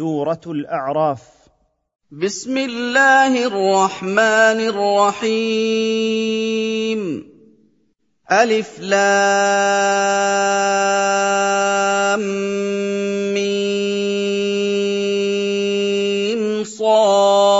سورة 0.00 0.40
الأعراف. 0.46 1.22
بسم 2.10 2.58
الله 2.58 3.46
الرحمن 3.46 4.60
الرحيم. 4.72 5.80
ألف 8.32 8.80
لام 8.80 9.00
ميم 13.34 14.34
صاد. 16.64 17.56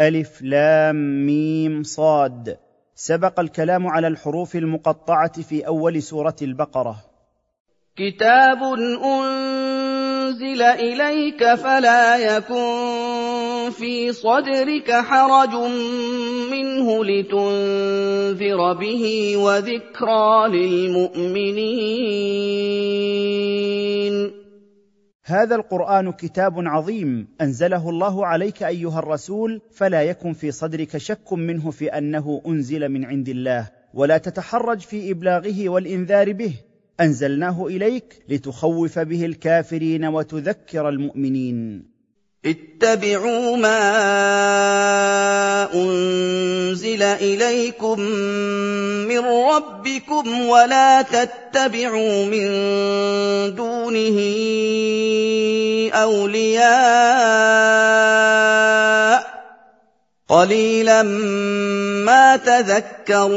ألف 0.00 0.42
لام 0.42 1.26
ميم 1.26 1.82
صاد. 1.82 2.58
سبق 2.94 3.40
الكلام 3.40 3.86
على 3.86 4.06
الحروف 4.06 4.56
المقطعة 4.56 5.42
في 5.42 5.66
أول 5.66 6.02
سورة 6.02 6.36
البقرة. 6.42 7.17
كتاب 7.98 8.62
انزل 9.04 10.62
اليك 10.62 11.54
فلا 11.54 12.16
يكن 12.16 13.70
في 13.70 14.12
صدرك 14.12 14.90
حرج 14.90 15.54
منه 16.50 17.04
لتنذر 17.04 18.72
به 18.72 19.36
وذكرى 19.36 20.48
للمؤمنين. 20.48 21.88
هذا 25.24 25.54
القرآن 25.56 26.12
كتاب 26.12 26.54
عظيم. 26.58 27.28
أنزله 27.40 27.90
الله 27.90 28.26
عليك 28.26 28.62
أيها 28.62 28.98
الرسول 28.98 29.60
فلا 29.72 30.02
يكن 30.02 30.32
في 30.32 30.50
صدرك 30.50 30.96
شك 30.96 31.32
منه 31.32 31.70
في 31.70 31.88
أنه 31.98 32.42
أنزل 32.46 32.88
من 32.88 33.04
عند 33.04 33.28
الله. 33.28 33.70
ولا 33.94 34.18
تتحرج 34.18 34.80
في 34.80 35.10
إبلاغه 35.10 35.68
والإنذار 35.68 36.32
به. 36.32 36.67
أنزلناه 37.00 37.66
إليك 37.66 38.22
لتخوف 38.28 38.98
به 38.98 39.24
الكافرين 39.24 40.04
وتذكر 40.04 40.88
المؤمنين. 40.88 41.98
اتبعوا 42.46 43.56
ما 43.56 43.78
أنزل 45.74 47.02
إليكم 47.02 48.00
من 49.08 49.18
ربكم 49.18 50.46
ولا 50.46 51.02
تتبعوا 51.02 52.24
من 52.24 52.48
دونه 53.54 54.18
أولياء. 55.92 56.68
قليلا 60.28 61.02
ما 61.02 62.36
تذكرون. 62.36 63.28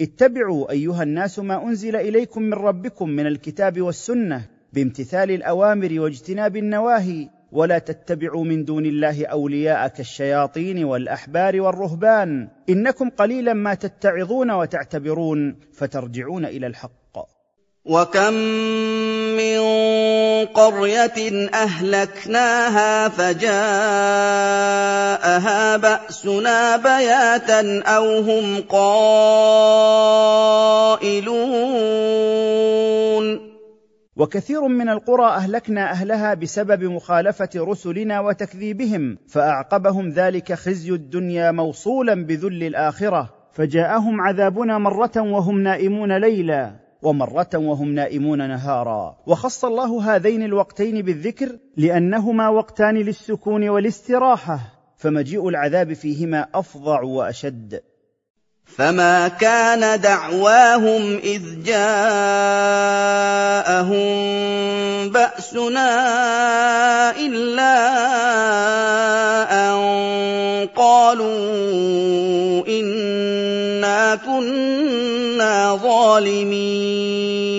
اتبعوا 0.00 0.70
أيها 0.70 1.02
الناس 1.02 1.38
ما 1.38 1.64
أنزل 1.64 1.96
إليكم 1.96 2.42
من 2.42 2.54
ربكم 2.54 3.08
من 3.08 3.26
الكتاب 3.26 3.80
والسنة 3.80 4.44
بامتثال 4.72 5.30
الأوامر 5.30 6.00
واجتناب 6.00 6.56
النواهي 6.56 7.28
ولا 7.52 7.78
تتبعوا 7.78 8.44
من 8.44 8.64
دون 8.64 8.86
الله 8.86 9.26
أولياء 9.26 9.88
كالشياطين 9.88 10.84
والأحبار 10.84 11.60
والرهبان. 11.60 12.48
إنكم 12.68 13.10
قليلا 13.10 13.54
ما 13.54 13.74
تتعظون 13.74 14.50
وتعتبرون 14.50 15.56
فترجعون 15.72 16.44
إلى 16.44 16.66
الحق. 16.66 17.05
وكم 17.86 18.34
من 19.38 19.58
قريه 20.44 21.48
اهلكناها 21.54 23.08
فجاءها 23.08 23.46
باسنا 25.76 26.76
بياتا 26.76 27.82
أو 27.82 28.18
هم 28.18 28.60
قائلون 28.60 29.06
وكثير 34.16 34.68
من 34.68 34.88
القرى 34.88 35.26
اهلكنا 35.26 35.90
اهلها 35.90 36.34
بسبب 36.34 36.84
مخالفه 36.84 37.50
رسلنا 37.56 38.20
وتكذيبهم 38.20 39.18
فاعقبهم 39.28 40.08
ذلك 40.08 40.52
خزي 40.52 40.90
الدنيا 40.90 41.50
موصولا 41.50 42.14
بذل 42.14 42.62
الاخره 42.62 43.34
فجاءهم 43.52 44.20
عذابنا 44.20 44.78
مره 44.78 45.12
وهم 45.16 45.60
نائمون 45.62 46.16
ليلا. 46.16 46.85
ومرة 47.06 47.50
وهم 47.54 47.94
نائمون 47.94 48.48
نهارا. 48.48 49.16
وخص 49.26 49.64
الله 49.64 50.16
هذين 50.16 50.42
الوقتين 50.42 51.02
بالذكر 51.02 51.58
لأنهما 51.76 52.48
وقتان 52.48 52.94
للسكون 52.94 53.68
والاستراحة 53.68 54.60
فمجيء 54.96 55.48
العذاب 55.48 55.92
فيهما 55.92 56.46
أفظع 56.54 57.02
وأشد. 57.02 57.80
فما 58.76 59.28
كان 59.28 60.00
دعواهم 60.00 61.16
إذ 61.24 61.62
جاءهم 61.62 61.86
بأسنا 65.10 65.90
إلا 67.16 67.76
أن 69.52 69.76
قالوا 70.76 72.66
إنا 72.68 74.14
كنا 74.16 74.95
ظالمين 75.82 77.56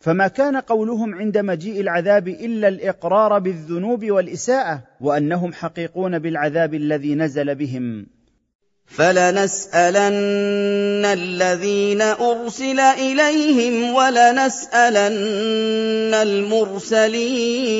فما 0.00 0.28
كان 0.28 0.56
قولهم 0.56 1.14
عند 1.14 1.38
مجيء 1.38 1.80
العذاب 1.80 2.28
إلا 2.28 2.68
الإقرار 2.68 3.38
بالذنوب 3.38 4.10
والإساءة 4.10 4.82
وأنهم 5.00 5.52
حقيقون 5.52 6.18
بالعذاب 6.18 6.74
الذي 6.74 7.14
نزل 7.14 7.54
بهم. 7.54 8.06
فلنسألن 8.86 10.04
الذين 11.04 12.02
أرسل 12.02 12.80
إليهم 12.80 13.94
ولنسألن 13.94 14.94
المرسلين. 16.14 17.76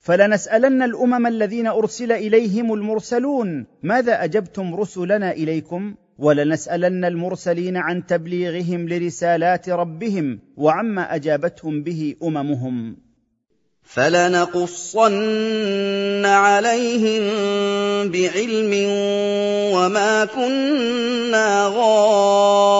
فلنسألن 0.00 0.82
الأمم 0.82 1.26
الذين 1.26 1.66
أرسل 1.66 2.12
إليهم 2.12 2.74
المرسلون 2.74 3.66
ماذا 3.82 4.24
أجبتم 4.24 4.74
رسلنا 4.74 5.32
إليكم؟ 5.32 5.94
ولنسألن 6.18 7.04
المرسلين 7.04 7.76
عن 7.76 8.06
تبليغهم 8.06 8.88
لرسالات 8.88 9.68
ربهم 9.68 10.38
وعما 10.56 11.14
أجابتهم 11.14 11.82
به 11.82 12.14
أممهم. 12.22 12.96
فلنقصن 13.82 15.12
عليهم 16.24 17.22
بعلم 18.08 18.88
وما 19.74 20.24
كنا 20.24 21.72
غائبين. 21.76 22.74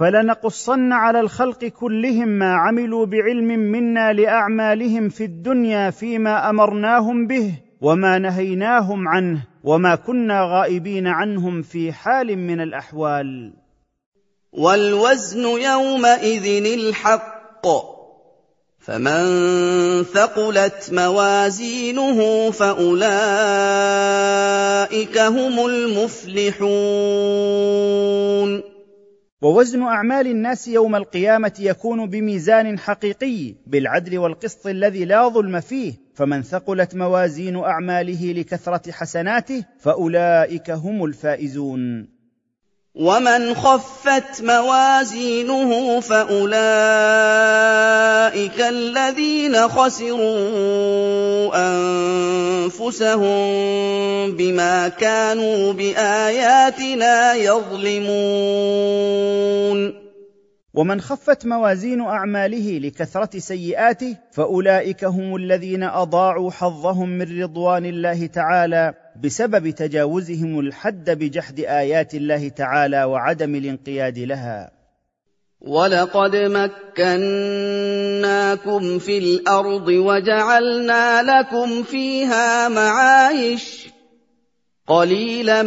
فلنقصن 0.00 0.92
على 0.92 1.20
الخلق 1.20 1.64
كلهم 1.64 2.28
ما 2.28 2.54
عملوا 2.54 3.06
بعلم 3.06 3.46
منا 3.46 4.12
لأعمالهم 4.12 5.08
في 5.08 5.24
الدنيا 5.24 5.90
فيما 5.90 6.50
أمرناهم 6.50 7.26
به 7.26 7.69
وما 7.80 8.18
نهيناهم 8.18 9.08
عنه 9.08 9.42
وما 9.64 9.94
كنا 9.94 10.42
غائبين 10.42 11.06
عنهم 11.06 11.62
في 11.62 11.92
حال 11.92 12.36
من 12.38 12.60
الأحوال. 12.60 13.52
والوزن 14.52 15.44
يومئذ 15.44 16.66
الحق 16.66 17.66
فمن 18.80 19.22
ثقلت 20.04 20.90
موازينه 20.92 22.50
فأولئك 22.50 23.18
هم 25.18 25.66
المفلحون. 25.66 26.70
ووزن 29.42 29.82
أعمال 29.82 30.26
الناس 30.26 30.68
يوم 30.68 30.96
القيامة 30.96 31.52
يكون 31.58 32.10
بميزان 32.10 32.78
حقيقي 32.78 33.54
بالعدل 33.66 34.18
والقسط 34.18 34.66
الذي 34.66 35.04
لا 35.04 35.28
ظلم 35.28 35.60
فيه 35.60 35.94
فمن 36.14 36.42
ثقلت 36.42 36.94
موازين 36.94 37.56
أعماله 37.56 38.32
لكثرة 38.32 38.92
حسناته 38.92 39.64
فأولئك 39.78 40.70
هم 40.70 41.04
الفائزون. 41.04 42.08
ومن 42.94 43.54
خفت 43.54 44.42
موازينه 44.42 46.00
فاولئك 46.00 46.60
الذين 48.60 49.68
خسروا 49.68 51.50
انفسهم 52.66 53.30
بما 54.36 54.88
كانوا 54.88 55.72
باياتنا 55.72 57.34
يظلمون 57.34 58.80
ومن 60.74 61.00
خفت 61.00 61.46
موازين 61.46 62.00
اعماله 62.00 62.78
لكثره 62.78 63.38
سيئاته 63.38 64.16
فاولئك 64.32 65.04
هم 65.04 65.36
الذين 65.36 65.82
اضاعوا 65.82 66.50
حظهم 66.50 67.08
من 67.08 67.42
رضوان 67.42 67.86
الله 67.86 68.26
تعالى 68.26 68.94
بسبب 69.22 69.70
تجاوزهم 69.70 70.60
الحد 70.60 71.10
بجحد 71.10 71.60
آيات 71.60 72.14
الله 72.14 72.48
تعالى 72.48 73.04
وعدم 73.04 73.54
الانقياد 73.54 74.18
لها. 74.18 74.70
ولقد 75.60 76.36
مكناكم 76.36 77.38
في 78.98 79.18
الأرض 79.18 79.88
وجعلنا 79.88 81.22
لكم 81.22 81.82
فيها 81.82 82.68
معايش. 82.68 83.88
قليلا 84.86 85.62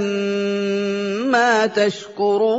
ما 1.25 1.65
تشكرون. 1.65 2.53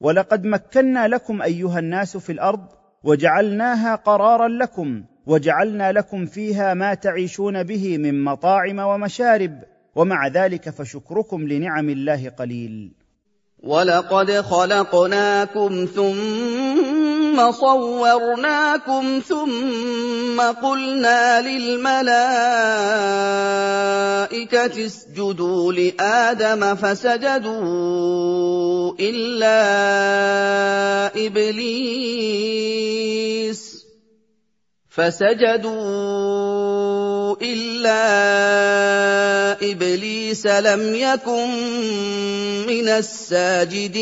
ولقد 0.00 0.44
مكنا 0.44 1.08
لكم 1.08 1.42
أيها 1.42 1.78
الناس 1.78 2.16
في 2.16 2.32
الأرض 2.32 2.66
وجعلناها 3.04 3.94
قرارا 3.94 4.48
لكم. 4.48 5.04
وجعلنا 5.26 5.92
لكم 5.92 6.26
فيها 6.26 6.74
ما 6.74 6.94
تعيشون 6.94 7.62
به 7.62 7.98
من 7.98 8.24
مطاعم 8.24 8.78
ومشارب 8.78 9.62
ومع 9.94 10.26
ذلك 10.28 10.70
فشكركم 10.70 11.48
لنعم 11.48 11.90
الله 11.90 12.28
قليل. 12.38 12.90
ولقد 13.62 14.30
خلقناكم 14.30 15.86
ثم 15.94 17.52
صورناكم 17.52 19.20
ثم 19.28 20.40
قلنا 20.40 21.40
للملائكة 21.42 22.06
اسجدوا 24.86 25.72
لآدم 25.72 26.74
فسجدوا 26.74 27.66
إلا 29.00 29.56
إبليس. 31.26 32.46
فسجدوا 34.96 35.76
إلا 37.42 38.02
إبليس 39.72 40.46
لم 40.46 40.94
يكن 40.94 41.48
من 42.68 42.88
الساجدين. 42.88 43.96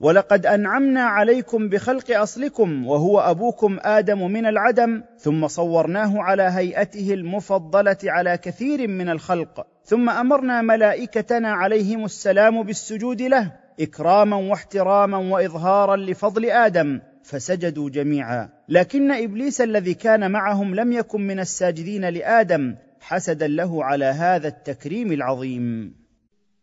ولقد 0.00 0.46
أنعمنا 0.46 1.02
عليكم 1.02 1.68
بخلق 1.68 2.20
أصلكم 2.20 2.86
وهو 2.86 3.20
أبوكم 3.20 3.78
آدم 3.82 4.30
من 4.30 4.46
العدم 4.46 5.02
ثم 5.18 5.48
صورناه 5.48 6.22
على 6.22 6.42
هيئته 6.42 7.14
المفضلة 7.14 7.96
على 8.04 8.38
كثير 8.38 8.88
من 8.88 9.08
الخلق 9.08 9.66
ثم 9.84 10.10
أمرنا 10.10 10.62
ملائكتنا 10.62 11.52
عليهم 11.52 12.04
السلام 12.04 12.62
بالسجود 12.62 13.22
له. 13.22 13.65
إكراما 13.80 14.36
واحتراما 14.36 15.18
وإظهارا 15.18 15.96
لفضل 15.96 16.44
آدم 16.44 17.00
فسجدوا 17.22 17.90
جميعا. 17.90 18.48
لكن 18.68 19.12
إبليس 19.12 19.60
الذي 19.60 19.94
كان 19.94 20.30
معهم 20.30 20.74
لم 20.74 20.92
يكن 20.92 21.20
من 21.20 21.40
الساجدين 21.40 22.08
لآدم 22.08 22.76
حسدا 23.00 23.46
له 23.46 23.84
على 23.84 24.04
هذا 24.04 24.48
التكريم 24.48 25.12
العظيم. 25.12 25.94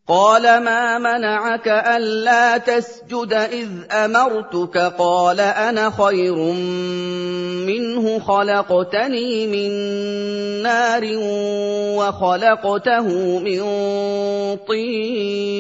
قال 0.08 0.44
ما 0.64 1.00
منعك 1.00 1.68
ألا 1.68 2.58
تسجد 2.58 3.34
إذ 3.34 3.70
أمرتك؟ 3.92 4.78
قال 4.78 5.40
أنا 5.40 5.90
خير 5.90 6.36
منه 7.68 8.20
خلقتني 8.20 9.48
من 9.48 9.72
نار 10.64 11.02
وخلقته 11.98 13.40
من 13.40 13.62
طين. 14.68 15.54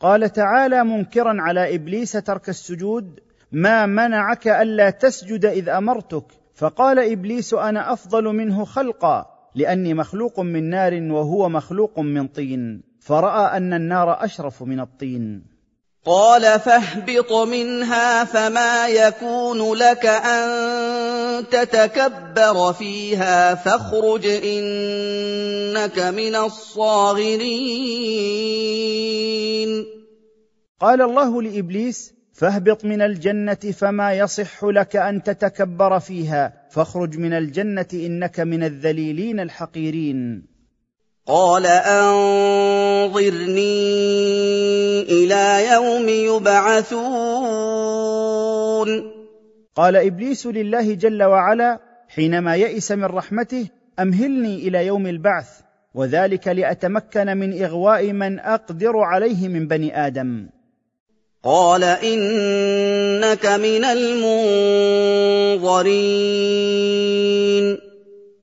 قال 0.00 0.32
تعالى 0.32 0.84
منكرا 0.84 1.36
على 1.38 1.74
إبليس 1.74 2.12
ترك 2.12 2.48
السجود 2.48 3.20
ما 3.52 3.86
منعك 3.86 4.48
ألا 4.48 4.90
تسجد 4.90 5.44
إذ 5.44 5.68
أمرتك؟ 5.68 6.24
فقال 6.54 6.98
إبليس 6.98 7.54
أنا 7.54 7.92
أفضل 7.92 8.24
منه 8.24 8.64
خلقا. 8.64 9.35
لأني 9.56 9.94
مخلوق 9.94 10.40
من 10.40 10.70
نار 10.70 11.02
وهو 11.02 11.48
مخلوق 11.48 11.98
من 11.98 12.28
طين 12.28 12.82
فرأى 13.00 13.56
أن 13.56 13.72
النار 13.72 14.24
أشرف 14.24 14.62
من 14.62 14.80
الطين. 14.80 15.56
قال 16.04 16.60
فاهبط 16.60 17.32
منها 17.32 18.24
فما 18.24 18.88
يكون 18.88 19.74
لك 19.74 20.06
أن 20.06 20.48
تتكبر 21.48 22.72
فيها 22.72 23.54
فاخرج 23.54 24.26
إنك 24.26 25.98
من 25.98 26.36
الصاغرين. 26.36 27.46
قال 30.80 31.02
الله 31.02 31.42
لإبليس 31.42 32.14
فاهبط 32.32 32.84
من 32.84 33.02
الجنة 33.02 33.54
فما 33.54 34.12
يصح 34.12 34.64
لك 34.64 34.96
أن 34.96 35.22
تتكبر 35.22 36.00
فيها 36.00 36.65
فاخرج 36.70 37.18
من 37.18 37.32
الجنة 37.32 37.86
إنك 37.94 38.40
من 38.40 38.62
الذليلين 38.62 39.40
الحقيرين. 39.40 40.42
قال 41.26 41.66
أنظرني 41.66 43.22
إلى 45.02 45.66
يوم 45.72 46.08
يبعثون. 46.08 46.96
قال 49.76 49.96
إبليس 49.96 50.46
لله 50.46 50.94
جل 50.94 51.22
وعلا 51.22 51.80
حينما 52.08 52.54
يئس 52.56 52.92
من 52.92 53.04
رحمته 53.04 53.68
أمهلني 53.98 54.68
إلى 54.68 54.86
يوم 54.86 55.06
البعث 55.06 55.60
وذلك 55.94 56.48
لأتمكن 56.48 57.36
من 57.36 57.62
إغواء 57.62 58.12
من 58.12 58.38
أقدر 58.38 58.98
عليه 58.98 59.48
من 59.48 59.66
بني 59.66 60.06
آدم. 60.06 60.48
قال 61.46 61.84
انك 61.84 63.46
من 63.46 63.84
المنظرين 63.84 65.76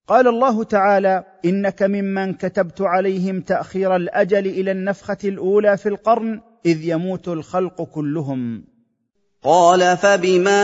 قال 0.07 0.27
الله 0.27 0.63
تعالى 0.63 1.23
انك 1.45 1.83
ممن 1.83 2.33
كتبت 2.33 2.81
عليهم 2.81 3.41
تاخير 3.41 3.95
الاجل 3.95 4.47
إلى 4.47 4.71
النفخه 4.71 5.17
الاولى 5.23 5.77
في 5.77 5.89
القرن 5.89 6.41
اذ 6.65 6.83
يموت 6.83 7.27
الخلق 7.27 7.81
كلهم. 7.81 8.63
قال 9.43 9.97
فبما 9.97 10.55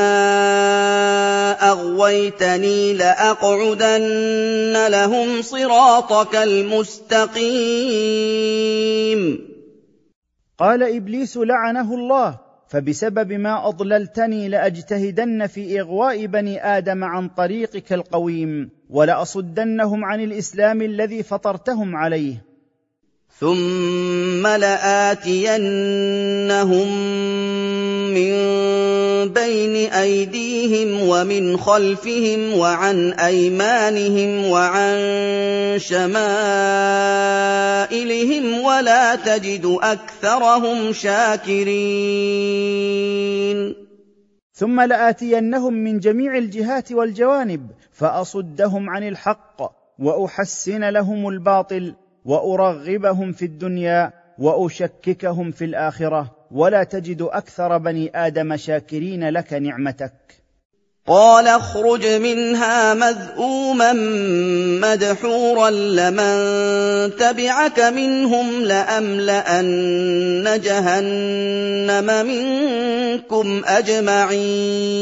اغويتني 1.72 2.94
لاقعدن 2.94 4.88
لهم 4.88 5.42
صراطك 5.42 6.36
المستقيم 6.36 7.50
قال 10.60 10.84
إبليس 10.84 11.38
لعنه 11.38 11.94
الله 11.96 12.40
فبسبب 12.68 13.34
ما 13.34 13.68
أضللتني 13.68 14.48
لأجتهدن 14.50 15.48
في 15.48 15.80
إغواء 15.82 16.26
بني 16.26 16.66
آدم 16.78 17.04
عن 17.04 17.30
طريقك 17.30 17.94
القويم 17.94 18.70
ولأصدنهم 18.90 20.06
عن 20.06 20.22
الإسلام 20.22 20.82
الذي 20.82 21.24
فطرتهم 21.24 21.96
عليه. 21.96 22.49
ثم 23.40 24.48
لاتينهم 24.48 25.70
من 28.14 28.34
بين 29.34 29.92
ايديهم 29.94 31.08
ومن 31.08 31.58
خلفهم 31.58 32.58
وعن 32.58 33.14
ايمانهم 33.14 34.50
وعن 34.50 34.98
شمائلهم 35.80 36.20
ولا 38.64 39.16
تجد 39.16 39.78
اكثرهم 39.82 40.94
شاكرين 40.94 41.70
ثم 44.54 44.82
لاتينهم 44.82 45.74
من 45.74 46.00
جميع 46.00 46.38
الجهات 46.38 46.92
والجوانب 46.92 47.72
فاصدهم 47.94 48.90
عن 48.90 49.08
الحق 49.08 49.62
واحسن 50.00 50.90
لهم 50.90 51.30
الباطل 51.30 51.96
وأرغبهم 52.26 53.32
في 53.32 53.46
الدنيا 53.46 54.12
وأشككهم 54.40 55.52
في 55.52 55.66
الآخرة. 55.66 56.36
ولا 56.52 56.84
تجد 56.84 57.22
أكثر 57.22 57.78
بني 57.78 58.12
آدم 58.16 58.56
شاكرين 58.56 59.30
لك 59.30 59.54
نعمتك. 59.54 60.14
قال 61.08 61.48
اخرج 61.48 62.06
منها 62.06 62.94
مذءوما 62.94 63.94
مدحورا 64.82 65.70
لمن 65.70 66.36
تبعك 67.16 67.80
منهم 67.80 68.62
لأملأن 68.62 70.60
جهنم 70.64 72.26
منكم 72.26 73.62
أجمعين. 73.66 75.00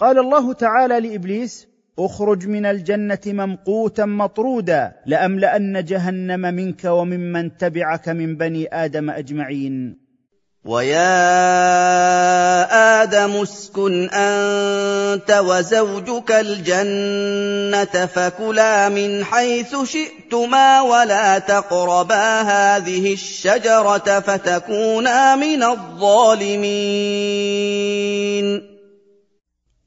قال 0.00 0.18
الله 0.18 0.52
تعالى 0.52 1.00
لإبليس 1.00 1.67
اخرج 1.98 2.46
من 2.46 2.66
الجنة 2.66 3.20
ممقوتا 3.26 4.04
مطرودا 4.04 4.92
لأملأن 5.06 5.84
جهنم 5.84 6.40
منك 6.40 6.84
وممن 6.84 7.56
تبعك 7.56 8.08
من 8.08 8.36
بني 8.36 8.68
آدم 8.72 9.10
أجمعين. 9.10 10.08
ويا 10.64 11.08
آدم 13.02 13.36
اسكن 13.42 14.10
أنت 14.10 15.30
وزوجك 15.30 16.30
الجنة 16.30 18.06
فكلا 18.06 18.88
من 18.88 19.24
حيث 19.24 19.76
شئتما 19.84 20.80
ولا 20.80 21.38
تقربا 21.38 22.40
هذه 22.40 23.12
الشجرة 23.12 24.20
فتكونا 24.20 25.36
من 25.36 25.62
الظالمين. 25.62 26.68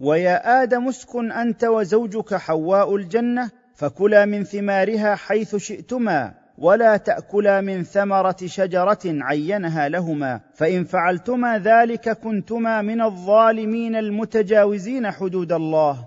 ويا 0.01 0.63
آدم 0.63 0.88
اسكن 0.88 1.31
أنت 1.31 1.63
وزوجك 1.63 2.36
حواء 2.36 2.96
الجنة 2.96 3.50
فكلا 3.75 4.25
من 4.25 4.43
ثمارها 4.43 5.15
حيث 5.15 5.55
شئتما 5.55 6.34
ولا 6.58 6.98
تأكلا 6.98 7.62
من 7.62 7.84
ثمرة 7.84 8.36
شجرة 8.46 9.00
عينها 9.05 9.89
لهما 9.89 10.39
فإن 10.55 10.84
فعلتما 10.84 11.60
ذلك 11.60 12.10
كنتما 12.10 12.81
من 12.81 13.01
الظالمين 13.01 13.96
المتجاوزين 13.96 15.12
حدود 15.12 15.51
الله. 15.51 16.05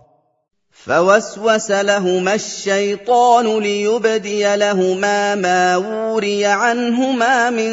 فوسوس 0.70 1.70
لهما 1.70 2.34
الشيطان 2.34 3.58
ليبدي 3.58 4.56
لهما 4.56 5.34
ما 5.34 5.76
وري 5.76 6.46
عنهما 6.46 7.50
من 7.50 7.72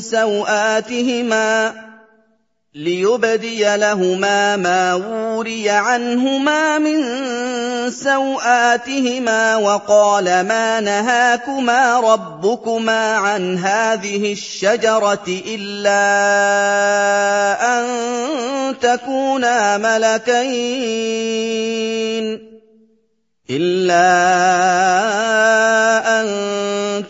سوآتهما. 0.00 1.74
ليبدي 2.78 3.76
لهما 3.76 4.56
ما 4.56 4.94
وري 4.94 5.70
عنهما 5.70 6.78
من 6.78 7.00
سوآتهما 7.90 9.56
وقال 9.56 10.24
ما 10.24 10.80
نهاكما 10.80 12.00
ربكما 12.00 13.16
عن 13.16 13.58
هذه 13.58 14.32
الشجرة 14.32 15.24
إلا 15.46 15.98
أن 17.78 17.84
تكونا 18.80 19.78
ملكين 19.78 20.38
إلا 23.50 24.08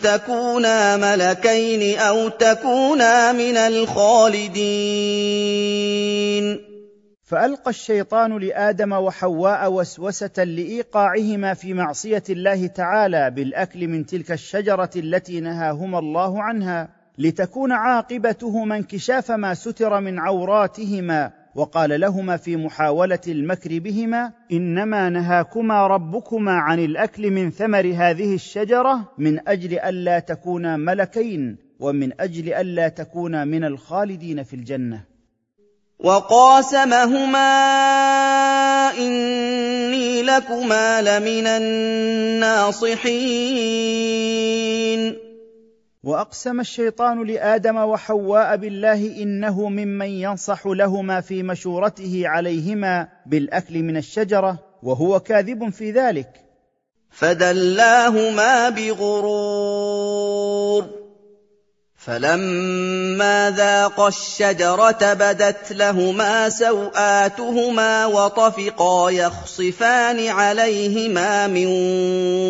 تكونا 0.03 0.97
ملكين 0.97 1.99
أو 1.99 2.29
تكونا 2.29 3.31
من 3.31 3.57
الخالدين. 3.57 4.99
فألقى 7.29 7.69
الشيطان 7.69 8.37
لآدم 8.37 8.93
وحواء 8.93 9.71
وسوسة 9.71 10.43
لإيقاعهما 10.43 11.53
في 11.53 11.73
معصية 11.73 12.23
الله 12.29 12.67
تعالى 12.67 13.31
بالأكل 13.31 13.87
من 13.87 14.05
تلك 14.05 14.31
الشجرة 14.31 14.89
التي 14.95 15.39
نهاهما 15.39 15.99
الله 15.99 16.43
عنها 16.43 16.89
لتكون 17.17 17.71
عاقبتهما 17.71 18.75
انكشاف 18.75 19.31
ما 19.31 19.53
ستر 19.53 19.99
من 19.99 20.19
عوراتهما 20.19 21.31
وقال 21.55 21.99
لهما 21.99 22.37
في 22.37 22.55
محاولة 22.55 23.19
المكر 23.27 23.79
بهما 23.79 24.31
إنما 24.51 25.09
نهاكما 25.09 25.87
ربكما 25.87 26.51
عن 26.51 26.79
الأكل 26.79 27.31
من 27.31 27.51
ثمر 27.51 27.93
هذه 27.95 28.35
الشجرة 28.35 29.11
من 29.17 29.47
أجل 29.47 29.79
ألا 29.79 30.19
تكونا 30.19 30.77
ملكين 30.77 31.57
ومن 31.79 32.21
أجل 32.21 32.53
ألا 32.53 32.87
تكونا 32.87 33.45
من 33.45 33.63
الخالدين 33.63 34.43
في 34.43 34.53
الجنة. 34.53 35.03
وقاسمهما 35.99 37.39
إني 38.97 40.21
لكما 40.21 41.01
لمن 41.01 41.47
الناصحين. 41.47 42.89
وأقسم 46.03 46.59
الشيطان 46.59 47.23
لآدم 47.23 47.77
وحواء 47.77 48.55
بالله 48.55 49.23
إنه 49.23 49.69
ممن 49.69 50.05
ينصح 50.05 50.67
لهما 50.67 51.21
في 51.21 51.43
مشورته 51.43 52.21
عليهما 52.25 53.07
بالأكل 53.25 53.83
من 53.83 53.97
الشجرة 53.97 54.59
وهو 54.83 55.19
كاذب 55.19 55.69
في 55.69 55.91
ذلك. 55.91 56.29
فدلاهما 57.09 58.69
بغرور. 58.69 59.98
فلما 62.09 63.53
ذاقا 63.57 64.07
الشجرة 64.07 65.13
بدت 65.13 65.71
لهما 65.71 66.49
سوآتهما 66.49 68.05
وطفقا 68.05 69.09
يخصفان 69.09 70.27
عليهما 70.27 71.47
من 71.47 71.65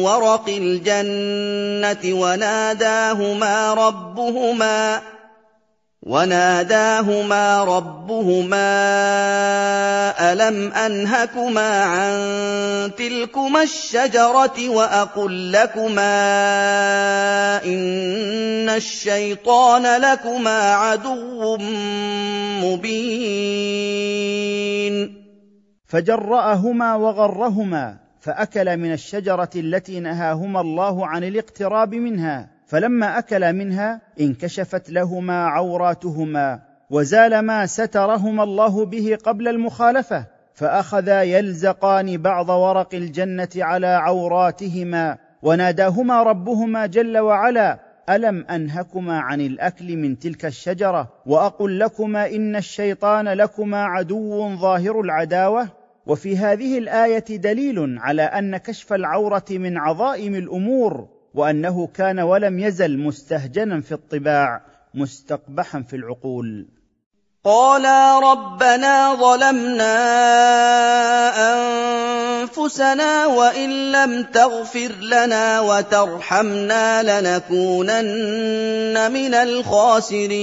ورق 0.04 0.46
الجنة 0.48 2.22
وناداهما 2.22 3.74
ربهما 3.74 5.02
وناداهما 6.04 7.64
ربهما 7.64 8.60
الم 10.32 10.72
انهكما 10.72 11.84
عن 11.84 12.92
تلكما 12.98 13.64
الشجره 13.64 14.70
واقل 14.70 15.52
لكما 15.52 16.16
ان 17.66 18.70
الشيطان 18.70 20.02
لكما 20.02 20.74
عدو 20.74 21.58
مبين 22.64 23.60
فجراهما 25.86 26.96
وغرهما 26.96 27.98
فاكلا 28.20 28.76
من 28.76 28.94
الشجره 28.94 29.50
التي 29.56 30.00
نهاهما 30.00 30.62
الله 30.62 31.08
عن 31.08 31.24
الاقتراب 31.24 31.96
منها 31.96 32.59
فلما 32.70 33.18
اكلا 33.18 33.52
منها 33.52 34.02
انكشفت 34.20 34.90
لهما 34.90 35.46
عوراتهما 35.46 36.60
وزال 36.90 37.40
ما 37.40 37.66
سترهما 37.66 38.44
الله 38.44 38.86
به 38.86 39.18
قبل 39.24 39.48
المخالفة 39.48 40.26
فأخذا 40.54 41.24
يلزقان 41.24 42.18
بعض 42.18 42.50
ورق 42.50 42.96
الجنة 42.96 43.50
على 43.56 43.88
عوراتهما 43.88 45.18
وناداهما 45.42 46.24
ربهما 46.24 46.86
جل 46.86 47.18
وعلا 47.18 47.80
ألم 48.10 48.46
أنهكما 48.50 49.20
عن 49.20 49.42
الأكل 49.42 49.98
من 49.98 50.20
تلك 50.20 50.46
الشجرة؟ 50.46 51.08
وأقل 51.26 51.80
لكما 51.80 52.30
إن 52.30 52.56
الشيطان 52.56 53.28
لكما 53.28 53.84
عدو 53.84 54.56
ظاهر 54.56 55.02
العداوة؟ 55.02 55.68
وفي 56.06 56.38
هذه 56.38 56.78
الآية 56.78 57.38
دليل 57.38 58.00
على 58.00 58.22
أن 58.22 58.58
كشف 58.58 58.94
العورة 58.94 59.46
من 59.52 59.78
عظائم 59.78 60.36
الأمور 60.36 61.19
وأنه 61.34 61.88
كان 61.88 62.20
ولم 62.20 62.60
يزل 62.60 63.00
مستهجنا 63.00 63.82
في 63.82 63.92
الطباع 63.92 64.62
مستقبحا 64.94 65.82
في 65.82 65.96
العقول. 65.96 66.68
قالا 67.44 68.20
ربنا 68.20 69.16
ظلمنا 69.16 69.96
أنفسنا 71.54 73.26
وإن 73.26 73.92
لم 73.92 74.24
تغفر 74.24 74.92
لنا 75.02 75.62
وترحمنا 75.62 77.04
لنكونن 77.04 79.12
من 79.12 79.34
الخاسرين. 79.34 80.40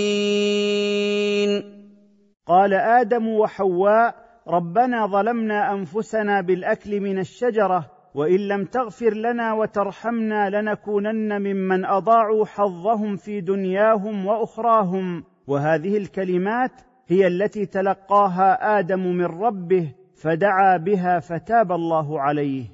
قال 2.47 2.75
آدم 2.75 3.29
وحواء 3.29 4.15
ربنا 4.49 5.07
ظلمنا 5.07 5.73
أنفسنا 5.73 6.41
بالأكل 6.41 7.01
من 7.01 7.19
الشجرة 7.19 7.96
وإن 8.17 8.49
لم 8.49 8.65
تغفر 8.65 9.15
لنا 9.15 9.53
وترحمنا 9.53 10.51
لنكونن 10.51 11.43
ممن 11.43 11.85
أضاعوا 11.85 12.47
حظهم 12.47 13.17
في 13.17 13.41
دنياهم 13.41 14.27
وأخراهم. 14.27 15.25
وهذه 15.47 15.97
الكلمات 15.97 16.71
هي 17.09 17.27
التي 17.27 17.67
تلقاها 17.67 18.79
آدم 18.79 19.01
من 19.01 19.25
ربه 19.25 19.93
فدعا 20.23 20.77
بها 20.77 21.21
فتاب 21.21 21.73
الله 21.73 22.21
عليه. 22.21 22.65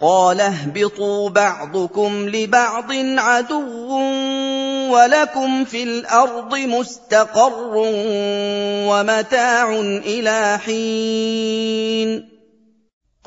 قال 0.00 0.40
اهبطوا 0.40 1.30
بعضكم 1.30 2.28
لبعض 2.28 2.92
عدو 3.18 3.92
ولكم 4.92 5.64
في 5.64 5.82
الأرض 5.82 6.56
مستقر 6.56 7.72
ومتاع 8.88 9.80
إلى 9.80 10.58
حين. 10.58 12.37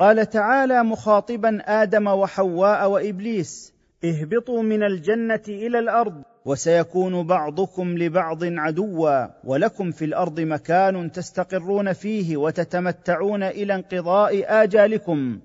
قال 0.02 0.30
تعالى 0.30 0.82
مخاطبا 0.82 1.62
آدم 1.66 2.06
وحواء 2.06 2.90
وإبليس 2.90 3.72
اهبطوا 4.04 4.62
من 4.62 4.82
الجنة 4.82 5.42
إلى 5.48 5.78
الأرض 5.78 6.22
وسيكون 6.44 7.26
بعضكم 7.26 7.98
لبعض 7.98 8.38
عدوا 8.42 9.26
ولكم 9.44 9.90
في 9.90 10.04
الأرض 10.04 10.40
مكان 10.40 11.12
تستقرون 11.12 11.92
فيه 11.92 12.36
وتتمتعون 12.36 13.42
إلى 13.42 13.74
انقضاء 13.74 14.62
آجالكم. 14.62 15.40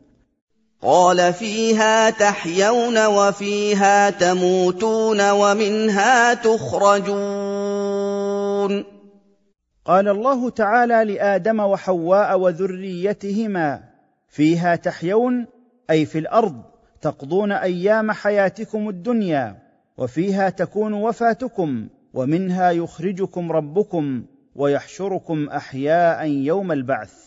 قال 0.81 1.33
فيها 1.33 2.09
تحيون 2.09 3.05
وفيها 3.05 4.09
تموتون 4.09 5.29
ومنها 5.29 6.33
تخرجون. 6.33 7.17
قال 9.85 10.07
الله 10.07 10.49
تعالى 10.49 11.13
لآدم 11.13 11.59
وحواء 11.59 12.39
وذريتهما 12.39 13.86
فيها 14.27 14.75
تحيون 14.75 15.47
أي 15.89 16.05
في 16.05 16.19
الأرض 16.19 16.63
تقضون 17.01 17.51
أيام 17.51 18.11
حياتكم 18.11 18.89
الدنيا 18.89 19.57
وفيها 19.97 20.49
تكون 20.49 20.93
وفاتكم 20.93 21.87
ومنها 22.13 22.71
يخرجكم 22.71 23.51
ربكم 23.51 24.25
ويحشركم 24.55 25.49
أحياء 25.49 26.27
يوم 26.27 26.71
البعث. 26.71 27.26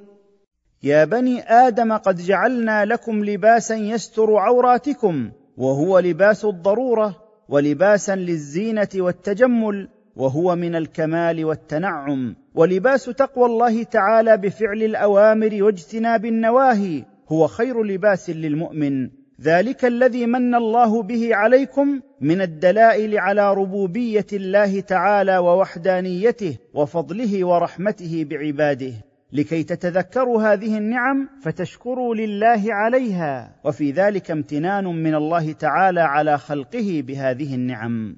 يا 0.83 1.05
بني 1.05 1.41
آدم 1.41 1.93
قد 1.93 2.15
جعلنا 2.15 2.85
لكم 2.85 3.25
لباسا 3.25 3.75
يستر 3.75 4.35
عوراتكم 4.35 5.31
وهو 5.57 5.99
لباس 5.99 6.45
الضرورة 6.45 7.15
ولباسا 7.49 8.15
للزينة 8.15 8.87
والتجمل 8.95 9.89
وهو 10.15 10.55
من 10.55 10.75
الكمال 10.75 11.45
والتنعم. 11.45 12.35
ولباس 12.55 13.05
تقوى 13.05 13.45
الله 13.45 13.83
تعالى 13.83 14.37
بفعل 14.37 14.83
الأوامر 14.83 15.63
واجتناب 15.63 16.25
النواهي 16.25 17.05
هو 17.31 17.47
خير 17.47 17.83
لباس 17.83 18.29
للمؤمن. 18.29 19.09
ذلك 19.41 19.85
الذي 19.85 20.25
من 20.25 20.55
الله 20.55 21.03
به 21.03 21.35
عليكم 21.35 22.01
من 22.21 22.41
الدلائل 22.41 23.17
على 23.17 23.53
ربوبية 23.53 24.27
الله 24.33 24.79
تعالى 24.79 25.37
ووحدانيته 25.37 26.57
وفضله 26.73 27.45
ورحمته 27.45 28.25
بعباده. 28.29 28.93
لكي 29.33 29.63
تتذكروا 29.63 30.53
هذه 30.53 30.77
النعم 30.77 31.29
فتشكروا 31.43 32.15
لله 32.15 32.63
عليها. 32.67 33.55
وفي 33.63 33.91
ذلك 33.91 34.31
امتنان 34.31 34.85
من 34.85 35.15
الله 35.15 35.51
تعالى 35.51 36.01
على 36.01 36.37
خلقه 36.37 37.03
بهذه 37.07 37.55
النعم. 37.55 38.15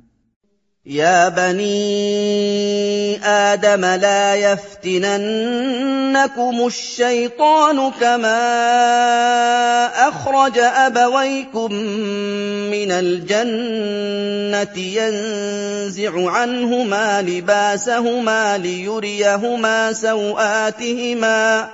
يا 0.85 1.29
بني 1.29 1.65
آدم 3.25 3.85
لا 3.85 4.35
يفتننكم 4.35 5.47
الشيطان 6.67 7.91
كما 8.01 8.37
أخرج 10.07 10.59
أبويكم 10.59 11.73
من 12.71 12.91
الجنة 12.91 14.77
ينزع 14.77 16.29
عنهما 16.29 17.21
لباسهما 17.21 18.57
ليريهما 18.57 19.93
سوآتهما 19.93 21.69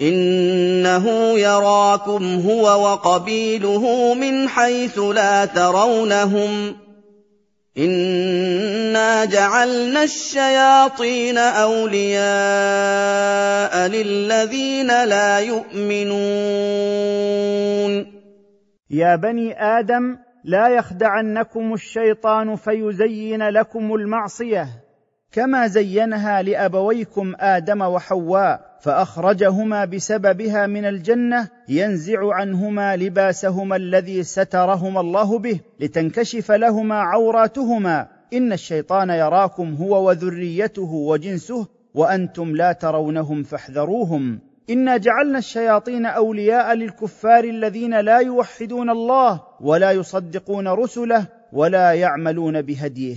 إنه 0.00 1.38
يراكم 1.38 2.40
هو 2.48 2.82
وقبيله 2.84 4.14
من 4.14 4.48
حيث 4.48 4.98
لا 4.98 5.44
ترونهم 5.44 6.85
انا 7.78 9.24
جعلنا 9.24 10.02
الشياطين 10.02 11.38
اولياء 11.38 12.26
للذين 13.88 15.04
لا 15.04 15.38
يؤمنون 15.38 16.16
يا 18.90 19.16
بني 19.16 19.62
آدم 19.78 20.18
لا 20.44 20.68
يخدعنكم 20.68 21.74
الشيطان 21.74 22.56
فيزين 22.56 23.48
لكم 23.48 23.94
المعصيه 23.94 24.68
كما 25.32 25.66
زينها 25.66 26.42
لابويكم 26.42 27.34
آدم 27.40 27.82
وحواء. 27.82 28.65
فأخرجهما 28.80 29.84
بسببها 29.84 30.66
من 30.66 30.84
الجنة 30.84 31.48
ينزع 31.68 32.34
عنهما 32.34 32.96
لباسهما 32.96 33.76
الذي 33.76 34.22
سترهما 34.22 35.00
الله 35.00 35.38
به 35.38 35.60
لتنكشف 35.80 36.50
لهما 36.52 36.94
عوراتهما. 36.94 38.08
إن 38.32 38.52
الشيطان 38.52 39.10
يراكم 39.10 39.74
هو 39.74 40.08
وذريته 40.08 40.92
وجنسه 40.92 41.66
وأنتم 41.94 42.56
لا 42.56 42.72
ترونهم 42.72 43.42
فاحذروهم. 43.42 44.38
إنا 44.70 44.96
جعلنا 44.96 45.38
الشياطين 45.38 46.06
أولياء 46.06 46.74
للكفار 46.74 47.44
الذين 47.44 48.00
لا 48.00 48.18
يوحدون 48.18 48.90
الله 48.90 49.40
ولا 49.60 49.90
يصدقون 49.92 50.68
رسله 50.68 51.26
ولا 51.52 51.92
يعملون 51.92 52.62
بهديه. 52.62 53.16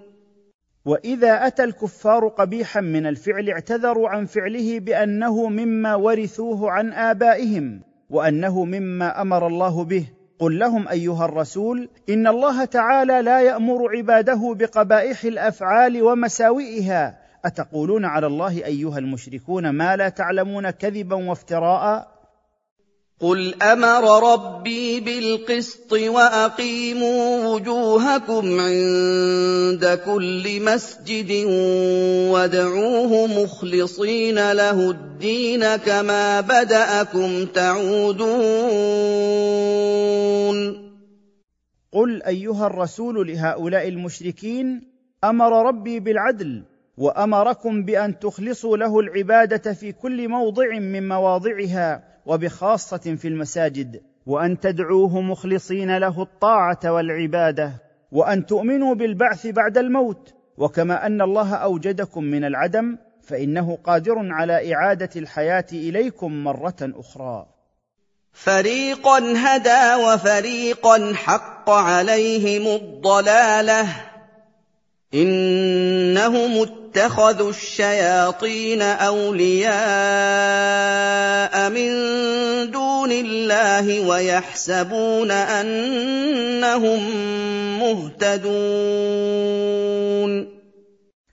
وإذا 0.85 1.47
أتى 1.47 1.63
الكفار 1.63 2.27
قبيحا 2.27 2.81
من 2.81 3.05
الفعل 3.05 3.49
اعتذروا 3.49 4.09
عن 4.09 4.25
فعله 4.25 4.79
بأنه 4.79 5.49
مما 5.49 5.95
ورثوه 5.95 6.71
عن 6.71 6.93
آبائهم 6.93 7.81
وأنه 8.09 8.65
مما 8.65 9.21
أمر 9.21 9.47
الله 9.47 9.83
به. 9.83 10.05
قل 10.39 10.59
لهم 10.59 10.87
أيها 10.87 11.25
الرسول 11.25 11.89
إن 12.09 12.27
الله 12.27 12.65
تعالى 12.65 13.21
لا 13.21 13.41
يأمر 13.41 13.97
عباده 13.97 14.55
بقبائح 14.59 15.23
الأفعال 15.23 16.01
ومساوئها. 16.03 17.17
أتقولون 17.45 18.05
على 18.05 18.27
الله 18.27 18.65
أيها 18.65 18.99
المشركون 18.99 19.69
ما 19.69 19.95
لا 19.95 20.09
تعلمون 20.09 20.69
كذبا 20.69 21.15
وافتراء؟ 21.15 22.20
قل 23.21 23.61
أمر 23.61 24.33
ربي 24.33 24.99
بالقسط 24.99 25.93
واقيموا 25.93 27.47
وجوهكم 27.47 28.59
عند 28.59 29.99
كل 30.05 30.63
مسجد 30.63 31.31
وادعوه 32.31 33.27
مخلصين 33.27 34.51
له 34.51 34.89
الدين 34.91 35.75
كما 35.75 36.41
بداكم 36.41 37.45
تعودون 37.45 38.21
قل 41.91 42.23
ايها 42.23 42.67
الرسول 42.67 43.27
لهؤلاء 43.27 43.87
المشركين 43.87 44.91
أمر 45.23 45.67
ربي 45.67 45.99
بالعدل 45.99 46.63
وامركم 46.97 47.85
بان 47.85 48.19
تخلصوا 48.19 48.77
له 48.77 48.99
العباده 48.99 49.73
في 49.73 49.91
كل 49.91 50.27
موضع 50.27 50.79
من 50.79 51.07
مواضعها 51.07 52.10
وبخاصة 52.25 53.15
في 53.15 53.27
المساجد 53.27 54.01
وأن 54.25 54.59
تدعوه 54.59 55.21
مخلصين 55.21 55.97
له 55.97 56.21
الطاعة 56.21 56.79
والعبادة 56.85 57.73
وأن 58.11 58.45
تؤمنوا 58.45 58.95
بالبعث 58.95 59.47
بعد 59.47 59.77
الموت. 59.77 60.33
وكما 60.57 61.05
أن 61.05 61.21
الله 61.21 61.55
أوجدكم 61.55 62.23
من 62.23 62.43
العدم 62.43 62.97
فإنه 63.21 63.77
قادر 63.83 64.15
على 64.17 64.75
إعادة 64.75 65.09
الحياة 65.15 65.65
إليكم 65.73 66.43
مرة 66.43 66.75
أخرى. 66.81 67.45
فريقا 68.33 69.33
هدى 69.37 70.03
وفريقا 70.03 71.13
حق 71.13 71.69
عليهم 71.69 72.81
الضلالة. 72.81 74.10
إنهم 75.13 76.61
اتخذوا 76.61 77.49
الشياطين 77.49 78.81
أولياء 78.81 79.71
من 81.69 81.91
دون 82.71 83.11
الله 83.11 84.07
ويحسبون 84.07 85.31
أنهم 85.31 86.99
مهتدون. 87.79 88.51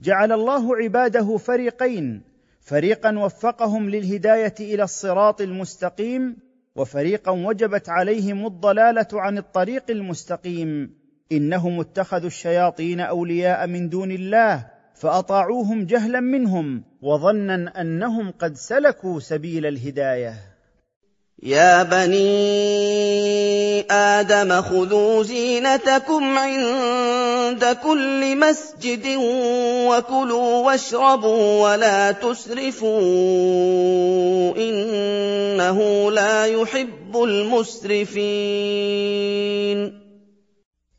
جعل 0.00 0.32
الله 0.32 0.76
عباده 0.76 1.36
فريقين 1.36 2.22
فريقا 2.60 3.18
وفقهم 3.18 3.90
للهداية 3.90 4.54
إلى 4.60 4.82
الصراط 4.82 5.40
المستقيم 5.40 6.36
وفريقا 6.76 7.30
وجبت 7.32 7.88
عليهم 7.88 8.46
الضلالة 8.46 9.08
عن 9.12 9.38
الطريق 9.38 9.84
المستقيم. 9.90 10.97
إنهم 11.32 11.80
اتخذوا 11.80 12.26
الشياطين 12.26 13.00
أولياء 13.00 13.66
من 13.66 13.88
دون 13.88 14.12
الله 14.12 14.66
فأطاعوهم 14.94 15.86
جهلا 15.86 16.20
منهم 16.20 16.82
وظنا 17.02 17.80
أنهم 17.80 18.30
قد 18.30 18.56
سلكوا 18.56 19.20
سبيل 19.20 19.66
الهداية. 19.66 20.34
يا 21.42 21.82
بني 21.82 22.18
آدم 23.90 24.62
خذوا 24.62 25.22
زينتكم 25.22 26.38
عند 26.38 27.76
كل 27.84 28.36
مسجد 28.36 29.06
وكلوا 29.88 30.66
واشربوا 30.66 31.62
ولا 31.62 32.12
تسرفوا 32.12 32.88
إنه 34.56 36.10
لا 36.12 36.46
يحب 36.46 37.22
المسرفين. 37.22 38.18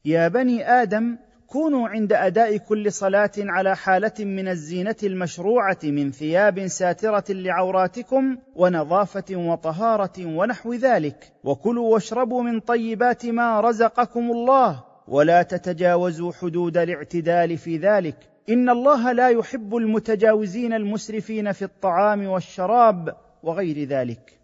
يا 0.06 0.28
بني 0.28 0.70
آدم 0.70 1.18
كونوا 1.48 1.88
عند 1.88 2.14
أداء 2.14 2.58
كل 2.58 2.92
صلاة 2.92 3.32
على 3.38 3.76
حالة 3.76 4.14
من 4.20 4.48
الزينة 4.48 4.96
المشروعة 5.04 5.78
من 5.84 6.12
ثياب 6.12 6.68
ساترة 6.68 7.24
لعوراتكم 7.30 8.38
ونظافة 8.56 9.36
وطهارة 9.36 10.26
ونحو 10.26 10.74
ذلك. 10.74 11.34
وكلوا 11.44 11.94
واشربوا 11.94 12.44
من 12.44 12.60
طيبات 12.60 13.26
ما 13.26 13.60
رزقكم 13.60 14.32
الله 14.32 14.84
ولا 15.08 15.42
تتجاوزوا 15.42 16.32
حدود 16.34 16.78
الاعتدال 16.78 17.58
في 17.58 17.78
ذلك. 17.78 18.16
إن 18.50 18.70
الله 18.70 19.12
لا 19.12 19.30
يحب 19.30 19.76
المتجاوزين 19.76 20.74
المسرفين 20.74 21.52
في 21.52 21.66
الطعام 21.66 22.28
والشراب 22.28 23.16
وغير 23.44 23.84
ذلك. 23.84 24.38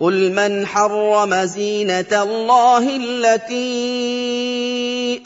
قل 0.00 0.32
من 0.32 0.66
حرم 0.66 1.34
زينه 1.44 2.22
الله 2.22 2.96
التي 2.96 3.62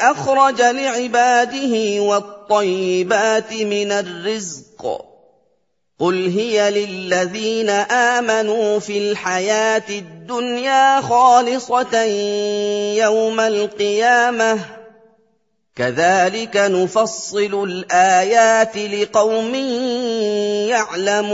اخرج 0.00 0.62
لعباده 0.62 2.00
والطيبات 2.00 3.52
من 3.52 3.92
الرزق 3.92 5.04
قل 5.98 6.28
هي 6.28 6.70
للذين 6.70 7.70
امنوا 7.70 8.78
في 8.78 8.98
الحياة 8.98 9.82
الدنيا 9.88 11.00
خالصه 11.00 12.02
يوم 12.96 13.40
القيامه 13.40 14.58
كذلك 15.76 16.56
نفصل 16.56 17.64
الايات 17.64 18.76
لقوم 18.76 19.54
يعلمون 20.68 21.32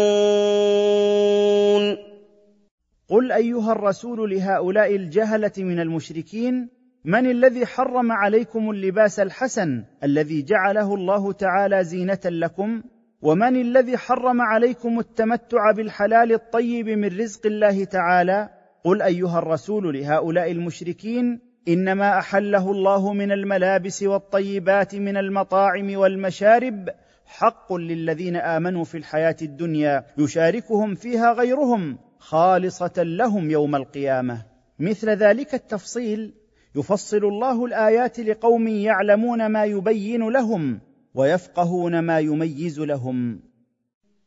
قل 3.09 3.33
ايها 3.33 3.73
الرسول 3.73 4.31
لهؤلاء 4.31 4.97
الجهله 4.97 5.53
من 5.59 5.81
المشركين 5.81 6.69
من 7.05 7.31
الذي 7.31 7.67
حرم 7.67 8.13
عليكم 8.13 8.71
اللباس 8.71 9.21
الحسن 9.21 9.85
الذي 10.05 10.43
جعله 10.43 10.95
الله 10.95 11.33
تعالى 11.33 11.85
زينه 11.85 12.21
لكم 12.25 12.83
ومن 13.23 13.61
الذي 13.61 13.97
حرم 13.97 14.41
عليكم 14.41 14.99
التمتع 14.99 15.73
بالحلال 15.77 16.33
الطيب 16.33 16.89
من 16.89 17.19
رزق 17.21 17.47
الله 17.47 17.85
تعالى؟ 17.85 18.49
قل 18.85 19.03
ايها 19.03 19.39
الرسول 19.39 19.99
لهؤلاء 19.99 20.53
المشركين 20.53 21.41
انما 21.69 22.19
احله 22.19 22.71
الله 22.71 23.13
من 23.13 23.33
الملابس 23.33 24.03
والطيبات 24.03 24.95
من 24.95 25.17
المطاعم 25.17 25.97
والمشارب. 25.97 26.89
حق 27.27 27.73
للذين 27.73 28.37
امنوا 28.37 28.85
في 28.85 28.99
الحياة 28.99 29.37
الدنيا 29.43 30.05
يشاركهم 30.19 30.95
فيها 30.95 31.33
غيرهم. 31.33 31.99
خالصة 32.19 32.93
لهم 32.97 33.51
يوم 33.51 33.77
القيامة. 33.77 34.43
مثل 34.79 35.11
ذلك 35.11 35.55
التفصيل 35.55 36.35
يفصل 36.77 37.17
الله 37.17 37.65
الآيات 37.65 38.21
لقوم 38.21 38.69
يعلمون 38.69 39.47
ما 39.47 39.65
يبين 39.65 40.29
لهم 40.29 40.81
ويفقهون 41.15 41.99
ما 41.99 42.19
يميز 42.19 42.81
لهم. 42.81 43.41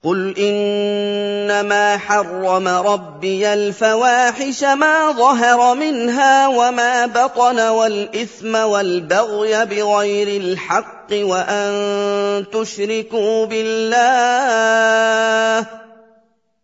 قل 0.04 0.38
إنما 0.38 1.98
حرم 1.98 2.68
ربي 2.68 3.54
الفواحش 3.54 4.64
ما 4.64 5.12
ظهر 5.12 5.76
منها 5.76 6.48
وما 6.48 7.06
بطن 7.06 7.60
والإثم 7.60 8.56
والبغي 8.56 9.66
بغير 9.66 10.42
الحق 10.42 11.08
وأن 11.12 12.46
تشركوا 12.54 13.46
بالله. 13.46 14.62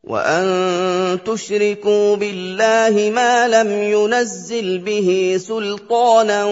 وأن 0.08 1.20
تشركوا 1.24 2.16
بالله 2.16 3.12
ما 3.16 3.48
لم 3.48 3.72
ينزل 3.72 4.78
به 4.80 5.36
سلطانا 5.40 6.44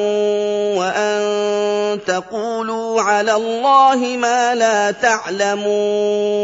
وأن 0.79 1.19
تقولوا 2.03 3.01
على 3.01 3.33
الله 3.35 4.17
ما 4.17 4.55
لا 4.55 4.91
تعلمون. 4.91 6.35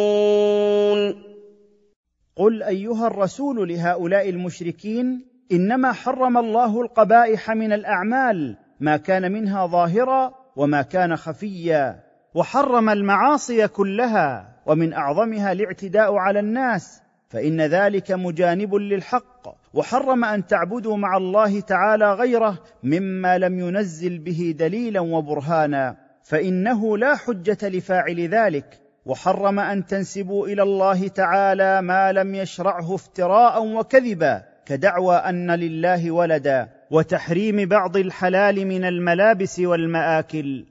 قل 2.35 2.63
أيها 2.63 3.07
الرسول 3.07 3.69
لهؤلاء 3.69 4.29
المشركين 4.29 5.25
إنما 5.51 5.91
حرم 5.91 6.37
الله 6.37 6.81
القبائح 6.81 7.51
من 7.51 7.73
الأعمال 7.73 8.57
ما 8.79 8.97
كان 8.97 9.31
منها 9.31 9.67
ظاهرا 9.67 10.33
وما 10.55 10.81
كان 10.81 11.15
خفيا 11.15 11.99
وحرم 12.35 12.89
المعاصي 12.89 13.67
كلها 13.67 14.51
ومن 14.65 14.93
أعظمها 14.93 15.51
الاعتداء 15.51 16.15
على 16.15 16.39
الناس 16.39 17.00
فإن 17.31 17.61
ذلك 17.61 18.11
مجانب 18.11 18.75
للحق 18.75 19.55
وحرم 19.73 20.25
أن 20.25 20.47
تعبدوا 20.47 20.97
مع 20.97 21.17
الله 21.17 21.59
تعالى 21.59 22.13
غيره 22.13 22.59
مما 22.83 23.37
لم 23.37 23.59
ينزل 23.59 24.17
به 24.17 24.55
دليلا 24.57 24.99
وبرهانا 24.99 25.97
فإنه 26.23 26.97
لا 26.97 27.15
حجة 27.15 27.57
لفاعل 27.63 28.19
ذلك 28.19 28.79
وحرم 29.05 29.59
أن 29.59 29.85
تنسبوا 29.85 30.47
إلى 30.47 30.63
الله 30.63 31.07
تعالى 31.07 31.81
ما 31.81 32.11
لم 32.11 32.35
يشرعه 32.35 32.95
افتراء 32.95 33.65
وكذبا 33.65 34.43
كدعوى 34.65 35.15
أن 35.15 35.51
لله 35.51 36.11
ولدا 36.11 36.69
وتحريم 36.91 37.65
بعض 37.65 37.97
الحلال 37.97 38.67
من 38.67 38.85
الملابس 38.85 39.59
والمآكل. 39.59 40.65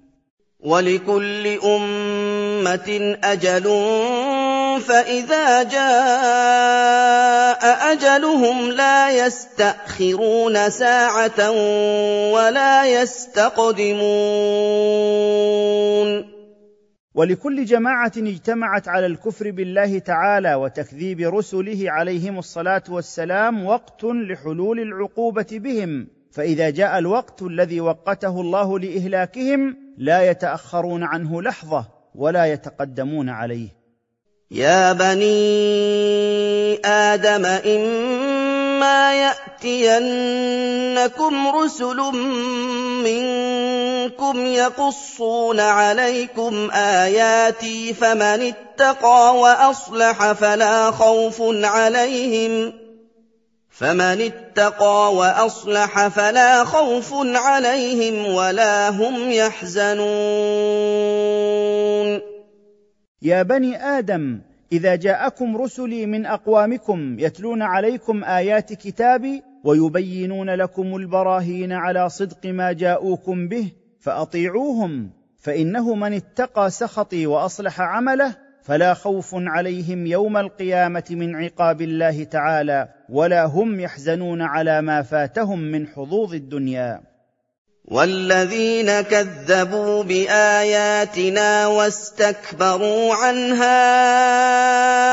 ولكل 0.61 1.47
أمة 1.47 3.19
أجل 3.25 3.67
فاذا 4.79 5.63
جاء 5.63 5.91
اجلهم 7.93 8.71
لا 8.71 9.27
يستاخرون 9.27 10.71
ساعه 10.71 11.51
ولا 12.33 13.03
يستقدمون 13.03 14.01
ولكل 17.15 17.65
جماعة 17.65 18.13
اجتمعت 18.17 18.89
على 18.89 19.07
الكفر 19.07 19.51
بالله 19.51 19.99
تعالى 19.99 20.55
وتكذيب 20.55 21.21
رسله 21.21 21.91
عليهم 21.91 22.39
الصلاة 22.39 22.83
والسلام 22.89 23.67
وقت 23.67 24.05
لحلول 24.05 24.81
العقوبة 24.81 25.47
بهم. 25.51 26.09
فإذا 26.33 26.71
جاء 26.71 26.99
الوقت 26.99 27.43
الذي 27.43 27.81
وقته 27.81 28.41
الله 28.41 28.79
لإهلاكهم 28.79 29.77
لا 29.99 30.31
يتأخرون 30.31 31.03
عنه 31.03 31.43
لحظة 31.43 31.89
ولا 32.15 32.47
يتقدمون 32.47 33.29
عليه. 33.29 33.80
يا 34.51 34.93
بني 34.93 35.31
آدم 36.85 37.47
اما 37.47 39.15
ياتينكم 39.63 40.37
رسل 41.49 41.97
منكم 43.05 44.47
يقصون 44.47 45.61
عليكم 45.61 46.71
اياتي 46.71 47.95
فمن 47.95 48.55
اتقى 48.83 49.37
واصلح 49.37 50.33
فلا 56.09 56.65
خوف 56.65 57.13
عليهم 57.13 58.35
ولا 58.35 58.89
هم 58.89 59.31
يحزنون 59.31 60.01
يا 63.23 63.43
بني 63.43 63.77
آدم 63.77 64.41
إذا 64.73 64.95
جاءكم 64.95 65.57
رسلي 65.57 66.07
من 66.07 66.27
أقوامكم 66.27 67.19
يتلون 67.19 67.63
عليكم 67.63 68.25
آيات 68.25 68.73
كتابي 68.73 69.43
ويبينون 69.65 70.51
لكم 70.51 70.97
البراهين 70.97 71.73
على 71.73 72.09
صدق 72.09 72.47
ما 72.47 72.73
جاءوكم 72.73 73.49
به 73.49 73.73
فأطيعوهم 74.01 75.11
فإنه 75.37 75.95
من 75.95 76.13
اتقى 76.13 76.71
سخطي 76.71 77.27
وأصلح 77.27 77.81
عمله 77.81 78.37
فلا 78.63 78.95
خوف 78.95 79.31
عليهم 79.35 80.07
يوم 80.07 80.37
القيامة 80.37 81.05
من 81.11 81.37
عقاب 81.37 81.83
الله 81.83 82.25
تعالى 82.25 82.89
ولا 83.09 83.45
هم 83.45 83.81
يحزنون 83.81 84.43
على 84.43 84.83
ما 84.83 85.03
فاتهم 85.03 85.59
من 85.59 85.87
حظوظ 85.87 86.35
الدنيا. 86.35 87.10
والذين 87.91 89.01
كذبوا 89.01 90.03
بآياتنا 90.03 91.67
واستكبروا 91.67 93.15
عنها 93.15 93.81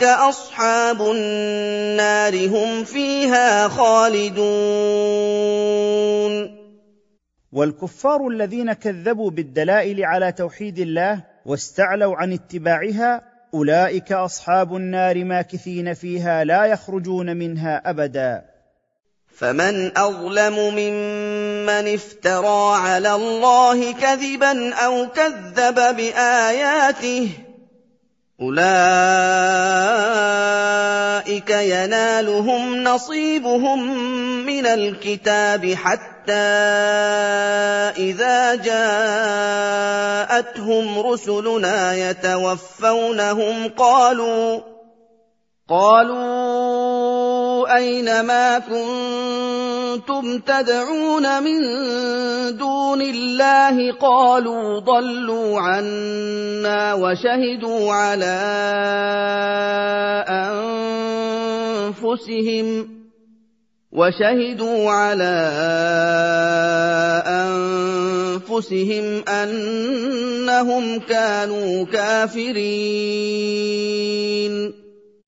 أصحاب 0.05 1.03
النار 1.03 2.47
هم 2.47 2.85
فيها 2.85 3.69
خالدون. 3.69 4.49
والكفار 7.53 8.29
الذين 8.29 8.73
كذبوا 8.73 9.31
بالدلائل 9.31 10.05
على 10.05 10.33
توحيد 10.33 10.79
الله 10.79 11.25
واستعلوا 11.47 12.17
عن 12.17 12.33
اتباعها 12.33 13.23
أولئك 13.55 14.12
أصحاب 14.12 14.77
النار 14.77 15.25
ماكثين 15.25 15.95
فيها 15.95 16.45
لا 16.45 16.64
يخرجون 16.64 17.37
منها 17.37 17.91
أبدا. 17.91 18.58
فمن 19.40 19.98
أظلم 19.98 20.55
ممن 20.74 21.94
افترى 21.94 22.77
على 22.77 23.14
الله 23.14 23.92
كذبا 23.92 24.74
أو 24.74 25.07
كذب 25.07 25.96
بآياته 25.96 27.31
أولئك 28.40 28.70
ينالهم 31.51 32.85
نصيبهم 32.85 34.07
من 34.46 34.66
الكتاب 34.66 35.74
حتى 35.74 36.33
إذا 37.98 38.55
جاءتهم 40.35 40.98
رسلنا 40.98 41.94
يتوفونهم 42.11 43.68
قالوا 43.68 44.61
قالوا 45.68 47.28
أين 47.76 48.20
ما 48.20 48.59
كنتم 48.59 50.38
تدعون 50.38 51.42
من 51.42 51.59
دون 52.57 53.02
الله 53.02 53.92
قالوا 53.92 54.81
ضلوا 54.81 55.61
عنا 55.61 56.94
وشهدوا 56.94 57.92
على 57.92 58.38
أنفسهم 61.88 62.98
وشهدوا 63.92 64.90
على 64.90 65.37
أنفسهم 68.48 69.24
أنهم 69.28 70.98
كانوا 70.98 71.85
كافرين 71.85 73.48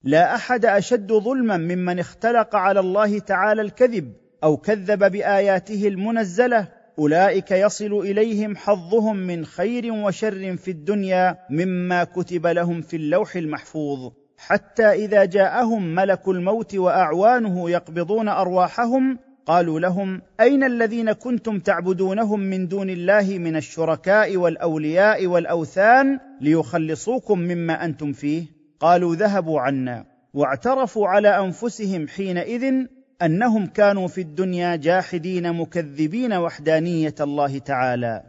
لا 0.04 0.34
أحد 0.34 0.64
أشد 0.64 1.12
ظلما 1.12 1.56
ممن 1.56 1.98
اختلق 1.98 2.56
على 2.56 2.80
الله 2.80 3.18
تعالى 3.18 3.62
الكذب 3.62 4.12
أو 4.44 4.56
كذب 4.56 5.12
بآياته 5.12 5.88
المنزلة. 5.88 6.68
أولئك 6.98 7.50
يصل 7.50 7.92
إليهم 7.92 8.56
حظهم 8.56 9.16
من 9.16 9.44
خير 9.44 9.92
وشر 9.92 10.56
في 10.56 10.70
الدنيا 10.70 11.38
مما 11.50 12.04
كتب 12.04 12.46
لهم 12.46 12.80
في 12.80 12.96
اللوح 12.96 13.36
المحفوظ. 13.36 14.12
حتى 14.38 14.86
إذا 14.86 15.24
جاءهم 15.24 15.94
ملك 15.94 16.28
الموت 16.28 16.74
وأعوانه 16.74 17.70
يقبضون 17.70 18.28
أرواحهم 18.28 19.18
قالوا 19.46 19.80
لهم 19.80 20.22
أين 20.40 20.64
الذين 20.64 21.12
كنتم 21.12 21.58
تعبدونهم 21.58 22.40
من 22.40 22.68
دون 22.68 22.90
الله 22.90 23.38
من 23.38 23.56
الشركاء 23.56 24.36
والأولياء 24.36 25.26
والأوثان 25.26 26.18
ليخلصوكم 26.40 27.38
مما 27.38 27.84
أنتم 27.84 28.12
فيه؟ 28.12 28.59
قالوا 28.80 29.14
ذهبوا 29.14 29.60
عنا 29.60 30.04
واعترفوا 30.34 31.08
على 31.08 31.38
أنفسهم 31.38 32.08
حينئذ 32.08 32.74
أنهم 33.22 33.66
كانوا 33.66 34.08
في 34.08 34.20
الدنيا 34.20 34.76
جاحدين 34.76 35.52
مكذبين 35.52 36.32
وحدانية 36.32 37.14
الله 37.20 37.58
تعالى. 37.58 38.22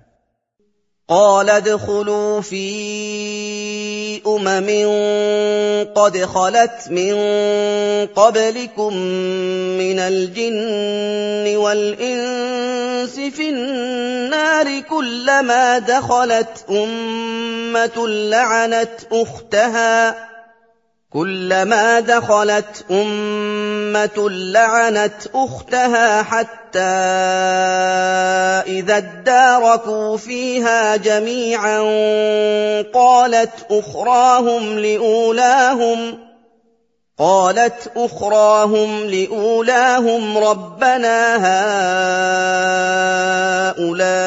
قال 1.08 1.50
ادخلوا 1.50 2.42
في 2.42 4.22
أمم 4.28 4.70
قد 5.96 6.18
خلت 6.18 6.88
من 6.90 7.14
قبلكم 8.16 8.98
من 9.78 10.00
الجن 10.00 11.58
والإنس 11.58 13.20
في 13.20 13.50
النار 13.50 14.80
كلما 14.80 15.80
دخلت 15.80 16.66
أمة 16.70 18.08
لعنت 18.08 19.00
أختها 19.12 20.31
كلما 21.14 22.00
دخلت 22.00 22.86
أمة 22.92 24.30
لعنت 24.30 25.28
أختها 25.36 26.24
حتى 26.24 26.80
إذا 28.80 28.98
اداركوا 28.98 30.18
فيها 30.18 30.96
جميعا 30.96 31.80
قالت 32.94 33.66
أخراهم 33.72 34.80
لأولاهم 34.80 36.20
قالت 37.20 37.92
أخراهم 37.98 39.06
لأولاهم 39.06 40.38
ربنا 40.38 41.36
هؤلاء 43.78 44.22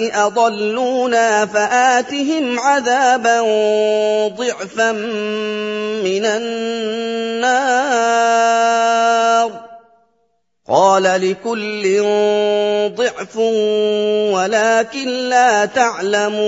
أضلونا 0.00 1.46
فآتهم 1.46 2.60
عذابا 2.60 3.40
ضعفا 4.28 4.92
من 6.02 6.24
النار. 6.24 7.58
قال 10.68 11.02
لكل 11.02 12.02
ضعف 12.96 13.36
ولكن 14.32 15.08
لا 15.08 15.64
تعلمون. 15.64 16.38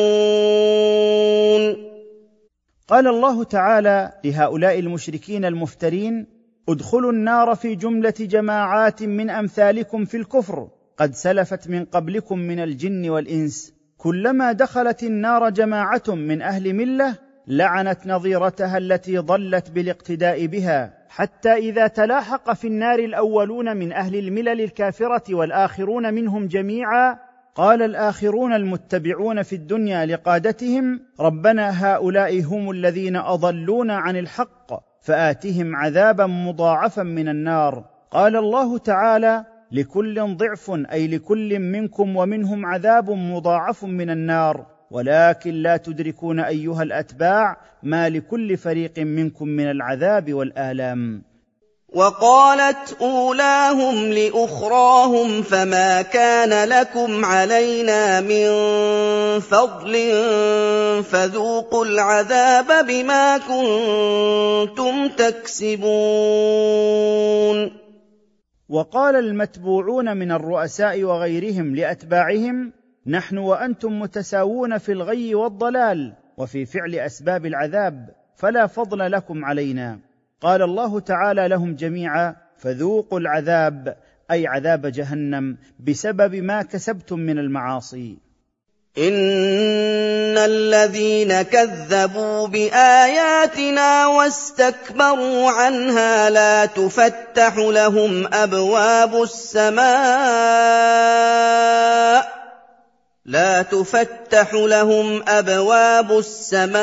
قال 2.88 3.06
الله 3.06 3.44
تعالى 3.44 4.12
لهؤلاء 4.24 4.78
المشركين 4.78 5.44
المفترين 5.44 6.26
ادخلوا 6.68 7.12
النار 7.12 7.54
في 7.54 7.74
جملة 7.74 8.14
جماعات 8.20 9.02
من 9.02 9.30
أمثالكم 9.30 10.04
في 10.04 10.16
الكفر. 10.16 10.68
قد 11.00 11.14
سلفت 11.14 11.68
من 11.68 11.84
قبلكم 11.84 12.38
من 12.38 12.60
الجن 12.60 13.10
والإنس. 13.10 13.74
كلما 13.98 14.52
دخلت 14.52 15.02
النار 15.02 15.50
جماعة 15.50 16.02
من 16.08 16.42
أهل 16.42 16.74
ملة 16.74 17.16
لعنت 17.46 18.06
نظيرتها 18.06 18.78
التي 18.78 19.18
ضلت 19.18 19.70
بالاقتداء 19.70 20.46
بها 20.46 20.94
حتى 21.08 21.52
إذا 21.52 21.86
تلاحق 21.86 22.52
في 22.52 22.66
النار 22.66 22.98
الأولون 22.98 23.76
من 23.76 23.92
أهل 23.92 24.16
الملل 24.16 24.60
الكافرة 24.60 25.34
والآخرون 25.34 26.14
منهم 26.14 26.46
جميعا 26.46 27.18
قال 27.54 27.82
الآخرون 27.82 28.52
المتبعون 28.52 29.42
في 29.42 29.56
الدنيا 29.56 30.06
لقادتهم 30.06 31.00
ربنا 31.20 31.86
هؤلاء 31.86 32.42
هم 32.42 32.70
الذين 32.70 33.16
أضلونا 33.16 33.96
عن 33.96 34.16
الحق 34.16 34.72
فآتهم 35.02 35.76
عذابا 35.76 36.26
مضاعفا 36.26 37.02
من 37.02 37.28
النار 37.28 37.84
قال 38.10 38.36
الله 38.36 38.78
تعالى 38.78 39.44
لكل 39.72 40.37
ضعف 40.37 40.70
أي 40.92 41.06
لكل 41.06 41.59
منكم 41.59 42.16
ومنهم 42.16 42.66
عذاب 42.66 43.11
مضاعف 43.11 43.85
من 43.85 44.11
النار. 44.11 44.66
ولكن 44.90 45.54
لا 45.54 45.76
تدركون 45.76 46.40
أيها 46.40 46.83
الأتباع 46.83 47.56
ما 47.83 48.09
لكل 48.09 48.56
فريق 48.56 48.98
منكم 48.98 49.48
من 49.48 49.70
العذاب 49.70 50.35
والآلام. 50.35 51.22
وقالت 51.94 52.96
أولاهم 53.00 54.12
لأخراهم 54.12 55.42
فما 55.42 56.02
كان 56.02 56.68
لكم 56.68 57.24
علينا 57.24 58.20
من 58.20 58.50
فضل 59.40 59.92
فذوقوا 61.02 61.85
العذاب 61.85 62.87
بما 62.87 63.38
كنتم 63.38 65.09
تكسبون. 65.09 65.90
وقال 68.70 69.16
المتبوعون 69.16 70.16
من 70.16 70.33
الرؤساء 70.33 71.04
وغيرهم 71.04 71.74
لأتباعهم 71.74 72.72
نحن 73.06 73.38
وأنتم 73.38 74.00
متساوون 74.00 74.78
في 74.78 74.92
الغي 74.92 75.35
والضلال 75.35 76.14
وفي 76.37 76.64
فعل 76.64 76.94
أسباب 76.94 77.46
العذاب 77.46 78.11
فلا 78.37 78.66
فضل 78.66 79.12
لكم 79.12 79.44
علينا. 79.44 79.98
قال 80.40 80.62
الله 80.62 81.00
تعالى 81.00 81.48
لهم 81.48 81.74
جميعا 81.74 82.37
فذوقوا 82.56 83.20
العذاب 83.20 83.96
أي 84.30 84.46
عذاب 84.46 84.87
جهنم 84.87 85.56
بسبب 85.80 86.35
ما 86.35 86.62
كسبتم 86.62 87.20
من 87.20 87.38
المعاصي. 87.38 88.18
ان 88.98 90.38
الذين 90.38 91.42
كذبوا 91.42 92.46
باياتنا 92.46 94.07
واستكبروا 94.07 95.50
عنها 95.50 96.31
لا 96.31 96.66
تفتح 96.66 97.57
لهم 97.57 98.35
ابواب 98.35 99.22
السماء 99.22 99.90
لا 103.31 103.62
تفتح 103.62 104.55
لهم 104.55 105.23
أبواب 105.29 106.19
السماء 106.19 106.81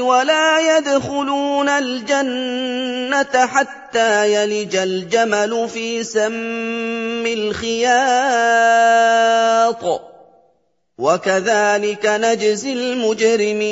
ولا 0.00 0.78
يدخلون 0.78 1.68
الجنة 1.68 3.46
حتى 3.46 4.34
يلج 4.34 4.76
الجمل 4.76 5.68
في 5.68 6.04
سم 6.04 7.26
الخياط. 7.26 7.90
وكذلك 10.98 12.06
نجزي 12.06 12.72
المجرمين. 12.72 13.70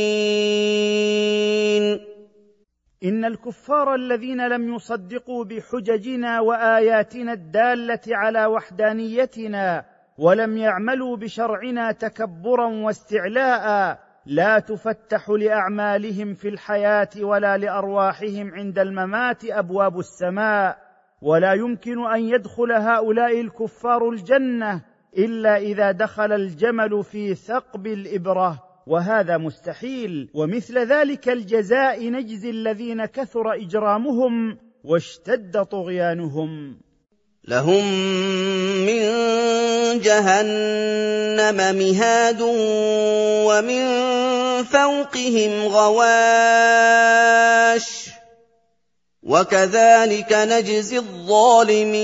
إن 3.04 3.24
الكفار 3.24 3.94
الذين 3.94 4.48
لم 4.48 4.74
يصدقوا 4.74 5.44
بحججنا 5.44 6.40
وآياتنا 6.40 7.32
الدالة 7.32 8.00
على 8.08 8.46
وحدانيتنا 8.46 9.97
ولم 10.18 10.56
يعملوا 10.56 11.16
بشرعنا 11.16 11.92
تكبرا 11.92 12.66
واستعلاء 12.66 13.98
لا 14.26 14.58
تفتح 14.58 15.30
لأعمالهم 15.30 16.34
في 16.34 16.48
الحياة 16.48 17.08
ولا 17.20 17.56
لأرواحهم 17.56 18.54
عند 18.54 18.78
الممات 18.78 19.44
أبواب 19.44 19.98
السماء. 19.98 20.78
ولا 21.22 21.52
يمكن 21.52 22.06
أن 22.06 22.20
يدخل 22.20 22.72
هؤلاء 22.72 23.40
الكفار 23.40 24.08
الجنة 24.08 24.82
إلا 25.18 25.56
إذا 25.56 25.90
دخل 25.90 26.32
الجمل 26.32 27.04
في 27.04 27.34
ثقب 27.34 27.86
الإبرة. 27.86 28.62
وهذا 28.86 29.36
مستحيل. 29.38 30.30
ومثل 30.34 30.78
ذلك 30.78 31.28
الجزاء 31.28 32.10
نجزي 32.10 32.50
الذين 32.50 33.04
كثر 33.04 33.52
إجرامهم 33.52 34.58
واشتد 34.84 35.64
طغيانهم. 35.64 36.78
لهم 37.44 37.84
من 38.86 39.02
جهنم 40.00 41.56
مهاد 41.76 42.40
ومن 43.48 43.84
فوقهم 44.64 45.66
غواش 45.66 47.08
وكذلك 49.22 50.32
نجزي 50.32 50.98
الظالمين. 50.98 51.98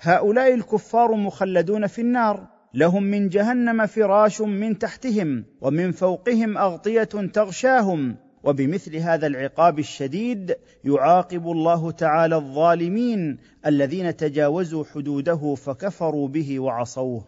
هؤلاء 0.00 0.54
الكفار 0.54 1.14
مخلدون 1.14 1.86
في 1.86 2.00
النار. 2.00 2.46
لهم 2.74 3.02
من 3.02 3.28
جهنم 3.28 3.86
فراش 3.86 4.40
من 4.40 4.78
تحتهم 4.78 5.44
ومن 5.60 5.92
فوقهم 5.92 6.58
أغطية 6.58 7.02
تغشاهم. 7.34 8.16
وبمثل 8.46 8.96
هذا 8.96 9.26
العقاب 9.26 9.78
الشديد 9.78 10.56
يعاقب 10.84 11.50
الله 11.50 11.90
تعالى 11.90 12.36
الظالمين 12.36 13.38
الذين 13.66 14.16
تجاوزوا 14.16 14.84
حدوده 14.94 15.54
فكفروا 15.66 16.28
به 16.28 16.60
وعصوه. 16.60 17.24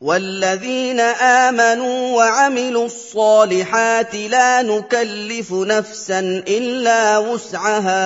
والذين 0.00 1.00
آمنوا 1.00 2.16
وعملوا 2.16 2.86
الصالحات 2.86 4.14
لا 4.14 4.62
نكلف 4.62 5.52
نفسا 5.52 6.20
إلا 6.48 7.18
وسعها. 7.18 8.00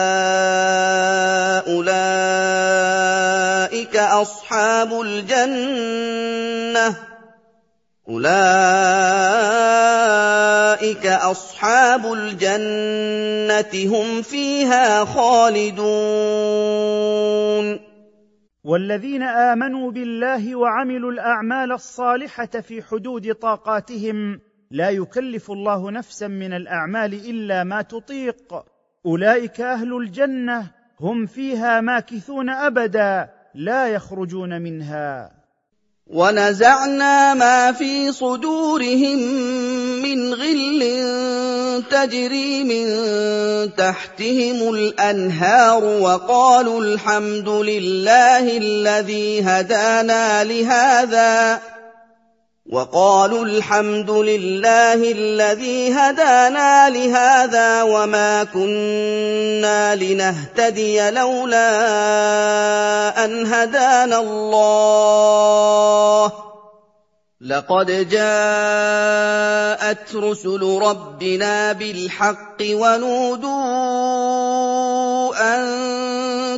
أولئك 1.74 3.96
أصحاب 3.96 5.00
الجنة. 5.00 7.13
أولئك 8.08 8.26
أصحاب 11.06 12.12
الجنة 12.12 13.96
هم 13.96 14.22
فيها 14.22 15.04
خالدون. 15.04 15.84
والذين 18.64 19.22
آمنوا 19.22 19.90
بالله 19.90 20.56
وعملوا 20.56 21.12
الأعمال 21.12 21.72
الصالحة 21.72 22.46
في 22.46 22.82
حدود 22.82 23.34
طاقاتهم 23.34 24.40
لا 24.70 24.90
يكلف 24.90 25.50
الله 25.50 25.90
نفسا 25.90 26.28
من 26.28 26.52
الأعمال 26.52 27.14
إلا 27.14 27.64
ما 27.64 27.82
تطيق. 27.82 28.64
أولئك 29.06 29.60
أهل 29.60 29.96
الجنة 29.96 30.70
هم 31.00 31.26
فيها 31.26 31.80
ماكثون 31.80 32.50
أبدا 32.50 33.28
لا 33.54 33.88
يخرجون 33.88 34.62
منها. 34.62 35.43
ونزعنا 36.06 37.34
ما 37.34 37.72
في 37.72 38.12
صدورهم 38.12 39.18
من 40.02 40.34
غل 40.34 40.82
تجري 41.90 42.64
من 42.64 42.86
تحتهم 43.74 44.74
الأنهار 44.74 45.84
وقالوا 45.84 46.80
الحمد 46.80 47.48
لله 47.48 48.56
الذي 48.56 49.42
هدانا 49.42 50.44
لهذا 50.44 51.60
وقالوا 52.70 53.44
الحمد 53.44 54.10
لله 54.10 55.12
الذي 55.12 55.92
هدانا 55.92 56.90
لهذا 56.90 57.82
وما 57.82 58.44
كنا 58.44 59.96
لنهتدي 59.96 61.10
لولا 61.10 61.64
أن 63.24 63.46
هدانا 63.46 64.18
الله 64.18 65.63
لقد 67.44 68.08
جاءت 68.08 69.36
رسل 70.16 70.62
ربنا 70.82 71.72
بالحق 71.72 72.56
ونودوا 72.62 73.54
أن 75.36 75.64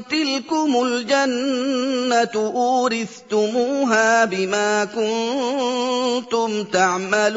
تلكم 0.04 0.82
الجنة 0.82 2.34
أورثتموها 2.54 4.24
بما 4.24 4.84
كنتم 4.84 6.64
تعملون. 6.64 7.36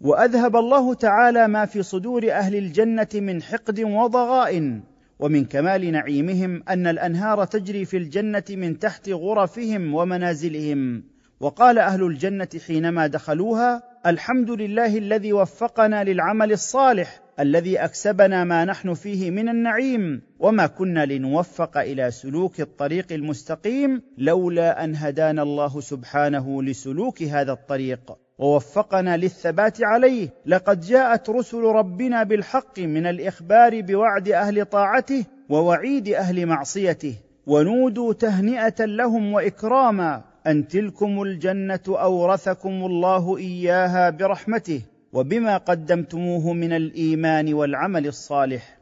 وأذهب 0.00 0.56
الله 0.56 0.94
تعالى 0.94 1.48
ما 1.48 1.66
في 1.66 1.82
صدور 1.82 2.30
أهل 2.30 2.56
الجنة 2.56 3.08
من 3.14 3.42
حقد 3.42 3.80
وضغائن 3.80 4.91
ومن 5.18 5.44
كمال 5.44 5.92
نعيمهم 5.92 6.62
أن 6.68 6.86
الأنهار 6.86 7.44
تجري 7.44 7.84
في 7.84 7.96
الجنة 7.96 8.44
من 8.50 8.78
تحت 8.78 9.08
غرفهم 9.08 9.94
ومنازلهم. 9.94 11.02
وقال 11.40 11.78
أهل 11.78 12.02
الجنة 12.02 12.48
حينما 12.66 13.06
دخلوها 13.06 13.82
الحمد 14.06 14.50
لله 14.50 14.98
الذي 14.98 15.32
وفقنا 15.32 16.04
للعمل 16.04 16.52
الصالح 16.52 17.20
الذي 17.40 17.78
أكسبنا 17.78 18.44
ما 18.44 18.64
نحن 18.64 18.94
فيه 18.94 19.30
من 19.30 19.48
النعيم 19.48 20.22
وما 20.38 20.66
كنا 20.66 21.06
لنوفق 21.06 21.78
إلى 21.78 22.10
سلوك 22.10 22.60
الطريق 22.60 23.12
المستقيم 23.12 24.02
لولا 24.18 24.84
أن 24.84 24.96
هدانا 24.96 25.42
الله 25.42 25.80
سبحانه 25.80 26.62
لسلوك 26.62 27.22
هذا 27.22 27.52
الطريق. 27.52 28.12
ووفقنا 28.42 29.16
للثبات 29.16 29.78
عليه 29.82 30.28
لقد 30.46 30.80
جاءت 30.80 31.30
رسل 31.30 31.62
ربنا 31.62 32.22
بالحق 32.22 32.78
من 32.78 33.06
الإخبار 33.06 33.80
بوعد 33.80 34.28
أهل 34.28 34.64
طاعته 34.64 35.24
ووعيد 35.48 36.08
أهل 36.08 36.46
معصيته 36.46 37.14
ونودوا 37.46 38.12
تهنئة 38.12 38.84
لهم 38.84 39.32
وإكراما 39.32 40.22
أن 40.46 40.68
تلكم 40.68 41.22
الجنة 41.22 41.80
أورثكم 41.88 42.70
الله 42.70 43.38
إياها 43.38 44.10
برحمته 44.10 44.82
وبما 45.12 45.56
قدمتموه 45.56 46.52
من 46.52 46.72
الإيمان 46.72 47.54
والعمل 47.54 48.06
الصالح. 48.06 48.81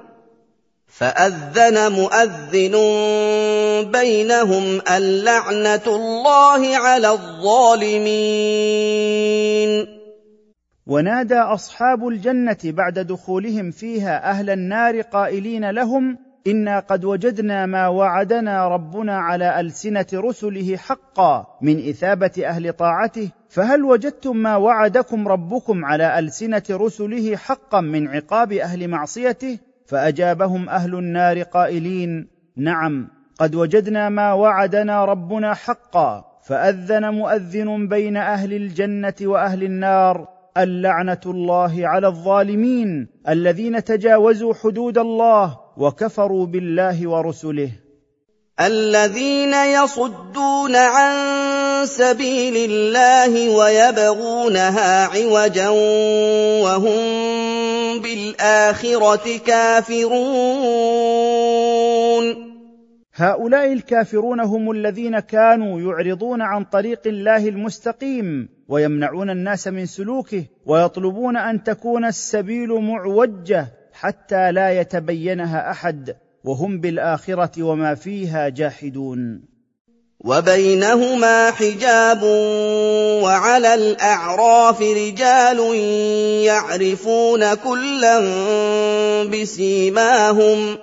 فأذن 0.91 1.91
مؤذن 1.91 2.75
بينهم 3.91 4.81
اللعنة 4.91 5.87
الله 5.87 6.77
على 6.77 7.09
الظالمين. 7.09 8.41
ونادى 10.87 11.35
أصحاب 11.35 12.07
الجنة 12.07 12.57
بعد 12.63 12.99
دخولهم 12.99 13.71
فيها 13.71 14.29
أهل 14.29 14.49
النار 14.49 15.01
قائلين 15.01 15.69
لهم 15.69 16.17
إنا 16.47 16.79
قد 16.79 17.05
وجدنا 17.05 17.65
ما 17.65 17.87
وعدنا 17.87 18.67
ربنا 18.67 19.17
على 19.17 19.59
ألسنة 19.59 20.05
رسله 20.13 20.77
حقا 20.77 21.57
من 21.61 21.89
إثابة 21.89 22.31
أهل 22.45 22.73
طاعته 22.73 23.29
فهل 23.49 23.83
وجدتم 23.83 24.37
ما 24.37 24.55
وعدكم 24.55 25.27
ربكم 25.27 25.85
على 25.85 26.19
ألسنة 26.19 26.63
رسله 26.71 27.35
حقا 27.35 27.81
من 27.81 28.07
عقاب 28.07 28.51
أهل 28.51 28.87
معصيته؟ 28.87 29.59
فأجابهم 29.91 30.69
أهل 30.69 30.95
النار 30.95 31.41
قائلين 31.41 32.27
نعم 32.55 33.07
قد 33.39 33.55
وجدنا 33.55 34.09
ما 34.09 34.33
وعدنا 34.33 35.05
ربنا 35.05 35.53
حقا 35.53 36.25
فأذن 36.43 37.13
مؤذن 37.13 37.87
بين 37.87 38.17
أهل 38.17 38.53
الجنة 38.53 39.13
وأهل 39.21 39.63
النار 39.63 40.27
اللعنة 40.57 41.21
الله 41.25 41.87
على 41.87 42.07
الظالمين 42.07 43.07
الذين 43.29 43.83
تجاوزوا 43.83 44.53
حدود 44.53 44.97
الله 44.97 45.59
وكفروا 45.77 46.45
بالله 46.45 47.09
ورسله. 47.09 47.71
الذين 48.67 49.53
يصدون 49.53 50.75
عن 50.75 51.15
سبيل 51.85 52.71
الله 52.71 53.49
ويبغونها 53.49 55.05
عوجا 55.05 55.69
وهم 56.63 57.01
بالآخرة 58.01 59.37
كافرون. 59.45 60.11
هؤلاء 63.15 63.73
الكافرون 63.73 64.39
هم 64.39 64.71
الذين 64.71 65.19
كانوا 65.19 65.81
يعرضون 65.81 66.41
عن 66.41 66.63
طريق 66.63 67.01
الله 67.05 67.47
المستقيم 67.47 68.49
ويمنعون 68.67 69.29
الناس 69.29 69.67
من 69.67 69.85
سلوكه 69.85 70.45
ويطلبون 70.65 71.37
أن 71.37 71.63
تكون 71.63 72.05
السبيل 72.05 72.69
معوجة 72.69 73.67
حتى 73.93 74.51
لا 74.51 74.79
يتبينها 74.79 75.71
أحد. 75.71 76.15
وهم 76.43 76.79
بالآخرة 76.79 77.63
وما 77.63 77.95
فيها 77.95 78.49
جاحدون. 78.49 79.51
وبينهما 80.25 81.51
حجاب 81.51 82.23
وعلى 83.23 83.73
الأعراف 83.73 84.81
رجال 84.81 85.75
يعرفون 86.45 87.53
كلا 87.53 88.19
بسيماهم. 89.23 90.77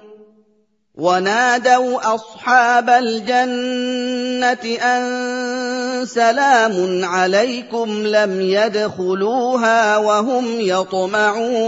ونادوا 0.95 2.15
أصحاب 2.15 2.91
الجنة 2.91 4.77
أن 4.83 6.07
سلام 6.07 7.05
عليكم 7.05 8.07
لم 8.07 8.41
يدخلوها 8.41 9.97
وهم 9.97 10.45
يطمعون. 10.61 11.59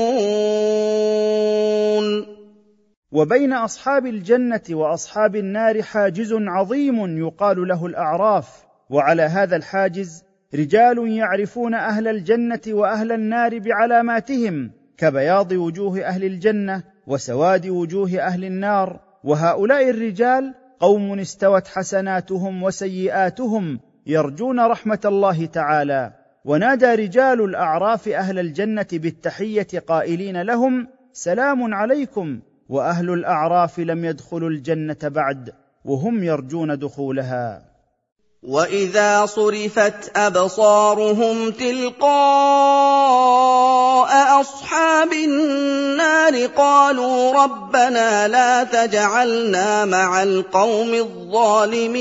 وبين 3.13 3.53
أصحاب 3.53 4.07
الجنة 4.07 4.63
وأصحاب 4.71 5.37
النار 5.37 5.83
حاجز 5.83 6.33
عظيم 6.33 7.19
يقال 7.19 7.69
له 7.69 7.87
الأعراف. 7.87 8.65
وعلى 8.91 9.23
هذا 9.23 9.57
الحاجز 9.57 10.25
رجال 10.55 11.09
يعرفون 11.09 11.75
أهل 11.75 12.09
الجنة 12.09 12.61
وأهل 12.69 13.13
النار 13.13 13.59
بعلاماتهم 13.59 14.71
كبياض 14.99 15.53
وجوه 15.53 16.01
أهل 16.01 16.25
الجنة 16.25 16.83
وسواد 17.07 17.67
وجوه 17.67 18.19
أهل 18.19 18.45
النار. 18.45 19.01
وهؤلاء 19.25 19.91
الرجال 19.91 20.55
قوم 20.81 21.19
استوت 21.19 21.69
حسناتهم 21.69 22.63
وسيئاتهم 22.63 23.81
يرجون 24.07 24.61
رحمة 24.61 25.01
الله 25.05 25.47
تعالى. 25.47 26.13
ونادى 26.45 26.95
رجال 26.95 27.45
الأعراف 27.45 28.09
أهل 28.09 28.39
الجنة 28.39 28.87
بالتحية 28.93 29.69
قائلين 29.87 30.43
لهم 30.43 30.89
سلام 31.13 31.75
عليكم. 31.75 32.41
وأهل 32.71 33.11
الأعراف 33.11 33.79
لم 33.79 34.05
يدخلوا 34.05 34.51
الجنة 34.51 34.99
بعد 35.03 35.53
وهم 35.85 36.25
يرجون 36.25 36.79
دخولها. 36.79 37.63
وإذا 38.43 39.27
صرفت 39.27 40.17
أبصارهم 40.17 41.51
تلقاء 41.51 42.11
أصحاب 44.41 45.13
النار 45.13 46.47
قالوا 46.47 47.45
ربنا 47.45 48.29
لا 48.29 48.65
تجعلنا 48.65 49.85
مع 49.85 50.23
القوم 50.23 50.95
الظالمين. 50.95 52.01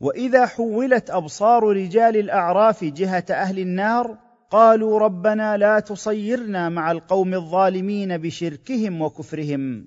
وإذا 0.00 0.46
حولت 0.46 1.10
أبصار 1.10 1.64
رجال 1.64 2.16
الأعراف 2.16 2.84
جهة 2.84 3.24
أهل 3.30 3.58
النار 3.58 4.25
قالوا 4.50 4.98
ربنا 4.98 5.56
لا 5.56 5.80
تصيرنا 5.80 6.68
مع 6.68 6.92
القوم 6.92 7.34
الظالمين 7.34 8.16
بشركهم 8.18 9.02
وكفرهم. 9.02 9.86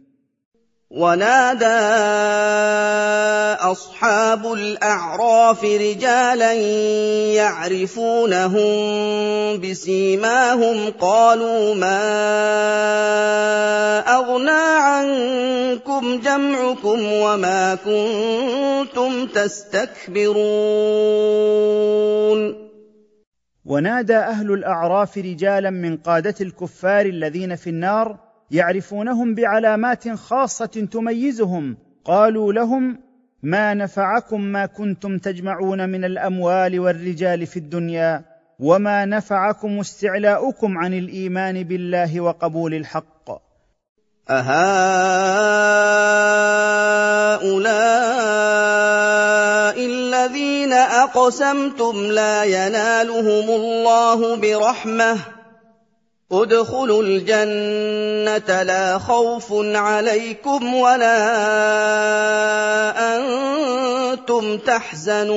ونادى 0.89 1.66
أصحاب 3.62 4.53
الأعراف 4.53 5.64
رجالا 5.64 6.53
يعرفونهم 7.34 8.70
بسيماهم 9.62 10.89
قالوا 10.89 11.76
ما 11.76 11.99
أغنى 13.99 14.49
عنكم 14.82 16.20
جمعكم 16.20 17.14
وما 17.14 17.76
كنتم 17.76 19.28
تستكبرون. 19.28 20.39
ونادى 23.66 24.18
أهل 24.18 24.51
الأعراف 24.53 25.18
رجالا 25.18 25.70
من 25.70 25.97
قادة 25.97 26.36
الكفار 26.41 27.05
الذين 27.05 27.55
في 27.55 27.70
النار 27.70 28.20
يعرفونهم 28.51 29.36
بعلامات 29.36 30.10
خاصة 30.10 30.88
تميزهم. 30.91 31.78
قالوا 32.05 32.53
لهم 32.53 32.99
ما 33.43 33.74
نفعكم 33.74 34.41
ما 34.41 34.66
كنتم 34.66 35.18
تجمعون 35.18 35.89
من 35.89 36.05
الأموال 36.05 36.80
والرجال 36.80 37.45
في 37.45 37.57
الدنيا 37.57 38.26
وما 38.60 39.05
نفعكم 39.05 39.80
استعلاؤكم 39.80 40.78
عن 40.78 40.93
الإيمان 40.93 41.64
بالله 41.64 42.22
وقبول 42.22 42.74
الحق. 42.74 43.30
أقسمتم 51.30 51.96
لا 52.12 52.44
ينالهم 52.44 53.50
الله 53.50 54.36
برحمة. 54.36 55.18
ادخلوا 56.32 57.04
الجنة 57.04 58.64
لا 58.64 58.98
خوف 58.98 59.54
عليكم 59.76 60.74
ولا 60.74 61.18
أنتم 63.16 64.58
تحزنون. 64.58 65.30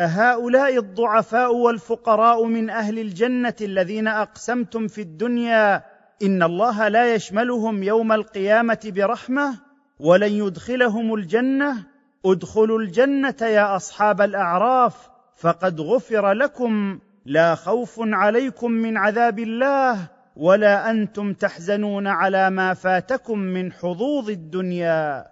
أهؤلاء 0.00 0.78
الضعفاء 0.78 1.54
والفقراء 1.54 2.44
من 2.44 2.70
أهل 2.70 2.98
الجنة 2.98 3.56
الذين 3.60 4.08
أقسمتم 4.08 4.88
في 4.88 5.00
الدنيا 5.00 5.82
إن 6.22 6.42
الله 6.42 6.88
لا 6.88 7.14
يشملهم 7.14 7.82
يوم 7.82 8.12
القيامة 8.12 8.80
برحمة 8.84 9.54
ولن 10.00 10.32
يدخلهم 10.32 11.14
الجنة 11.14 11.91
ادخلوا 12.24 12.78
الجنة 12.78 13.36
يا 13.42 13.76
أصحاب 13.76 14.20
الأعراف 14.20 15.10
فقد 15.36 15.80
غفر 15.80 16.32
لكم. 16.32 16.98
لا 17.26 17.54
خوف 17.54 17.94
عليكم 17.98 18.70
من 18.70 18.96
عذاب 18.96 19.38
الله 19.38 20.08
ولا 20.36 20.90
أنتم 20.90 21.32
تحزنون 21.34 22.06
على 22.06 22.50
ما 22.50 22.74
فاتكم 22.74 23.38
من 23.38 23.72
حظوظ 23.72 24.30
الدنيا. 24.30 25.31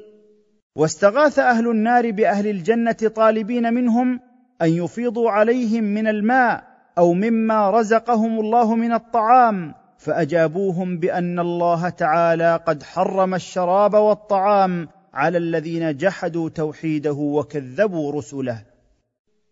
واستغاث 0.75 1.39
أهل 1.39 1.67
النار 1.67 2.11
بأهل 2.11 2.47
الجنة 2.47 3.11
طالبين 3.15 3.73
منهم 3.73 4.19
أن 4.61 4.69
يفيضوا 4.69 5.31
عليهم 5.31 5.83
من 5.83 6.07
الماء 6.07 6.63
أو 6.97 7.13
مما 7.13 7.69
رزقهم 7.69 8.39
الله 8.39 8.75
من 8.75 8.93
الطعام 8.93 9.73
فأجابوهم 9.97 10.97
بأن 10.97 11.39
الله 11.39 11.89
تعالى 11.89 12.59
قد 12.67 12.83
حرم 12.83 13.35
الشراب 13.35 13.93
والطعام 13.93 14.87
على 15.13 15.37
الذين 15.37 15.97
جحدوا 15.97 16.49
توحيده 16.49 17.11
وكذبوا 17.11 18.11
رسله. 18.11 18.63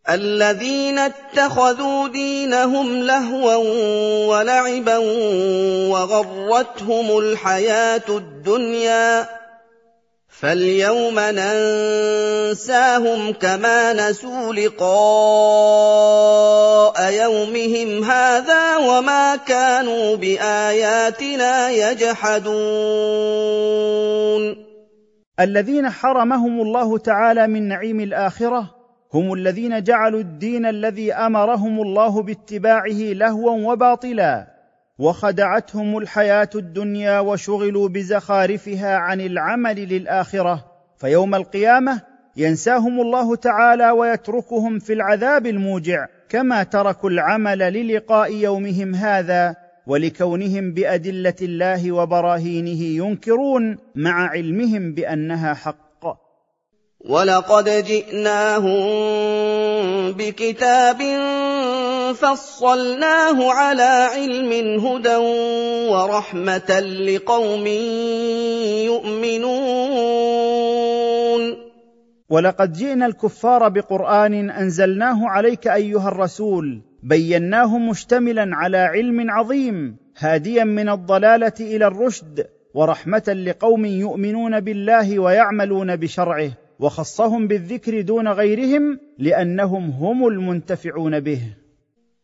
الذين 0.09 0.99
اتخذوا 0.99 2.07
دينهم 2.07 3.03
لهوا 3.03 3.55
ولعبا 4.25 4.97
وغرتهم 5.87 7.17
الحياة 7.17 8.07
الدنيا 8.09 9.39
فاليوم 10.39 11.19
ننساهم 11.19 13.19
كما 13.33 13.93
نسوا 13.93 14.53
لقاء 14.53 14.89
يومهم 17.13 18.03
هذا 18.03 18.77
وما 18.77 19.35
كانوا 19.35 20.15
بآياتنا 20.15 21.69
يجحدون. 21.69 22.49
الذين 25.39 25.89
حرمهم 25.89 26.61
الله 26.61 26.97
تعالى 26.97 27.47
من 27.47 27.67
نعيم 27.67 27.99
الآخرة 27.99 28.75
هم 29.13 29.33
الذين 29.33 29.83
جعلوا 29.83 30.19
الدين 30.19 30.65
الذي 30.65 31.13
أمرهم 31.13 31.81
الله 31.81 32.21
باتباعه 32.21 33.13
لهوا 33.13 33.71
وباطلا. 33.71 34.58
وخدعتهم 34.99 35.97
الحياة 35.97 36.49
الدنيا 36.55 37.19
وشغلوا 37.19 37.89
بزخارفها 37.89 38.95
عن 38.95 39.21
العمل 39.21 39.75
للآخرة 39.75 40.65
فيوم 40.97 41.35
القيامة 41.35 42.01
ينساهم 42.37 43.01
الله 43.01 43.35
تعالى 43.35 43.91
ويتركهم 43.91 44.79
في 44.79 44.93
العذاب 44.93 45.47
الموجع 45.47 46.05
كما 46.29 46.63
تركوا 46.63 47.09
العمل 47.09 47.59
للقاء 47.59 48.33
يومهم 48.33 48.95
هذا 48.95 49.55
ولكونهم 49.87 50.73
بأدلة 50.73 51.35
الله 51.41 51.91
وبراهينه 51.91 52.81
ينكرون 52.81 53.77
مع 53.95 54.29
علمهم 54.29 54.93
بأنها 54.93 55.53
حق. 55.53 55.88
وَلَقَدْ 56.99 57.69
جِئْنَاهُم 57.69 58.91
بِكِتَابٍ 60.11 60.99
فَصَّلْنَاهُ 62.13 63.51
عَلَىٰ 63.51 64.09
عِلْمٍ 64.15 64.51
هُدًى 64.85 65.15
وَرَحْمَةً 65.87 66.79
لِّقَوْمٍ 66.79 67.67
يُؤْمِنُونَ 68.91 70.49
ولقد 72.29 72.73
جئنا 72.73 73.05
الكفار 73.05 73.69
بقران 73.69 74.49
انزلناه 74.49 75.27
عليك 75.27 75.67
ايها 75.67 76.07
الرسول 76.07 76.81
بيناه 77.03 77.77
مشتملا 77.77 78.49
على 78.53 78.77
علم 78.77 79.31
عظيم 79.31 79.97
هاديا 80.17 80.63
من 80.63 80.89
الضلاله 80.89 81.53
إلى 81.59 81.87
الرشد 81.87 82.47
ورحمه 82.73 83.43
لقوم 83.47 83.85
يؤمنون 83.85 84.59
بالله 84.59 85.19
ويعملون 85.19 85.95
بشرعه. 85.95 86.68
وخصهم 86.79 87.47
بالذكر 87.47 88.01
دون 88.01 88.27
غيرهم 88.27 88.99
لأنهم 89.17 89.89
هم 89.89 90.27
المنتفعون 90.27 91.19
به. 91.19 91.41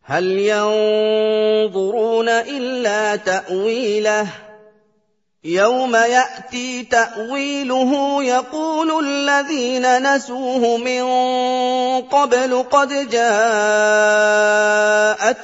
هل 0.04 0.24
ينظرون 0.24 2.30
إلا 2.30 3.16
تأويله؟ 3.16 4.28
يوم 5.44 5.96
يأتي 5.96 6.84
تأويله 6.84 8.24
يقول 8.24 9.06
الذين 9.06 10.16
نسوه 10.16 10.78
من 10.78 11.04
قبل 12.02 12.64
قد 12.64 13.10
جاءت 13.10 13.22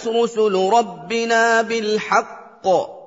رسل 0.08 0.70
ربنا 0.74 1.62
بالحق. 1.62 3.01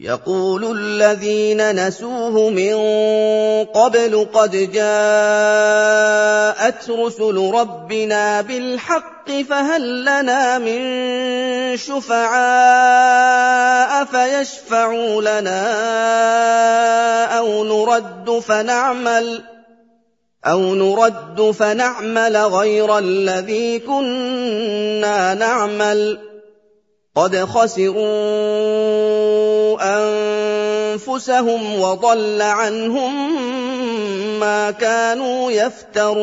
يقول 0.00 0.78
الذين 0.78 1.86
نسوه 1.86 2.50
من 2.50 2.74
قبل 3.64 4.26
قد 4.32 4.50
جاءت 4.72 4.80
رسل 6.90 7.50
ربنا 7.54 8.40
بالحق 8.40 9.30
فهل 9.30 10.00
لنا 10.00 10.58
من 10.58 11.76
شفعاء 11.76 13.06
فيشفعوا 14.04 15.22
لنا 15.22 15.64
أو 17.38 17.64
نرد 17.64 18.38
فنعمل 18.38 19.42
أو 20.46 20.74
نرد 20.74 21.50
فنعمل 21.50 22.36
غير 22.36 22.98
الذي 22.98 23.78
كنا 23.78 25.34
نعمل 25.34 26.25
قد 27.16 27.36
خسروا 27.36 27.96
أنفسهم 30.94 31.80
وضل 31.80 32.42
عنهم 32.42 33.12
ما 34.40 34.70
كانوا 34.70 35.50
يفترون. 35.50 36.16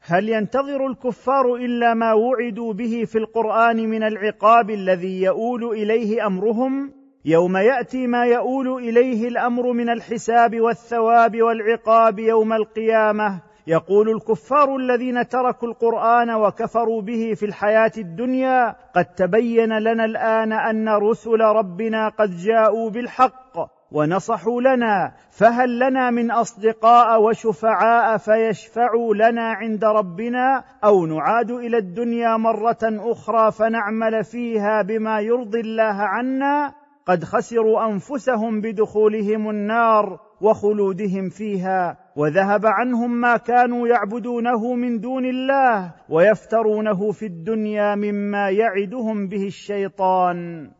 هل 0.00 0.28
ينتظر 0.28 0.86
الكفار 0.86 1.54
إلا 1.54 1.94
ما 1.94 2.12
وعدوا 2.12 2.72
به 2.72 3.04
في 3.06 3.18
القرآن 3.18 3.76
من 3.76 4.02
العقاب 4.02 4.70
الذي 4.70 5.22
يؤول 5.22 5.64
إليه 5.64 6.26
أمرهم؟ 6.26 6.92
يوم 7.24 7.56
يأتي 7.56 8.06
ما 8.06 8.24
يؤول 8.24 8.68
إليه 8.88 9.28
الأمر 9.28 9.72
من 9.72 9.90
الحساب 9.90 10.60
والثواب 10.60 11.42
والعقاب 11.42 12.18
يوم 12.18 12.52
القيامة. 12.52 13.53
يقول 13.66 14.08
الكفار 14.08 14.76
الذين 14.76 15.28
تركوا 15.28 15.68
القرآن 15.68 16.30
وكفروا 16.30 17.02
به 17.02 17.34
في 17.34 17.46
الحياة 17.46 17.92
الدنيا 17.98 18.76
قد 18.94 19.04
تبين 19.04 19.78
لنا 19.78 20.04
الآن 20.04 20.52
أن 20.52 20.88
رسل 20.88 21.40
ربنا 21.40 22.08
قد 22.08 22.36
جاءوا 22.36 22.90
بالحق 22.90 23.74
ونصحوا 23.92 24.60
لنا 24.60 25.12
فهل 25.30 25.78
لنا 25.78 26.10
من 26.10 26.30
أصدقاء 26.30 27.22
وشفعاء 27.22 28.16
فيشفعوا 28.16 29.14
لنا 29.14 29.52
عند 29.52 29.84
ربنا 29.84 30.64
أو 30.84 31.06
نعاد 31.06 31.50
إلى 31.50 31.78
الدنيا 31.78 32.36
مرة 32.36 32.78
أخرى 32.82 33.52
فنعمل 33.52 34.24
فيها 34.24 34.82
بما 34.82 35.20
يرضي 35.20 35.60
الله 35.60 35.94
عنا؟ 35.94 36.72
قد 37.06 37.24
خسروا 37.24 37.86
أنفسهم 37.86 38.60
بدخولهم 38.60 39.50
النار 39.50 40.20
وخلودهم 40.40 41.28
فيها. 41.28 42.03
وذهب 42.16 42.66
عنهم 42.66 43.10
ما 43.10 43.36
كانوا 43.36 43.88
يعبدونه 43.88 44.74
من 44.74 45.00
دون 45.00 45.24
الله 45.24 45.90
ويفترونه 46.08 47.12
في 47.12 47.26
الدنيا 47.26 47.94
مما 47.94 48.50
يعدهم 48.50 49.28
به 49.28 49.46
الشيطان. 49.46 50.70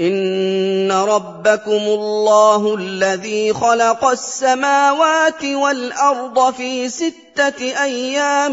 إن 0.00 0.92
ربكم 0.92 1.82
الله 1.98 2.74
الذي 2.74 3.52
خلق 3.52 4.04
السماوات 4.04 5.44
والأرض 5.44 6.52
في 6.52 6.88
ستة 6.88 7.82
أيام 7.84 8.52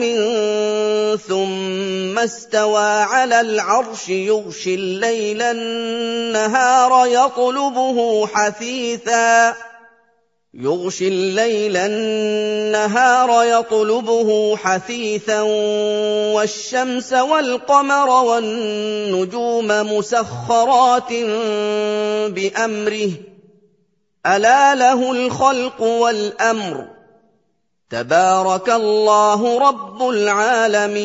ثم 1.17 2.19
استوى 2.19 2.89
على 3.03 3.41
العرش 3.41 4.09
يغشي 4.09 4.75
الليل 4.75 5.41
النهار 5.41 7.07
يطلبه 7.07 8.27
حثيثا. 8.27 9.55
يغشي 10.59 11.07
الليل 11.07 11.77
النهار 11.77 13.45
يطلبه 13.45 14.55
حثيثا 14.55 15.41
والشمس 16.33 17.13
والقمر 17.13 18.09
والنجوم 18.09 19.67
مسخرات 19.67 21.13
بأمره. 22.33 23.11
ألا 24.25 24.75
له 24.75 25.11
الخلق 25.11 25.81
والأمر. 25.81 26.87
تبارك 27.89 28.69
الله 28.69 29.69
رب 29.69 30.09
العالمين. 30.09 30.97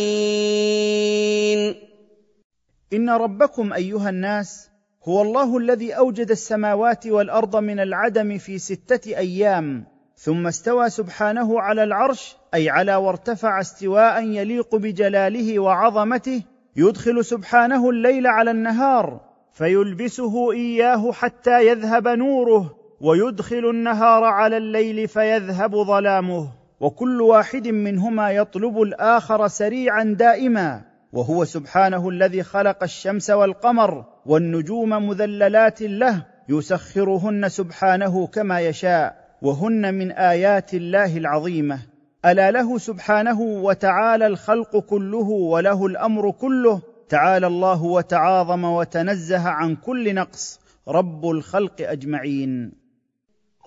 إن 2.92 3.10
ربكم 3.10 3.72
أيها 3.72 4.08
الناس 4.08 4.71
هو 5.08 5.22
الله 5.22 5.58
الذي 5.58 5.92
أوجد 5.92 6.30
السماوات 6.30 7.06
والأرض 7.06 7.56
من 7.56 7.80
العدم 7.80 8.38
في 8.38 8.58
ستة 8.58 9.16
أيام 9.16 9.84
ثم 10.16 10.46
استوى 10.46 10.90
سبحانه 10.90 11.60
على 11.60 11.82
العرش 11.82 12.36
أي 12.54 12.70
على 12.70 12.94
وارتفع 12.94 13.60
استواء 13.60 14.24
يليق 14.24 14.76
بجلاله 14.76 15.58
وعظمته 15.58 16.42
يدخل 16.76 17.24
سبحانه 17.24 17.90
الليل 17.90 18.26
على 18.26 18.50
النهار 18.50 19.20
فيلبسه 19.52 20.52
إياه 20.52 21.12
حتى 21.12 21.66
يذهب 21.66 22.08
نوره 22.08 22.76
ويدخل 23.00 23.70
النهار 23.70 24.24
على 24.24 24.56
الليل 24.56 25.08
فيذهب 25.08 25.76
ظلامه. 25.76 26.48
وكل 26.80 27.22
واحد 27.22 27.68
منهما 27.68 28.30
يطلب 28.30 28.82
الآخر 28.82 29.48
سريعا 29.48 30.04
دائما. 30.04 30.91
وهو 31.12 31.44
سبحانه 31.44 32.08
الذي 32.08 32.42
خلق 32.42 32.82
الشمس 32.82 33.30
والقمر 33.30 34.04
والنجوم 34.26 35.08
مذللات 35.08 35.82
له 35.82 36.26
يسخرهن 36.48 37.48
سبحانه 37.48 38.26
كما 38.26 38.60
يشاء 38.60 39.36
وهن 39.42 39.94
من 39.94 40.12
آيات 40.12 40.74
الله 40.74 41.16
العظيمة. 41.16 41.78
ألا 42.24 42.50
له 42.50 42.78
سبحانه 42.78 43.40
وتعالى 43.40 44.26
الخلق 44.26 44.76
كله 44.76 45.28
وله 45.28 45.86
الأمر 45.86 46.30
كله؟ 46.30 46.80
تعالى 47.08 47.46
الله 47.46 47.82
وتعاظم 47.82 48.64
وتنزه 48.64 49.48
عن 49.48 49.76
كل 49.76 50.14
نقص. 50.14 50.60
رب 50.88 51.30
الخلق 51.30 51.74
أجمعين. 51.80 52.72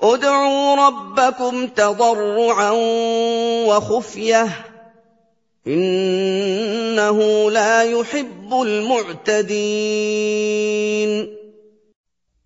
ادعوا 0.02 0.88
ربكم 0.88 1.68
تضرعا 1.68 2.72
وخفية. 3.68 4.75
إنه 5.68 7.52
لا 7.52 7.84
يحب 7.84 8.54
المعتدين. 8.66 9.46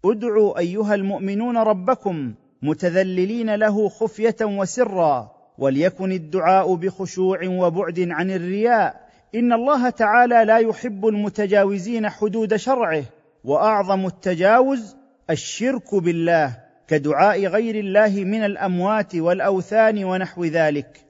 ادعوا 0.05 0.59
أيها 0.59 0.95
المؤمنون 0.95 1.57
ربكم 1.57 2.34
متذللين 2.61 3.55
له 3.55 3.89
خفية 3.89 4.36
وسرا 4.41 5.32
وليكن 5.57 6.11
الدعاء 6.11 6.76
بخشوع 6.76 7.47
وبعد 7.47 8.07
عن 8.09 8.32
الرياء. 8.32 9.09
إن 9.36 9.53
الله 9.53 9.89
تعالى 9.89 10.45
لا 10.45 10.57
يحب 10.57 11.07
المتجاوزين 11.07 12.09
حدود 12.09 12.55
شرعه 12.55 13.03
وأعظم 13.43 14.05
التجاوز 14.05 14.95
الشرك 15.30 15.95
بالله 15.95 16.57
كدعاء 16.88 17.45
غير 17.45 17.76
الله 17.76 18.24
من 18.24 18.43
الأموات 18.43 19.15
والأوثان 19.15 20.03
ونحو 20.03 20.45
ذلك. 20.45 21.09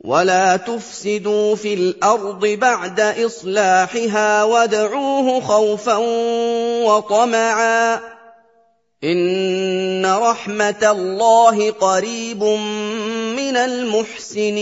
ولا 0.00 0.56
تفسدوا 0.56 1.56
في 1.56 1.74
الأرض 1.74 2.46
بعد 2.46 3.00
اصلاحها 3.00 4.44
وادعوه 4.44 5.40
خوفا 5.40 5.96
وطمعا 6.86 8.00
ان 9.04 10.06
رحمه 10.06 10.90
الله 10.90 11.70
قريب 11.70 12.42
من 13.36 13.56
المحسنين. 13.56 14.58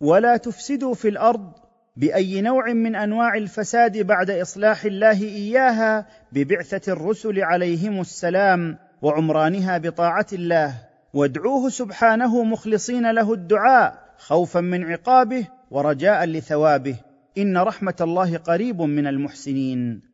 ولا 0.00 0.36
تفسدوا 0.36 0.94
في 0.94 1.08
الأرض 1.08 1.52
باي 1.96 2.40
نوع 2.40 2.72
من 2.72 2.96
انواع 2.96 3.34
الفساد 3.34 3.98
بعد 3.98 4.30
اصلاح 4.30 4.84
الله 4.84 5.22
اياها 5.22 6.06
ببعثه 6.32 6.92
الرسل 6.92 7.40
عليهم 7.40 8.00
السلام 8.00 8.78
وعمرانها 9.02 9.78
بطاعه 9.78 10.26
الله 10.32 10.89
وادعوه 11.14 11.70
سبحانه 11.70 12.44
مخلصين 12.44 13.10
له 13.10 13.32
الدعاء 13.32 13.94
خوفا 14.18 14.60
من 14.60 14.92
عقابه 14.92 15.46
ورجاء 15.70 16.24
لثوابه. 16.24 16.96
إن 17.38 17.58
رحمة 17.58 17.96
الله 18.00 18.36
قريب 18.36 18.82
من 18.82 19.06
المحسنين. 19.06 20.10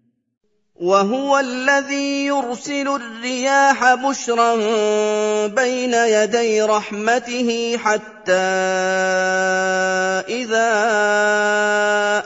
وهو 0.81 1.39
الذي 1.39 2.27
يرسل 2.27 2.89
الرياح 2.89 3.95
بشرا 3.95 4.57
بين 5.47 5.95
يدي 5.95 6.63
رحمته 6.63 7.79
حتى 7.79 8.33
إذا 10.29 10.73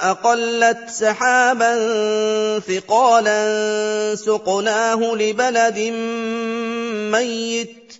أقلت 0.00 0.88
سحابا 0.88 1.74
ثقالا 2.58 4.14
سقناه 4.14 5.14
لبلد 5.14 5.78
ميت 7.12 7.99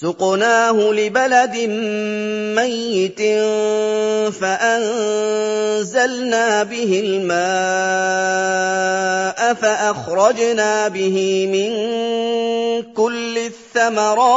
سقناه 0.00 0.78
لبلد 0.92 1.56
ميت 2.54 3.20
فانزلنا 4.40 6.06
به 6.62 7.02
الماء 7.04 7.34
فاخرجنا 9.54 10.88
به 10.88 11.46
من 11.52 11.72
كل 12.92 13.38
الثمرات 13.38 14.36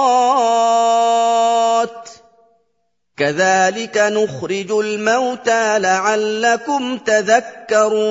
كذلك 3.18 3.97
نخرج 3.97 4.72
الموتى 4.72 5.80
لعلكم 5.80 6.97
تذكرون 6.97 8.01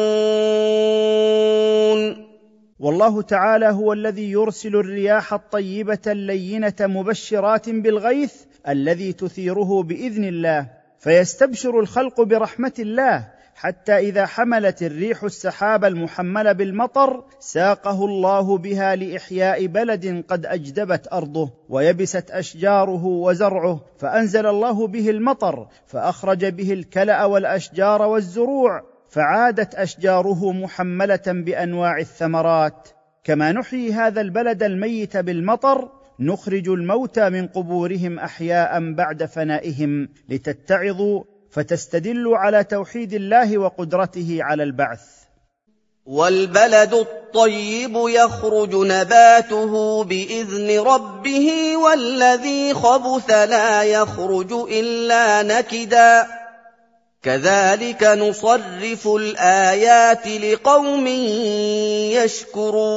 والله 2.81 3.22
تعالى 3.22 3.66
هو 3.66 3.93
الذي 3.93 4.31
يرسل 4.31 4.76
الرياح 4.76 5.33
الطيبة 5.33 5.99
اللينة 6.07 6.74
مبشرات 6.81 7.68
بالغيث 7.68 8.35
الذي 8.68 9.12
تثيره 9.12 9.83
بإذن 9.83 10.24
الله 10.24 10.66
فيستبشر 10.99 11.81
الخلق 11.81 12.20
برحمة 12.20 12.72
الله 12.78 13.28
حتى 13.55 13.97
إذا 13.99 14.26
حملت 14.26 14.83
الريح 14.83 15.24
السحاب 15.24 15.85
المحمل 15.85 16.55
بالمطر 16.55 17.24
ساقه 17.41 18.05
الله 18.05 18.59
بها 18.59 18.97
لإحياء 18.97 19.66
بلد 19.66 20.24
قد 20.28 20.47
أجدبت 20.47 21.12
أرضه 21.12 21.51
ويبست 21.68 22.31
أشجاره 22.31 23.05
وزرعه 23.05 23.81
فأنزل 23.99 24.47
الله 24.47 24.87
به 24.87 25.11
المطر 25.11 25.66
فأخرج 25.87 26.47
به 26.47 26.72
الكلأ 26.72 27.24
والأشجار 27.24 28.03
والزروع 28.03 28.83
فعادت 29.11 29.74
أشجاره 29.74 30.52
محملة 30.52 31.22
بأنواع 31.26 31.98
الثمرات. 31.98 32.88
كما 33.24 33.52
نحيي 33.52 33.92
هذا 33.92 34.20
البلد 34.20 34.62
الميت 34.62 35.16
بالمطر 35.16 35.88
نخرج 36.20 36.68
الموتى 36.68 37.30
من 37.30 37.46
قبورهم 37.46 38.18
أحياء 38.18 38.92
بعد 38.94 39.24
فنائهم 39.24 40.08
لتتعظوا 40.28 41.24
فتستدلوا 41.50 42.38
على 42.38 42.64
توحيد 42.64 43.12
الله 43.12 43.58
وقدرته 43.58 44.38
على 44.40 44.62
البعث. 44.62 45.00
والبلد 46.06 46.94
الطيب 46.94 47.96
يخرج 47.96 48.74
نباته 48.74 50.04
بإذن 50.04 50.80
ربه 50.80 51.76
والذي 51.76 52.74
خبث 52.74 53.30
لا 53.30 53.82
يخرج 53.82 54.52
إلا 54.52 55.42
نكدا. 55.42 56.39
كذلك 57.23 58.03
نصرف 58.03 59.09
الآيات 59.09 60.29
لقوم 60.29 61.07
يشكرون. 62.16 62.91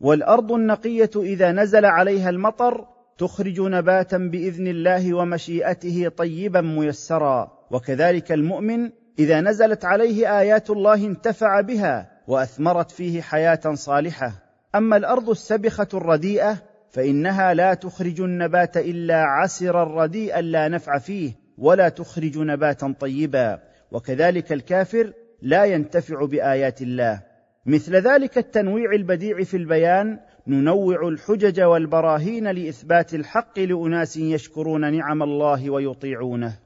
والأرض 0.00 0.52
النقية 0.52 1.10
إذا 1.16 1.52
نزل 1.52 1.84
عليها 1.84 2.30
المطر 2.30 2.86
تخرج 3.18 3.60
نباتا 3.60 4.16
بإذن 4.16 4.66
الله 4.66 5.14
ومشيئته 5.14 6.08
طيبا 6.16 6.60
ميسرا. 6.60 7.52
وكذلك 7.70 8.32
المؤمن 8.32 8.90
إذا 9.18 9.40
نزلت 9.40 9.84
عليه 9.84 10.40
آيات 10.40 10.70
الله 10.70 10.94
انتفع 10.94 11.60
بها 11.60 12.10
وأثمرت 12.28 12.90
فيه 12.90 13.22
حياة 13.22 13.74
صالحة. 13.74 14.32
أما 14.74 14.96
الأرض 14.96 15.30
السبخة 15.30 15.88
الرديئة 15.94 16.62
فإنها 16.90 17.54
لا 17.54 17.74
تخرج 17.74 18.20
النبات 18.20 18.76
إلا 18.76 19.22
عسرا 19.22 20.04
رديئا 20.04 20.40
لا 20.40 20.68
نفع 20.68 20.98
فيه. 20.98 21.41
ولا 21.58 21.88
تخرج 21.88 22.38
نباتا 22.38 22.94
طيبا 23.00 23.58
وكذلك 23.92 24.52
الكافر 24.52 25.12
لا 25.42 25.64
ينتفع 25.64 26.24
بآيات 26.24 26.82
الله. 26.82 27.20
مثل 27.66 27.96
ذلك 27.96 28.38
التنويع 28.38 28.92
البديع 28.92 29.42
في 29.42 29.56
البيان 29.56 30.18
ننوع 30.46 31.08
الحجج 31.08 31.60
والبراهين 31.60 32.48
لإثبات 32.48 33.14
الحق 33.14 33.58
لأناس 33.58 34.16
يشكرون 34.16 34.92
نعم 34.92 35.22
الله 35.22 35.70
ويطيعونه. 35.70 36.58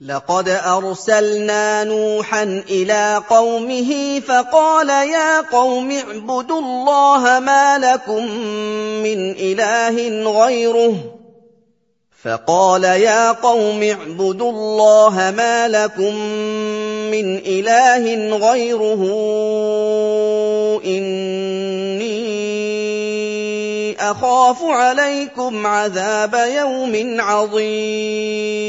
لقد 0.00 0.48
أرسلنا 0.48 1.84
نوحا 1.84 2.42
إلى 2.70 3.22
قومه 3.30 4.20
فقال 4.20 4.88
يا 4.88 5.40
قوم 5.40 5.90
اعبدوا 5.90 6.60
الله 6.60 7.40
ما 7.40 7.78
لكم 7.78 8.24
من 9.02 9.30
إله 9.30 9.96
غيره. 10.44 11.23
فقال 12.24 12.84
يا 12.84 13.32
قوم 13.32 13.82
اعبدوا 13.82 14.50
الله 14.50 15.30
ما 15.36 15.68
لكم 15.68 16.14
من 17.10 17.36
إله 17.36 18.36
غيره 18.36 19.02
إني 20.84 22.24
أخاف 24.00 24.62
عليكم 24.62 25.66
عذاب 25.66 26.34
يوم 26.34 27.20
عظيم. 27.20 28.64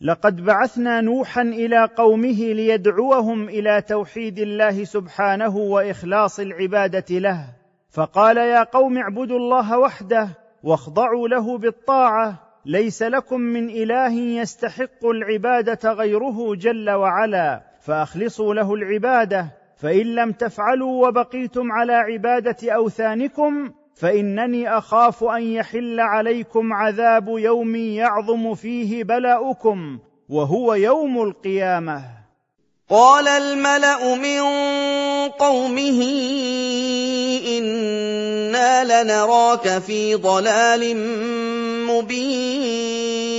لقد 0.00 0.44
بعثنا 0.44 1.00
نوحا 1.00 1.42
إلى 1.42 1.88
قومه 1.96 2.52
ليدعوهم 2.52 3.48
إلى 3.48 3.82
توحيد 3.88 4.38
الله 4.38 4.84
سبحانه 4.84 5.56
وإخلاص 5.56 6.40
العبادة 6.40 7.18
له. 7.18 7.44
فقال 7.90 8.36
يا 8.36 8.62
قوم 8.62 8.98
اعبدوا 8.98 9.38
الله 9.38 9.78
وحده 9.78 10.41
واخضعوا 10.62 11.28
له 11.28 11.58
بالطاعة 11.58 12.34
ليس 12.66 13.02
لكم 13.02 13.40
من 13.40 13.70
إله 13.70 14.12
يستحق 14.12 15.06
العبادة 15.06 15.92
غيره 15.92 16.54
جل 16.54 16.90
وعلا. 16.90 17.62
فأخلصوا 17.80 18.54
له 18.54 18.74
العبادة 18.74 19.46
فإن 19.76 20.14
لم 20.14 20.32
تفعلوا 20.32 21.08
وبقيتم 21.08 21.72
على 21.72 21.92
عبادة 21.92 22.72
أوثانكم 22.72 23.72
فإنني 23.94 24.78
أخاف 24.78 25.24
أن 25.24 25.42
يحل 25.42 26.00
عليكم 26.00 26.72
عذاب 26.72 27.28
يوم 27.28 27.76
يعظم 27.76 28.54
فيه 28.54 29.04
بلاؤكم 29.04 29.98
وهو 30.28 30.74
يوم 30.74 31.22
القيامة. 31.22 32.21
قال 32.92 33.28
الملأ 33.28 34.14
من 34.14 34.40
قومه 35.28 36.02
إنا 37.58 38.84
لنراك 38.84 39.78
في 39.78 40.14
ضلال 40.14 40.96
مبين. 41.86 43.32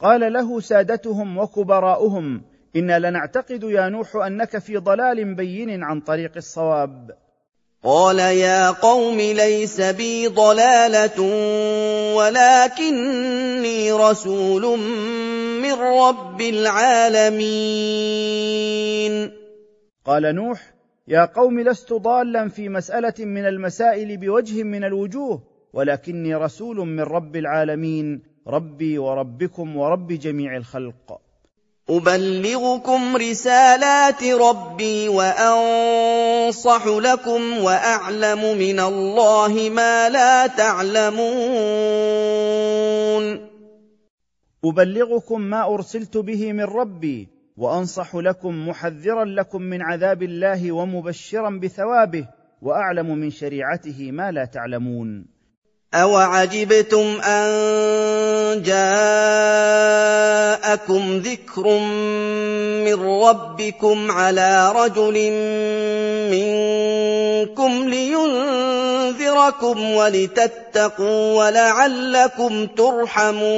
قال 0.00 0.32
له 0.32 0.60
سادتهم 0.60 1.38
وكبراؤهم 1.38 2.42
أنا 2.76 2.98
لنعتقد 2.98 3.62
يا 3.62 3.88
نوح 3.88 4.16
أنك 4.16 4.58
في 4.58 4.76
ضلال 4.76 5.34
بين 5.34 5.84
عن 5.84 6.00
طريق 6.00 6.32
الصواب. 6.36 7.10
قال 7.84 8.18
يا 8.18 8.70
قوم 8.70 9.16
ليس 9.16 9.80
بي 9.80 10.26
ضلالة 10.26 11.20
ولكني 12.16 13.92
رسول 13.92 14.78
من 15.62 15.72
رب 15.72 16.40
العالمين. 16.40 17.40
قال 20.04 20.34
نوح 20.34 20.74
يا 21.08 21.24
قوم 21.24 21.60
لست 21.60 21.92
ضالا 21.92 22.48
في 22.48 22.68
مسألة 22.68 23.14
من 23.18 23.46
المسائل 23.46 24.16
بوجه 24.16 24.62
من 24.62 24.84
الوجوه 24.84 25.42
ولكني 25.72 26.34
رسول 26.34 26.76
من 26.76 27.00
رب 27.00 27.36
العالمين 27.36 28.22
ربي 28.46 28.98
وربكم 28.98 29.76
ورب 29.76 30.12
جميع 30.12 30.56
الخلق. 30.56 31.20
ابلغكم 31.90 33.16
رسالات 33.16 34.24
ربي 34.24 35.08
وانصح 35.08 36.86
لكم 36.86 37.58
واعلم 37.58 38.58
من 38.58 38.80
الله 38.80 39.70
ما 39.74 40.08
لا 40.08 40.46
تعلمون 40.46 41.20
ابلغكم 44.64 45.40
ما 45.40 45.74
ارسلت 45.74 46.16
به 46.16 46.52
من 46.52 46.64
ربي 46.64 47.28
وانصح 47.56 48.14
لكم 48.14 48.68
محذرا 48.68 49.24
لكم 49.24 49.62
من 49.62 49.82
عذاب 49.82 50.22
الله 50.22 50.72
ومبشرا 50.72 51.50
بثوابه 51.62 52.28
واعلم 52.62 53.18
من 53.18 53.30
شريعته 53.30 54.10
ما 54.10 54.30
لا 54.30 54.44
تعلمون 54.44 55.39
أَوَعَجِبْتُمْ 55.94 57.20
أَن 57.20 57.50
جَاءَكُمْ 58.62 59.02
ذِكْرٌ 61.18 61.78
مِّن 62.86 62.94
رَّبِّكُمْ 62.94 64.10
عَلَىٰ 64.10 64.72
رَجُلٍ 64.72 65.30
مِّنكُمْ 66.30 67.88
لِيُنذِرَكُمْ 67.88 69.76
وَلِتَتَّقُوا 69.90 71.44
وَلَعَلَّكُمْ 71.44 72.66
تُرْحَمُونَ 72.66 73.50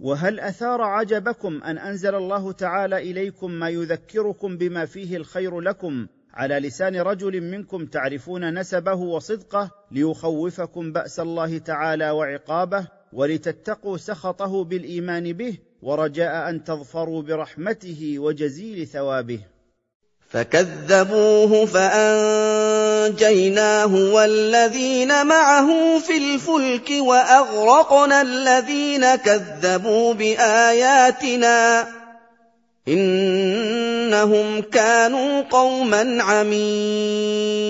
وهل 0.00 0.40
اثار 0.40 0.82
عجبكم 0.82 1.62
ان 1.62 1.78
انزل 1.78 2.14
الله 2.14 2.52
تعالى 2.52 2.98
اليكم 2.98 3.50
ما 3.50 3.68
يذكركم 3.68 4.56
بما 4.56 4.86
فيه 4.86 5.16
الخير 5.16 5.60
لكم 5.60 6.06
على 6.34 6.58
لسان 6.58 6.96
رجل 6.96 7.40
منكم 7.40 7.86
تعرفون 7.86 8.58
نسبه 8.58 8.94
وصدقه 8.94 9.70
ليخوفكم 9.90 10.92
بأس 10.92 11.20
الله 11.20 11.58
تعالى 11.58 12.10
وعقابه 12.10 12.86
ولتتقوا 13.12 13.96
سخطه 13.96 14.64
بالإيمان 14.64 15.32
به 15.32 15.58
ورجاء 15.82 16.50
أن 16.50 16.64
تظفروا 16.64 17.22
برحمته 17.22 18.14
وجزيل 18.18 18.86
ثوابه. 18.86 19.40
فكذبوه 20.30 21.66
فأنجيناه 21.66 23.14
والذين 24.14 25.26
معه 25.26 25.98
في 25.98 26.16
الفلك 26.16 26.90
وأغرقنا 27.00 28.22
الذين 28.22 29.14
كذبوا 29.14 30.14
بآياتنا. 30.14 31.86
إنهم 32.88 34.60
كانوا 34.60 35.42
قوما 35.42 36.22
عمين. 36.22 37.64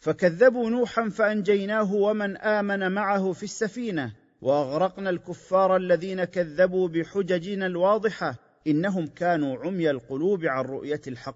فكذبوا 0.00 0.70
نوحا 0.70 1.08
فأنجيناه 1.08 1.94
ومن 1.94 2.36
آمن 2.36 2.92
معه 2.92 3.32
في 3.32 3.42
السفينة 3.42 4.12
وأغرقنا 4.42 5.10
الكفار 5.10 5.76
الذين 5.76 6.24
كذبوا 6.24 6.88
بحججنا 6.88 7.66
الواضحة 7.66 8.34
إنهم 8.66 9.06
كانوا 9.06 9.56
عمي 9.56 9.90
القلوب 9.90 10.44
عن 10.44 10.64
رؤية 10.64 11.00
الحق. 11.06 11.34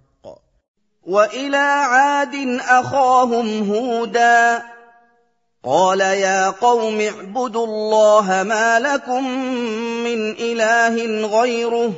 وإلى 1.02 1.56
عاد 1.56 2.34
أخاهم 2.60 3.70
هودا 3.70 4.62
قال 5.64 6.00
يا 6.00 6.50
قوم 6.50 7.00
اعبدوا 7.00 7.66
الله 7.66 8.42
ما 8.42 8.80
لكم 8.80 9.24
من 10.04 10.30
إله 10.30 11.26
غيره 11.40 11.92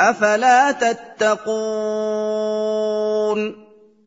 أفلا 0.00 0.72
تتقون 0.72 1.70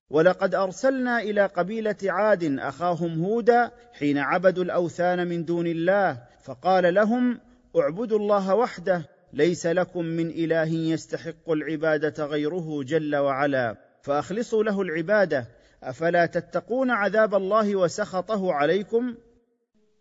ولقد 0.09 0.55
أرسلنا 0.55 1.21
إلى 1.21 1.45
قبيلة 1.45 1.95
عاد 2.03 2.59
أخاهم 2.59 3.23
هودا 3.23 3.71
حين 3.93 4.17
عبدوا 4.17 4.63
الأوثان 4.63 5.27
من 5.27 5.45
دون 5.45 5.67
الله 5.67 6.17
فقال 6.43 6.93
لهم 6.93 7.39
اعبدوا 7.77 8.19
الله 8.19 8.55
وحده 8.55 9.05
ليس 9.33 9.65
لكم 9.65 10.05
من 10.05 10.29
إله 10.29 10.73
يستحق 10.73 11.49
العبادة 11.49 12.25
غيره 12.25 12.83
جل 12.83 13.15
وعلا 13.15 13.75
فأخلصوا 14.01 14.63
له 14.63 14.81
العبادة 14.81 15.47
أفلا 15.89 16.25
تتقون 16.25 16.91
عذاب 16.91 17.35
الله 17.35 17.75
وسخطه 17.75 18.53
عليكم؟ 18.53 19.15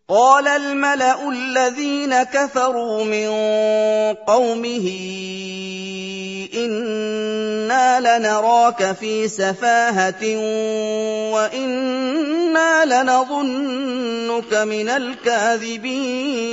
قال 0.07 0.47
الملأ 0.47 1.29
الذين 1.29 2.23
كفروا 2.23 3.03
من 3.03 3.27
قومه 4.13 4.89
أنا 6.53 7.99
لنراك 7.99 8.91
في 8.91 9.27
سفاهه 9.27 10.37
وأنا 11.33 12.85
لنظنك 12.85 14.53
من 14.53 14.89
الكاذبين. 14.89 16.43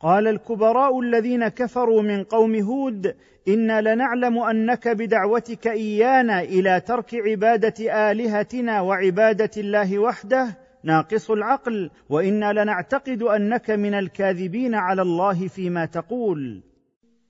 قال 0.00 0.28
الكبراء 0.28 1.00
الذين 1.00 1.48
كفروا 1.48 2.02
من 2.02 2.24
قوم 2.24 2.54
هود 2.54 3.14
أنا 3.48 3.80
لنعلم 3.80 4.38
انك 4.38 4.88
بدعوتك 4.88 5.66
ايانا 5.66 6.42
إلى 6.42 6.80
ترك 6.80 7.14
عباده 7.14 7.74
الهتنا 8.10 8.80
وعباده 8.80 9.50
الله 9.56 9.98
وحده 9.98 10.58
ناقص 10.84 11.30
العقل 11.30 11.90
وأنا 12.08 12.52
لنعتقد 12.52 13.22
انك 13.22 13.70
من 13.70 13.94
الكاذبين 13.94 14.74
على 14.74 15.02
الله 15.02 15.48
فيما 15.48 15.86
تقول. 15.86 16.62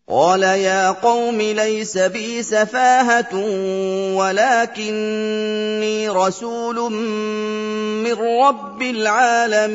قال 0.09 0.43
يا 0.43 0.91
قوم 0.91 1.39
ليس 1.41 1.99
بي 1.99 2.43
سفاهه 2.43 3.35
ولكني 4.17 6.09
رسول 6.09 6.93
من 8.03 8.13
رب 8.13 8.83
العالمين. 8.83 9.75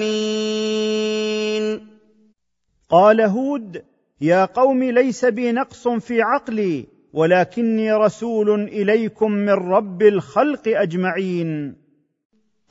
قال 2.90 3.22
هود 3.22 3.89
يا 4.22 4.46
قوم 4.46 4.84
ليس 4.84 5.26
بي 5.26 5.52
نقص 5.52 5.88
في 5.88 6.22
عقلي 6.22 6.86
ولكني 7.14 7.92
رسول 7.94 8.64
إليكم 8.64 9.32
من 9.32 9.50
رب 9.50 10.02
الخلق 10.02 10.62
أجمعين. 10.68 11.76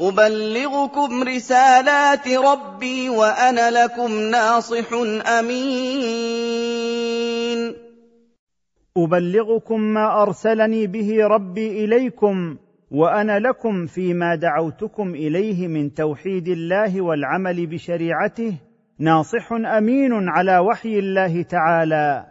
أبلغكم 0.01 1.23
رسالات 1.23 2.29
ربي 2.29 3.09
وأنا 3.09 3.71
لكم 3.85 4.13
ناصح 4.13 4.93
أمين. 5.39 6.29
أبلغكم 8.97 9.81
ما 9.81 10.23
أرسلني 10.23 10.87
به 10.87 11.27
ربي 11.27 11.85
إليكم 11.85 12.57
وأنا 12.91 13.39
لكم 13.39 13.87
فيما 13.87 14.35
دعوتكم 14.35 15.15
إليه 15.15 15.69
من 15.69 15.95
توحيد 15.95 16.49
الله 16.49 17.01
والعمل 17.01 17.67
بشريعته 17.67 18.68
ناصح 19.01 19.53
أمين 19.53 20.29
على 20.29 20.59
وحي 20.59 20.99
الله 20.99 21.43
تعالى. 21.43 22.25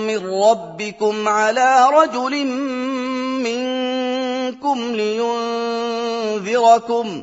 من 0.06 0.26
ربكم 0.26 1.28
على 1.28 1.86
رجل 1.94 2.46
منكم 3.44 4.78
لينذركم 6.38 7.22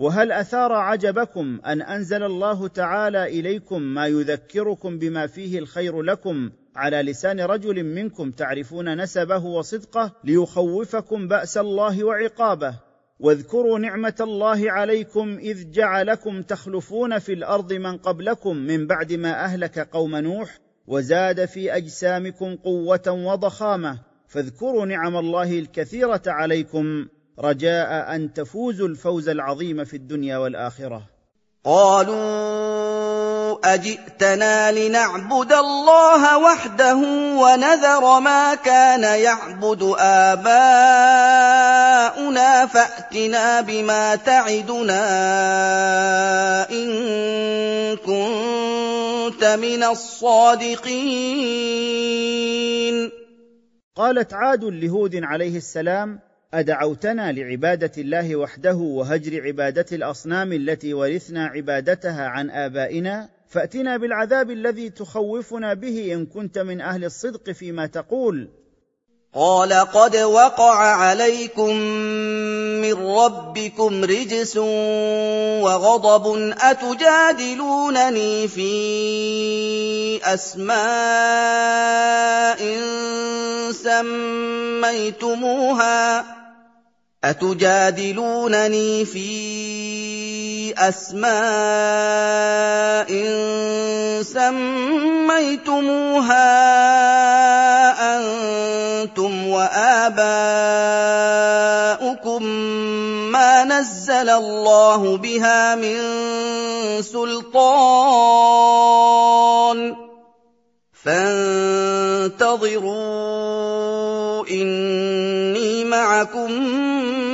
وهل 0.00 0.32
أثار 0.32 0.72
عجبكم 0.72 1.60
أن 1.66 1.82
أنزل 1.82 2.22
الله 2.22 2.68
تعالى 2.68 3.24
إليكم 3.24 3.82
ما 3.82 4.06
يذكركم 4.06 4.98
بما 4.98 5.26
فيه 5.26 5.58
الخير 5.58 6.02
لكم 6.02 6.50
على 6.76 7.02
لسان 7.02 7.40
رجل 7.40 7.84
منكم 7.84 8.30
تعرفون 8.30 9.02
نسبه 9.02 9.44
وصدقه 9.44 10.12
ليخوفكم 10.24 11.28
بأس 11.28 11.58
الله 11.58 12.04
وعقابه؟ 12.04 12.74
واذكروا 13.20 13.78
نعمة 13.78 14.14
الله 14.20 14.72
عليكم 14.72 15.38
إذ 15.38 15.70
جعلكم 15.70 16.42
تخلفون 16.42 17.18
في 17.18 17.32
الأرض 17.32 17.72
من 17.72 17.96
قبلكم 17.96 18.56
من 18.56 18.86
بعد 18.86 19.12
ما 19.12 19.44
أهلك 19.44 19.78
قوم 19.78 20.16
نوح 20.16 20.58
وزاد 20.86 21.44
في 21.44 21.76
أجسامكم 21.76 22.56
قوة 22.56 23.02
وضخامة. 23.08 23.98
فاذكروا 24.28 24.86
نعم 24.86 25.16
الله 25.16 25.58
الكثيرة 25.58 26.22
عليكم. 26.26 27.06
رجاء 27.40 28.14
أن 28.14 28.32
تفوزوا 28.34 28.88
الفوز 28.88 29.28
العظيم 29.28 29.84
في 29.84 29.96
الدنيا 29.96 30.36
والآخرة. 30.38 31.02
قالوا 31.64 33.58
أجئتنا 33.74 34.72
لنعبد 34.72 35.52
الله 35.52 36.38
وحده 36.38 36.96
ونذر 37.42 38.20
ما 38.20 38.54
كان 38.54 39.20
يعبد 39.20 39.94
آباؤنا 39.98 40.46
فأتنا 42.66 43.60
بما 43.60 44.16
تعدنا 44.16 45.00
إن 46.70 46.88
كنت 47.96 49.44
من 49.44 49.82
الصادقين. 49.82 50.88
قالت 53.96 54.34
عاد 54.34 54.64
لهود 54.64 55.16
عليه 55.22 55.56
السلام 55.56 56.27
أدعوتنا 56.54 57.32
لعبادة 57.32 57.92
الله 57.98 58.36
وحده 58.36 58.74
وهجر 58.74 59.42
عبادة 59.42 59.86
الأصنام 59.92 60.52
التي 60.52 60.94
ورثنا 60.94 61.46
عبادتها 61.46 62.26
عن 62.26 62.50
آبائنا 62.50 63.28
فأتنا 63.48 63.96
بالعذاب 63.96 64.50
الذي 64.50 64.90
تخوفنا 64.90 65.74
به 65.74 66.14
إن 66.14 66.26
كنت 66.26 66.58
من 66.58 66.80
أهل 66.80 67.04
الصدق 67.04 67.50
فيما 67.50 67.86
تقول. 67.86 68.48
قال 69.34 69.72
قد 69.72 70.16
وقع 70.16 70.74
عليكم 70.74 71.76
من 72.80 72.94
ربكم 73.06 74.04
رجس 74.04 74.56
وغضب 75.62 76.54
أتجادلونني 76.60 78.48
في 78.48 78.74
أسماء 80.24 80.78
سميتموها 84.82 86.24
أتجادلونني 87.24 89.04
في 89.04 89.28
أسماء 90.78 91.28
سميتموها 94.22 95.88
أنتم 98.16 99.48
وآباؤكم 99.48 100.28
ما 103.32 103.64
نزل 103.64 104.30
الله 104.30 105.16
بها 105.16 105.74
من 105.74 105.98
سُلْطَانٍ 107.02 108.48
فَانتَظِرُوا 111.08 112.58
إِنِّي 114.50 115.77
مَعَكُم 115.90 116.52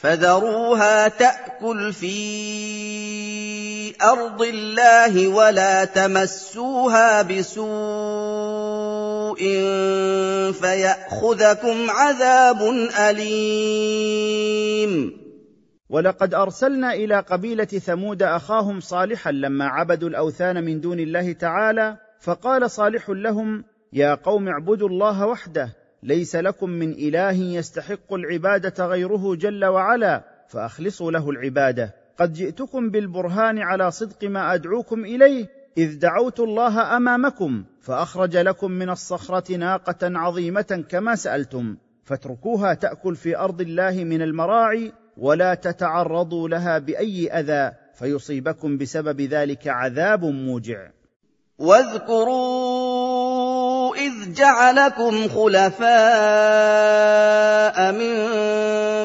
فذروها 0.00 1.08
تأكل 1.08 1.92
في 1.92 2.16
أرض 4.02 4.42
الله 4.42 5.28
ولا 5.28 5.84
تمسوها 5.84 7.22
بسوء 7.22 7.66
فيأخذكم 10.52 11.90
عذاب 11.90 12.62
أليم. 13.10 14.06
ولقد 15.90 16.34
أرسلنا 16.34 16.92
إلى 16.94 17.20
قبيلة 17.20 17.64
ثمود 17.64 18.22
أخاهم 18.22 18.80
صالحا 18.80 19.32
لما 19.32 19.64
عبدوا 19.64 20.08
الأوثان 20.08 20.64
من 20.64 20.80
دون 20.80 21.00
الله 21.00 21.32
تعالى 21.32 21.96
فقال 22.20 22.70
صالح 22.70 23.10
لهم 23.10 23.64
يا 23.92 24.14
قوم 24.14 24.48
اعبدوا 24.48 24.88
الله 24.88 25.26
وحده 25.26 25.85
ليس 26.06 26.36
لكم 26.36 26.70
من 26.70 26.92
إله 26.92 27.32
يستحق 27.32 28.12
العبادة 28.12 28.86
غيره 28.86 29.34
جل 29.34 29.64
وعلا 29.64 30.24
فأخلصوا 30.48 31.10
له 31.12 31.30
العبادة. 31.30 31.94
قد 32.18 32.32
جئتكم 32.32 32.90
بالبرهان 32.90 33.58
على 33.58 33.90
صدق 33.90 34.24
ما 34.24 34.54
أدعوكم 34.54 35.04
إليه 35.04 35.48
إذ 35.78 35.98
دعوت 35.98 36.40
الله 36.40 36.96
أمامكم 36.96 37.64
فأخرج 37.80 38.36
لكم 38.36 38.70
من 38.70 38.90
الصخرة 38.90 39.56
ناقة 39.56 39.98
عظيمة 40.02 40.84
كما 40.88 41.14
سألتم. 41.14 41.76
فاتركوها 42.04 42.74
تأكل 42.74 43.16
في 43.16 43.38
أرض 43.38 43.60
الله 43.60 44.04
من 44.04 44.22
المراعي 44.22 44.92
ولا 45.16 45.54
تتعرضوا 45.54 46.48
لها 46.48 46.78
بأي 46.78 47.30
أذى 47.30 47.72
فيصيبكم 47.94 48.78
بسبب 48.78 49.20
ذلك 49.20 49.68
عذاب 49.68 50.24
موجع. 50.24 50.90
واذكروا 51.58 53.35
إذ 53.96 54.12
جعلكم 54.34 55.28
خلفاء 55.28 55.86
من 57.92 58.16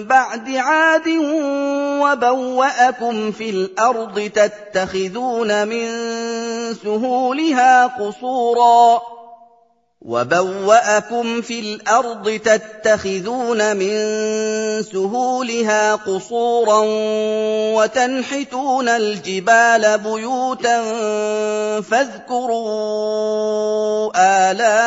بعد 0.06 0.56
عاد 0.56 1.08
وبوأكم 2.02 3.32
في 3.32 3.50
الأرض 3.50 4.32
تتخذون 4.36 5.68
من 5.68 5.88
سهولها 6.84 7.88
قصورا 7.88 9.02
وَبَوَّأَكُمْ 10.06 11.41
فِي 11.41 11.60
الْأَرْضِ 11.60 12.39
تَتَّخِذُونَ 12.45 13.78
مِن 13.78 13.93
سُهُولِهَا 14.84 15.95
قُصُورًا 15.95 16.82
وَتَنْحِتُونَ 17.78 18.89
الْجِبَالَ 18.89 19.97
بُيُوتًا 19.97 20.82
فَاذْكُرُوا 21.82 22.82
آلَاءَ 24.52 24.80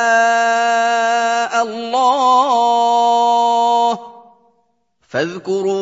اللَّهِ 1.62 2.95
فاذكروا 5.15 5.75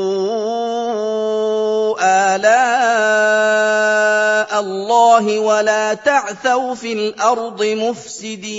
آلاء 2.37 2.61
الله 4.61 5.41
ولا 5.41 5.95
تعثوا 5.95 6.74
في 6.74 6.93
الأرض 6.93 7.64
مفسدين. 7.64 8.53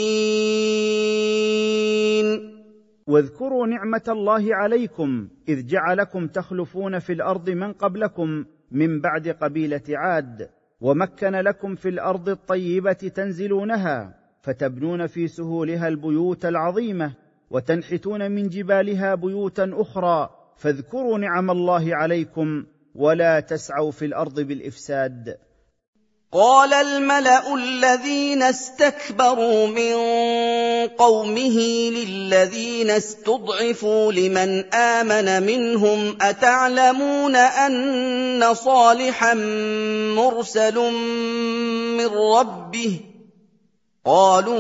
واذكروا 3.07 3.67
نعمة 3.67 4.01
الله 4.07 4.55
عليكم 4.55 5.28
إذ 5.49 5.65
جعلكم 5.65 6.28
تخلفون 6.28 6.99
في 6.99 7.13
الأرض 7.13 7.49
من 7.49 7.74
قبلكم 7.74 8.45
من 8.71 9.01
بعد 9.01 9.28
قبيلة 9.28 9.84
عاد 9.89 10.49
ومكن 10.82 11.36
لكم 11.36 11.76
في 11.76 11.89
الأرض 11.89 12.30
الطيبة 12.30 12.93
تنزلونها 12.93 14.15
فتبنون 14.41 15.07
في 15.07 15.28
سهولها 15.28 15.88
البيوت 15.88 16.45
العظيمة 16.45 17.13
وتنحتون 17.51 18.32
من 18.32 18.49
جبالها 18.49 19.15
بيوتا 19.15 19.71
أخرى 19.74 20.42
فاذكروا 20.58 21.18
نعم 21.18 21.51
الله 21.51 21.95
عليكم 21.95 22.66
ولا 22.95 23.39
تسعوا 23.39 23.91
في 23.91 24.06
الأرض 24.06 24.39
بالإفساد. 24.39 25.38
قال 26.34 26.74
الملأ 26.74 27.56
الذين 27.56 28.43
استكبروا 28.43 29.68
من 29.68 29.93
قومه 30.88 31.60
للذين 31.89 32.89
استضعفوا 32.89 34.12
لمن 34.12 34.74
آمن 34.74 35.43
منهم 35.43 36.18
أتعلمون 36.22 37.36
أن 37.36 38.54
صالحا 38.54 39.34
مرسل 40.14 40.76
من 41.97 42.08
ربه؟ 42.08 42.99
قالوا 44.06 44.60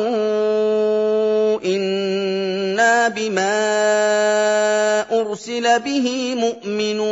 أنا 2.73 3.07
بما 3.07 3.53
ارسل 5.21 5.79
به 5.79 6.35
مؤمنون 6.35 7.03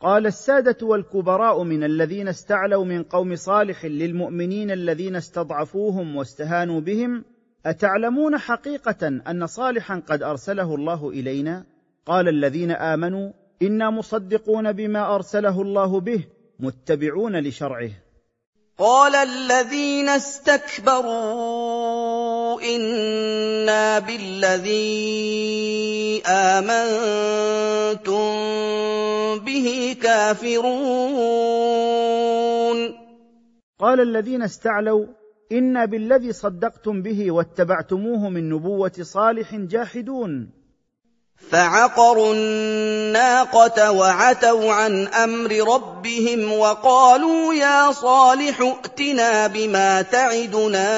قال 0.00 0.26
السادة 0.26 0.86
والكبراء 0.86 1.62
من 1.62 1.84
الذين 1.84 2.28
استعلوا 2.28 2.84
من 2.84 3.02
قوم 3.02 3.36
صالح 3.36 3.84
للمؤمنين 3.84 4.70
الذين 4.70 5.16
استضعفوهم 5.16 6.16
واستهانوا 6.16 6.80
بهم 6.80 7.24
أتعلمون 7.66 8.38
حقيقة 8.38 9.06
أن 9.08 9.46
صالحا 9.46 10.02
قد 10.08 10.22
أرسله 10.22 10.74
الله 10.74 11.10
إلينا؟ 11.10 11.64
قال 12.06 12.28
الذين 12.28 12.70
آمنوا 12.70 13.32
إنا 13.62 13.90
مصدقون 13.90 14.72
بما 14.72 15.14
أرسله 15.14 15.62
الله 15.62 16.00
به 16.00 16.24
متبعون 16.60 17.36
لشرعه. 17.40 17.90
قال 18.78 19.14
الذين 19.14 20.08
استكبروا 20.08 21.02
إنا 22.62 23.98
بالذي 23.98 25.02
آمنتم 26.26 27.08
به 29.44 29.96
كافرون. 30.02 30.68
قال 33.80 34.00
الذين 34.00 34.42
استعلوا 34.42 35.06
إنا 35.52 35.84
بالذي 35.84 36.32
صدقتم 36.32 37.02
به 37.02 37.30
واتبعتموه 37.30 38.28
من 38.28 38.48
نبوة 38.48 38.92
صالح 39.02 39.54
جاحدون. 39.54 40.57
فعقروا 41.50 42.34
الناقة 42.34 43.92
وعتوا 43.92 44.72
عن 44.72 45.06
أمر 45.06 45.74
ربهم 45.74 46.52
وقالوا 46.52 47.54
يا 47.54 47.92
صالح 47.92 48.60
ائتنا 48.60 49.46
بما 49.46 50.02
تعدنا 50.02 50.88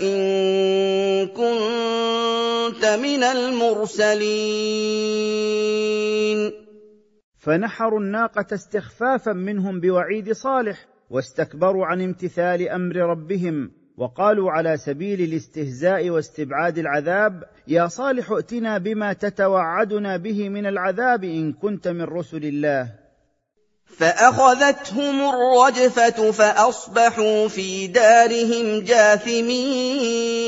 إن 0.00 1.26
كنت 1.26 2.84
من 2.84 3.22
المرسلين. 3.22 4.58
فنحروا 7.38 8.00
الناقة 8.00 8.54
استخفافا 8.54 9.32
منهم 9.32 9.80
بوعيد 9.80 10.32
صالح 10.32 10.86
واستكبروا 11.10 11.86
عن 11.86 12.02
امتثال 12.02 12.68
أمر 12.68 12.96
ربهم 12.96 13.77
وقالوا 13.98 14.50
على 14.50 14.76
سبيل 14.76 15.20
الاستهزاء 15.20 16.10
واستبعاد 16.10 16.78
العذاب 16.78 17.44
يا 17.68 17.88
صالح 17.88 18.30
ائتنا 18.30 18.78
بما 18.78 19.12
تتوعدنا 19.12 20.16
به 20.16 20.48
من 20.48 20.66
العذاب 20.66 21.24
إن 21.24 21.52
كنت 21.52 21.88
من 21.88 22.02
رسل 22.02 22.44
الله. 22.44 22.94
فأخذتهم 23.86 25.20
الرجفة 25.20 26.30
فأصبحوا 26.30 27.48
في 27.48 27.86
دارهم 27.86 28.84
جاثمين. 28.84 30.38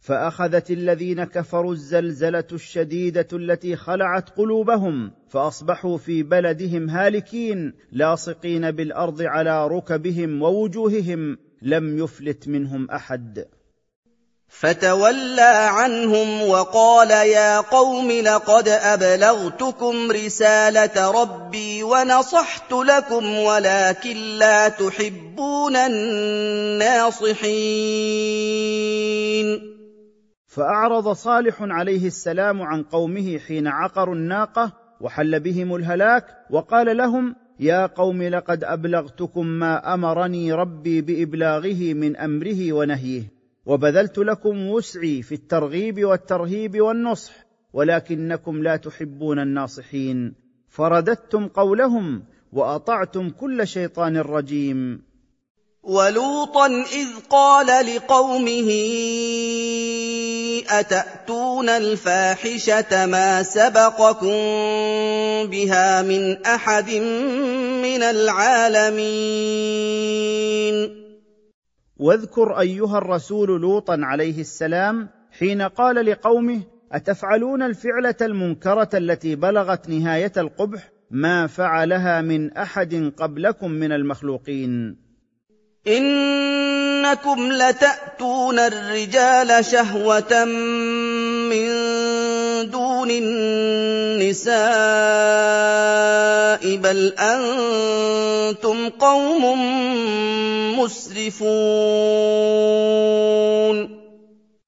فأخذت 0.00 0.70
الذين 0.70 1.24
كفروا 1.24 1.72
الزلزلة 1.72 2.44
الشديدة 2.52 3.28
التي 3.32 3.76
خلعت 3.76 4.30
قلوبهم 4.30 5.10
فأصبحوا 5.28 5.98
في 5.98 6.22
بلدهم 6.22 6.90
هالكين 6.90 7.72
لاصقين 7.92 8.70
بالأرض 8.70 9.22
على 9.22 9.68
ركبهم 9.68 10.42
ووجوههم 10.42 11.38
لم 11.62 11.98
يفلت 11.98 12.48
منهم 12.48 12.90
أحد. 12.90 13.46
فتولى 14.48 15.68
عنهم 15.70 16.42
وقال 16.48 17.10
يا 17.10 17.60
قوم 17.60 18.10
لقد 18.10 18.68
أبلغتكم 18.68 20.10
رسالة 20.10 21.22
ربي 21.22 21.82
ونصحت 21.82 22.72
لكم 22.72 23.38
ولكن 23.38 24.16
لا 24.16 24.68
تحبون 24.68 25.76
الناصحين. 25.76 27.26
فأعرض 30.46 31.12
صالح 31.12 31.56
عليه 31.60 32.06
السلام 32.06 32.62
عن 32.62 32.82
قومه 32.82 33.38
حين 33.38 33.66
عقروا 33.66 34.14
الناقة 34.14 34.72
وحل 35.00 35.40
بهم 35.40 35.74
الهلاك 35.76 36.24
وقال 36.50 36.96
لهم 36.96 37.36
يا 37.60 37.86
قوم 37.86 38.22
لقد 38.22 38.64
أبلغتكم 38.64 39.46
ما 39.46 39.94
أمرني 39.94 40.52
ربي 40.52 41.00
بإبلاغه 41.00 41.94
من 41.94 42.16
أمره 42.16 42.72
ونهيه 42.72 43.22
وبذلت 43.66 44.18
لكم 44.18 44.66
وسعي 44.66 45.22
في 45.22 45.34
الترغيب 45.34 46.04
والترهيب 46.04 46.80
والنصح 46.80 47.32
ولكنكم 47.72 48.62
لا 48.62 48.76
تحبون 48.76 49.38
الناصحين. 49.38 50.34
فرددتم 50.68 51.48
قولهم 51.48 52.22
وأطعتم 52.52 53.30
كل 53.30 53.66
شيطان 53.66 54.16
رجيم. 54.16 55.02
ولوطا 55.86 56.66
إذ 56.66 57.08
قال 57.30 57.66
لقومه 57.86 58.70
أتأتون 60.70 61.68
الفاحشة 61.68 63.06
ما 63.06 63.42
سبقكم 63.42 64.36
بها 65.50 66.02
من 66.02 66.46
أحد 66.46 66.90
من 67.82 68.02
العالمين؟ 68.02 69.06
واذكر 71.96 72.60
أيها 72.60 72.98
الرسول 72.98 73.60
لوطا 73.60 73.98
عليه 74.02 74.40
السلام 74.40 75.08
حين 75.38 75.62
قال 75.62 76.06
لقومه 76.06 76.60
أتفعلون 76.92 77.62
الفعلة 77.62 78.14
المنكرة 78.22 78.90
التي 78.94 79.36
بلغت 79.36 79.88
نهاية 79.88 80.32
القبح؟ 80.36 80.90
ما 81.10 81.46
فعلها 81.46 82.20
من 82.20 82.52
أحد 82.52 83.12
قبلكم 83.16 83.70
من 83.70 83.92
المخلوقين. 83.92 85.05
إنكم 85.88 87.52
لتأتون 87.52 88.58
الرجال 88.58 89.64
شهوة 89.64 90.44
من 90.44 91.66
دون 92.70 93.10
النساء 93.10 94.56
بل 96.76 97.12
أنتم 97.18 98.88
قوم 98.88 99.44
مسرفون. 100.78 101.46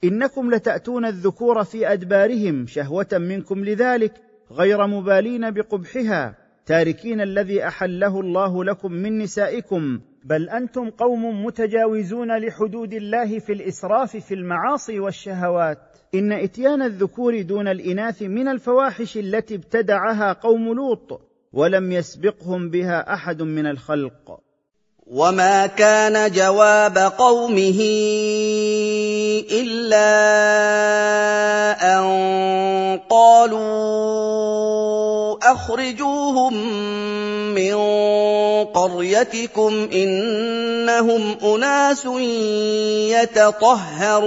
إنكم 0.04 0.54
لتأتون 0.54 1.04
الذكور 1.04 1.64
في 1.64 1.92
أدبارهم 1.92 2.66
شهوة 2.66 3.06
منكم 3.12 3.64
لذلك 3.64 4.12
غير 4.52 4.86
مبالين 4.86 5.50
بقبحها 5.50 6.37
تاركين 6.68 7.20
الذي 7.20 7.66
أحله 7.66 8.20
الله 8.20 8.64
لكم 8.64 8.92
من 8.92 9.18
نسائكم 9.18 10.00
بل 10.24 10.48
أنتم 10.48 10.90
قوم 10.90 11.44
متجاوزون 11.44 12.38
لحدود 12.38 12.94
الله 12.94 13.38
في 13.38 13.52
الإسراف 13.52 14.16
في 14.16 14.34
المعاصي 14.34 15.00
والشهوات. 15.00 15.78
إن 16.14 16.32
إتيان 16.32 16.82
الذكور 16.82 17.42
دون 17.42 17.68
الإناث 17.68 18.22
من 18.22 18.48
الفواحش 18.48 19.16
التي 19.16 19.54
ابتدعها 19.54 20.32
قوم 20.32 20.74
لوط 20.74 21.20
ولم 21.52 21.92
يسبقهم 21.92 22.70
بها 22.70 23.14
أحد 23.14 23.42
من 23.42 23.66
الخلق. 23.66 24.40
وما 25.06 25.66
كان 25.66 26.30
جواب 26.30 26.98
قومه 26.98 27.80
إلا 29.52 30.08
أن 31.96 32.98
قالوا 33.10 34.17
أخرجوهم 35.42 36.54
من 37.54 37.74
قريتكم 38.64 39.88
إنهم 39.92 41.36
أناس 41.42 42.04
يتطهرون. 43.14 44.18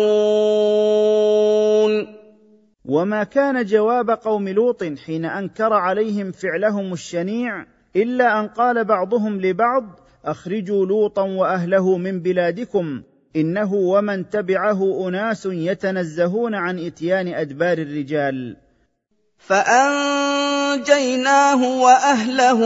وما 2.85 3.23
كان 3.23 3.65
جواب 3.65 4.09
قوم 4.09 4.49
لوط 4.49 4.83
حين 4.83 5.25
أنكر 5.25 5.73
عليهم 5.73 6.31
فعلهم 6.31 6.93
الشنيع 6.93 7.65
إلا 7.95 8.39
أن 8.39 8.47
قال 8.47 8.85
بعضهم 8.85 9.41
لبعض 9.41 9.99
أخرجوا 10.25 10.85
لوطا 10.85 11.21
وأهله 11.21 11.97
من 11.97 12.19
بلادكم 12.19 13.01
إنه 13.35 13.73
ومن 13.73 14.29
تبعه 14.29 15.07
أناس 15.07 15.45
يتنزهون 15.45 16.55
عن 16.55 16.79
إتيان 16.79 17.27
أدبار 17.27 17.77
الرجال. 17.77 18.57
فأنجيناه 19.41 21.01
وأهله 21.81 22.59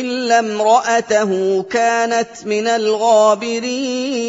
إلا 0.00 0.38
امرأته 0.38 1.62
كانت 1.62 2.46
من 2.46 2.66
الغابرين. 2.66 4.22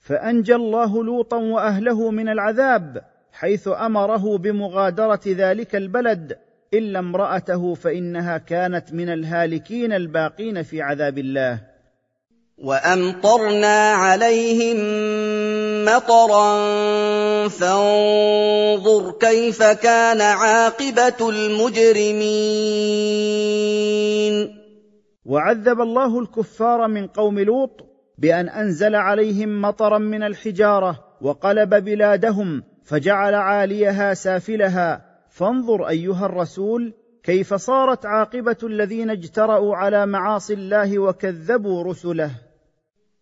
فأنجى 0.00 0.54
الله 0.54 1.04
لوطا 1.04 1.36
وأهله 1.36 2.10
من 2.10 2.28
العذاب 2.28 3.04
حيث 3.32 3.68
أمره 3.68 4.38
بمغادرة 4.38 5.20
ذلك 5.26 5.76
البلد 5.76 6.38
إلا 6.74 6.98
امرأته 6.98 7.74
فإنها 7.74 8.38
كانت 8.38 8.92
من 8.92 9.08
الهالكين 9.08 9.92
الباقين 9.92 10.62
في 10.62 10.82
عذاب 10.82 11.18
الله. 11.18 11.75
وأمطرنا 12.58 13.92
عليهم 13.92 14.76
مطرا 15.84 16.48
فانظر 17.48 19.10
كيف 19.20 19.62
كان 19.62 20.20
عاقبة 20.20 21.30
المجرمين. 21.30 22.26
وعذب 25.24 25.80
الله 25.80 26.18
الكفار 26.18 26.88
من 26.88 27.06
قوم 27.06 27.38
لوط 27.38 27.86
بأن 28.18 28.48
أنزل 28.48 28.94
عليهم 28.94 29.62
مطرا 29.62 29.98
من 29.98 30.22
الحجارة 30.22 31.04
وقلب 31.20 31.74
بلادهم 31.74 32.62
فجعل 32.84 33.34
عاليها 33.34 34.14
سافلها. 34.14 35.06
فانظر 35.30 35.88
أيها 35.88 36.26
الرسول 36.26 36.94
كيف 37.22 37.54
صارت 37.54 38.06
عاقبة 38.06 38.56
الذين 38.62 39.10
اجترأوا 39.10 39.76
على 39.76 40.06
معاصي 40.06 40.54
الله 40.54 40.98
وكذبوا 40.98 41.84
رسله. 41.84 42.45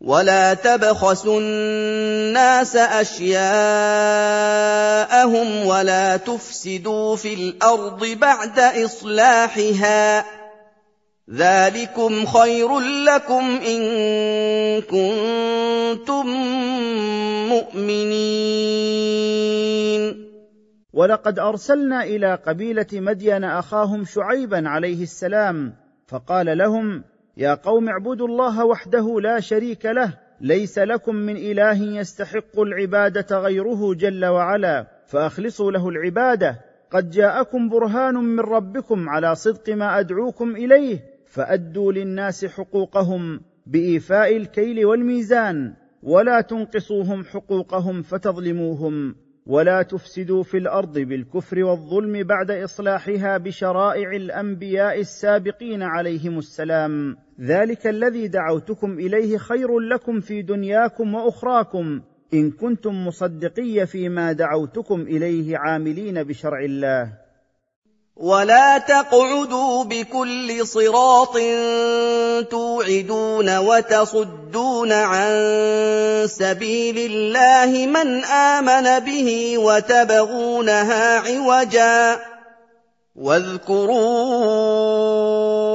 ولا 0.00 0.54
تبخسوا 0.54 1.40
الناس 1.40 2.76
اشياءهم 2.76 3.46
ولا 5.66 6.16
تفسدوا 6.16 7.16
في 7.16 7.34
الأرض 7.34 8.06
بعد 8.06 8.58
اصلاحها 8.58 10.24
ذلكم 11.30 12.26
خير 12.26 12.78
لكم 12.78 13.60
ان 13.66 13.80
كنتم 14.82 16.26
مؤمنين 17.48 18.98
ولقد 20.92 21.38
ارسلنا 21.38 22.04
إلى 22.04 22.34
قبيله 22.34 22.86
مدين 22.92 23.44
اخاهم 23.44 24.04
شعيبا 24.04 24.68
عليه 24.68 25.02
السلام 25.02 25.74
فقال 26.08 26.58
لهم 26.58 27.04
يا 27.38 27.54
قوم 27.54 27.88
اعبدوا 27.88 28.28
الله 28.28 28.64
وحده 28.64 29.20
لا 29.20 29.40
شريك 29.40 29.86
له 29.86 30.14
ليس 30.40 30.78
لكم 30.78 31.14
من 31.14 31.36
إله 31.36 31.82
يستحق 31.82 32.60
العبادة 32.60 33.38
غيره 33.38 33.94
جل 33.94 34.24
وعلا 34.24 34.86
فأخلصوا 35.06 35.72
له 35.72 35.88
العبادة. 35.88 36.60
قد 36.90 37.10
جاءكم 37.10 37.68
برهان 37.68 38.14
من 38.14 38.40
ربكم 38.40 39.08
على 39.08 39.34
صدق 39.34 39.70
ما 39.70 39.98
أدعوكم 39.98 40.56
إليه 40.56 40.98
فأدوا 41.26 41.92
للناس 41.92 42.44
حقوقهم 42.44 43.40
بإيفاء 43.66 44.36
الكيل 44.36 44.84
والميزان 44.86 45.74
ولا 46.02 46.40
تنقصوهم 46.40 47.24
حقوقهم 47.24 48.02
فتظلموهم. 48.02 49.14
ولا 49.48 49.82
تفسدوا 49.82 50.42
في 50.42 50.58
الأرض 50.58 50.98
بالكفر 50.98 51.64
والظلم 51.64 52.22
بعد 52.26 52.50
إصلاحها 52.50 53.38
بشرائع 53.38 54.10
الأنبياء 54.10 55.00
السابقين 55.00 55.82
عليهم 55.82 56.38
السلام. 56.38 57.16
ذلك 57.40 57.86
الذي 57.86 58.28
دعوتكم 58.28 58.92
إليه 58.92 59.38
خير 59.38 59.78
لكم 59.78 60.20
في 60.20 60.42
دنياكم 60.42 61.14
وأخراكم. 61.14 62.00
إن 62.34 62.50
كنتم 62.50 63.06
مصدقي 63.06 63.86
فيما 63.86 64.32
دعوتكم 64.32 65.00
إليه 65.00 65.58
عاملين 65.58 66.22
بشرع 66.22 66.64
الله. 66.64 67.27
ولا 68.18 68.78
تقعدوا 68.78 69.84
بكل 69.84 70.66
صراط 70.66 71.38
توعدون 72.50 73.58
وتصدون 73.58 74.92
عن 74.92 75.30
سبيل 76.26 76.98
الله 76.98 77.86
من 77.86 78.24
امن 78.24 78.98
به 78.98 79.58
وتبغونها 79.58 81.18
عوجا 81.18 82.20
واذكروا 83.18 83.98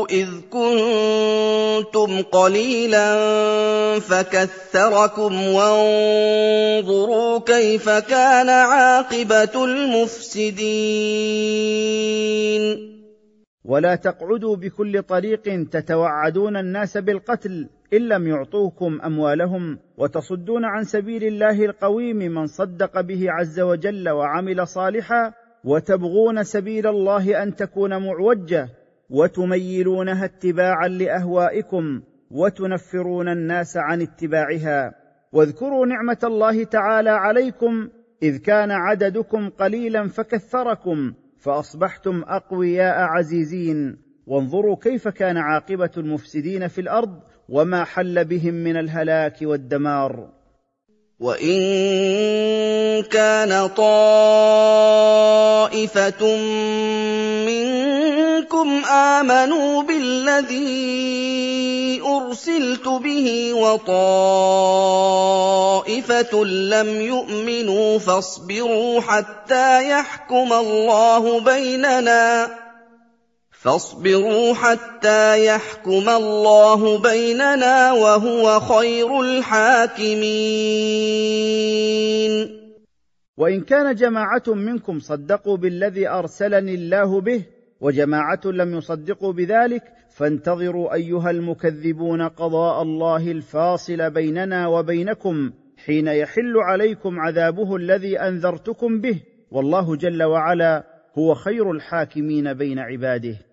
إذ 0.08 0.30
كنتم 0.50 2.22
قليلا 2.22 3.16
فكثركم 4.00 5.48
وانظروا 5.48 7.40
كيف 7.40 7.90
كان 7.90 8.50
عاقبة 8.50 9.66
المفسدين. 9.66 10.64
ولا 13.66 13.96
تقعدوا 13.96 14.56
بكل 14.56 15.04
طريق 15.04 15.70
تتوعدون 15.72 16.58
الناس 16.58 16.98
بالقتل 16.98 17.70
إن 17.94 18.02
لم 18.02 18.28
يعطوكم 18.28 19.02
أموالهم 19.02 19.80
وتصدون 19.98 20.66
عن 20.66 20.84
سبيل 20.84 21.24
الله 21.24 21.66
القويم 21.66 22.18
من 22.18 22.48
صدق 22.48 23.02
به 23.02 23.26
عز 23.32 23.60
وجل 23.60 24.10
وعمل 24.10 24.68
صالحا 24.68 25.34
وتبغون 25.64 26.44
سبيل 26.44 26.88
الله 26.88 27.44
أن 27.44 27.56
تكون 27.56 28.04
معوجة 28.08 28.70
وتميلونها 29.10 30.26
اتباعا 30.26 30.88
لأهوائكم 30.88 32.02
وتنفرون 32.32 33.30
الناس 33.30 33.78
عن 33.78 34.02
اتباعها. 34.02 34.96
واذكروا 35.32 35.86
نعمة 35.86 36.18
الله 36.24 36.64
تعالى 36.64 37.10
عليكم 37.10 37.90
إذ 38.24 38.38
كان 38.38 38.72
عددكم 38.72 39.50
قليلا 39.50 40.08
فكثركم 40.08 41.14
فأصبحتم 41.38 42.24
أقوياء 42.28 43.00
عزيزين. 43.00 43.98
وانظروا 44.28 44.76
كيف 44.76 45.08
كان 45.08 45.38
عاقبة 45.38 45.92
المفسدين 45.98 46.68
في 46.68 46.82
الأرض 46.82 47.22
وما 47.50 47.84
حل 47.84 48.26
بهم 48.26 48.54
من 48.54 48.78
الهلاك 48.78 49.38
والدمار. 49.42 50.43
وان 51.24 53.04
كان 53.04 53.68
طائفه 53.78 54.36
منكم 57.48 58.86
امنوا 58.86 59.84
بالذي 59.84 60.84
ارسلت 62.02 62.88
به 62.88 63.54
وطائفه 63.54 63.94
لم 66.46 67.02
يؤمنوا 67.02 68.00
فاصبروا 68.00 69.02
حتى 69.02 69.90
يحكم 69.90 70.54
الله 70.54 71.40
بيننا 71.40 72.63
فاصبروا 73.64 74.54
حتى 74.54 75.46
يحكم 75.46 76.10
الله 76.10 77.02
بيننا 77.02 77.92
وهو 77.94 78.60
خير 78.60 79.22
الحاكمين. 79.22 80.24
وإن 83.38 83.62
كان 83.62 83.96
جماعة 83.96 84.44
منكم 84.48 85.00
صدقوا 85.00 85.58
بالذي 85.58 86.08
أرسلني 86.08 86.76
الله 86.76 87.22
به 87.22 87.46
وجماعة 87.82 88.42
لم 88.46 88.78
يصدقوا 88.78 89.34
بذلك 89.34 89.84
فانتظروا 90.16 90.94
أيها 90.94 91.32
المكذبون 91.32 92.22
قضاء 92.22 92.82
الله 92.82 93.32
الفاصل 93.32 94.10
بيننا 94.10 94.68
وبينكم 94.68 95.52
حين 95.86 96.08
يحل 96.08 96.58
عليكم 96.58 97.20
عذابه 97.20 97.76
الذي 97.76 98.20
أنذرتكم 98.20 99.02
به 99.02 99.20
والله 99.52 99.96
جل 99.96 100.24
وعلا 100.24 100.84
هو 101.18 101.34
خير 101.34 101.72
الحاكمين 101.72 102.54
بين 102.54 102.80
عباده. 102.80 103.53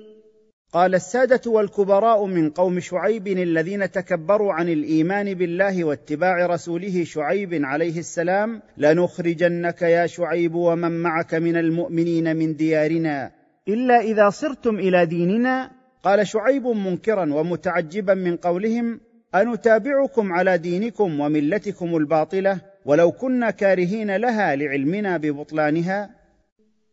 قال 0.71 0.95
السادة 0.95 1.51
والكبراء 1.51 2.25
من 2.25 2.49
قوم 2.49 2.79
شعيب 2.79 3.27
الذين 3.27 3.91
تكبروا 3.91 4.53
عن 4.53 4.69
الإيمان 4.69 5.33
بالله 5.33 5.83
واتباع 5.83 6.45
رسوله 6.45 7.03
شعيب 7.03 7.49
عليه 7.53 7.99
السلام 7.99 8.61
لنخرجنك 8.77 9.81
يا 9.81 10.07
شعيب 10.07 10.55
ومن 10.55 10.91
معك 10.91 11.33
من 11.33 11.57
المؤمنين 11.57 12.35
من 12.35 12.55
ديارنا. 12.55 13.31
إلا 13.67 14.01
إذا 14.01 14.29
صرتم 14.29 14.75
إلى 14.75 15.05
ديننا 15.05 15.71
قال 16.03 16.27
شعيب 16.27 16.67
منكرا 16.67 17.33
ومتعجبا 17.33 18.13
من 18.13 18.37
قولهم 18.37 18.99
أنتابعكم 19.35 20.33
على 20.33 20.57
دينكم 20.57 21.19
وملتكم 21.19 21.95
الباطلة 21.95 22.61
ولو 22.85 23.11
كنا 23.11 23.51
كارهين 23.51 24.15
لها 24.15 24.55
لعلمنا 24.55 25.17
ببطلانها؟ 25.17 26.20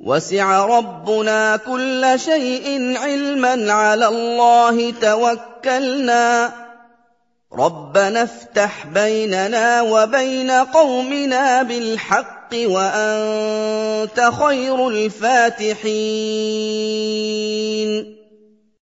وسع 0.00 0.66
ربنا 0.66 1.56
كل 1.56 2.12
شيء 2.16 2.96
علما 2.98 3.72
على 3.72 4.08
الله 4.08 4.90
توكلنا. 4.90 6.52
رَبَّنَا 7.52 8.22
افْتَحْ 8.22 8.86
بَيْنَنَا 8.86 9.82
وَبَيْنَ 9.82 10.50
قَوْمِنَا 10.50 11.62
بِالْحَقِّ 11.62 12.54
وَأَنتَ 12.54 14.20
خَيْرُ 14.20 14.88
الْفَاتِحِينَ. 14.88 15.90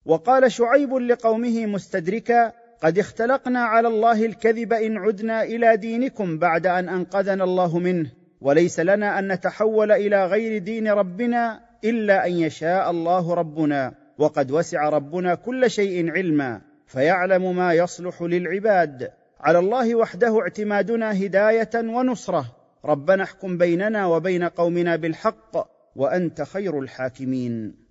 وقال 0.06 0.52
شعيب 0.52 0.94
لقومه 0.94 1.66
مستدركا 1.66 2.52
قد 2.82 2.98
اختلقنا 2.98 3.60
على 3.60 3.88
الله 3.88 4.24
الكذب 4.24 4.72
إن 4.72 4.96
عدنا 4.96 5.42
إلى 5.42 5.76
دينكم 5.76 6.38
بعد 6.38 6.66
أن 6.66 6.88
أنقذنا 6.88 7.44
الله 7.44 7.78
منه. 7.78 8.17
وليس 8.40 8.80
لنا 8.80 9.18
أن 9.18 9.32
نتحول 9.32 9.92
إلى 9.92 10.26
غير 10.26 10.58
دين 10.58 10.88
ربنا 10.88 11.60
إلا 11.84 12.26
أن 12.26 12.32
يشاء 12.32 12.90
الله 12.90 13.34
ربنا 13.34 13.94
وقد 14.18 14.50
وسع 14.50 14.88
ربنا 14.88 15.34
كل 15.34 15.70
شيء 15.70 16.10
علما 16.10 16.60
فيعلم 16.86 17.56
ما 17.56 17.72
يصلح 17.72 18.22
للعباد. 18.22 19.10
على 19.40 19.58
الله 19.58 19.94
وحده 19.94 20.40
اعتمادنا 20.40 21.24
هداية 21.24 21.70
ونصرة. 21.74 22.44
ربنا 22.84 23.22
احكم 23.22 23.58
بيننا 23.58 24.06
وبين 24.06 24.44
قومنا 24.44 24.96
بالحق 24.96 25.68
وأنت 25.96 26.42
خير 26.42 26.80
الحاكمين. 26.80 27.87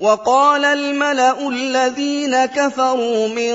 وقال 0.00 0.64
الملأ 0.64 1.48
الذين 1.48 2.44
كفروا 2.44 3.28
من 3.28 3.54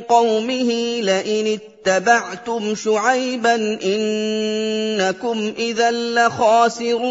قومه 0.00 1.00
لئن 1.00 1.58
اتبعتم 1.58 2.74
شعيبا 2.74 3.54
إنكم 3.84 5.52
إذا 5.58 5.90
لخاسرون. 5.90 7.02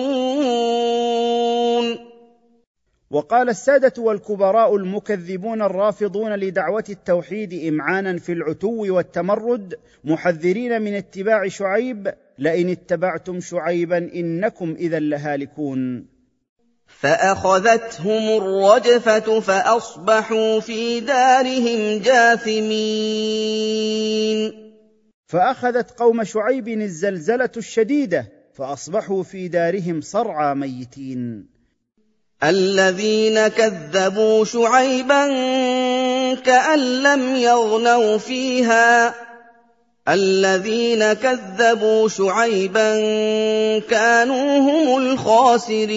وقال 3.12 3.50
السادة 3.50 3.94
والكبراء 4.02 4.76
المكذبون 4.76 5.62
الرافضون 5.62 6.36
لدعوة 6.36 6.84
التوحيد 6.90 7.54
إمعانا 7.68 8.18
في 8.18 8.32
العتو 8.32 8.96
والتمرد 8.96 9.80
محذرين 10.04 10.82
من 10.82 10.94
اتباع 10.94 11.48
شعيب 11.48 12.14
لئن 12.38 12.70
اتبعتم 12.70 13.40
شعيبا 13.40 13.98
إنكم 13.98 14.76
إذا 14.80 15.00
لهالكون. 15.00 16.11
فأخذتهم 17.02 18.38
الرجفة 18.38 19.40
فأصبحوا 19.40 20.60
في 20.60 21.00
دارهم 21.00 22.00
جاثمين. 22.00 22.72
فأخذت 25.28 25.92
قوم 25.92 26.24
شعيب 26.24 26.68
الزلزلة 26.68 27.50
الشديدة 27.58 28.28
فأصبحوا 28.54 29.24
في 29.24 29.48
دارهم 29.48 30.02
صرعى 30.02 30.56
ميتين. 30.56 31.48
الذين 32.44 33.48
كذبوا 33.48 34.46
شعيبا 34.46 35.26
كأن 36.34 37.04
لم 37.04 37.36
يغنوا 37.36 38.18
فيها 38.18 39.16
الذين 40.12 41.14
كذبوا 41.14 42.08
شعيبا 42.08 43.00
كانوا 43.80 44.58
هم 44.58 44.98
الخاسرين. 45.04 45.92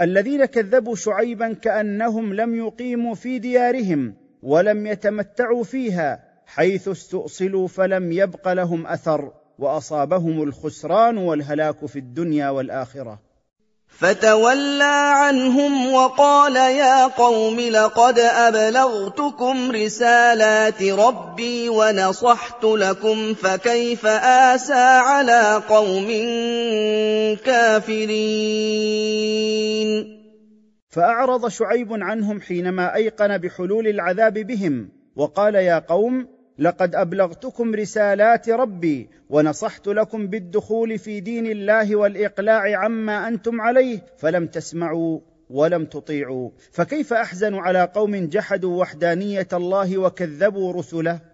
الذين 0.00 0.44
كذبوا 0.44 0.96
شعيبا 0.96 1.52
كأنهم 1.52 2.34
لم 2.34 2.54
يقيموا 2.54 3.14
في 3.14 3.38
ديارهم 3.38 4.14
ولم 4.42 4.86
يتمتعوا 4.86 5.64
فيها 5.64 6.24
حيث 6.46 6.88
استؤصلوا 6.88 7.68
فلم 7.68 8.12
يبق 8.12 8.52
لهم 8.52 8.86
أثر 8.86 9.32
وأصابهم 9.58 10.42
الخسران 10.42 11.18
والهلاك 11.18 11.86
في 11.86 11.98
الدنيا 11.98 12.50
والآخرة. 12.50 13.23
فَتَوَلَّىٰ 13.98 15.12
عَنْهُمْ 15.22 15.92
وَقَالَ 15.92 16.56
يَا 16.56 17.06
قَوْمِ 17.06 17.60
لَقَدْ 17.60 18.18
أَبْلَغْتُكُمْ 18.18 19.70
رِسَالَاتِ 19.70 20.82
رَبِّي 20.82 21.68
وَنَصَحْتُ 21.68 22.64
لَكُمْ 22.64 23.34
فَكَيْفَ 23.34 24.06
آسَىٰ 24.06 24.98
عَلَىٰ 24.98 25.62
قَوْمٍ 25.68 26.08
كَافِرِينَ؟ 27.44 28.94
فأعرض 30.90 31.48
شعيب 31.48 31.88
عنهم 31.92 32.40
حينما 32.40 32.94
أيقن 32.94 33.38
بحلول 33.38 33.88
العذاب 33.88 34.34
بهم 34.34 34.88
وقال 35.16 35.54
يا 35.54 35.78
قوم 35.78 36.33
لقد 36.58 36.94
أبلغتكم 36.94 37.74
رسالات 37.74 38.48
ربي 38.48 39.08
ونصحت 39.30 39.88
لكم 39.88 40.26
بالدخول 40.26 40.98
في 40.98 41.20
دين 41.20 41.46
الله 41.46 41.96
والإقلاع 41.96 42.78
عما 42.78 43.28
أنتم 43.28 43.60
عليه 43.60 43.98
فلم 44.18 44.46
تسمعوا 44.46 45.20
ولم 45.50 45.84
تطيعوا. 45.84 46.50
فكيف 46.72 47.12
أحزن 47.12 47.54
على 47.54 47.90
قوم 47.94 48.16
جحدوا 48.16 48.80
وحدانية 48.80 49.48
الله 49.52 49.98
وكذبوا 49.98 50.72
رسله؟ 50.72 51.33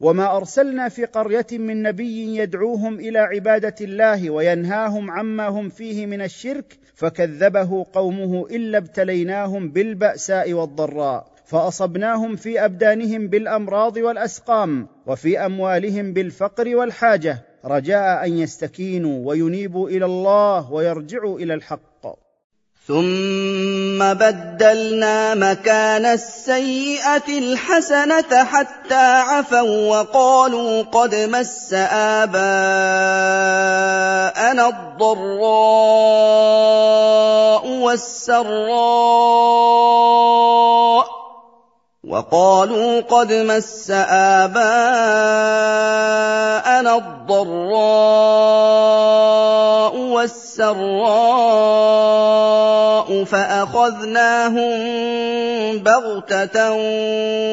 وما 0.00 0.36
أرسلنا 0.36 0.88
في 0.88 1.04
قرية 1.04 1.46
من 1.52 1.82
نبي 1.82 2.36
يدعوهم 2.36 2.94
إلى 2.94 3.18
عبادة 3.18 3.74
الله 3.80 4.30
وينهاهم 4.30 5.10
عما 5.10 5.48
هم 5.48 5.68
فيه 5.68 6.06
من 6.06 6.22
الشرك 6.22 6.78
فكذبه 6.94 7.86
قومه 7.92 8.46
إلا 8.46 8.78
ابتليناهم 8.78 9.68
بالبأساء 9.68 10.52
والضراء 10.52 11.26
فأصبناهم 11.44 12.36
في 12.36 12.64
أبدانهم 12.64 13.28
بالأمراض 13.28 13.96
والأسقام 13.96 14.88
وفي 15.06 15.38
أموالهم 15.38 16.12
بالفقر 16.12 16.76
والحاجة 16.76 17.38
رجاء 17.64 18.26
أن 18.26 18.38
يستكينوا 18.38 19.28
وينيبوا 19.28 19.88
إلى 19.88 20.04
الله 20.04 20.72
ويرجعوا 20.72 21.38
إلى 21.38 21.54
الحق. 21.54 21.89
ثم 22.90 23.98
بدلنا 24.14 25.34
مكان 25.34 26.06
السيئة 26.06 27.28
الحسنة 27.28 28.44
حتى 28.44 28.94
عفوا 28.94 29.90
وقالوا 29.90 30.82
قد 30.82 31.14
مس 31.14 31.72
آباءنا 31.72 32.38
الضراء 34.68 35.26
والسراء 37.66 38.50
وَقَالُوا 42.04 43.00
قَدْ 43.00 43.32
مَسَّ 43.32 43.90
آبَاءَنَا 44.40 44.56
الضَّرَّاءُ 46.96 47.76
وَالسَّرَّاءُ 49.96 50.84
فَأَخَذْنَاهُم 53.24 54.72
بَغْتَةً 55.78 56.72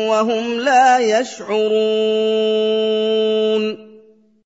وَهُمْ 0.09 0.59
لَا 0.59 0.99
يَشْعُرُونَ. 0.99 1.67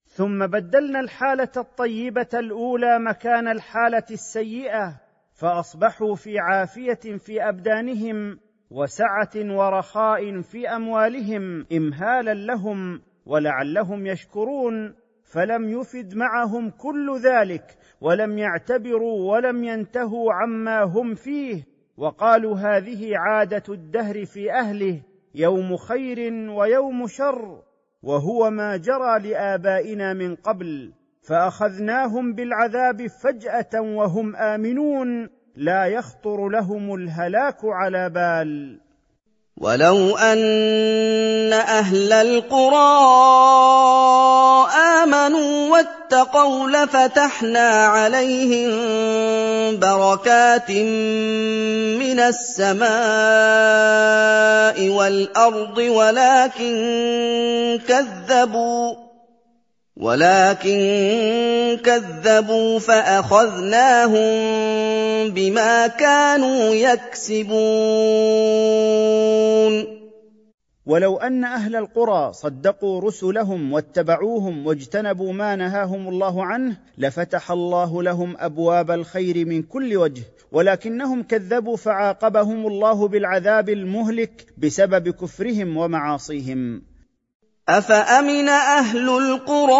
ثم 0.08 0.46
بدلنا 0.46 1.00
الحالة 1.00 1.52
الطيبة 1.56 2.28
الأولى 2.34 2.98
مكان 2.98 3.48
الحالة 3.48 4.06
السيئة 4.10 4.94
فأصبحوا 5.34 6.14
في 6.14 6.38
عافية 6.38 7.18
في 7.18 7.48
أبدانهم 7.48 8.38
وسعة 8.72 9.30
ورخاء 9.36 10.40
في 10.40 10.68
أموالهم 10.68 11.66
إمهالا 11.72 12.34
لهم 12.34 13.02
ولعلهم 13.26 14.06
يشكرون 14.06 14.94
فلم 15.24 15.68
يفد 15.68 16.14
معهم 16.14 16.70
كل 16.70 17.18
ذلك 17.18 17.78
ولم 18.00 18.38
يعتبروا 18.38 19.32
ولم 19.32 19.64
ينتهوا 19.64 20.32
عما 20.32 20.82
هم 20.82 21.14
فيه 21.14 21.62
وقالوا 21.96 22.56
هذه 22.56 23.16
عادة 23.16 23.62
الدهر 23.68 24.24
في 24.24 24.52
أهله 24.52 25.00
يوم 25.34 25.76
خير 25.76 26.32
ويوم 26.50 27.06
شر 27.06 27.62
وهو 28.02 28.50
ما 28.50 28.76
جرى 28.76 29.30
لآبائنا 29.30 30.12
من 30.12 30.34
قبل 30.34 30.92
فأخذناهم 31.28 32.34
بالعذاب 32.34 33.06
فجأة 33.06 33.80
وهم 33.80 34.36
آمنون 34.36 35.28
لا 35.56 35.86
يخطر 35.86 36.48
لهم 36.48 36.94
الهلاك 36.94 37.58
على 37.64 38.10
بال. 38.10 38.78
ولو 39.56 40.16
أن 40.16 41.52
أهل 41.52 42.12
القرى 42.12 42.76
آمنوا 45.02 45.68
واتقوا 45.68 46.68
لفتحنا 46.70 47.68
عليهم 47.86 48.70
بركات 49.78 50.70
من 52.00 52.20
السماء 52.20 52.88
والأرض 54.88 55.78
ولكن 55.78 56.72
كذبوا. 57.88 59.01
ولكن 59.96 61.80
كذبوا 61.84 62.78
فأخذناهم 62.78 64.22
بما 65.30 65.86
كانوا 65.86 66.74
يكسبون. 66.74 67.52
ولو 70.86 71.16
أن 71.16 71.44
أهل 71.44 71.76
القرى 71.76 72.32
صدقوا 72.32 73.00
رسلهم 73.00 73.72
واتبعوهم 73.72 74.66
واجتنبوا 74.66 75.32
ما 75.32 75.56
نهاهم 75.56 76.08
الله 76.08 76.44
عنه 76.44 76.76
لفتح 76.98 77.50
الله 77.50 78.02
لهم 78.02 78.36
أبواب 78.38 78.90
الخير 78.90 79.46
من 79.46 79.62
كل 79.62 79.96
وجه 79.96 80.22
ولكنهم 80.52 81.22
كذبوا 81.22 81.76
فعاقبهم 81.76 82.66
الله 82.66 83.08
بالعذاب 83.08 83.68
المهلك 83.68 84.46
بسبب 84.58 85.08
كفرهم 85.08 85.76
ومعاصيهم. 85.76 86.91
افامن 87.68 88.48
أهل 88.48 89.08
القرى 89.08 89.72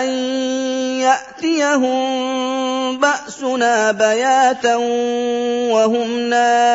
ان 0.00 0.08
ياتيهم 1.00 2.98
باسنا 3.00 3.92
بياتا 3.92 4.76
وهم 5.70 6.10
نائمون 6.30 6.74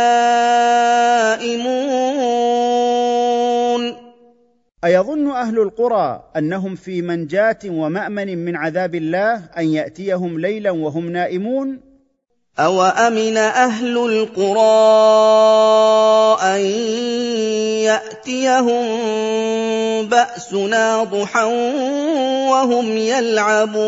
أيظن 4.84 5.32
أهل 5.32 5.60
القرى 5.60 6.24
أنهم 6.38 6.76
في 6.76 7.02
منجاة 7.02 7.60
ومأمن 7.66 8.46
من 8.46 8.56
عذاب 8.56 8.96
الله 8.96 9.50
أن 9.58 9.66
يأتيهم 9.66 10.40
ليلا 10.40 10.72
وهم 10.72 11.10
نائمون؟ 11.10 11.89
أَوَأَمِنَ 12.60 13.38
أَهْلُ 13.38 13.98
الْقُرَىٰ 13.98 14.60
أَن 16.44 16.60
يَأْتِيَهُم 17.88 18.86
بَأْسُنَا 20.10 21.04
ضُحًى 21.04 21.44
وَهُمْ 22.52 22.98
يَلْعَبُونَ 22.98 23.80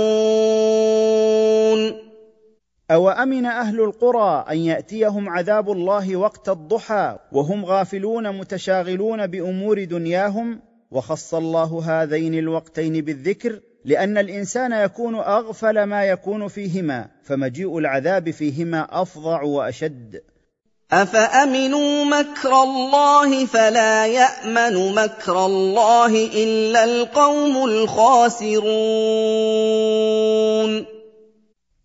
أَوَأَمِنَ 2.91 3.45
أَهْلُ 3.45 3.81
الْقُرَىٰ 3.81 4.45
أَن 4.51 4.57
يَأْتِيَهُمْ 4.57 5.29
عَذَابُ 5.29 5.71
اللَّهِ 5.71 6.15
وَقْتَ 6.15 6.49
الضُّحَىٰ 6.49 7.17
وَهُمْ 7.31 7.65
غَافِلُونَ 7.65 8.37
مُتَشَاغِلُونَ 8.37 9.27
بِأُمُورِ 9.27 9.83
دُنْيَاهُمْ 9.83 10.59
وخص 10.91 11.33
الله 11.33 11.81
هذين 11.85 12.33
الوقتين 12.33 13.01
بالذكر 13.01 13.59
لأن 13.85 14.17
الإنسان 14.17 14.71
يكون 14.71 15.15
أغفل 15.15 15.83
ما 15.83 16.05
يكون 16.05 16.47
فيهما 16.47 17.07
فمجيء 17.23 17.77
العذاب 17.77 18.29
فيهما 18.29 19.01
أفظع 19.01 19.41
وأشد. 19.41 20.21
أفأمنوا 20.91 22.05
مكر 22.05 22.63
الله 22.63 23.45
فلا 23.45 24.07
يأمن 24.07 24.95
مكر 24.95 25.45
الله 25.45 26.25
إلا 26.25 26.83
القوم 26.83 27.65
الخاسرون. 27.65 28.71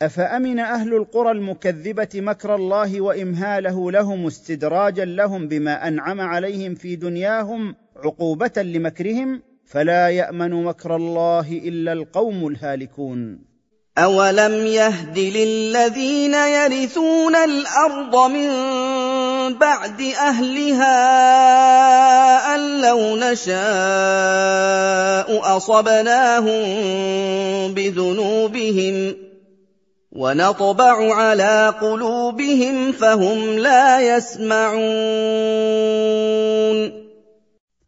أفأمن 0.02 0.58
أهل 0.58 0.94
القرى 0.94 1.30
المكذبة 1.30 2.08
مكر 2.14 2.54
الله 2.54 3.00
وإمهاله 3.00 3.90
لهم 3.90 4.26
استدراجا 4.26 5.04
لهم 5.04 5.48
بما 5.48 5.88
أنعم 5.88 6.20
عليهم 6.20 6.74
في 6.74 6.96
دنياهم 6.96 7.74
عقوبة 7.96 8.52
لمكرهم؟ 8.62 9.42
فلا 9.66 10.08
يأمن 10.08 10.64
مكر 10.64 10.96
الله 10.96 11.60
إلا 11.64 11.92
القوم 11.92 12.46
الهالكون. 12.46 13.38
أولم 13.98 14.66
يهد 14.66 15.18
للذين 15.18 16.34
يرثون 16.34 17.36
الأرض 17.36 18.30
من 18.30 18.48
بعد 19.58 20.00
أهلها 20.00 20.94
أن 22.54 22.80
لو 22.80 23.16
نشاء 23.16 23.56
أصبناهم 25.56 26.64
بذنوبهم 27.74 29.16
ونطبع 30.12 31.14
على 31.14 31.74
قلوبهم 31.80 32.92
فهم 32.92 33.58
لا 33.58 34.16
يسمعون. 34.16 34.86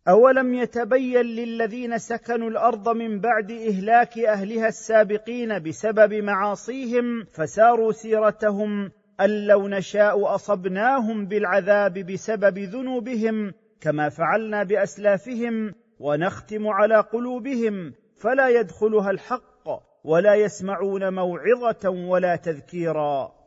أولم 0.08 0.54
يتبين 0.54 1.22
للذين 1.22 1.98
سكنوا 1.98 2.50
الأرض 2.50 2.88
من 2.88 3.20
بعد 3.20 3.50
إهلاك 3.50 4.18
أهلها 4.18 4.68
السابقين 4.68 5.62
بسبب 5.62 6.14
معاصيهم 6.14 7.24
فساروا 7.24 7.92
سيرتهم 7.92 8.90
أن 9.20 9.46
لو 9.46 9.68
نشاء 9.68 10.34
أصبناهم 10.34 11.26
بالعذاب 11.26 11.92
بسبب 11.92 12.58
ذنوبهم 12.58 13.52
كما 13.80 14.08
فعلنا 14.08 14.62
بأسلافهم 14.62 15.74
ونختم 16.00 16.66
على 16.68 17.00
قلوبهم 17.00 17.92
فلا 18.16 18.48
يدخلها 18.48 19.10
الحق 19.10 19.68
ولا 20.04 20.34
يسمعون 20.34 21.14
موعظة 21.14 21.90
ولا 21.90 22.36
تذكيرا 22.36 23.37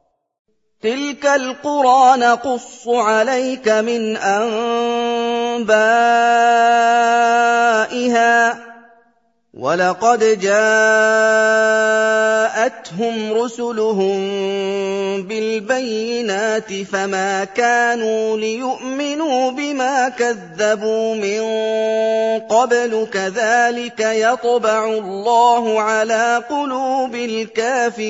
تلك 0.82 1.26
القرى 1.26 2.18
نقص 2.18 2.88
عليك 2.88 3.68
من 3.68 4.18
انبائها 4.18 4.62
ولقد 9.54 10.40
جاءتهم 10.40 10.64
رسلهم 13.34 14.22
بالبينات 15.24 16.74
فما 16.74 17.44
كانوا 17.44 18.38
ليؤمنوا 18.38 19.52
بما 19.52 20.10
كذبوا 20.10 21.16
من 21.16 21.42
قبل 22.40 23.08
كذلك 23.14 24.00
يطبع 24.00 24.86
الله 24.86 25.82
على 25.82 26.44
قلوب 26.50 27.16
الكافرين 27.16 28.02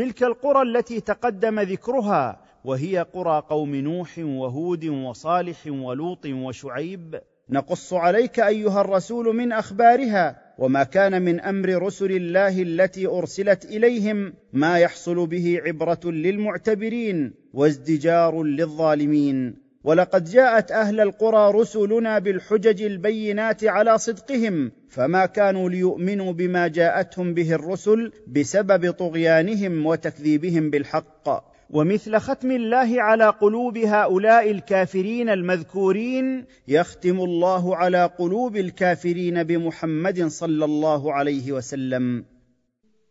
تلك 0.00 0.22
القرى 0.22 0.62
التي 0.62 1.00
تقدم 1.00 1.60
ذكرها 1.60 2.40
وهي 2.64 3.06
قرى 3.14 3.42
قوم 3.48 3.74
نوح 3.74 4.18
وهود 4.18 4.84
وصالح 4.84 5.66
ولوط 5.66 6.26
وشعيب. 6.26 7.20
نقص 7.50 7.92
عليك 7.92 8.40
أيها 8.40 8.80
الرسول 8.80 9.36
من 9.36 9.52
أخبارها 9.52 10.54
وما 10.58 10.84
كان 10.84 11.22
من 11.22 11.40
أمر 11.40 11.82
رسل 11.82 12.12
الله 12.12 12.62
التي 12.62 13.06
أرسلت 13.06 13.64
إليهم 13.64 14.32
ما 14.52 14.78
يحصل 14.78 15.26
به 15.26 15.60
عبرة 15.66 16.00
للمعتبرين 16.04 17.32
وازدجار 17.54 18.42
للظالمين. 18.42 19.69
ولقد 19.84 20.24
جاءت 20.24 20.72
أهل 20.72 21.00
القرى 21.00 21.52
رسلنا 21.60 22.18
بالحجج 22.18 22.82
البينات 22.82 23.64
على 23.64 23.98
صدقهم 23.98 24.72
فما 24.88 25.26
كانوا 25.26 25.70
ليؤمنوا 25.70 26.32
بما 26.32 26.68
جاءتهم 26.68 27.34
به 27.34 27.52
الرسل 27.52 28.12
بسبب 28.26 28.90
طغيانهم 28.90 29.86
وتكذيبهم 29.86 30.70
بالحق. 30.70 31.50
ومثل 31.70 32.18
ختم 32.18 32.50
الله 32.50 33.02
على 33.02 33.28
قلوب 33.28 33.78
هؤلاء 33.78 34.50
الكافرين 34.50 35.28
المذكورين 35.28 36.44
يختم 36.68 37.20
الله 37.20 37.76
على 37.76 38.10
قلوب 38.18 38.56
الكافرين 38.56 39.42
بمحمد 39.42 40.26
صلى 40.26 40.64
الله 40.64 41.12
عليه 41.12 41.52
وسلم. 41.52 42.24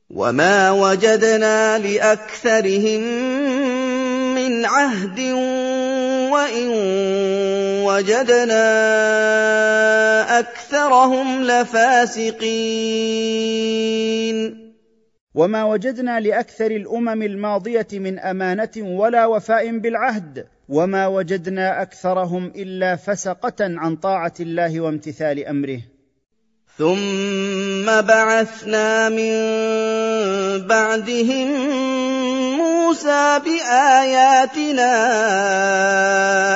وما 0.10 0.72
وجدنا 0.72 1.78
لأكثرهم 1.78 3.02
من 4.36 4.66
عهد 4.66 5.20
وَإِن 6.32 6.68
وَجَدْنَا 7.84 8.66
أَكْثَرَهُمْ 10.40 11.44
لَفَاسِقِينَ 11.44 13.10
وما 15.36 15.64
وجدنا 15.64 16.20
لاكثر 16.20 16.72
الامم 16.72 17.24
الماضيه 17.24 17.88
من 17.94 18.20
امانه 18.20 18.70
ولا 18.78 19.26
وفاء 19.26 19.78
بالعهد 19.78 20.46
وما 20.70 21.08
وجدنا 21.08 21.82
اكثرهم 21.82 22.52
الا 22.56 22.96
فسقه 22.96 23.56
عن 23.60 23.96
طاعه 23.96 24.34
الله 24.40 24.82
وامتثال 24.82 25.46
امره. 25.46 25.80
ثم 26.78 28.02
بعثنا 28.02 29.10
من 29.10 29.34
بعدهم 30.68 31.50
موسى 32.90 33.40
بآياتنا 33.46 34.92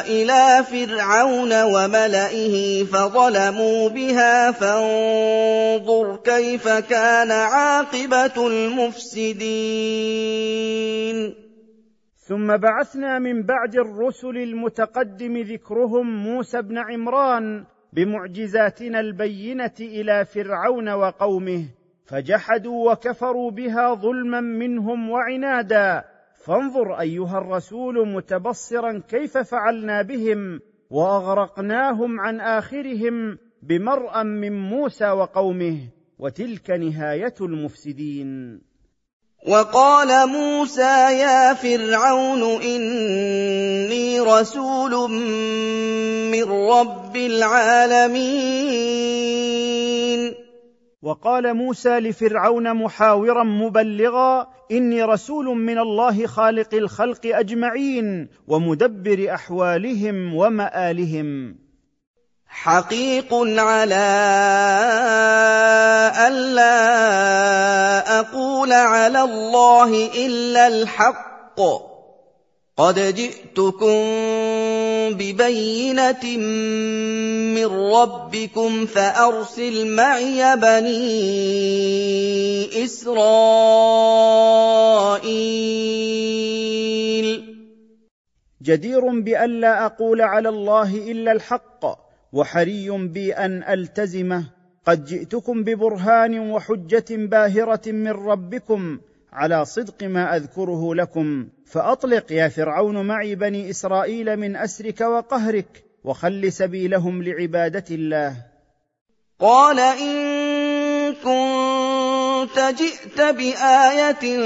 إلى 0.05 0.63
فرعون 0.63 1.63
وملئه 1.63 2.83
فظلموا 2.83 3.89
بها 3.89 4.51
فانظر 4.51 6.15
كيف 6.15 6.67
كان 6.67 7.31
عاقبة 7.31 8.47
المفسدين. 8.47 9.43
ثم 12.17 12.57
بعثنا 12.57 13.19
من 13.19 13.43
بعد 13.43 13.75
الرسل 13.75 14.37
المتقدم 14.37 15.37
ذكرهم 15.37 16.23
موسى 16.23 16.61
بن 16.61 16.77
عمران 16.77 17.65
بمعجزاتنا 17.93 18.99
البينة 18.99 19.75
إلى 19.79 20.25
فرعون 20.25 20.89
وقومه 20.89 21.65
فجحدوا 22.05 22.91
وكفروا 22.91 23.51
بها 23.51 23.93
ظلما 23.93 24.41
منهم 24.41 25.09
وعنادا 25.09 26.12
فانظر 26.45 26.99
أيها 26.99 27.37
الرسول 27.37 28.07
متبصرا 28.07 29.01
كيف 29.09 29.37
فعلنا 29.37 30.01
بهم 30.01 30.59
وأغرقناهم 30.89 32.19
عن 32.19 32.39
آخرهم 32.39 33.37
بمرأ 33.61 34.23
من 34.23 34.69
موسى 34.69 35.11
وقومه 35.11 35.77
وتلك 36.19 36.69
نهاية 36.69 37.33
المفسدين. 37.41 38.61
وقال 39.47 40.29
موسى 40.29 41.19
يا 41.19 41.53
فرعون 41.53 42.61
إني 42.61 44.19
رسول 44.19 45.11
من 46.31 46.43
رب 46.43 47.15
العالمين. 47.15 48.43
وقال 51.03 51.53
موسى 51.53 51.99
لفرعون 51.99 52.73
محاورا 52.73 53.43
مبلغا 53.43 54.47
إني 54.71 55.03
رسول 55.03 55.45
من 55.45 55.79
الله 55.79 56.27
خالق 56.27 56.73
الخلق 56.73 57.19
أجمعين 57.25 58.29
ومدبر 58.47 59.33
أحوالهم 59.33 60.35
ومآلهم. 60.35 61.55
حقيق 62.47 63.33
على 63.57 64.05
الا 66.27 66.79
أقول 68.19 68.73
على 68.73 69.21
الله 69.21 70.09
إلا 70.25 70.67
الحق. 70.67 71.92
قد 72.77 72.99
جئتكم 72.99 74.01
ببينه 75.13 76.37
من 77.53 77.65
ربكم 77.65 78.85
فارسل 78.85 79.95
معي 79.95 80.55
بني 80.55 80.93
اسرائيل 82.85 83.63
جدير 88.61 89.19
بالا 89.19 89.85
أقول 89.85 90.21
على 90.21 90.49
الله 90.49 91.11
إلا 91.11 91.31
الحق 91.31 91.85
وحري 92.33 92.89
بي 92.89 93.33
أن 93.33 93.63
ألتزمه. 93.63 94.45
قد 94.85 95.05
جئتكم 95.05 95.63
ببرهان 95.63 96.39
وحجه 96.39 97.05
باهرة 97.09 97.91
من 97.91 98.11
ربكم 98.11 98.99
على 99.33 99.65
صدق 99.65 100.03
ما 100.03 100.35
أذكره 100.35 100.95
لكم. 100.95 101.47
فأطلق 101.65 102.31
يا 102.31 102.47
فرعون 102.47 103.05
معي 103.07 103.35
بني 103.35 103.69
إسرائيل 103.69 104.37
من 104.37 104.55
أسرك 104.55 105.01
وقهرك 105.01 105.83
وخل 106.03 106.51
سبيلهم 106.51 107.23
لعبادة 107.23 107.85
الله. 107.91 108.35
قال 109.39 109.79
إن 109.79 111.13
كنت 111.13 112.59
جئت 112.77 113.21
بآية 113.21 114.39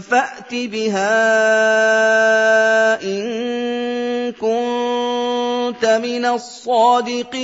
فأت 0.00 0.54
بها 0.54 1.12
إن 3.02 4.32
كنت 4.32 5.84
من 5.86 6.24
الصادقين. 6.24 7.34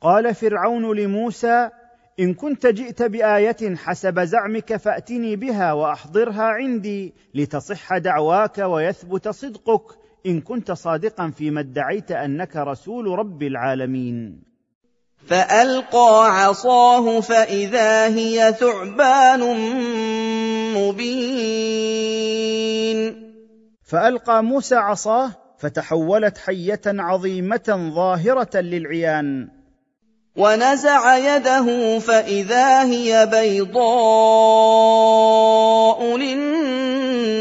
قال 0.00 0.34
فرعون 0.34 0.96
لموسى 0.96 1.70
إن 2.20 2.34
كنت 2.34 2.66
جئت 2.66 3.02
بآية 3.02 3.76
حسب 3.76 4.20
زعمك 4.20 4.76
فأتني 4.76 5.36
بها 5.36 5.72
وأحضرها 5.72 6.42
عندي 6.42 7.14
لتصح 7.34 7.98
دعواك 7.98 8.58
ويثبت 8.58 9.28
صدقك 9.28 9.82
إن 10.26 10.40
كنت 10.40 10.72
صادقا 10.72 11.30
فيما 11.30 11.60
ادعيت 11.60 12.12
أنك 12.12 12.56
رسول 12.56 13.06
رب 13.06 13.42
العالمين. 13.42 14.42
فألقى 15.26 16.42
عصاه 16.42 17.20
فإذا 17.20 18.06
هي 18.06 18.56
ثعبان 18.60 19.40
مبين. 20.76 21.82
فألقى 23.82 24.44
موسى 24.44 24.74
عصاه 24.74 25.30
فتحولت 25.58 26.38
حية 26.38 26.80
عظيمة 26.86 27.90
ظاهرة 27.94 28.60
للعيان. 28.60 29.61
ونزع 30.36 31.16
يده 31.16 31.98
فإذا 31.98 32.84
هي 32.84 33.28
بيضاء 33.32 33.82
للناظرين. 36.16 37.32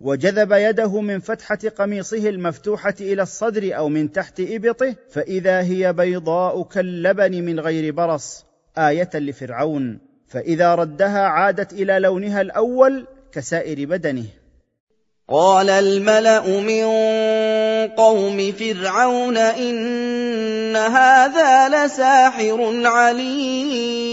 وجذب 0.00 0.52
يده 0.52 1.00
من 1.00 1.20
فتحة 1.20 1.58
قميصه 1.78 2.28
المفتوحة 2.28 2.94
إلى 3.00 3.22
الصدر 3.22 3.76
أو 3.76 3.88
من 3.88 4.12
تحت 4.12 4.40
إبطه 4.40 4.94
فإذا 5.10 5.60
هي 5.60 5.92
بيضاء 5.92 6.62
كاللبن 6.62 7.44
من 7.44 7.60
غير 7.60 7.92
برص. 7.92 8.44
آية 8.78 9.10
لفرعون 9.14 9.98
فإذا 10.28 10.74
ردها 10.74 11.20
عادت 11.20 11.72
إلى 11.72 11.98
لونها 11.98 12.40
الأول 12.40 13.06
كسائر 13.32 13.86
بدنه. 13.86 14.39
قال 15.30 15.70
الملا 15.70 16.40
من 16.60 16.84
قوم 17.88 18.52
فرعون 18.52 19.36
ان 19.36 20.76
هذا 20.76 21.68
لساحر 21.68 22.86
عليم. 22.86 24.10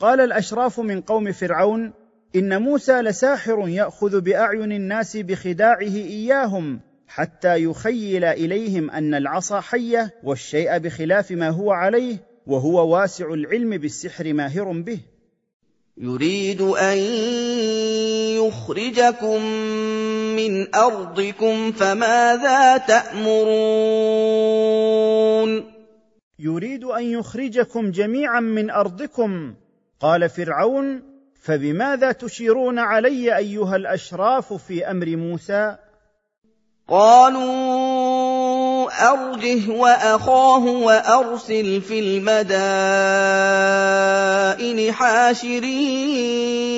قال 0.00 0.20
الاشراف 0.20 0.80
من 0.80 1.00
قوم 1.00 1.32
فرعون 1.32 1.92
ان 2.36 2.62
موسى 2.62 2.92
لساحر 2.92 3.68
ياخذ 3.68 4.20
باعين 4.20 4.72
الناس 4.72 5.16
بخداعه 5.16 5.80
اياهم 5.80 6.80
حتى 7.08 7.64
يخيل 7.64 8.24
اليهم 8.24 8.90
ان 8.90 9.14
العصا 9.14 9.60
حيه 9.60 10.14
والشيء 10.24 10.78
بخلاف 10.78 11.30
ما 11.30 11.48
هو 11.48 11.72
عليه 11.72 12.16
وهو 12.46 12.88
واسع 12.88 13.32
العلم 13.32 13.70
بالسحر 13.70 14.32
ماهر 14.32 14.72
به. 14.72 15.00
يريد 16.02 16.60
أن 16.60 16.98
يخرجكم 18.40 19.42
من 20.36 20.74
أرضكم 20.74 21.72
فماذا 21.72 22.76
تأمرون؟ 22.76 23.50
يريد 26.38 26.84
أن 26.84 27.04
يخرجكم 27.04 27.90
جميعا 27.90 28.40
من 28.40 28.70
أرضكم. 28.70 29.54
قال 30.00 30.28
فرعون 30.28 31.02
فبماذا 31.42 32.12
تشيرون 32.12 32.78
علي 32.78 33.36
أيها 33.36 33.76
الأشراف 33.76 34.52
في 34.52 34.90
أمر 34.90 35.16
موسى؟ 35.16 35.76
قالوا 36.88 38.69
أرجه 38.90 39.70
وأخاه 39.70 40.64
وأرسل 40.64 41.80
في 41.80 42.00
المدائن 42.00 42.52
حاشرين. 44.92 46.70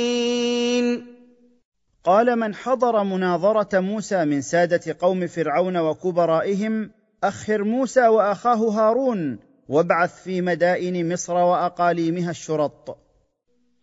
قال 2.05 2.37
من 2.37 2.55
حضر 2.55 3.05
مناظرة 3.05 3.81
موسى 3.81 4.25
من 4.25 4.43
سادة 4.43 4.97
قوم 5.01 5.27
فرعون 5.27 5.77
وكبرائهم 5.77 6.91
أخر 7.25 7.65
موسى 7.65 8.09
وأخاه 8.09 8.57
هارون 8.57 9.39
وابعث 9.69 10.23
في 10.25 10.41
مدائن 10.41 11.13
مصر 11.13 11.35
وأقاليمها 11.35 12.31
الشرط. 12.31 12.99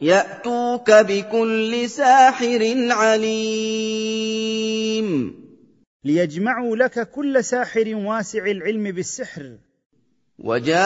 يأتوك 0.02 0.92
بكل 0.92 1.90
ساحر 1.90 2.76
عليم. 2.92 4.30
ليجمعوا 6.04 6.76
لك 6.76 7.10
كل 7.10 7.44
ساحر 7.44 7.96
واسع 7.96 8.46
العلم 8.46 8.92
بالسحر. 8.92 9.58
وجاء 10.40 10.80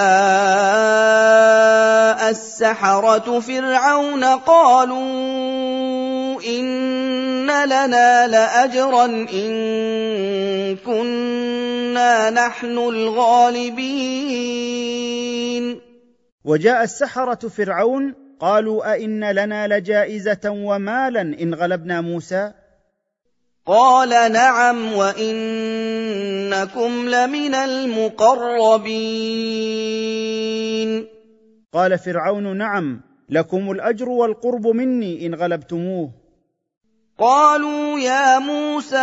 السحرة 2.29 3.39
فرعون 3.39 4.23
قالوا 4.23 5.03
إن 6.43 7.65
لنا 7.65 8.27
لأجرا 8.27 9.05
إن 9.05 9.53
كنا 10.75 12.29
نحن 12.29 12.77
الغالبين. 12.77 13.73
وجاء 16.45 16.83
السحرة 16.83 17.47
فرعون 17.47 18.15
قالوا 18.39 18.93
أئن 18.93 19.31
لنا 19.31 19.67
لجائزة 19.67 20.49
ومالا 20.49 21.21
إن 21.21 21.53
غلبنا 21.53 22.01
موسى؟ 22.01 22.51
قال 23.67 24.09
نعم 24.31 24.93
وإنكم 24.93 25.31
لمن 27.09 27.55
المقربين. 27.55 28.83
قال 31.73 31.99
فرعون 31.99 32.57
نعم 32.57 33.01
لكم 33.29 33.71
الأجر 33.71 34.09
والقرب 34.09 34.67
مني 34.67 35.25
إن 35.25 35.35
غلبتموه. 35.35 36.09
قالوا 37.19 37.99
يا 37.99 38.39
موسى 38.39 38.97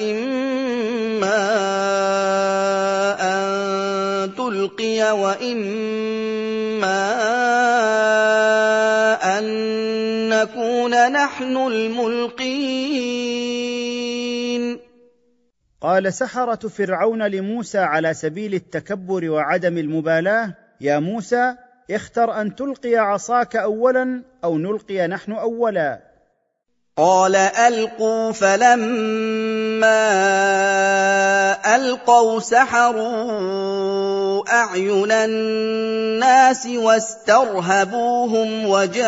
إما 0.00 1.36
أن 3.20 4.34
تلقي 4.34 5.12
وإما 5.12 7.06
أن 9.38 9.44
نكون 10.28 10.65
نحن 10.94 11.56
الملقين. 11.56 12.86
قال 15.80 16.12
سحره 16.12 16.68
فرعون 16.68 17.22
لموسى 17.22 17.78
على 17.78 18.14
سبيل 18.14 18.54
التكبر 18.54 19.30
وعدم 19.30 19.78
المبالاة. 19.78 20.54
يا 20.80 20.98
موسى 20.98 21.54
اختر 21.90 22.40
ان 22.40 22.54
تلقي 22.54 22.96
عصاك 22.96 23.56
اولا 23.56 24.22
أو 24.44 24.58
نلقي 24.58 25.06
نحن 25.06 25.32
اولا. 25.32 26.00
قال 26.96 27.36
القوا 27.36 28.32
فلما 28.32 29.86
القوا 31.76 32.40
سحروا 32.40 34.25
أعين 34.48 35.12
الناس 35.12 36.66
واسترهبوهم 36.66 38.66
وجاءوا 38.66 39.06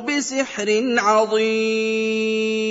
بسحر 0.00 0.94
عظيم. 0.98 2.70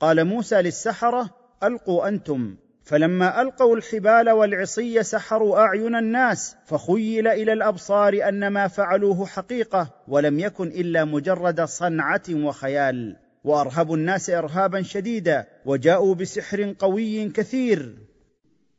قال 0.00 0.24
موسى 0.24 0.62
للسحرة 0.62 1.30
ألقوا 1.62 2.08
أنتم. 2.08 2.56
فلما 2.84 3.42
ألقوا 3.42 3.76
الحبال 3.76 4.30
والعصي 4.30 5.02
سحروا 5.02 5.58
أعين 5.58 5.96
الناس 5.96 6.56
فخيل 6.66 7.28
إلى 7.28 7.52
الأبصار 7.52 8.28
أن 8.28 8.48
ما 8.48 8.68
فعلوه 8.68 9.26
حقيقة 9.26 9.90
ولم 10.08 10.38
يكن 10.38 10.66
إلا 10.66 11.04
مجرد 11.04 11.60
صنعة 11.60 12.22
وخيال. 12.30 13.16
وأرهبوا 13.44 13.96
الناس 13.96 14.30
ارهابا 14.30 14.82
شديدا 14.82 15.46
وجاءوا 15.66 16.14
بسحر 16.14 16.74
قوي 16.78 17.28
كثير. 17.28 18.07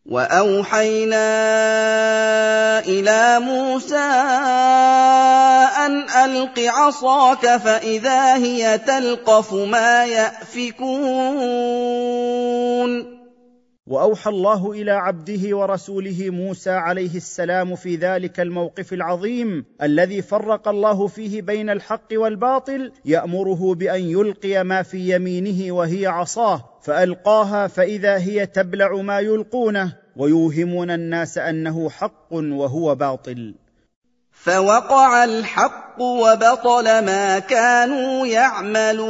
وأوحينا 0.10 1.30
إلى 2.80 3.40
موسى 3.40 4.10
أن 5.86 6.10
ألق 6.26 6.60
عصاك 6.60 7.58
فإذا 7.58 8.36
هي 8.36 8.78
تلقف 8.78 9.54
ما 9.54 10.06
يأفكون. 10.06 11.70
وأوحى 13.90 14.30
الله 14.30 14.72
إلى 14.72 14.92
عبده 14.92 15.58
ورسوله 15.58 16.30
موسى 16.30 16.70
عليه 16.70 17.16
السلام 17.16 17.76
في 17.76 17.96
ذلك 17.96 18.40
الموقف 18.40 18.94
العظيم 18.94 19.66
الذي 19.82 20.22
فرق 20.22 20.68
الله 20.68 21.08
فيه 21.08 21.42
بين 21.42 21.70
الحق 21.70 22.08
والباطل 22.14 22.92
يأمره 23.06 23.76
بأن 23.76 24.02
يلقي 24.02 24.64
ما 24.64 24.82
في 24.82 25.16
يمينه 25.16 25.72
وهي 25.72 26.08
عصاه 26.08 26.66
فألقاها 26.82 27.68
فإذا 27.68 28.18
هي 28.18 28.46
تبلع 28.46 28.96
ما 28.96 29.20
يلقونه. 29.20 29.99
ويوهمون 30.16 30.92
الناس 30.92 31.38
أنه 31.38 31.90
حق 31.90 32.34
وهو 32.34 32.96
باطل. 32.96 33.56
فوقع 34.32 35.24
الحق 35.24 36.02
وبطل 36.02 36.84
ما 36.84 37.40
كانوا 37.40 38.28
يعملون. 38.28 39.10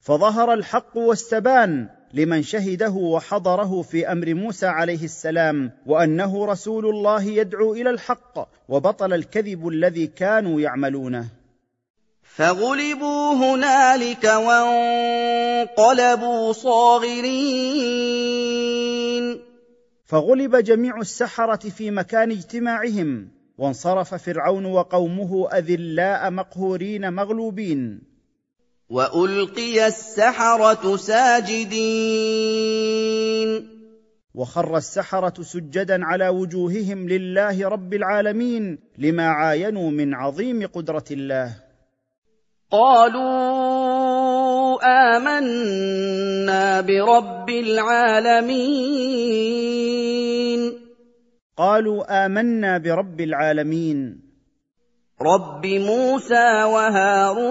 فظهر 0.00 0.52
الحق 0.52 0.96
واستبان 0.96 1.88
لمن 2.14 2.42
شهده 2.42 2.90
وحضره 2.90 3.82
في 3.82 4.12
أمر 4.12 4.34
موسى 4.34 4.66
عليه 4.66 5.04
السلام 5.04 5.72
وأنه 5.86 6.46
رسول 6.46 6.86
الله 6.86 7.22
يدعو 7.22 7.74
إلى 7.74 7.90
الحق 7.90 8.48
وبطل 8.68 9.12
الكذب 9.12 9.68
الذي 9.68 10.06
كانوا 10.06 10.60
يعملونه. 10.60 11.39
فغلبوا 12.36 13.34
هنالك 13.34 14.24
وانقلبوا 14.24 15.72
صاغرين. 16.52 17.50
فغلب 20.04 20.56
جميع 20.56 20.96
السحرة 21.00 21.68
في 21.68 21.90
مكان 21.90 22.30
اجتماعهم 22.30 23.28
وانصرف 23.58 24.14
فرعون 24.14 24.64
وقومه 24.64 25.48
أذلاء 25.52 26.30
مقهورين 26.30 27.12
مغلوبين. 27.12 28.02
وألقي 28.90 29.86
السحرة 29.86 30.96
ساجدين. 30.96 31.80
وخر 34.34 34.76
السحرة 34.76 35.42
سجدا 35.42 36.04
على 36.04 36.28
وجوههم 36.28 37.08
لله 37.08 37.68
رب 37.68 37.94
العالمين 37.94 38.78
لما 38.98 39.28
عاينوا 39.28 39.90
من 39.90 40.14
عظيم 40.14 40.66
قدرة 40.66 41.04
الله. 41.10 41.69
قالوا 42.70 43.18
آمنا 44.86 46.80
برب 46.80 47.50
العالمين. 47.50 48.60
قالوا 51.58 52.26
آمنا 52.26 52.78
برب 52.78 53.20
العالمين. 53.20 54.20
رب 55.22 55.66
موسى 55.66 56.62
وهارون. 56.62 57.50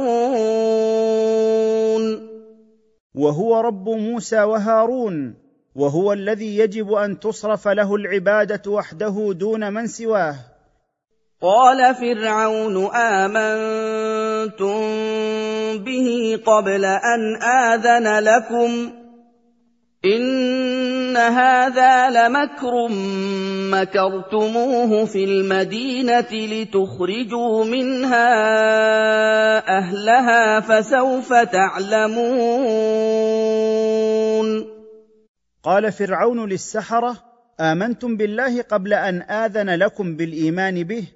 وهو 3.16 3.60
رب 3.60 3.90
موسى 3.90 4.44
وهارون 4.44 5.36
وهو 5.76 6.14
الذي 6.14 6.58
يجب 6.58 6.94
أن 6.94 7.20
تصرف 7.20 7.68
له 7.68 7.96
العبادة 7.96 8.72
وحده 8.72 9.34
دون 9.34 9.74
من 9.74 9.88
سواه. 9.88 10.36
قال 11.42 11.96
فرعون 11.96 12.86
امنتم 14.40 15.84
به 15.84 16.40
قبل 16.46 16.86
ان 16.86 17.44
اذن 17.44 18.20
لكم 18.20 18.92
ان 20.06 21.18
هذا 21.18 22.10
لمكر 22.10 22.88
مكرتموه 23.72 25.06
في 25.06 25.24
المدينة 25.24 26.32
لتخرجوا 26.32 27.66
منها 27.66 28.28
اهلها 29.78 30.60
فسوف 30.60 31.34
تعلمون 31.34 32.50
قال 35.64 35.92
فرعون 35.92 36.50
للسحره 36.50 37.18
امنتم 37.60 38.18
بالله 38.18 38.62
قبل 38.62 38.94
ان 38.94 39.22
اذن 39.22 39.70
لكم 39.70 40.16
بالايمان 40.16 40.84
به 40.84 41.08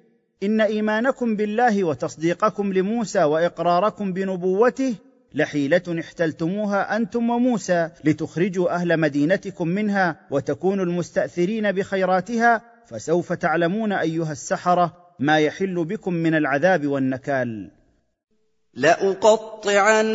إن 0.44 0.60
إيمانكم 0.60 1.36
بالله 1.36 1.84
وتصديقكم 1.84 2.72
لموسى 2.72 3.24
وإقراركم 3.24 4.12
بنبوته 4.12 4.94
لحيلة 5.34 6.00
احتلتموها 6.00 6.96
أنتم 6.96 7.30
وموسى 7.30 7.90
لتخرجوا 8.04 8.74
أهل 8.74 9.00
مدينتكم 9.00 9.68
منها 9.68 10.16
وتكونوا 10.30 10.84
المستأثرين 10.84 11.72
بخيراتها 11.72 12.62
فسوف 12.86 13.32
تعلمون 13.32 13.92
أيها 13.92 14.32
السحرة 14.32 14.96
ما 15.18 15.38
يحل 15.38 15.84
بكم 15.84 16.14
من 16.14 16.34
العذاب 16.34 16.86
والنكال. 16.86 17.70
لأقطعن 18.76 20.12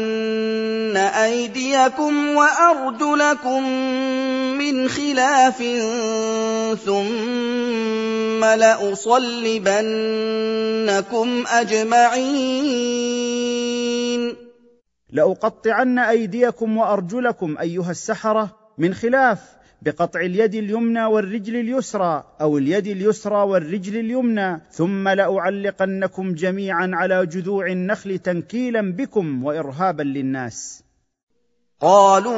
أيديكم 0.97 2.35
وأرجلكم 2.35 3.63
من 4.57 4.89
خلاف 4.89 5.57
ثم 6.85 8.45
لأصلبنكم 8.45 9.83
أجمعين. 11.47 12.89
لأقطعن 15.11 15.99
أيديكم 15.99 16.77
وأرجلكم 16.77 17.57
أيها 17.57 17.91
السحرة 17.91 18.57
من 18.77 18.93
خلاف 18.93 19.58
بقطع 19.81 20.19
اليد 20.19 20.55
اليمنى 20.55 21.05
والرجل 21.05 21.55
اليسرى 21.55 22.23
أو 22.41 22.57
اليد 22.57 22.87
اليسرى 22.87 23.43
والرجل 23.43 23.99
اليمنى 23.99 24.61
ثم 24.71 25.07
لأعلقنكم 25.09 26.33
جميعا 26.33 26.91
على 26.93 27.25
جذوع 27.25 27.67
النخل 27.67 28.17
تنكيلا 28.17 28.91
بكم 28.91 29.43
وارهابا 29.43 30.03
للناس. 30.03 30.83
قالوا 31.81 32.33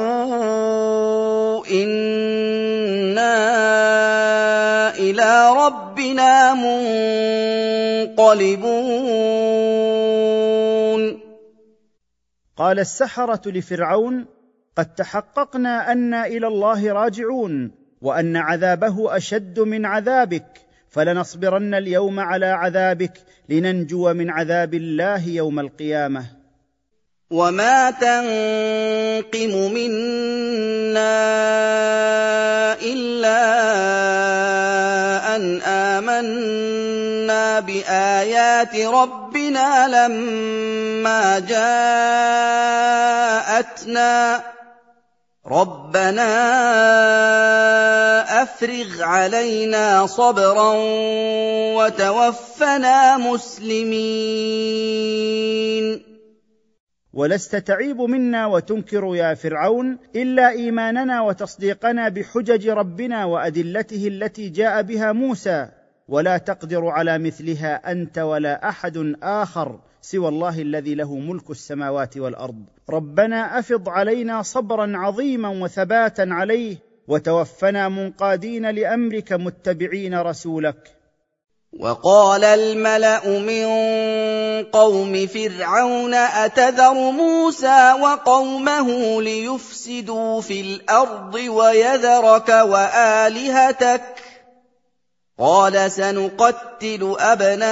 إنا 1.66 3.32
إلى 4.98 5.48
ربنا 5.66 6.54
منقلبون. 8.14 8.62
قال 12.56 12.78
السحرة 12.78 13.48
لفرعون 13.48 14.26
قد 14.78 14.94
تحققنا 14.94 15.92
أنا 15.92 16.26
إلى 16.26 16.46
الله 16.46 16.92
راجعون 16.92 17.70
وأن 18.02 18.36
عذابه 18.36 19.16
أشد 19.16 19.60
من 19.60 19.86
عذابك 19.86 20.46
فلنصبرن 20.90 21.74
اليوم 21.74 22.20
على 22.20 22.46
عذابك 22.46 23.12
لننجو 23.48 24.12
من 24.12 24.30
عذاب 24.30 24.74
الله 24.74 25.28
يوم 25.28 25.60
القيامة. 25.60 26.24
وما 27.30 27.90
تنقم 27.90 29.72
منا 29.72 31.12
إلا 32.82 33.42
أن 35.36 35.62
آمنا 35.62 37.60
بآيات 37.60 38.76
ربنا 38.76 39.88
لما 39.88 41.38
جاءتنا. 41.38 42.12
ربنا 45.52 46.32
افرغ 48.42 49.02
علينا 49.02 50.06
صبرا 50.06 50.74
وتوفنا 51.76 53.16
مسلمين 53.16 54.52
ولست 57.12 57.56
تعيب 57.56 58.00
منا 58.00 58.46
وتنكر 58.46 59.16
يا 59.16 59.34
فرعون 59.34 59.98
إلا 60.16 60.50
إيماننا 60.50 61.20
وتصديقنا 61.20 62.08
بحجج 62.08 62.68
ربنا 62.68 63.24
وأدلته 63.24 64.08
التي 64.08 64.48
جاء 64.48 64.82
بها 64.82 65.12
موسى. 65.12 65.68
ولا 66.08 66.38
تقدر 66.38 66.86
على 66.86 67.18
مثلها 67.18 67.92
أنت 67.92 68.18
ولا 68.18 68.68
أحد 68.68 69.14
آخر. 69.22 69.80
سوى 70.02 70.28
الله 70.28 70.62
الذي 70.62 70.94
له 70.94 71.14
ملك 71.14 71.50
السماوات 71.50 72.16
والأرض. 72.16 72.64
ربنا 72.90 73.58
أفض 73.58 73.88
علينا 73.88 74.42
صبرا 74.42 74.92
عظيما 74.96 75.48
وثباتا 75.48 76.26
عليه 76.30 76.76
وتوفنا 77.08 77.88
منقادين 77.88 78.70
لأمرك 78.70 79.32
متبعين 79.32 80.14
رسولك. 80.20 80.96
وقال 81.80 82.44
الملأ 82.44 83.28
من 83.38 83.66
قوم 84.64 85.26
فرعون 85.26 86.14
أتذر 86.14 86.94
موسى 87.10 87.92
وقومه 88.02 89.22
ليفسدوا 89.22 90.40
في 90.40 90.60
الأرض 90.60 91.34
ويذرك 91.34 92.48
وآلهتك؟ 92.48 94.02
قال 95.42 95.90
سنقتل 95.90 97.16
أبناءهم 97.18 97.68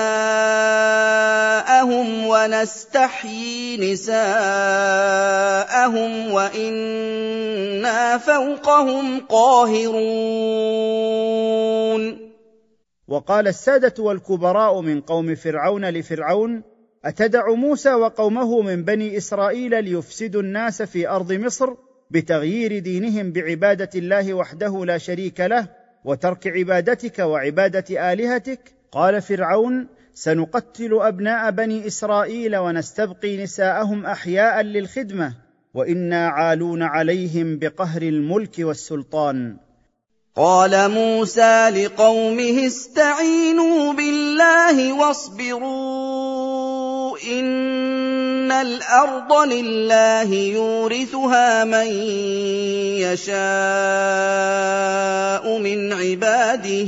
ونستحيي 2.26 3.92
نساءهم 3.92 4.20
وإنا 6.32 8.18
فوقهم 8.18 9.20
قاهرون. 9.20 10.00
وقال 13.08 13.48
السادة 13.48 14.02
والكبراء 14.02 14.80
من 14.80 15.00
قوم 15.00 15.34
فرعون 15.34 15.84
لفرعون 15.84 16.62
أتدع 17.04 17.54
موسى 17.54 17.94
وقومه 17.94 18.62
من 18.62 18.84
بني 18.84 19.16
إسرائيل 19.16 19.84
ليفسدوا 19.84 20.42
الناس 20.42 20.82
في 20.82 21.08
أرض 21.08 21.32
مصر 21.32 21.74
بتغيير 22.10 22.78
دينهم 22.78 23.32
بعبادة 23.32 23.90
الله 23.94 24.34
وحده 24.34 24.84
لا 24.84 24.98
شريك 24.98 25.40
له 25.40 25.79
وترك 26.04 26.46
عبادتك 26.46 27.18
وعبادة 27.18 28.12
آلهتك. 28.12 28.74
قال 28.92 29.22
فرعون 29.22 29.88
سنقتل 30.14 30.98
أبناء 31.00 31.50
بني 31.50 31.86
إسرائيل 31.86 32.56
ونستبقي 32.56 33.42
نساءهم 33.42 34.06
أحياء 34.06 34.60
للخدمة 34.60 35.34
وإنا 35.74 36.28
عالون 36.28 36.82
عليهم 36.82 37.58
بقهر 37.58 38.02
الملك 38.02 38.54
والسلطان. 38.58 39.56
قال 40.36 40.90
موسى 40.90 41.68
لقومه 41.70 42.66
استعينوا 42.66 43.92
بالله 43.92 44.92
واصبروا 44.92 46.30
الأرض 48.52 49.32
لله 49.32 50.34
يورثها 50.34 51.64
من 51.64 51.86
يشاء 53.04 53.40
من 55.58 55.92
عباده 55.92 56.86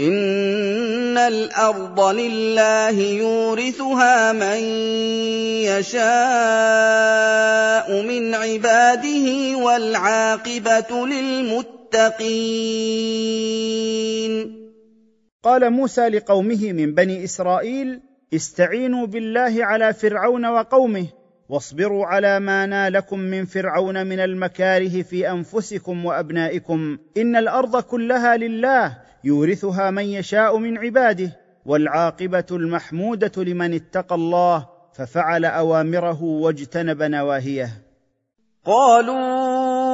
ان 0.00 1.18
الأرض 1.18 2.00
لله 2.00 3.00
يورثها 3.00 4.32
من 4.32 4.58
يشاء 5.70 6.02
من 8.02 8.34
عباده 8.34 9.56
والعاقبه 9.56 11.06
للمتقين 11.06 12.34
قال 15.42 15.70
موسى 15.70 16.08
لقومه 16.08 16.72
من 16.72 16.94
بني 16.94 17.24
اسرائيل 17.24 18.00
استعينوا 18.34 19.06
بالله 19.06 19.64
على 19.64 19.94
فرعون 19.94 20.46
وقومه 20.46 21.06
واصبروا 21.48 22.06
على 22.06 22.40
ما 22.40 22.66
نالكم 22.66 23.18
من 23.18 23.44
فرعون 23.44 24.06
من 24.06 24.20
المكاره 24.20 25.02
في 25.02 25.30
أنفسكم 25.30 26.04
وأبنائكم. 26.04 26.98
إن 27.16 27.36
الأرض 27.36 27.82
كلها 27.82 28.36
لله 28.36 28.98
يورثها 29.24 29.90
من 29.90 30.04
يشاء 30.04 30.58
من 30.58 30.78
عباده 30.78 31.30
والعاقبة 31.66 32.46
المحمودة 32.50 33.44
لمن 33.44 33.74
اتقى 33.74 34.14
الله 34.14 34.66
ففعل 34.94 35.44
أوامره 35.44 36.22
واجتنب 36.22 37.02
نواهيه. 37.02 37.70
قالوا 38.64 39.93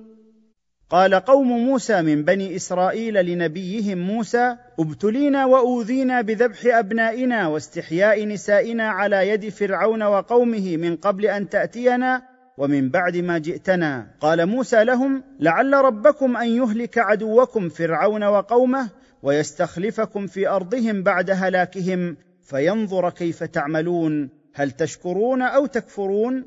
قال 0.91 1.15
قوم 1.15 1.47
موسى 1.47 2.01
من 2.01 2.23
بني 2.23 2.55
إسرائيل 2.55 3.25
لنبيهم 3.25 3.97
موسى 3.97 4.55
ابتلينا 4.79 5.45
وأوذينا 5.45 6.21
بذبح 6.21 6.65
أبنائنا 6.65 7.47
واستحياء 7.47 8.27
نسائنا 8.27 8.89
على 8.89 9.29
يد 9.29 9.49
فرعون 9.49 10.03
وقومه 10.03 10.77
من 10.77 10.95
قبل 10.95 11.25
أن 11.25 11.49
تأتينا 11.49 12.21
ومن 12.57 12.89
بعد 12.89 13.17
ما 13.17 13.37
جئتنا. 13.37 14.07
قال 14.19 14.45
موسى 14.45 14.83
لهم 14.83 15.23
لعل 15.39 15.73
ربكم 15.73 16.37
أن 16.37 16.47
يهلك 16.49 16.97
عدوكم 16.97 17.69
فرعون 17.69 18.23
وقومه 18.23 18.89
ويستخلفكم 19.23 20.27
في 20.27 20.47
أرضهم 20.47 21.03
بعد 21.03 21.29
هلاكهم 21.29 22.17
فينظر 22.43 23.09
كيف 23.09 23.43
تعملون 23.43 24.29
هل 24.53 24.71
تشكرون 24.71 25.41
أو 25.41 25.65
تكفرون؟ 25.65 26.45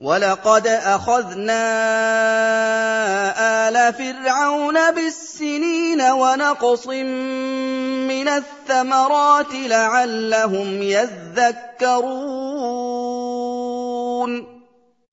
ولقد 0.00 0.66
اخذنا 0.66 1.60
ال 3.68 3.92
فرعون 3.92 4.94
بالسنين 4.94 6.00
ونقص 6.00 6.86
من 8.08 8.28
الثمرات 8.28 9.54
لعلهم 9.54 10.82
يذكرون 10.82 12.20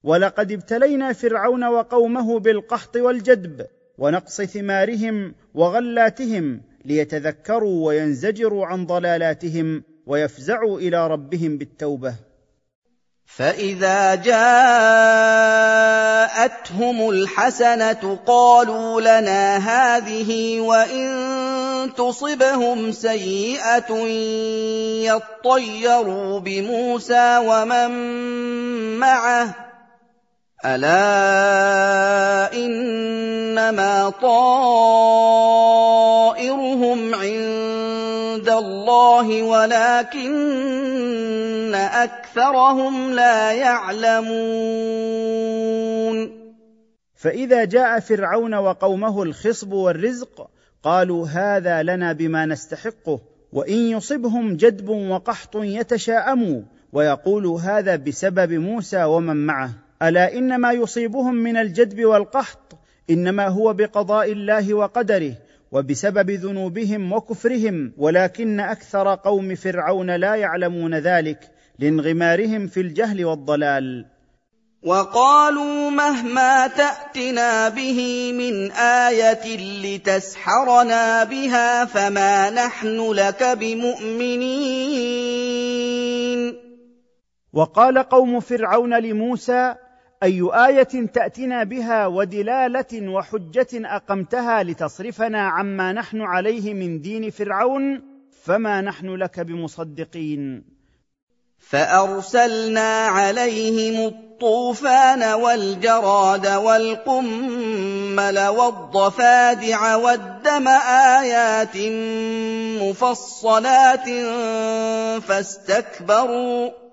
ولقد 0.03 0.51
ابتلينا 0.51 1.13
فرعون 1.13 1.63
وقومه 1.63 2.39
بالقحط 2.39 2.97
والجدب 2.97 3.65
ونقص 3.97 4.41
ثمارهم 4.41 5.35
وغلاتهم 5.53 6.61
ليتذكروا 6.85 7.87
وينزجروا 7.87 8.65
عن 8.65 8.85
ضلالاتهم 8.85 9.83
ويفزعوا 10.05 10.79
إلى 10.79 11.07
ربهم 11.07 11.57
بالتوبه 11.57 12.26
فاذا 13.35 14.15
جاءتهم 14.15 14.39
الحسنه 17.09 18.19
قالوا 18.27 19.01
لنا 19.01 19.57
هذه 19.57 20.59
وان 20.59 21.93
تصبهم 21.97 22.91
سيئه 22.91 23.93
يطيروا 25.05 26.39
بموسى 26.39 27.37
ومن 27.37 27.91
معه 28.99 29.55
الا 30.65 32.53
انما 32.53 34.09
طائرهم 34.21 35.15
عند 37.15 37.76
الله 38.49 39.43
ولكن 39.43 40.27
أكثرهم 41.75 43.13
لا 43.13 43.51
يعلمون. 43.51 44.27
فإذا 47.15 47.65
جاء 47.65 47.99
فرعون 47.99 48.55
وقومه 48.55 49.23
الخصب 49.23 49.71
والرزق 49.73 50.49
قالوا 50.83 51.27
هذا 51.27 51.83
لنا 51.83 52.13
بما 52.13 52.45
نستحقه 52.45 53.19
وإن 53.53 53.77
يصبهم 53.77 54.55
جدب 54.55 54.89
وقحط 54.89 55.55
يتشاءموا 55.55 56.61
ويقولوا 56.93 57.59
هذا 57.59 57.95
بسبب 57.95 58.53
موسى 58.53 59.03
ومن 59.03 59.45
معه. 59.45 59.69
ألا 60.01 60.33
ان 60.37 60.57
ما 60.57 60.71
يصيبهم 60.71 61.35
من 61.35 61.57
الجدب 61.57 62.05
والقحط 62.05 62.77
إنما 63.09 63.47
هو 63.47 63.73
بقضاء 63.73 64.31
الله 64.31 64.73
وقدره 64.73 65.33
وبسبب 65.71 66.31
ذنوبهم 66.31 67.13
وكفرهم 67.13 67.93
ولكن 67.97 68.59
أكثر 68.59 69.15
قوم 69.15 69.55
فرعون 69.55 70.15
لا 70.15 70.35
يعلمون 70.35 70.95
ذلك 70.95 71.39
لانغمارهم 71.79 72.67
في 72.67 72.81
الجهل 72.81 73.25
والضلال. 73.25 74.05
وقالوا 74.83 75.89
مهما 75.89 76.67
تأتنا 76.67 77.69
به 77.69 78.31
من 78.33 78.71
آية 78.71 79.57
لتسحرنا 79.83 81.23
بها 81.23 81.85
فما 81.85 82.49
نحن 82.49 83.11
لك 83.11 83.43
بمؤمنين. 83.43 84.87
وقال 87.53 87.97
قوم 87.97 88.39
فرعون 88.39 88.99
لموسى 88.99 89.75
أي 90.23 90.41
آية 90.41 91.07
تاتنا 91.13 91.63
بها 91.63 92.07
ودلالة 92.07 93.09
وحجة 93.09 93.67
أقمتها 93.73 94.63
لتصرفنا 94.63 95.47
عما 95.47 95.93
نحن 95.93 96.21
عليه 96.21 96.73
من 96.73 97.01
دين 97.01 97.29
فرعون 97.29 98.01
فما 98.43 98.81
نحن 98.81 99.15
لك 99.15 99.39
بمصدقين. 99.39 100.63
فأرسلنا 101.59 103.05
عليهم 103.05 104.07
الطوفان 104.07 105.23
والجراد 105.23 106.47
والقمل 106.47 108.39
والضفادع 108.47 109.95
والدم 109.95 110.67
آيات 111.17 111.77
مفصلات 112.81 114.09
فاستكبروا 115.23 116.86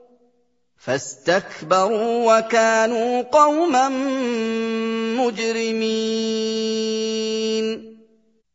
فاستكبروا 0.85 2.39
وكانوا 2.39 3.23
قوما 3.23 3.89
مجرمين. 5.19 6.75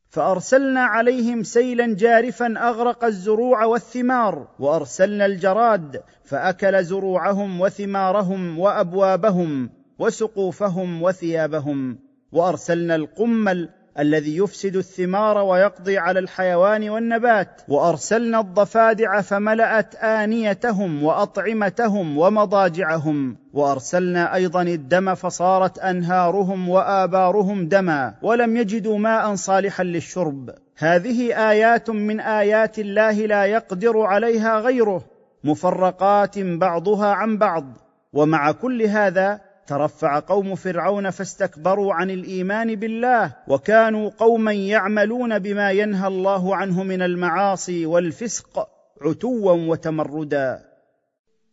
فأرسلنا 0.10 0.80
عليهم 0.82 1.44
سيلا 1.44 1.96
جارفا 1.96 2.54
أغرق 2.58 3.06
الزروع 3.06 3.66
والثمار 3.66 4.48
وأرسلنا 4.60 5.26
الجراد 5.26 6.02
فأكل 6.24 6.84
زروعهم 6.84 7.62
وثمارهم 7.62 8.60
وأبوابهم 8.60 9.70
وسقوفهم 10.00 11.04
وثيابهم 11.04 12.00
وأرسلنا 12.32 12.96
القمل 12.96 13.70
الذي 14.00 14.38
يفسد 14.38 14.76
الثمار 14.76 15.38
ويقضي 15.38 15.98
على 15.98 16.20
الحيوان 16.20 16.90
والنبات. 16.90 17.62
وأرسلنا 17.68 18.40
الضفادع 18.40 19.22
فملأت 19.22 19.96
آنيتهم 19.96 21.04
وأطعمتهم 21.04 22.18
ومضاجعهم. 22.18 23.38
وأرسلنا 23.54 24.36
أيضا 24.36 24.62
الدم 24.62 25.16
فصارت 25.16 25.80
أنهارهم 25.80 26.70
وآبارهم 26.70 27.68
دما 27.68 28.14
ولم 28.22 28.58
يجدوا 28.58 28.98
ماء 28.98 29.36
صالحا 29.36 29.84
للشرب. 29.84 30.50
هذه 30.78 31.50
آيات 31.52 31.90
من 31.90 32.20
آيات 32.20 32.80
الله 32.80 33.12
لا 33.12 33.46
يقدر 33.46 34.02
عليها 34.02 34.60
غيره 34.60 35.04
مفرقات 35.44 36.40
بعضها 36.40 37.08
عن 37.08 37.38
بعض. 37.38 37.66
ومع 38.14 38.52
كل 38.52 38.82
هذا 38.82 39.49
ترفع 39.70 40.20
قوم 40.20 40.56
فرعون 40.56 41.10
فاستكبروا 41.10 41.94
عن 41.94 42.10
الإيمان 42.10 42.76
بالله 42.76 43.34
وكانوا 43.48 44.10
قوما 44.20 44.54
يعملون 44.54 45.40
بما 45.40 45.72
ينهى 45.72 46.08
الله 46.08 46.56
عنه 46.56 46.84
من 46.84 47.02
المعاصي 47.02 47.86
والفسق 47.86 48.68
عتوا 49.02 49.52
وتمردا. 49.52 50.70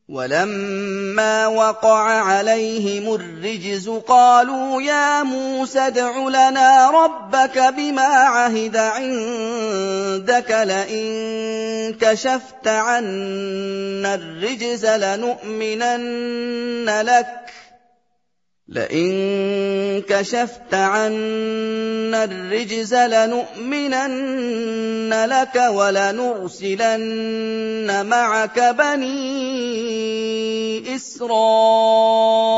ولما 0.09 1.47
وقع 1.47 2.03
عليهم 2.23 3.15
الرجز 3.15 3.89
قالوا 3.89 4.83
يا 4.83 5.23
موسى 5.23 5.79
ادع 5.79 6.29
لنا 6.29 6.91
ربك 6.91 7.59
بما 7.77 8.03
عهد 8.03 8.77
عندك 8.77 10.51
لئن 10.51 11.07
كشفت 12.01 12.69
عنا 12.69 14.15
الرجز 14.15 14.87
لنؤمنن 14.87 16.07
لك. 17.03 17.27
لئن 18.69 20.03
كشفت 20.09 20.75
عنا 20.75 22.25
الرجز 22.25 22.95
لنؤمنن 22.95 24.05
لك 25.25 25.57
ولنرسلن 25.71 27.07
معك 28.07 28.59
بني 28.79 29.27
إسرائيل. 30.97 32.57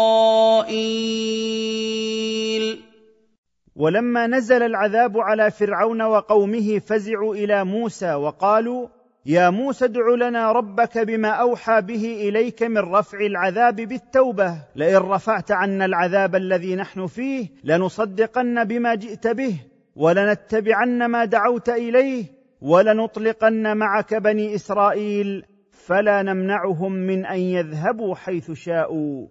ولما 3.77 4.27
نزل 4.27 4.63
العذاب 4.63 5.19
على 5.19 5.51
فرعون 5.51 6.03
وقومه 6.03 6.79
فزعوا 6.79 7.35
إلى 7.35 7.65
موسى 7.65 8.15
وقالوا 8.15 8.89
يا 9.29 9.51
موسى 9.51 9.85
ادع 9.85 10.15
لنا 10.29 10.53
ربك 10.53 10.99
بما 10.99 11.29
أوحى 11.29 11.81
به 11.81 12.29
إليك 12.29 12.63
من 12.63 12.79
رفع 12.79 13.19
العذاب 13.21 13.77
بالتوبة. 13.77 14.55
لئن 14.77 14.97
رفعت 14.97 15.51
عنا 15.51 15.85
العذاب 15.85 16.37
الذي 16.37 16.77
نحن 16.77 17.07
فيه 17.07 17.49
لنصدقن 17.65 18.65
بما 18.65 18.95
جئت 18.95 19.27
به 19.27 19.61
ولنتبعن 19.97 21.07
ما 21.07 21.25
دعوت 21.25 21.69
إليه 21.69 22.25
ولنطلقن 22.61 23.77
معك 23.77 24.15
بني 24.15 24.55
إسرائيل 24.55 25.45
فلا 25.73 26.23
نمنعهم 26.23 26.93
من 26.93 27.27
أن 27.27 27.39
يذهبوا 27.39 28.15
حيث 28.15 28.51
شاءوا. 28.51 29.27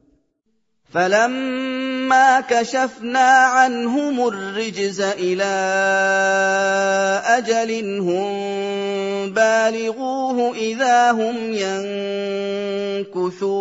فلما 0.89 2.41
كشفنا 2.41 3.29
عنهم 3.29 4.27
الرجز 4.27 5.01
إلى 5.01 5.43
أجل 7.25 7.99
هم 7.99 9.33
بالغوه 9.33 10.55
اذا 10.55 11.11
هم 11.11 11.35
ينكثون 13.03 13.57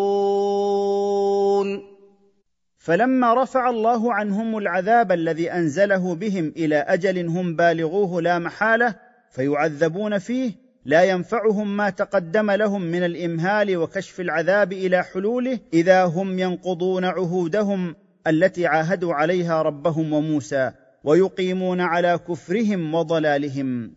فلما 2.79 3.43
رفع 3.43 3.71
الله 3.71 4.15
عنهم 4.15 4.59
العذاب 4.59 5.13
الذي 5.13 5.53
انزله 5.53 6.15
بهم 6.15 6.53
إلى 6.57 6.77
أجل 6.77 7.27
هم 7.27 7.57
بالغوه 7.57 8.23
لا 8.23 8.39
محاله 8.39 8.95
فيعذبون 9.31 10.19
فيه 10.19 10.66
لا 10.87 11.05
ينفعهم 11.05 11.77
ما 11.77 11.91
تقدم 11.91 12.51
لهم 12.51 12.83
من 12.83 13.05
الإمهال 13.05 13.77
وكشف 13.77 14.21
العذاب 14.21 14.73
إلى 14.73 15.03
حلوله 15.03 15.59
إذا 15.73 16.05
هم 16.05 16.39
ينقضون 16.39 17.05
عهودهم 17.05 17.97
التي 18.27 18.67
عاهدوا 18.67 19.15
عليها 19.15 19.63
ربهم 19.63 20.13
وموسى 20.13 20.73
ويقيمون 21.05 21.81
على 21.81 22.19
كفرهم 22.29 22.95
وضلالهم. 22.95 23.95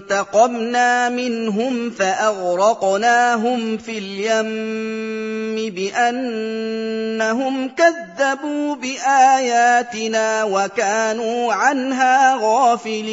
فانتقمنا 0.00 1.08
منهم 1.08 1.90
فأغرقناهم 1.90 3.76
في 3.76 3.98
اليم 3.98 5.74
بأنهم 5.74 7.68
كذبوا 7.68 8.76
بآياتنا 8.76 10.44
وكانوا 10.44 11.52
عنها 11.52 12.36
غافلين. 12.36 13.10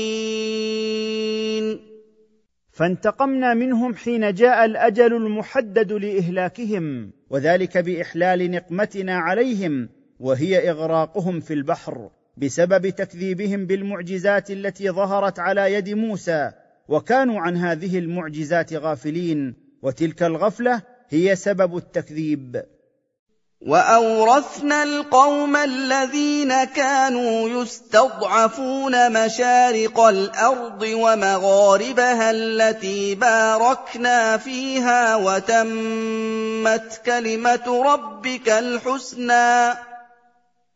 فانتقمنا 2.71 3.53
منهم 3.53 3.95
حين 3.95 4.33
جاء 4.33 4.65
الأجل 4.65 5.13
المحدد 5.13 5.91
لإهلاكهم 5.93 7.11
وذلك 7.29 7.77
بإحلال 7.77 8.51
نقمتنا 8.51 9.17
عليهم 9.17 9.89
وهي 10.19 10.69
إغراقهم 10.69 11.39
في 11.39 11.53
البحر. 11.53 12.09
بسبب 12.37 12.89
تكذيبهم 12.89 13.65
بالمعجزات 13.65 14.51
التي 14.51 14.89
ظهرت 14.89 15.39
على 15.39 15.73
يد 15.73 15.89
موسى 15.89 16.51
وكانوا 16.87 17.41
عن 17.41 17.57
هذه 17.57 17.99
المعجزات 17.99 18.73
غافلين 18.73 19.55
وتلك 19.81 20.23
الغفلة 20.23 20.81
هي 21.09 21.35
سبب 21.35 21.77
التكذيب. 21.77 22.63
وأورثنا 23.61 24.83
القوم 24.83 25.55
الذين 25.55 26.63
كانوا 26.63 27.49
يستضعفون 27.49 29.25
مشارق 29.25 29.99
الأرض 29.99 30.81
ومغاربها 30.81 32.31
التي 32.31 33.15
باركنا 33.15 34.37
فيها 34.37 35.15
وتمت 35.15 37.01
كلمة 37.05 37.93
ربك 37.93 38.49
الحسنى. 38.49 39.86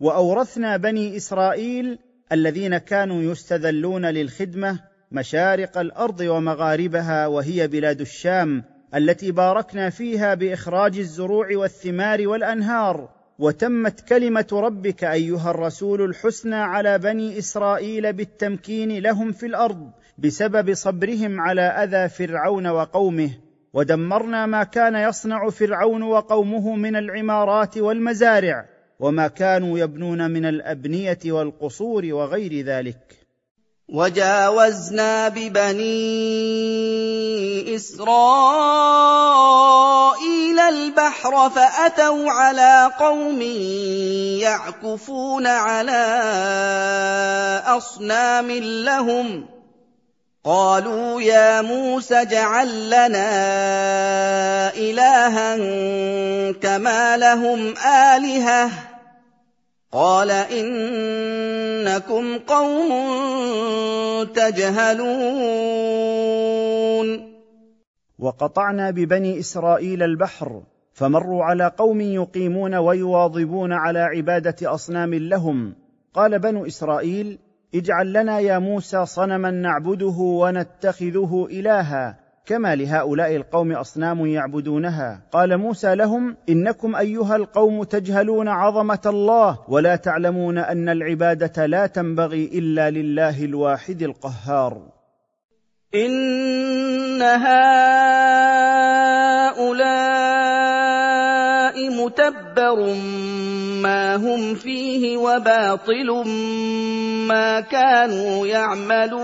وأورثنا 0.00 0.76
بني 0.76 1.16
إسرائيل 1.16 1.98
الذين 2.32 2.78
كانوا 2.78 3.22
يستذلون 3.22 4.06
للخدمة 4.06 4.78
مشارق 5.12 5.78
الأرض 5.78 6.20
ومغاربها 6.20 7.26
وهي 7.26 7.68
بلاد 7.68 8.00
الشام 8.00 8.64
التي 8.94 9.32
باركنا 9.32 9.90
فيها 9.90 10.34
بإخراج 10.34 10.98
الزروع 10.98 11.48
والثمار 11.56 12.28
والأنهار. 12.28 13.08
وتمت 13.38 14.00
كلمة 14.00 14.46
ربك 14.52 15.04
أيها 15.04 15.50
الرسول 15.50 16.02
الحسنى 16.02 16.54
على 16.54 16.98
بني 16.98 17.38
إسرائيل 17.38 18.12
بالتمكين 18.12 18.98
لهم 18.98 19.32
في 19.32 19.46
الأرض 19.46 19.90
بسبب 20.18 20.74
صبرهم 20.74 21.40
على 21.40 21.62
أذى 21.62 22.08
فرعون 22.08 22.66
وقومه. 22.66 23.30
ودمرنا 23.72 24.46
ما 24.46 24.64
كان 24.64 24.94
يصنع 24.94 25.50
فرعون 25.50 26.02
وقومه 26.02 26.76
من 26.76 26.96
العمارات 26.96 27.78
والمزارع. 27.78 28.73
وما 29.00 29.28
كانوا 29.28 29.78
يبنون 29.78 30.30
من 30.30 30.46
الأبنية 30.46 31.18
والقصور 31.26 32.04
وغير 32.12 32.64
ذلك. 32.64 33.24
وجاوزنا 33.88 35.28
ببني 35.28 35.84
إسرائيل 37.76 38.94
البحر 40.58 41.50
فأتوا 41.50 42.30
على 42.30 42.90
قوم 43.00 43.42
يعكفون 44.40 45.46
على 45.46 46.02
أصنام 47.66 48.50
لهم 48.84 49.53
قالوا 50.44 51.20
يا 51.20 51.62
موسى 51.62 52.14
اجعل 52.14 52.86
لنا 52.86 53.30
إلها 54.74 55.56
كما 56.52 57.16
لهم 57.16 57.74
آلهة. 58.16 58.70
قال 59.92 60.30
إنكم 60.30 62.38
قوم 62.38 62.88
تجهلون. 64.24 65.04
وقطعنا 68.18 68.90
ببني 68.90 69.38
إسرائيل 69.38 70.02
البحر 70.02 70.62
فمروا 70.94 71.44
على 71.44 71.72
قوم 71.78 72.00
يقيمون 72.00 72.74
ويواظبون 72.74 73.72
على 73.72 73.98
عبادة 73.98 74.74
أصنام 74.74 75.14
لهم. 75.14 75.74
قال 76.14 76.38
بنو 76.38 76.66
إسرائيل 76.66 77.38
اجعل 77.74 78.12
لنا 78.12 78.38
يا 78.38 78.58
موسى 78.58 79.06
صنما 79.06 79.50
نعبده 79.50 80.16
ونتخذه 80.18 81.48
إلها 81.50 82.18
كما 82.46 82.74
لهؤلاء 82.74 83.36
القوم 83.36 83.72
أصنام 83.72 84.26
يعبدونها. 84.26 85.22
قال 85.32 85.58
موسى 85.58 85.94
لهم 85.94 86.36
إنكم 86.48 86.96
أيها 86.96 87.36
القوم 87.36 87.84
تجهلون 87.84 88.48
عظمة 88.48 89.00
الله 89.06 89.58
ولا 89.68 89.96
تعلمون 89.96 90.58
أن 90.58 90.88
العبادة 90.88 91.66
لا 91.66 91.86
تنبغي 91.86 92.44
إلا 92.44 92.90
لله 92.90 93.44
الواحد 93.44 94.02
القهار. 94.02 94.82
إن 95.94 97.22
هؤلاء 97.22 98.34
متبر 102.54 102.94
ما 103.82 104.16
هم 104.16 104.54
فيه 104.54 105.16
وباطل 105.16 106.24
ما 107.28 107.60
كانوا 107.60 108.46
يعملون 108.46 109.14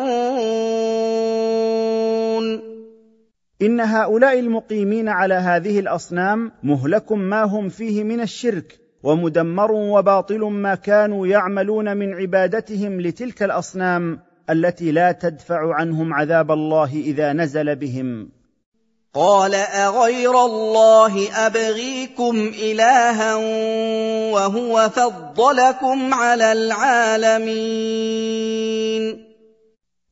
ان 3.63 3.81
هؤلاء 3.81 4.39
المقيمين 4.39 5.09
على 5.09 5.35
هذه 5.35 5.81
الاصنام 5.81 6.53
مهلك 6.63 7.13
ما 7.13 7.43
هم 7.43 7.69
فيه 7.69 8.05
من 8.05 8.21
الشرك 8.21 8.79
ومدمر 9.03 9.73
وباطل 9.73 10.41
ما 10.41 10.75
كانوا 10.75 11.27
يعملون 11.27 11.97
من 11.97 12.15
عبادتهم 12.15 13.01
لتلك 13.01 13.43
الاصنام 13.43 14.19
التي 14.51 14.93
لا 14.93 15.13
تدفع 15.13 15.75
عنهم 15.75 16.15
عذاب 16.15 16.51
الله 16.51 16.93
اذا 16.95 17.33
نزل 17.33 17.77
بهم 17.77 18.29
قال 19.15 19.55
أغير 19.55 20.45
الله 20.45 21.47
أبغيكم 21.47 22.37
إلها 22.63 23.35
وهو 24.33 24.89
فضلكم 24.89 26.15
على 26.15 26.53
العالمين. 26.53 27.91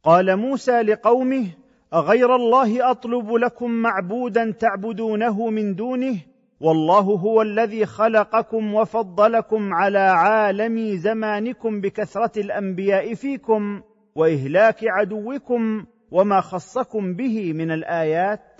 قال 0.05 0.37
موسى 0.37 0.83
لقومه 0.83 1.47
أغير 1.95 2.37
الله 2.37 2.91
أطلب 2.91 3.33
لكم 3.33 3.71
معبودا 3.71 4.55
تعبدونه 4.61 5.51
من 5.51 5.75
دونه 5.75 6.17
والله 6.61 7.01
هو 7.01 7.43
الذي 7.43 7.87
خلقكم 7.87 8.75
وفضلكم 8.75 9.75
على 9.75 9.99
عالم 9.99 10.97
زمانكم 10.97 11.81
بكثرة 11.81 12.41
الأنبياء 12.41 13.15
فيكم 13.15 13.83
وإهلاك 14.15 14.79
عدوكم 14.83 15.85
وما 16.11 16.41
خصكم 16.41 17.15
به 17.15 17.53
من 17.53 17.71
الآيات. 17.71 18.58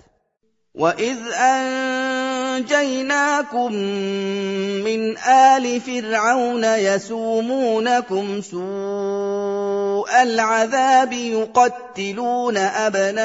واذ 0.79 1.19
انجيناكم 2.59 3.73
من 4.83 5.17
ال 5.17 5.81
فرعون 5.81 6.63
يسومونكم 6.63 8.41
سوء 8.41 10.21
العذاب 10.21 11.13
يقتلون 11.13 12.57
ابناءكم 12.57 13.21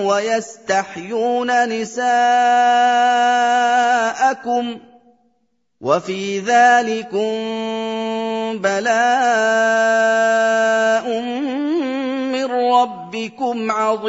ويستحيون 0.00 1.68
نساءكم 1.68 2.08
وفي 5.80 6.40
ذلكم 6.40 7.32
بلاء 8.58 9.98
من 12.48 12.54
ربكم 12.54 13.70
عظيم. 13.70 14.08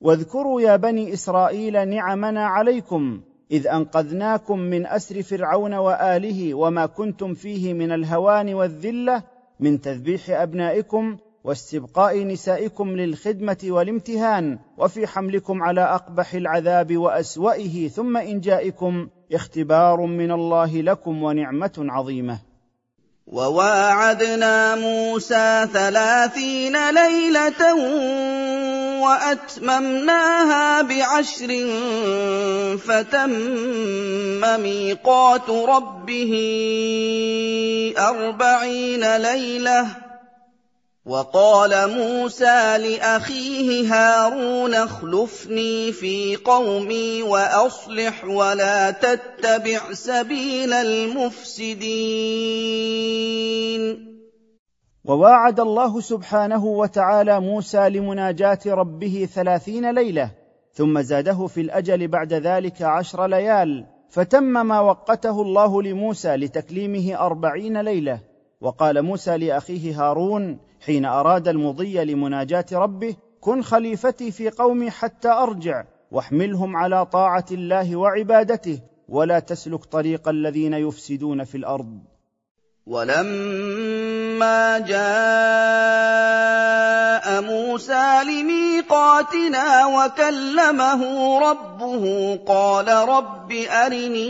واذكروا 0.00 0.60
يا 0.60 0.76
بني 0.76 1.12
إسرائيل 1.12 1.88
نعمنا 1.88 2.46
عليكم 2.46 3.20
إذ 3.50 3.66
أنقذناكم 3.66 4.58
من 4.58 4.86
أسر 4.86 5.22
فرعون 5.22 5.74
وآله 5.74 6.54
وما 6.54 6.86
كنتم 6.86 7.34
فيه 7.34 7.72
من 7.72 7.92
الهوان 7.92 8.54
والذلة 8.54 9.22
من 9.60 9.80
تذبيح 9.80 10.30
أبنائكم 10.30 11.16
واستبقاء 11.44 12.24
نسائكم 12.24 12.88
للخدمة 12.88 13.58
والامتهان 13.64 14.58
وفي 14.78 15.06
حملكم 15.06 15.62
على 15.62 15.80
أقبح 15.80 16.34
العذاب 16.34 16.96
واسوئه 16.96 17.88
ثم 17.88 18.16
انجائكم 18.16 19.08
اختبار 19.32 20.00
من 20.06 20.30
الله 20.30 20.80
لكم 20.80 21.22
ونعمة 21.22 21.72
عظيمة. 21.78 22.38
وواعدنا 23.26 24.74
موسى 24.74 25.68
ثلاثين 25.72 26.90
ليلة 26.90 27.74
وأتممناها 29.00 30.82
بعشر 30.82 31.48
فتم 32.88 34.60
ميقات 34.60 35.50
ربه 35.50 36.32
أربعين 37.98 39.16
ليلة 39.16 39.86
وقال 41.06 41.90
موسى 41.90 42.78
لأخيه 42.78 43.94
هارون 43.94 44.74
اخلفني 44.74 45.92
في 45.92 46.36
قومي 46.36 47.22
وأصلح 47.22 48.24
ولا 48.24 48.90
تتبع 48.90 49.92
سبيل 49.92 50.72
المفسدين. 50.72 51.84
وواعد 55.04 55.60
الله 55.60 56.00
سبحانه 56.00 56.64
وتعالى 56.64 57.40
موسى 57.40 57.88
لمناجاة 57.88 58.58
ربه 58.66 59.28
ثلاثين 59.34 59.90
ليلة 59.90 60.30
ثم 60.72 61.00
زاده 61.00 61.46
في 61.46 61.60
الأجل 61.60 62.08
بعد 62.08 62.32
ذلك 62.32 62.82
عشر 62.82 63.26
ليال 63.26 63.86
فتم 64.10 64.66
ما 64.66 64.80
وقته 64.80 65.42
الله 65.42 65.82
لموسى 65.82 66.36
لتكليمه 66.36 67.16
أربعين 67.18 67.80
ليلة. 67.80 68.20
وقال 68.60 69.02
موسى 69.02 69.36
لأخيه 69.36 70.02
هارون 70.02 70.58
حين 70.86 71.04
أراد 71.04 71.48
المضي 71.48 72.04
لمناجاة 72.04 72.66
ربه 72.72 73.16
كن 73.40 73.62
خليفتي 73.62 74.30
في 74.30 74.50
قومي 74.50 74.90
حتى 74.90 75.28
أرجع 75.28 75.84
واحملهم 76.10 76.76
على 76.76 77.06
طاعة 77.06 77.46
الله 77.50 77.96
وعبادته 77.96 78.80
ولا 79.08 79.38
تسلك 79.38 79.84
طريق 79.84 80.28
الذين 80.28 80.74
يفسدون 80.74 81.44
في 81.44 81.56
الأرض. 81.56 81.98
ولما 82.86 84.78
جاء 84.78 84.94
موسى 87.42 88.22
لميقاتنا 88.24 89.86
وكلمه 89.86 91.02
ربه 91.50 92.36
قال 92.36 92.88
رب 92.88 93.52
أرني 93.52 94.24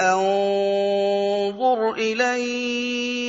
أنظر 0.00 1.92
إليك 1.92 3.28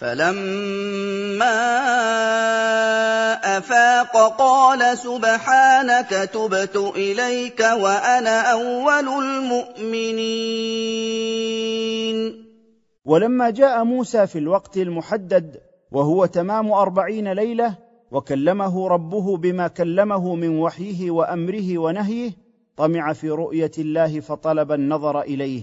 فلما 0.00 1.60
افاق 3.58 4.36
قال 4.38 4.98
سبحانك 4.98 6.10
تبت 6.10 6.76
اليك 6.76 7.60
وأنا 7.60 8.52
اول 8.52 9.08
المؤمنين. 9.24 10.30
ولما 13.04 13.50
جاء 13.50 13.84
موسى 13.84 14.26
في 14.26 14.38
الوقت 14.38 14.76
المحدد 14.76 15.60
وهو 15.92 16.26
تمام 16.26 16.72
اربعين 16.72 17.32
ليله 17.32 17.74
وكلمه 18.10 18.88
ربه 18.88 19.36
بما 19.36 19.68
كلمه 19.68 20.34
من 20.34 20.58
وحيه 20.58 21.10
وامره 21.10 21.78
ونهيه 21.78 22.30
طمع 22.76 23.12
في 23.12 23.30
رؤيه 23.30 23.72
الله 23.78 24.20
فطلب 24.20 24.72
النظر 24.72 25.20
اليه. 25.20 25.62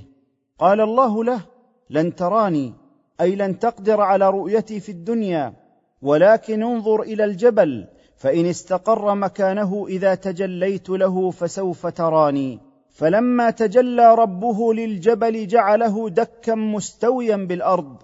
قال 0.59 0.81
الله 0.81 1.23
له 1.23 1.41
لن 1.89 2.15
تراني 2.15 2.86
أي 3.21 3.35
لن 3.35 3.59
تقدر 3.59 4.01
على 4.01 4.29
رؤيتي 4.29 4.79
في 4.79 4.91
الدنيا 4.91 5.53
ولكن 6.01 6.63
انظر 6.63 7.01
إلى 7.01 7.23
الجبل 7.23 7.87
فإن 8.17 8.45
استقر 8.45 9.15
مكانه 9.15 9.85
إذا 9.89 10.15
تجليت 10.15 10.89
له 10.89 11.31
فسوف 11.31 11.87
تراني. 11.87 12.67
فلما 12.97 13.49
تجلى 13.49 14.15
ربه 14.15 14.73
للجبل 14.73 15.47
جعله 15.47 16.09
دكا 16.09 16.55
مستويا 16.55 17.35
بالأرض 17.35 17.97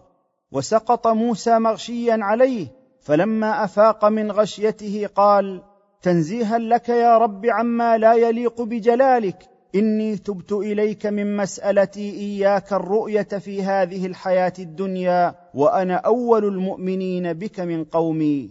وسقط 0.51 1.07
موسى 1.07 1.59
مغشيا 1.59 2.17
عليه 2.21 2.67
فلما 3.01 3.63
أفاق 3.63 4.05
من 4.05 4.31
غشيته 4.31 5.09
قال 5.15 5.61
تنزيها 6.01 6.57
لك 6.57 6.89
يا 6.89 7.17
رب 7.17 7.45
عما 7.45 7.97
لا 7.97 8.13
يليق 8.13 8.61
بجلالك 8.61 9.49
إني 9.75 10.17
تبت 10.17 10.51
إليك 10.51 11.05
من 11.05 11.37
مسألتي 11.37 12.09
إياك 12.11 12.73
الرؤية 12.73 13.23
في 13.23 13.63
هذه 13.63 14.05
الحياة 14.05 14.53
الدنيا 14.59 15.35
وأنا 15.53 15.95
أول 15.95 16.45
المؤمنين 16.45 17.33
بك 17.33 17.59
من 17.59 17.83
قومي. 17.83 18.49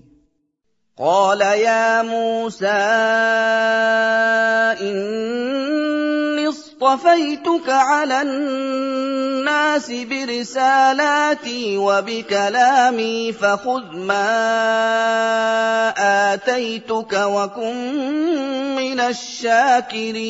قال 0.98 1.40
يا 1.40 2.02
موسى 2.02 2.66
اصطفيتك 6.82 7.68
على 7.68 8.22
الناس 8.22 9.90
برسالاتي 9.90 11.76
وبكلامي 11.76 13.32
فخذ 13.32 13.96
ما 13.96 14.28
آتيتك 16.34 17.12
وكن 17.12 17.74
من 18.76 19.00
الشاكرين. 19.00 20.22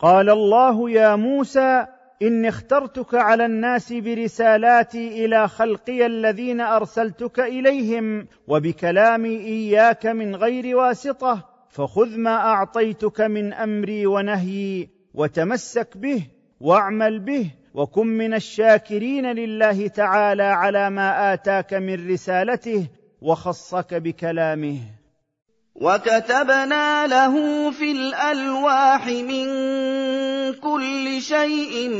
قال 0.00 0.30
الله 0.30 0.90
يا 0.90 1.16
موسى 1.16 1.86
إني 2.22 2.48
اخترتك 2.48 3.14
على 3.14 3.44
الناس 3.46 3.92
برسالاتي 3.92 5.24
إلى 5.24 5.48
خلقي 5.48 6.06
الذين 6.06 6.60
أرسلتك 6.60 7.40
إليهم 7.40 8.26
وبكلامي 8.48 9.36
إياك 9.36 10.06
من 10.06 10.36
غير 10.36 10.76
واسطة. 10.76 11.57
فخذ 11.78 12.18
ما 12.18 12.36
أعطيتك 12.36 13.20
من 13.20 13.52
أمري 13.52 14.06
ونهيي 14.06 14.88
وتمسك 15.14 15.96
به 15.96 16.22
واعمل 16.60 17.18
به 17.18 17.50
وكن 17.74 18.06
من 18.06 18.34
الشاكرين 18.34 19.26
لله 19.26 19.88
تعالى 19.88 20.42
على 20.42 20.90
ما 20.90 21.32
آتاك 21.34 21.74
من 21.74 22.10
رسالته 22.10 22.86
وخصك 23.22 23.94
بكلامه. 23.94 24.78
وكتبنا 25.74 27.06
له 27.06 27.70
في 27.70 27.92
الألواح 27.92 29.06
من 29.06 29.46
كل 30.54 31.22
شيء 31.22 31.90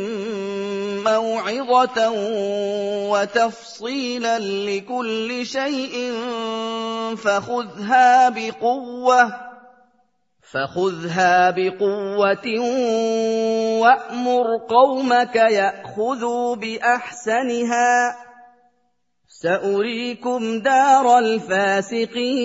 موعظة 1.05 2.11
وتفصيلا 3.11 4.39
لكل 4.39 5.47
شيء 5.47 6.13
فخذها 7.17 8.29
بقوة. 8.29 9.48
فخذها 10.53 11.51
بقوة 11.51 12.47
وأمر 13.81 14.47
قومك 14.69 15.37
يأخذوا 15.37 16.57
بأحسنها. 16.57 18.16
سأريكم 19.29 20.61
دار 20.61 21.19
الفاسقين. 21.19 22.39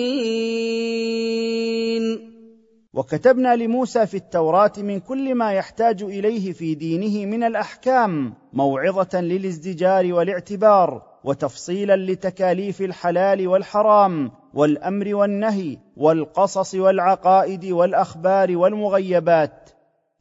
وكتبنا 2.94 3.56
لموسى 3.56 4.06
في 4.06 4.16
التوراة 4.16 4.72
من 4.78 5.00
كل 5.00 5.34
ما 5.34 5.52
يحتاج 5.52 6.02
إليه 6.02 6.52
في 6.52 6.74
دينه 6.74 7.26
من 7.26 7.44
الأحكام 7.44 8.34
موعظة 8.52 9.20
للازدجار 9.20 10.12
والاعتبار 10.12 11.02
وتفصيلا 11.24 11.96
لتكاليف 11.96 12.80
الحلال 12.80 13.48
والحرام 13.48 14.43
والأمر 14.54 15.14
والنهي 15.14 15.78
والقصص 15.96 16.74
والعقائد 16.74 17.64
والأخبار 17.64 18.56
والمغيبات. 18.56 19.70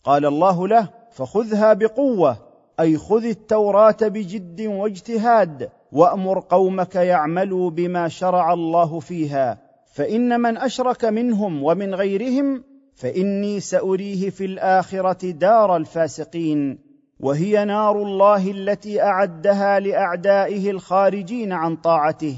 قال 0.04 0.26
الله 0.26 0.68
له 0.68 0.90
فخذها 1.12 1.74
بقوة 1.74 2.38
أي 2.80 2.98
خذ 2.98 3.26
التوراة 3.26 3.98
بجد 4.02 4.62
واجتهاد 4.62 5.70
وأمر 5.92 6.40
قومك 6.40 6.96
يعملوا 6.96 7.70
بما 7.70 8.08
شرع 8.08 8.54
الله 8.54 9.00
فيها. 9.00 9.58
فإن 9.94 10.40
من 10.40 10.58
أشرك 10.58 11.06
منهم 11.06 11.64
ومن 11.64 11.96
غيرهم 11.96 12.64
فإني 12.96 13.60
سأريه 13.60 14.30
في 14.30 14.46
الآخرة 14.46 15.32
دار 15.32 15.78
الفاسقين. 15.78 16.80
وهي 17.20 17.66
نار 17.66 18.04
الله 18.04 18.52
التي 18.52 19.02
أعدها 19.02 19.80
لأعدائه 19.80 20.72
الخارجين 20.72 21.52
عن 21.52 21.76
طاعته. 21.76 22.38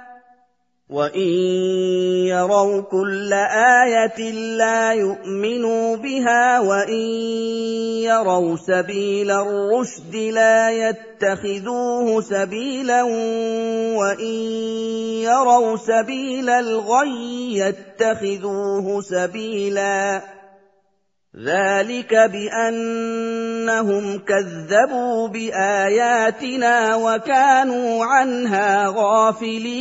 وان 0.91 1.29
يروا 2.27 2.81
كل 2.81 3.33
إيه 3.33 4.31
لا 4.31 4.91
يؤمنوا 4.91 5.95
بها 5.95 6.59
وان 6.59 6.99
يروا 8.03 8.57
سبيل 8.57 9.31
الرشد 9.31 10.15
لا 10.15 10.71
يتخذوه 10.71 12.21
سبيلا 12.21 13.03
وان 13.03 14.25
يروا 15.23 15.77
سبيل 15.77 16.49
الغي 16.49 17.57
يتخذوه 17.57 19.01
سبيلا 19.01 20.21
ذلك 21.35 22.11
بانهم 22.11 24.19
كذبوا 24.19 25.27
باياتنا 25.27 26.95
وكانوا 26.95 28.05
عنها 28.05 28.87
غافلين 28.87 29.71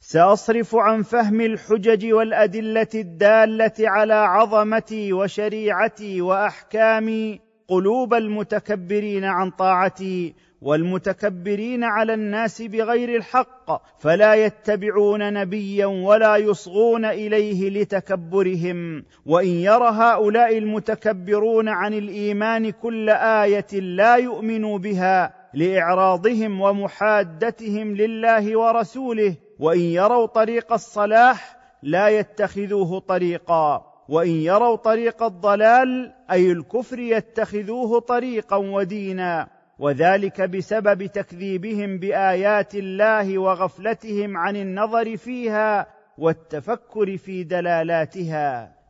سأصرف 0.00 0.76
عن 0.76 1.02
فهم 1.02 1.40
الحجج 1.40 2.12
والأدلة 2.12 2.88
الدالة 2.94 3.72
على 3.80 4.14
عظمتي 4.14 5.12
وشريعتي 5.12 6.20
وأحكامي 6.20 7.40
قلوب 7.68 8.14
المتكبرين 8.14 9.24
عن 9.24 9.50
طاعتي 9.50 10.34
والمتكبرين 10.62 11.84
على 11.84 12.14
الناس 12.14 12.62
بغير 12.62 13.16
الحق 13.16 13.82
فلا 13.98 14.34
يتبعون 14.34 15.32
نبيا 15.32 15.86
ولا 15.86 16.36
يصغون 16.36 17.04
إليه 17.04 17.70
لتكبرهم. 17.70 19.04
وإن 19.26 19.48
ير 19.48 19.82
هؤلاء 19.82 20.58
المتكبرون 20.58 21.68
عن 21.68 21.94
الإيمان 21.94 22.70
كل 22.70 23.10
آية 23.10 23.80
لا 23.80 24.16
يؤمنوا 24.16 24.78
بها 24.78 25.34
لإعراضهم 25.54 26.60
ومحادتهم 26.60 27.96
لله 27.96 28.58
ورسوله 28.58 29.34
وإن 29.58 29.80
يروا 29.80 30.26
طريق 30.26 30.72
الصلاح 30.72 31.56
لا 31.82 32.08
يتخذوه 32.08 33.00
طريقا. 33.00 33.92
وإن 34.08 34.30
يروا 34.30 34.76
طريق 34.76 35.22
الضلال 35.22 36.12
أي 36.30 36.52
الكفر 36.52 36.98
يتخذوه 36.98 38.00
طريقا 38.00 38.56
ودينا. 38.56 39.61
وذلك 39.78 40.40
بسبب 40.40 41.06
تكذيبهم 41.06 41.98
بآيات 41.98 42.74
الله 42.74 43.38
وغفلتهم 43.38 44.36
عن 44.36 44.56
النظر 44.56 45.16
فيها 45.16 45.86
والتفكر 46.18 47.16
في 47.16 47.44
دلالاتها. 47.44 48.82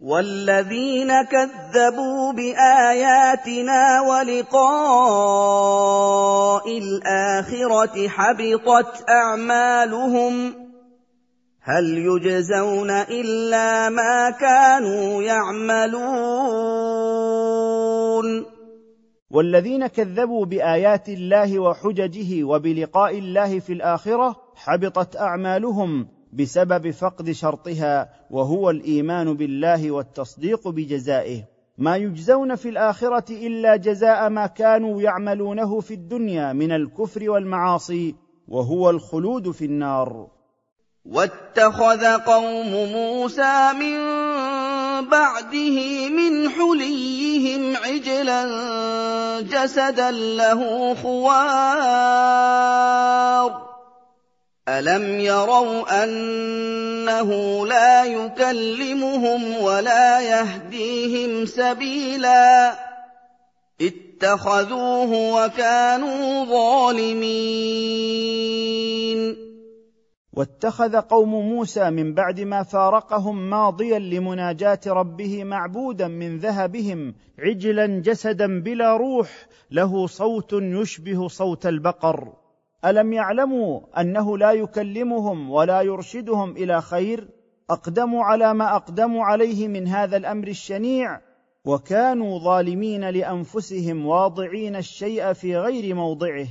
والذين 0.00 1.08
كذبوا 1.22 2.32
باياتنا 2.32 4.00
ولقاء 4.08 5.06
الاخره 6.78 8.08
حبطت 8.08 9.04
اعمالهم 9.08 10.54
هل 11.62 11.98
يجزون 11.98 12.90
الا 12.90 13.88
ما 13.88 14.30
كانوا 14.30 15.22
يعملون 15.22 16.76
والذين 19.30 19.86
كذبوا 19.86 20.44
بآيات 20.44 21.08
الله 21.08 21.58
وحججه 21.58 22.44
وبلقاء 22.44 23.18
الله 23.18 23.58
في 23.58 23.72
الآخرة 23.72 24.36
حبطت 24.54 25.16
أعمالهم 25.16 26.08
بسبب 26.32 26.90
فقد 26.90 27.30
شرطها 27.30 28.10
وهو 28.30 28.70
الإيمان 28.70 29.34
بالله 29.34 29.90
والتصديق 29.90 30.68
بجزائه. 30.68 31.44
ما 31.78 31.96
يجزون 31.96 32.54
في 32.54 32.68
الآخرة 32.68 33.32
إلا 33.32 33.76
جزاء 33.76 34.28
ما 34.28 34.46
كانوا 34.46 35.02
يعملونه 35.02 35.80
في 35.80 35.94
الدنيا 35.94 36.52
من 36.52 36.72
الكفر 36.72 37.30
والمعاصي 37.30 38.14
وهو 38.48 38.90
الخلود 38.90 39.50
في 39.50 39.64
النار. 39.64 40.28
واتخذ 41.04 42.04
قوم 42.04 42.72
موسى 42.92 43.72
من 43.80 43.96
بعده 45.00 46.08
من 46.08 46.50
حليهم 46.50 47.76
عجلا 47.76 48.46
جسدا 49.40 50.10
له 50.10 50.94
خوار. 51.02 52.46
ألم 54.68 55.20
يروا 55.20 56.04
أنه 56.04 57.66
لا 57.66 58.04
يكلمهم 58.04 59.56
ولا 59.56 60.20
يهديهم 60.20 61.46
سبيلا؟ 61.46 62.74
اتخذوه 63.80 65.44
وكانوا 65.44 66.44
ظالمين. 66.44 67.36
واتخذ 70.36 70.96
قوم 70.96 71.30
موسى 71.34 71.90
من 71.90 72.14
بعد 72.14 72.40
ما 72.40 72.62
فارقهم 72.62 73.50
ماضيا 73.50 73.98
لمناجاة 73.98 74.80
ربه 74.86 75.44
معبودا 75.44 76.08
من 76.08 76.38
ذهبهم 76.38 77.14
عجلا 77.38 77.86
جسدا 77.86 78.60
بلا 78.60 78.96
روح 78.96 79.46
له 79.70 80.06
صوت 80.06 80.52
يشبه 80.52 81.28
صوت 81.28 81.66
البقر. 81.66 82.32
ألم 82.84 83.12
يعلموا 83.12 83.80
أنه 84.00 84.38
لا 84.38 84.52
يكلمهم 84.52 85.50
ولا 85.50 85.82
يرشدهم 85.82 86.50
إلى 86.50 86.82
خير؟ 86.82 87.28
أقدموا 87.70 88.24
على 88.24 88.54
ما 88.54 88.76
أقدموا 88.76 89.24
عليه 89.24 89.68
من 89.68 89.88
هذا 89.88 90.16
الأمر 90.16 90.48
الشنيع. 90.48 91.20
وكانوا 91.64 92.38
ظالمين 92.38 93.10
لأنفسهم 93.10 94.06
واضعين 94.06 94.76
الشيء 94.76 95.32
في 95.32 95.56
غير 95.56 95.94
موضعه. 95.94 96.46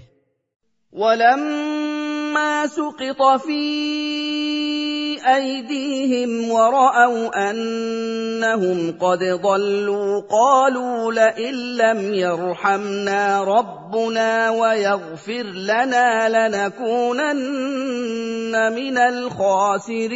ولما 2.35 2.67
سقط 2.67 3.21
في 3.47 3.63
أيديهم 5.23 6.51
ورأوا 6.51 7.51
أنهم 7.51 8.91
قد 8.99 9.19
ضلوا 9.41 10.21
قالوا 10.21 11.13
لئن 11.13 11.53
لم 11.77 12.13
يرحمنا 12.13 13.43
ربنا 13.43 14.49
ويغفر 14.49 15.43
لنا 15.43 16.29
لنكونن 16.29 17.35
من 18.75 18.97
الخاسرين. 18.97 20.15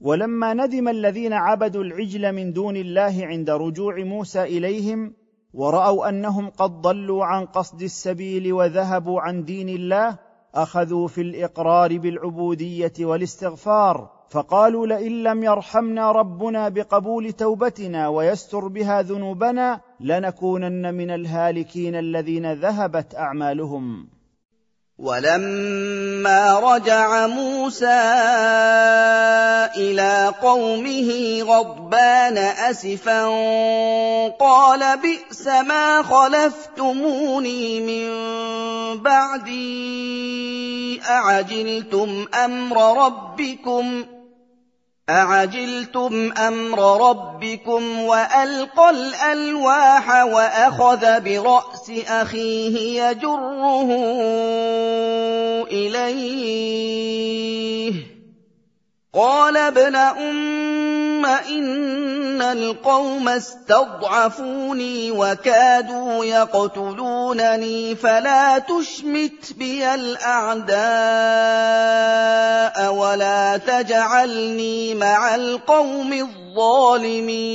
ولما 0.00 0.54
ندم 0.54 0.88
الذين 0.88 1.32
عبدوا 1.32 1.82
العجل 1.82 2.32
من 2.32 2.52
دون 2.52 2.76
الله 2.76 3.26
عند 3.26 3.50
رجوع 3.50 4.04
موسى 4.04 4.42
إليهم 4.42 5.19
ورأوا 5.54 6.08
أنهم 6.08 6.50
قد 6.50 6.70
ضلوا 6.70 7.24
عن 7.24 7.46
قصد 7.46 7.82
السبيل 7.82 8.52
وذهبوا 8.52 9.20
عن 9.20 9.44
دين 9.44 9.68
الله 9.68 10.18
أخذوا 10.54 11.08
في 11.08 11.20
الإقرار 11.20 11.98
بالعبودية 11.98 12.92
والاستغفار 13.00 14.10
فقالوا 14.30 14.86
لئن 14.86 15.22
لم 15.22 15.42
يرحمنا 15.42 16.12
ربنا 16.12 16.68
بقبول 16.68 17.32
توبتنا 17.32 18.08
ويستر 18.08 18.68
بها 18.68 19.02
ذنوبنا 19.02 19.80
لنكونن 20.00 20.94
من 20.94 21.10
الهالكين 21.10 21.94
الذين 21.94 22.52
ذهبت 22.52 23.14
أعمالهم. 23.14 24.08
ولما 25.00 26.60
رجع 26.60 27.26
موسى 27.26 28.00
إلى 29.76 30.34
قومه 30.42 31.40
غضبان 31.42 32.38
أسفا 32.38 33.24
قال 34.40 34.98
بئس 34.98 35.46
ما 35.46 36.02
خلفتموني 36.02 37.80
من 37.80 38.08
بعدي 39.02 41.00
أعجلتم 41.02 42.26
أمر 42.44 43.06
ربكم 43.06 44.04
أعجلتم 45.10 46.32
أمر 46.38 47.10
ربكم 47.10 48.00
وألقى 48.00 48.90
الألواح 48.90 50.24
وأخذ 50.24 51.20
برأس 51.20 51.90
أخيه 52.08 53.02
يجره 53.04 53.88
إليه 55.70 56.90
قال 59.14 59.56
ابن 59.56 59.96
أم 59.96 61.26
إن 61.26 62.42
القوم 62.42 63.28
استضعفوني 63.28 65.10
وكادوا 65.10 66.24
يقتلونني 66.24 67.94
فلا 67.94 68.58
تشمت 68.58 69.54
بي 69.58 69.94
الأعداء 69.94 70.74
ولا 72.94 73.56
تجعلني 73.56 74.94
مع 74.94 75.34
القوم 75.34 76.12
الظالمين. 76.12 77.50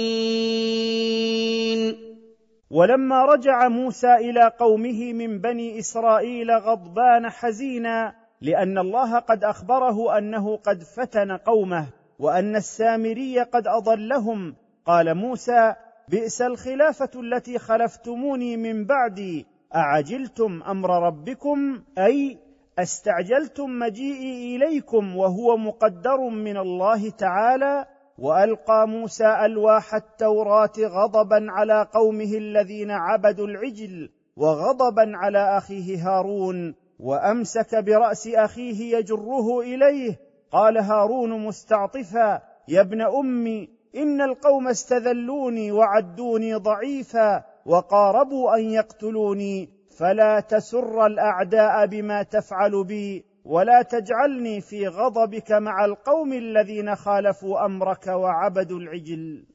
ولما 2.72 3.26
رجع 3.26 3.68
موسى 3.68 4.15
إلى 4.15 4.52
قومه 4.60 5.14
من 5.14 5.40
بني 5.41 5.80
إسرائيل 5.80 6.52
غضبان 6.52 7.30
حزينا 7.30 8.24
لأن 8.45 8.77
الله 8.77 9.19
قد 9.19 9.43
أخبره 9.43 10.17
أنه 10.17 10.57
قد 10.57 10.84
فتن 10.84 11.31
قومه 11.31 11.88
وأن 12.19 12.55
السامري 12.55 13.39
قد 13.39 13.67
أضلهم. 13.67 14.55
قال 14.85 15.15
موسى 15.15 15.76
بئس 16.07 16.41
الخلافة 16.41 17.09
التي 17.15 17.59
خلفتموني 17.59 18.57
من 18.57 18.85
بعدي 18.85 19.45
أعجلتم 19.76 20.63
أمر 20.63 21.07
ربكم؟ 21.07 21.81
أي 21.97 22.38
أستعجلتم 22.80 23.69
مجيئي 23.80 24.55
إليكم 24.55 25.17
وهو 25.17 25.57
مقدر 25.57 26.17
من 26.17 26.57
الله 26.57 27.09
تعالى؟ 27.09 27.85
وألقى 28.17 28.88
موسى 28.88 29.45
ألواح 29.45 29.95
التوراة 29.95 30.73
غضبا 30.80 31.45
على 31.49 31.88
قومه 31.93 32.38
الذين 32.38 32.91
عبدوا 32.91 33.47
العجل 33.47 34.09
وغضبا 34.38 35.11
على 35.17 35.57
أخيه 35.57 36.07
هارون. 36.07 36.85
وأمسك 36.99 37.76
برأس 37.76 38.27
أخيه 38.27 38.97
يجره 38.97 39.59
إليه 39.61 40.19
قال 40.51 40.77
هارون 40.77 41.45
مستعطفا 41.45 42.41
يا 42.67 42.81
ابن 42.81 43.01
أمي 43.01 43.69
إن 43.95 44.22
القوم 44.22 44.67
استذلوني 44.67 45.72
وعدوني 45.72 46.55
ضعيفا 46.55 47.43
وقاربوا 47.65 48.55
أن 48.55 48.61
يقتلوني 48.61 49.69
فلا 49.97 50.39
تسر 50.39 51.05
الأعداء 51.05 51.85
بما 51.85 52.23
تفعل 52.23 52.84
بي 52.84 53.26
ولا 53.45 53.81
تجعلني 53.81 54.61
في 54.61 54.88
غضبك 54.88 55.51
مع 55.51 55.85
القوم 55.85 56.34
الذين 56.34 56.95
خالفوا 56.95 57.65
أمرك 57.65 58.07
وعبدوا 58.07 58.80
العجل. 58.80 59.45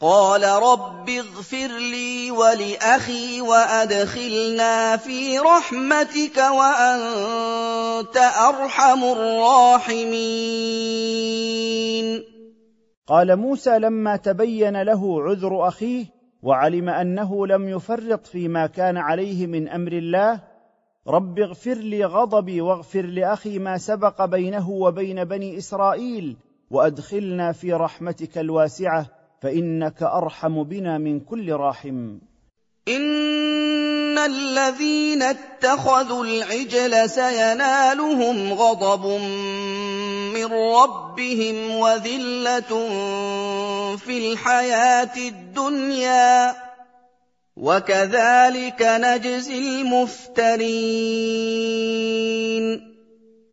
قال 0.00 0.44
رب 0.44 1.08
اغفر 1.10 1.68
لي 1.78 2.30
ولأخي 2.30 3.40
وأدخلنا 3.40 4.96
في 4.96 5.38
رحمتك 5.38 6.36
وأنت 6.36 8.16
أرحم 8.16 9.04
الراحمين. 9.04 10.08
قال 13.06 13.36
موسى 13.36 13.78
لما 13.78 14.16
تبين 14.16 14.82
له 14.82 15.22
عذر 15.22 15.68
أخيه 15.68 16.06
وعلم 16.42 16.88
أنه 16.88 17.46
لم 17.46 17.68
يفرط 17.68 18.26
فيما 18.26 18.66
كان 18.66 18.96
عليه 18.96 19.46
من 19.46 19.68
أمر 19.68 19.92
الله 19.92 20.40
رب 21.08 21.38
اغفر 21.38 21.74
لي 21.74 22.04
غضبي 22.04 22.60
واغفر 22.60 23.02
لأخي 23.06 23.58
ما 23.58 23.78
سبق 23.78 24.24
بينه 24.24 24.70
وبين 24.70 25.24
بني 25.24 25.58
إسرائيل 25.58 26.36
وأدخلنا 26.70 27.52
في 27.52 27.72
رحمتك 27.72 28.38
الواسعة 28.38 29.17
فإنك 29.42 30.02
أرحم 30.02 30.62
بنا 30.62 30.98
من 30.98 31.20
كل 31.20 31.52
راحم. 31.52 32.18
إن 32.88 34.18
الذين 34.18 35.22
اتخذوا 35.22 36.24
العجل 36.24 37.10
سينالهم 37.10 38.52
غضب 38.52 39.06
من 40.34 40.44
ربهم 40.52 41.70
وذلة 41.70 42.88
في 43.96 44.32
الحياة 44.32 45.16
الدنيا. 45.16 46.54
وكذلك 47.56 48.82
نجزي 48.82 49.58
المفترين. 49.58 50.48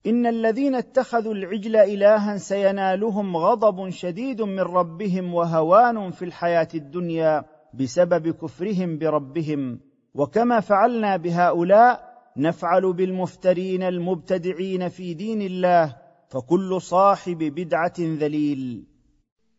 إن 0.08 0.26
الذين 0.26 0.76
اتخذوا 0.76 1.34
العجل 1.34 1.76
إلها 1.76 2.38
سينالهم 2.38 3.38
غضب 3.38 3.90
شديد 3.90 4.42
من 4.42 4.60
ربهم 4.60 5.34
وهوان 5.34 6.12
في 6.12 6.26
الحياة 6.26 6.68
الدنيا 6.76 7.46
بسبب 7.74 8.30
كفرهم 8.30 8.98
بربهم. 8.98 9.80
وكما 10.14 10.60
فعلنا 10.60 11.18
بهؤلاء 11.18 12.16
نفعل 12.38 12.94
بالمفترين 12.94 13.84
المبتدعين 13.84 14.90
في 14.90 15.14
دين 15.14 15.42
الله 15.42 15.96
فكل 16.30 16.82
صاحب 16.82 17.38
بدعة 17.38 18.00
ذليل. 18.00 18.95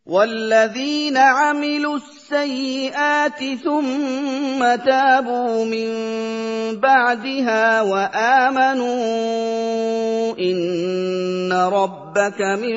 والذين 0.06 1.16
عملوا 1.16 1.96
السيئات 1.96 3.44
ثم 3.64 4.60
تابوا 4.84 5.64
من 5.64 5.90
بعدها 6.80 7.82
وامنوا 7.82 8.86
ربك 11.68 12.40
من 12.40 12.76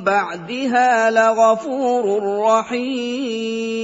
بعدها 0.00 1.10
لغفور 1.10 2.04
رحيم. 2.42 3.74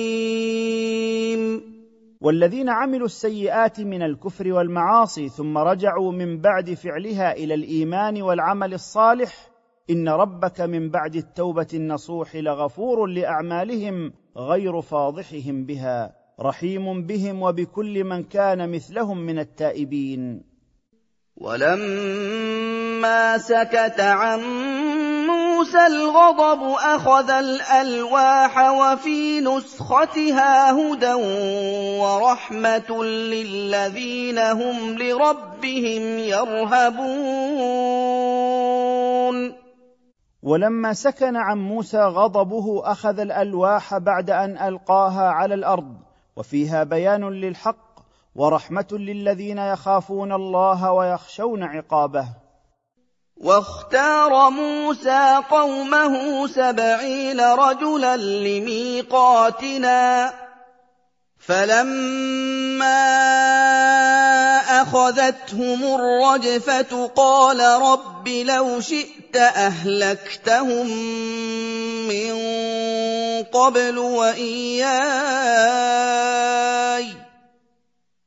والذين 2.21 2.69
عملوا 2.69 3.07
السيئات 3.07 3.81
من 3.81 4.03
الكفر 4.03 4.53
والمعاصي 4.53 5.29
ثم 5.29 5.59
رجعوا 5.59 6.13
من 6.13 6.41
بعد 6.41 6.75
فعلها 6.75 7.33
إلى 7.33 7.55
الايمان 7.55 8.23
والعمل 8.23 8.75
الصالح 8.75 9.50
إن 9.91 10.09
ربك 10.09 10.61
من 10.61 10.91
بعد 10.91 11.17
التوبة 11.17 11.67
النصوح 11.75 12.37
لغفور 12.37 13.07
لأعمالهم 13.07 14.13
غير 14.37 14.81
فاضحهم 14.81 15.65
بها 15.65 16.13
رحيم 16.41 17.07
بهم 17.07 17.43
وبكل 17.43 18.05
من 18.05 18.23
كان 18.23 18.73
مثلهم 18.73 19.19
من 19.19 19.39
التائبين. 19.39 20.43
ولما 21.37 23.39
سكت 23.39 24.01
عن 24.01 24.41
موسى 25.27 25.87
الغضب 25.87 26.63
أخذ 26.73 27.31
الألواح 27.31 28.71
وفي 28.71 29.41
نسختها 29.41 30.73
هدى 30.73 31.13
ورحمة 32.01 33.05
للذين 33.05 34.39
هم 34.39 34.99
لربهم 34.99 36.19
يرهبون. 36.19 37.90
ولما 40.43 40.93
سكن 40.93 41.37
عن 41.37 41.59
موسى 41.59 42.01
غضبه 42.01 42.93
أخذ 42.93 43.19
الألواح 43.21 43.99
بعد 43.99 44.31
أن 44.31 44.59
ألقاها 44.59 45.29
على 45.29 45.55
الأرض 45.55 45.97
وفيها 46.37 46.85
بيان 46.85 47.31
للحق 47.31 48.01
ورحمة 48.35 48.87
للذين 48.93 49.59
يخافون 49.59 50.33
الله 50.33 50.93
ويخشون 50.93 51.63
عقابه. 51.63 52.27
واختار 53.37 54.51
موسى 54.51 55.41
قومه 55.51 56.47
سبعين 56.47 57.41
رجلا 57.41 58.17
لميقاتنا 58.17 60.01
فلما 61.39 63.01
اخذتهم 64.83 65.95
الرجفة 65.95 67.07
قال 67.17 67.61
رب 67.61 68.29
لو 68.29 68.81
شئت 68.81 69.37
أهلكتهم 69.37 70.87
من 72.09 72.33
قبل 73.53 73.99
وإياي 73.99 74.91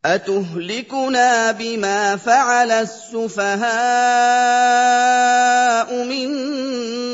أتهلكنا 0.05 1.51
بما 1.51 2.17
فعل 2.17 2.71
السفهاء 2.71 3.63
منا 6.03 7.13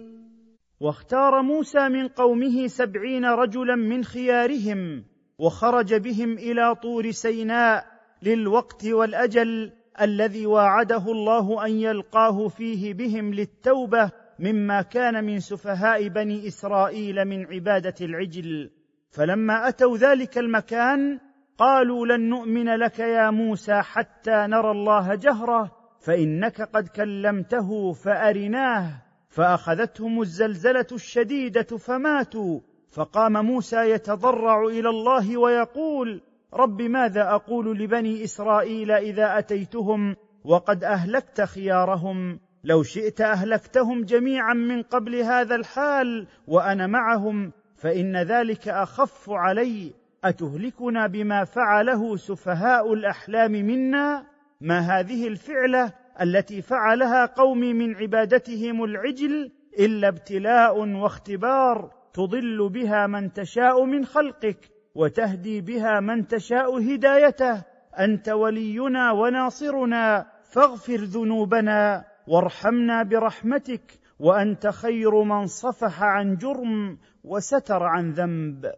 واختار 0.81 1.41
موسى 1.41 1.89
من 1.89 2.07
قومه 2.07 2.67
سبعين 2.67 3.25
رجلا 3.25 3.75
من 3.75 4.03
خيارهم 4.03 5.03
وخرج 5.39 5.93
بهم 5.93 6.33
إلى 6.33 6.75
طور 6.75 7.11
سيناء 7.11 7.85
للوقت 8.23 8.85
والأجل 8.85 9.71
الذي 10.01 10.45
واعده 10.45 11.11
الله 11.11 11.65
أن 11.65 11.71
يلقاه 11.71 12.47
فيه 12.47 12.93
بهم 12.93 13.33
للتوبة 13.33 14.11
مما 14.39 14.81
كان 14.81 15.23
من 15.23 15.39
سفهاء 15.39 16.07
بني 16.07 16.47
إسرائيل 16.47 17.25
من 17.25 17.45
عبادة 17.45 17.95
العجل. 18.01 18.71
فلما 19.11 19.67
أتوا 19.67 19.97
ذلك 19.97 20.37
المكان 20.37 21.19
قالوا 21.57 22.05
لن 22.07 22.29
نؤمن 22.29 22.75
لك 22.75 22.99
يا 22.99 23.29
موسى 23.29 23.81
حتى 23.81 24.47
نرى 24.47 24.71
الله 24.71 25.15
جهرة 25.15 25.71
فإنك 25.99 26.61
قد 26.61 26.87
كلمته 26.87 27.91
فأرناه. 27.91 29.10
فأخذتهم 29.31 30.21
الزلزلة 30.21 30.87
الشديدة 30.91 31.77
فماتوا 31.77 32.59
فقام 32.91 33.45
موسى 33.45 33.89
يتضرع 33.89 34.63
إلى 34.65 34.89
الله 34.89 35.37
ويقول 35.37 36.21
رب 36.53 36.81
ماذا 36.81 37.29
أقول 37.29 37.77
لبني 37.77 38.23
إسرائيل 38.23 38.91
إذا 38.91 39.39
أتيتهم 39.39 40.15
وقد 40.43 40.83
أهلكت 40.83 41.41
خيارهم؟ 41.41 42.39
لو 42.63 42.83
شئت 42.83 43.21
أهلكتهم 43.21 44.03
جميعا 44.03 44.53
من 44.53 44.81
قبل 44.81 45.15
هذا 45.15 45.55
الحال 45.55 46.27
وأنا 46.47 46.87
معهم 46.87 47.51
فإن 47.75 48.17
ذلك 48.17 48.67
أخف 48.67 49.29
علي. 49.29 49.93
أتهلكنا 50.23 51.07
بما 51.07 51.43
فعله 51.43 52.15
سفهاء 52.15 52.93
الأحلام 52.93 53.51
منا؟ 53.51 54.25
ما 54.61 54.79
هذه 54.79 55.27
الفعلة؟ 55.27 55.93
التي 56.21 56.61
فعلها 56.61 57.25
قومي 57.25 57.73
من 57.73 57.95
عبادتهم 57.95 58.83
العجل 58.83 59.51
إلا 59.79 60.07
ابتلاء 60.07 60.79
واختبار 60.79 61.91
تضل 62.13 62.69
بها 62.69 63.07
من 63.07 63.33
تشاء 63.33 63.85
من 63.85 64.05
خلقك 64.05 64.71
وتهدي 64.95 65.61
بها 65.61 65.99
من 65.99 66.27
تشاء 66.27 66.93
هدايته. 66.93 67.63
أنت 67.99 68.29
ولينا 68.29 69.11
وناصرنا 69.11 70.25
فاغفر 70.43 70.95
ذنوبنا 70.95 72.05
وارحمنا 72.27 73.03
برحمتك 73.03 73.99
وأنت 74.19 74.67
خير 74.67 75.23
من 75.23 75.45
صفح 75.45 76.03
عن 76.03 76.35
جرم 76.35 76.97
وستر 77.23 77.83
عن 77.83 78.11
ذنب. 78.11 78.71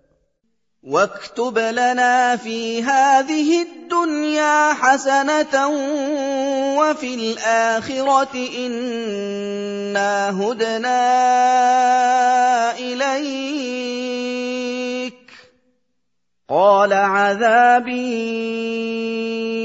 واكتب 0.87 1.57
لنا 1.57 2.35
في 2.35 2.83
هذه 2.83 3.61
الدنيا 3.61 4.73
حسنة 4.73 5.67
وفي 6.77 7.15
الآخرة 7.15 8.49
إنا 8.57 10.29
هدنا 10.29 10.99
إليك. 12.77 14.92
قال 16.53 16.93
عذابي 16.93 18.13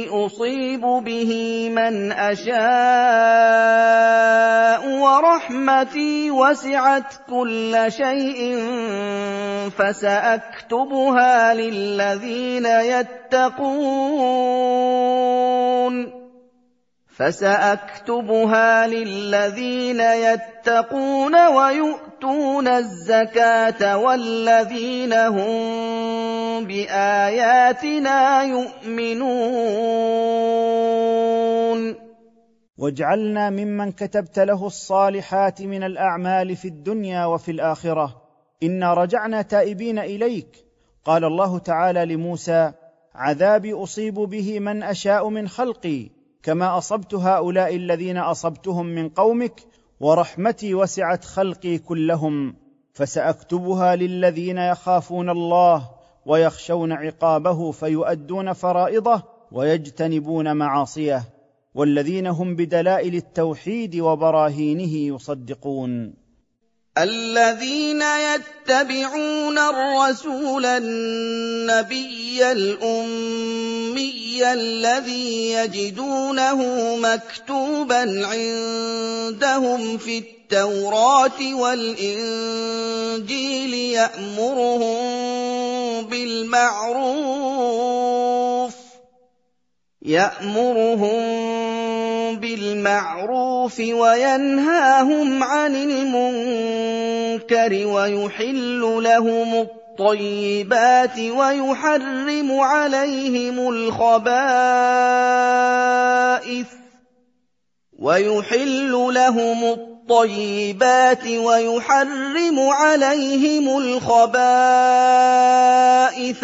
اصيب 0.09 0.81
به 0.81 1.32
من 1.69 2.12
اشاء 2.12 2.59
ورحمتي 4.89 6.31
وسعت 6.31 7.15
كل 7.31 7.85
شيء 7.89 8.56
فساكتبها 9.78 11.55
للذين 11.55 12.66
يتقون 12.66 13.39
فسأكتبها 17.19 18.86
للذين 18.86 20.01
يتقون 20.01 21.47
ويؤتون 21.47 22.69
الزكاة 22.69 23.99
والذين 23.99 25.12
هم 25.12 26.65
بآياتنا 26.65 28.43
يؤمنون. 28.43 29.28
واجعلنا 32.78 33.51
ممن 33.51 33.93
كتبت 33.93 34.39
له 34.39 34.66
الصالحات 34.66 35.62
من 35.62 35.82
الأعمال 35.82 36.57
في 36.57 36.69
الدنيا 36.69 37.24
وفي 37.24 37.51
الآخرة. 37.51 38.23
إنا 38.62 38.95
رجعنا 38.95 39.43
تائبين 39.43 39.99
إليك. 39.99 40.65
قال 41.05 41.24
الله 41.24 41.59
تعالى 41.59 42.05
لموسى 42.05 42.73
عذابي 43.15 43.73
أصيب 43.73 44.15
به 44.15 44.61
من 44.61 44.82
أشاء 44.82 45.28
من 45.28 45.49
خلقي. 45.49 46.18
كما 46.49 46.79
أصبت 46.79 47.15
هؤلاء 47.15 47.77
الذين 47.77 48.19
أصبتهم 48.19 48.87
من 48.87 49.09
قومك 49.09 49.61
ورحمتي 50.01 50.75
وسعت 50.75 51.25
خلقي 51.25 51.79
كلهم 51.79 52.57
فسأكتبها 52.93 53.97
للذين 53.97 54.59
يخافون 54.59 55.31
الله 55.31 55.91
ويخشون 56.27 56.93
عقابه 56.93 57.70
فيؤدون 57.70 58.53
فرائضه 58.53 59.23
ويجتنبون 59.53 60.57
معاصيه 60.57 61.23
والذين 61.75 62.27
هم 62.27 62.57
بدلائل 62.57 63.15
التوحيد 63.15 63.97
وبراهينه 63.97 65.15
يصدقون. 65.15 66.15
الذين 67.03 68.03
يتبعون 68.03 69.59
الرسول 69.59 70.66
النبي 70.66 72.53
الأمي 72.53 74.53
الذي 74.53 75.53
يجدونه 75.53 76.62
مكتوبا 76.97 78.27
عندهم 78.27 79.99
في 79.99 80.19
التوراة 80.19 81.55
والإنجيل 81.55 82.95
يأمرهم 83.75 84.99
بالمعروف 86.07 87.69
يأمرهم 90.03 91.78
بالمعروف 92.37 93.81
وينهاهم 93.81 95.43
عن 95.43 95.77
المنكر 95.77 97.47
ويحل 97.87 98.81
لهم 99.03 99.55
الطيبات 99.55 101.19
ويحرم 101.19 102.61
عليهم 102.61 103.69
الخبائث 103.69 104.29
ويحل 107.99 108.93
لهم 108.93 109.88
الطيبات 110.09 111.26
ويحرم 111.26 112.60
عليهم 112.60 113.78
الخبائث 113.78 114.24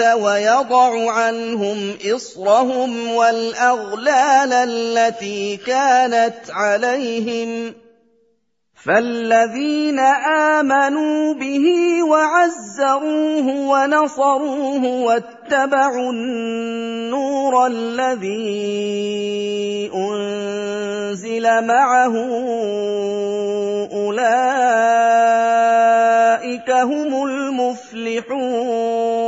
ويضع 0.00 1.10
عنهم 1.10 1.94
إصرهم 2.14 3.12
والأغلال 3.14 4.52
التي 4.52 5.56
كانت 5.56 6.36
عليهم 6.50 7.74
فالذين 8.84 9.98
آمنوا 10.58 11.34
به 11.34 11.66
وعزروه 12.02 13.46
ونصروه 13.46 14.84
واتبعوا 14.84 16.12
النور 16.12 17.66
الذي 17.66 18.34
أنزل 19.94 21.66
معه 21.66 22.14
اولئك 26.54 26.70
هم 26.70 27.24
المفلحون 27.24 29.23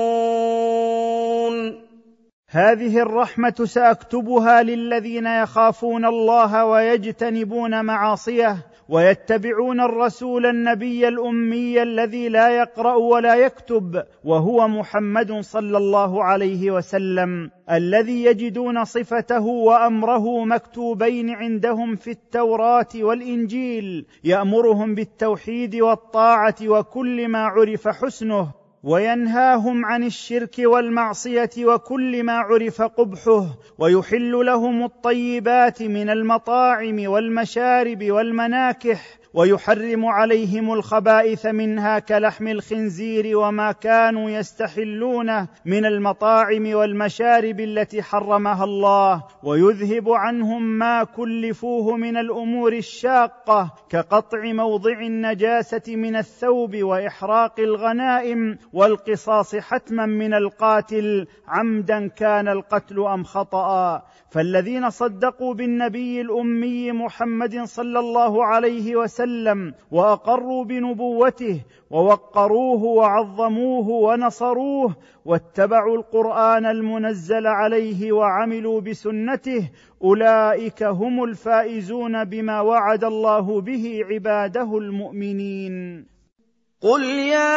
هذه 2.57 2.99
الرحمة 2.99 3.55
سأكتبها 3.65 4.63
للذين 4.63 5.27
يخافون 5.27 6.05
الله 6.05 6.65
ويجتنبون 6.65 7.85
معاصيه 7.85 8.67
ويتبعون 8.89 9.81
الرسول 9.81 10.47
النبي 10.47 11.09
الأمي 11.09 11.83
الذي 11.83 12.29
لا 12.29 12.49
يقرأ 12.49 12.95
ولا 12.95 13.35
يكتب 13.35 14.03
وهو 14.25 14.69
محمد 14.69 15.33
صلى 15.41 15.77
الله 15.77 16.25
عليه 16.25 16.71
وسلم 16.71 17.51
الذي 17.71 18.25
يجدون 18.25 18.85
صفته 18.85 19.45
وأمره 19.45 20.45
مكتوبين 20.45 21.31
عندهم 21.31 21.97
في 21.97 22.11
التوراة 22.11 22.89
والإنجيل 22.95 24.07
يأمرهم 24.25 24.95
بالتوحيد 24.95 25.77
والطاعة 25.77 26.57
وكل 26.63 27.29
ما 27.29 27.45
عرف 27.45 27.89
حسنه 27.89 28.66
وينهاهم 28.87 29.85
عن 29.85 30.05
الشرك 30.05 30.55
والمعصية 30.59 31.51
وكل 31.59 32.23
ما 32.23 32.33
عرف 32.33 32.83
قبحه 32.83 33.47
ويحل 33.79 34.33
لهم 34.47 34.85
الطيبات 34.85 35.83
من 35.83 36.11
المطاعم 36.11 37.09
والمشارب 37.09 38.05
والمناكح 38.11 39.19
ويحرم 39.37 40.05
عليهم 40.07 40.73
الخبائث 40.73 41.47
منها 41.47 41.99
كلحم 41.99 42.49
الخنزير 42.49 43.39
وما 43.39 43.73
كانوا 43.73 44.31
يستحلونه 44.31 45.49
من 45.65 45.87
المطاعم 45.87 46.75
والمشارب 46.75 47.61
التي 47.61 48.03
حرمها 48.03 48.65
الله 48.65 49.25
ويذهب 49.43 50.11
عنهم 50.11 50.63
ما 50.63 51.05
كلفوه 51.05 51.97
من 51.97 52.17
الأمور 52.17 52.73
الشاقة 52.73 53.75
كقطع 53.89 54.53
موضع 54.53 55.01
النجاسة 55.01 55.97
من 55.97 56.17
الثوب 56.17 56.77
وإحراق 56.77 57.61
الغنائم 57.61 58.59
والقصاص 58.73 59.57
حتما 59.57 60.07
من 60.07 60.35
القاتل 60.35 61.27
عمدا 61.49 62.07
كان 62.09 62.49
القتل 62.49 63.01
أم 63.01 63.25
خطأ. 63.25 64.03
فالذين 64.31 64.91
صدقوا 64.91 65.55
بالنبي 65.55 66.21
الأمي 66.21 66.93
محمد 66.93 67.65
صلى 67.65 67.99
الله 67.99 68.45
عليه 68.45 68.97
وسلم 68.97 69.75
وأقروا 69.91 70.65
بنبوته 70.65 71.61
ووقروه 71.91 72.83
وعظموه 72.83 73.89
ونصروه 73.89 74.97
واتبعوا 75.25 75.97
القرآن 75.97 76.67
المنزل 76.67 77.47
عليه 77.47 78.13
وعملوا 78.13 78.81
بسنته 78.81 79.71
أولئك 80.05 80.83
هم 80.83 81.25
الفائزون 81.25 82.25
بما 82.25 82.61
وعد 82.61 83.05
الله 83.05 83.61
به 83.61 84.01
عباده 84.11 84.79
المؤمنين. 84.79 86.16
قل 86.83 87.05
يا 87.05 87.57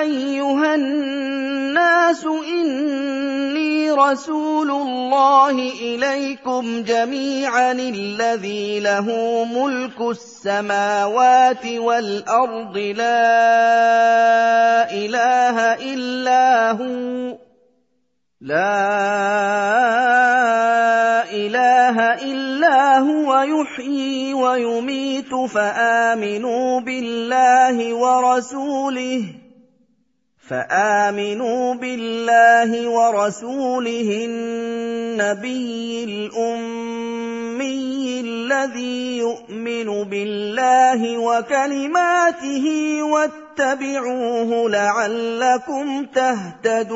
ايها 0.00 0.74
الناس 0.74 2.24
اني 2.24 3.90
رسول 3.90 4.70
الله 4.70 5.50
اليكم 5.82 6.82
جميعا 6.82 7.72
الذي 7.72 8.80
له 8.80 9.06
ملك 9.44 10.00
السماوات 10.00 11.66
والارض 11.66 12.76
لا 12.76 13.30
اله 14.90 15.74
الا 15.74 16.70
هو 16.70 17.51
لا 18.42 18.74
إله 21.30 21.96
إلا 22.22 22.98
هو 22.98 23.42
يحيي 23.42 24.34
ويميت 24.34 25.34
فآمنوا 25.34 26.80
بالله 26.80 27.94
ورسوله 27.94 29.24
فآمنوا 30.48 31.74
بالله 31.74 32.88
ورسوله 32.88 34.10
النبي 34.26 36.04
الأمي 36.04 37.82
الذي 38.20 39.18
يؤمن 39.18 40.04
بالله 40.04 41.18
وكلماته 41.18 42.66
واتبعوه 43.52 44.70
لعلكم 44.70 46.06
تهتدون. 46.14 46.92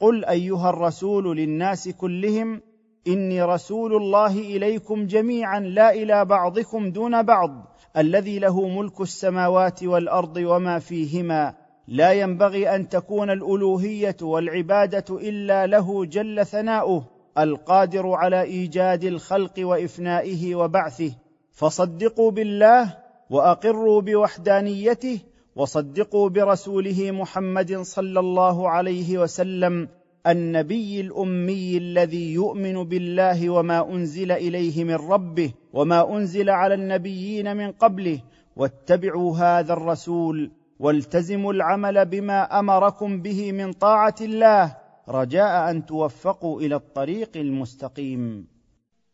قل 0.00 0.24
أيها 0.24 0.70
الرسول 0.70 1.36
للناس 1.36 1.88
كلهم 1.88 2.62
إني 3.06 3.42
رسول 3.42 3.96
الله 3.96 4.38
إليكم 4.38 5.06
جميعا 5.06 5.60
لا 5.60 5.94
إلى 5.94 6.24
بعضكم 6.24 6.90
دون 6.90 7.22
بعض 7.22 7.50
الذي 7.96 8.38
له 8.38 8.68
ملك 8.68 9.00
السماوات 9.00 9.82
والأرض 9.82 10.36
وما 10.36 10.78
فيهما. 10.78 11.54
لا 11.88 12.12
ينبغي 12.12 12.74
أن 12.74 12.88
تكون 12.88 13.30
الألوهية 13.30 14.16
والعبادة 14.22 15.04
إلا 15.10 15.66
له 15.66 16.04
جل 16.04 16.46
ثناؤه 16.46 17.04
القادر 17.38 18.12
على 18.12 18.42
إيجاد 18.42 19.04
الخلق 19.04 19.54
وإفنائه 19.58 20.54
وبعثه. 20.54 21.12
فصدقوا 21.52 22.30
بالله 22.30 22.99
وأقروا 23.30 24.00
بوحدانيته 24.00 25.18
وصدقوا 25.56 26.28
برسوله 26.28 27.10
محمد 27.10 27.76
صلى 27.76 28.20
الله 28.20 28.68
عليه 28.68 29.18
وسلم 29.18 29.88
النبي 30.26 31.00
الأمي 31.00 31.76
الذي 31.76 32.32
يؤمن 32.32 32.84
بالله 32.84 33.50
وما 33.50 33.94
أنزل 33.94 34.32
إليه 34.32 34.84
من 34.84 34.94
ربه 34.94 35.52
وما 35.72 36.16
أنزل 36.16 36.50
على 36.50 36.74
النبيين 36.74 37.56
من 37.56 37.72
قبله 37.72 38.20
واتبعوا 38.56 39.36
هذا 39.36 39.72
الرسول 39.72 40.50
والتزموا 40.80 41.52
العمل 41.52 42.04
بما 42.04 42.58
أمركم 42.60 43.22
به 43.22 43.52
من 43.52 43.72
طاعة 43.72 44.14
الله 44.20 44.76
رجاء 45.08 45.70
أن 45.70 45.86
توفقوا 45.86 46.60
إلى 46.60 46.74
الطريق 46.74 47.36
المستقيم. 47.36 48.46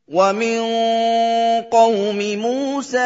ومن 0.09 0.59
قوم 1.71 2.19
موسى 2.39 2.99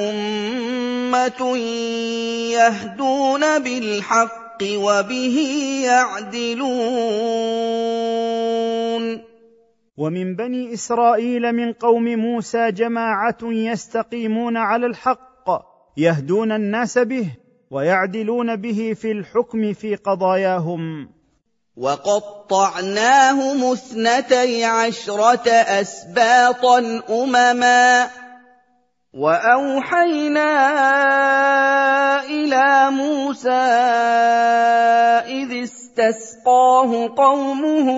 امه 0.00 1.56
يهدون 2.56 3.58
بالحق 3.58 4.62
وبه 4.62 5.36
يعدلون 5.84 6.68
ومن 9.96 10.36
بني 10.36 10.72
اسرائيل 10.72 11.52
من 11.52 11.72
قوم 11.72 12.04
موسى 12.04 12.72
جماعة 12.72 13.38
يستقيمون 13.42 14.56
على 14.56 14.86
الحق 14.86 15.48
يهدون 15.96 16.52
الناس 16.52 16.98
به 16.98 17.30
ويعدلون 17.70 18.56
به 18.56 18.94
في 18.96 19.12
الحكم 19.12 19.72
في 19.72 19.94
قضاياهم 19.94 21.17
وَقَطَّعْنَاهُمُ 21.78 23.72
اثْنَتَيْ 23.72 24.64
عَشْرَةَ 24.64 25.48
أَسْبَاطًا 25.50 27.02
أُمَمًا 27.10 28.08
وَأَوْحَيْنَا 29.14 30.50
إِلَىٰ 32.26 32.90
مُوسَىٰ 32.90 33.50
إِذِ 35.38 35.62
اسْتَسْقَاهُ 35.62 37.14
قَوْمُهُ 37.16 37.88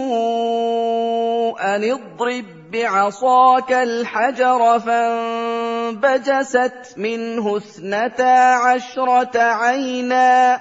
أَنِ 1.61 1.85
اضْرِب 1.85 2.45
بِّعَصَاكَ 2.73 3.73
الْحَجَرَ 3.73 4.79
ۖ 4.79 4.83
فَانبَجَسَتْ 4.83 6.95
مِنْهُ 6.97 7.57
اثْنَتَا 7.57 8.55
عَشْرَةَ 8.55 9.39
عَيْنًا 9.41 10.61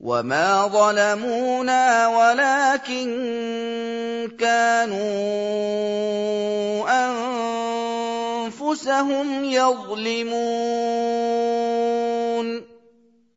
وَمَا 0.00 0.66
ظَلَمُونَا 0.66 2.08
وَلَٰكِن 2.08 3.08
كَانُوا 4.40 5.00
أَنفُسَهُمْ 8.48 9.44
يَظْلِمُونَ 9.44 10.40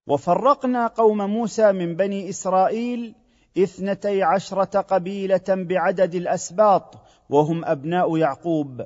وَفَرَّقْنَا 0.08 0.88
قَوْمَ 0.88 1.18
مُوسَىٰ 1.30 1.72
مِن 1.72 1.96
بَنِي 1.96 2.30
إِسْرَائِيلَ 2.30 3.16
اثنتي 3.58 4.24
عشرة 4.24 4.82
قبيلة 4.82 5.50
بعدد 5.50 6.16
الأسباط 6.16 6.96
وهم 7.30 7.66
أبناء 7.66 8.18
يعقوب. 8.18 8.82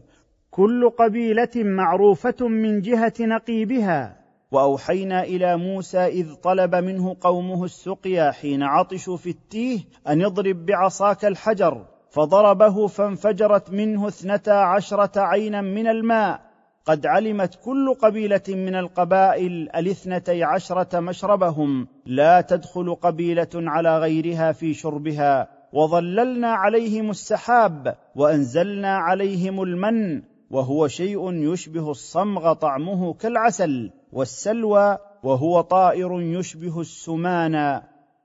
كل 0.52 0.90
قبيلة 0.90 1.56
معروفة 1.56 2.48
من 2.48 2.82
جهة 2.82 3.14
نقيبها. 3.20 4.17
وأوحينا 4.52 5.24
إلى 5.24 5.58
موسى 5.58 6.06
إذ 6.06 6.34
طلب 6.34 6.76
منه 6.76 7.16
قومه 7.22 7.64
السقيا 7.64 8.32
حين 8.32 8.64
عطشوا 8.64 9.18
في 9.18 9.30
التيه 9.30 9.80
أن 10.08 10.26
اضرب 10.26 10.66
بعصاك 10.66 11.26
الحجر 11.26 11.86
فضربه 12.10 12.88
فانفجرت 12.88 13.72
منه 13.72 14.08
اثنتا 14.08 14.52
عشرة 14.52 15.20
عينا 15.20 15.62
من 15.62 15.88
الماء. 15.88 16.48
قد 16.86 17.06
علمت 17.06 17.60
كل 17.66 17.94
قبيلة 17.94 18.42
من 18.50 18.76
القبائل 18.76 19.70
الاثنتي 19.76 20.44
عشرة 20.44 21.00
مشربهم. 21.00 21.88
لا 22.06 22.42
تدخل 22.42 22.96
قبيلة 22.96 23.50
على 23.56 24.00
غيرها 24.00 24.52
في 24.52 24.74
شربها. 24.74 25.48
وظللنا 25.74 26.48
عليهم 26.48 27.10
السحاب 27.10 27.96
وأنزلنا 28.16 28.98
عليهم 28.98 29.64
المن 29.64 30.22
وهو 30.52 30.88
شيء 30.88 31.34
يشبه 31.34 31.92
الصمغ 31.92 32.54
طعمه 32.54 33.14
كالعسل. 33.14 33.92
والسلوى 34.12 34.98
وهو 35.24 35.62
طائر 35.62 36.22
يشبه 36.22 36.82
السمانا 36.82 37.84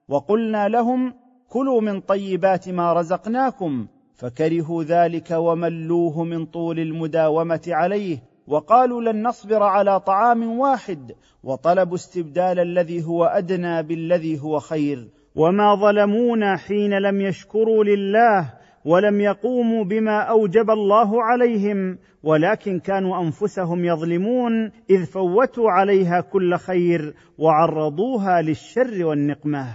وقلنا 0.08 0.68
لهم 0.68 1.14
كلوا 1.48 1.80
من 1.80 2.00
طيبات 2.00 2.68
ما 2.68 2.92
رزقناكم. 2.92 3.86
فكرهوا 4.14 4.84
ذلك 4.84 5.30
وملوه 5.30 6.24
من 6.24 6.46
طول 6.46 6.78
المداومة 6.78 7.60
عليه 7.68 8.18
وقالوا 8.46 9.02
لن 9.02 9.26
نصبر 9.28 9.62
على 9.62 10.00
طعام 10.00 10.58
واحد. 10.58 11.12
وطلبوا 11.44 11.94
استبدال 11.94 12.60
الذي 12.60 13.04
هو 13.04 13.24
أدنى 13.24 13.82
بالذي 13.82 14.40
هو 14.40 14.58
خير. 14.58 15.08
وما 15.34 15.74
ظلمونا 15.74 16.56
حين 16.56 16.98
لم 16.98 17.20
يشكروا 17.20 17.84
لله 17.84 18.52
ولم 18.84 19.20
يقوموا 19.20 19.84
بما 19.84 20.20
أوجب 20.20 20.70
الله 20.70 21.22
عليهم. 21.22 21.98
ولكن 22.22 22.80
كانوا 22.80 23.22
أنفسهم 23.22 23.84
يظلمون 23.84 24.72
إذ 24.90 25.06
فوتوا 25.06 25.70
عليها 25.70 26.20
كل 26.20 26.56
خير 26.56 27.14
وعرضوها 27.38 28.42
للشر 28.42 29.04
والنقمة. 29.04 29.66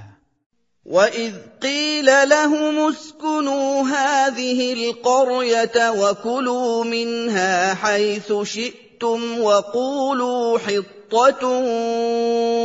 وإذ 0.86 1.34
قيل 1.62 2.06
لهم 2.06 2.90
اسكنوا 2.90 3.82
هذه 3.82 4.74
القرية 4.74 5.92
وكلوا 5.92 6.84
منها 6.84 7.74
حيث 7.74 8.34
شئتم 8.44 9.42
وقولوا 9.42 10.60
حطة 10.60 11.48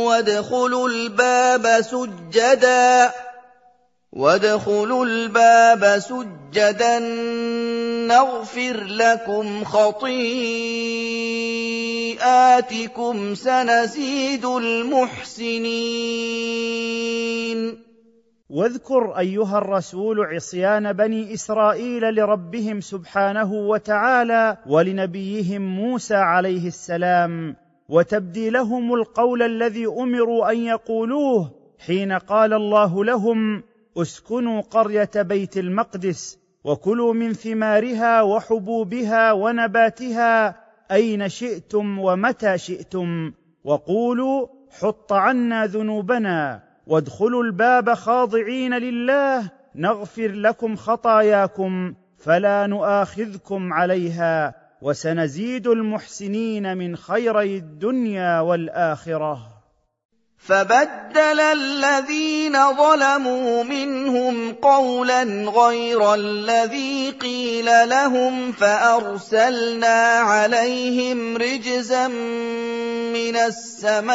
وادخلوا 0.05 0.89
الباب 0.89 1.81
سجدا. 1.81 3.11
وادخلوا 4.15 5.05
الباب 5.05 5.99
سجدا 5.99 6.99
نغفر 8.07 8.83
لكم 8.83 9.63
خطيئاتكم 9.63 10.15
سنزيد 13.35 14.45
المحسنين 14.45 16.03
واذكر 18.49 19.17
أيها 19.19 19.57
الرسول 19.57 20.19
عصيان 20.19 20.93
بني 20.93 21.33
إسرائيل 21.33 22.15
لربهم 22.15 22.81
سبحانه 22.81 23.53
وتعالى 23.53 24.57
ولنبيهم 24.67 25.61
موسى 25.61 26.15
عليه 26.15 26.67
السلام 26.67 27.55
وتبديلهم 27.89 28.93
القول 28.93 29.43
الذي 29.43 29.85
أمروا 29.85 30.51
أن 30.51 30.57
يقولوه 30.57 31.51
حين 31.85 32.11
قال 32.11 32.53
الله 32.53 33.05
لهم 33.05 33.63
اسكنوا 33.97 34.61
قرية 34.61 35.11
بيت 35.15 35.57
المقدس 35.57 36.39
وكلوا 36.63 37.13
من 37.13 37.33
ثمارها 37.33 38.21
وحبوبها 38.21 39.31
ونباتها 39.31 40.63
أين 40.91 41.29
شئتم 41.29 41.99
ومتى 41.99 42.57
شئتم 42.57 43.33
وقولوا 43.63 44.47
حط 44.79 45.13
عنا 45.13 45.65
ذنوبنا 45.65 46.63
وادخلوا 46.87 47.43
الباب 47.43 47.93
خاضعين 47.93 48.73
لله 48.73 49.51
نغفر 49.75 50.27
لكم 50.27 50.75
خطاياكم 50.75 51.93
فلا 52.17 52.67
نؤاخذكم 52.67 53.73
عليها 53.73 54.55
وسنزيد 54.81 55.67
المحسنين 55.67 56.77
من 56.77 56.95
خيري 56.95 57.57
الدنيا 57.57 58.39
والآخرة. 58.39 59.52
فَبَدَّلَ 60.43 61.39
الَّذِينَ 61.39 62.53
ظَلَمُوا 62.75 63.63
مِنْهُمْ 63.63 64.53
قَوْلًا 64.53 65.23
غَيْرَ 65.49 66.13
الَّذِي 66.13 67.09
قِيلَ 67.09 67.65
لَهُمْ 67.89 68.51
فَأَرْسَلْنَا 68.51 70.19
عَلَيْهِمْ 70.19 71.37
رِجْزًا 71.37 72.07
مِّنَ 72.07 73.35
السَّمَاءِ 73.35 74.13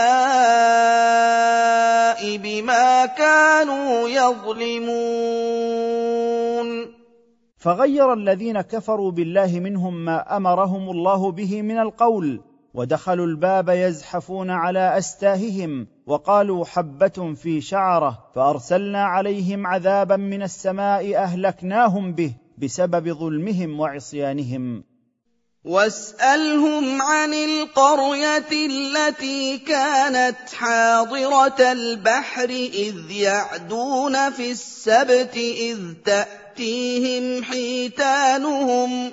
بِمَا 2.37 3.07
كَانُوا 3.07 4.09
يَظْلِمُونَ. 4.09 4.99
فغير 7.59 8.13
الذين 8.13 8.61
كفروا 8.61 9.11
بالله 9.11 9.61
منهم 9.61 10.05
ما 10.05 10.37
أمرهم 10.37 10.91
الله 10.91 11.33
به 11.33 11.63
من 11.63 11.79
القول 11.79 12.48
ودخلوا 12.74 13.27
الباب 13.27 13.69
يزحفون 13.69 14.51
على 14.51 14.99
أستاههم 14.99 15.86
وقالوا 16.07 16.65
حبة 16.65 17.35
في 17.35 17.61
شعرة 17.61 18.31
فأرسلنا 18.35 19.05
عليهم 19.05 19.66
عذابا 19.66 20.16
من 20.16 20.43
السماء 20.43 21.16
أهلكناهم 21.16 22.12
به 22.12 22.32
بسبب 22.59 23.12
ظلمهم 23.12 23.81
وعصيانهم. 23.81 24.85
واسألهم 25.65 27.03
عن 27.03 27.32
القرية 27.32 28.51
التي 28.53 29.59
كانت 29.59 30.36
حاضرة 30.55 31.73
البحر 31.73 32.51
إذ 32.74 33.11
يعدون 33.11 34.31
في 34.31 34.51
السبت 34.51 35.36
إذ 35.36 35.78
تأتيهم 36.05 37.45
حيتانهم. 37.45 39.12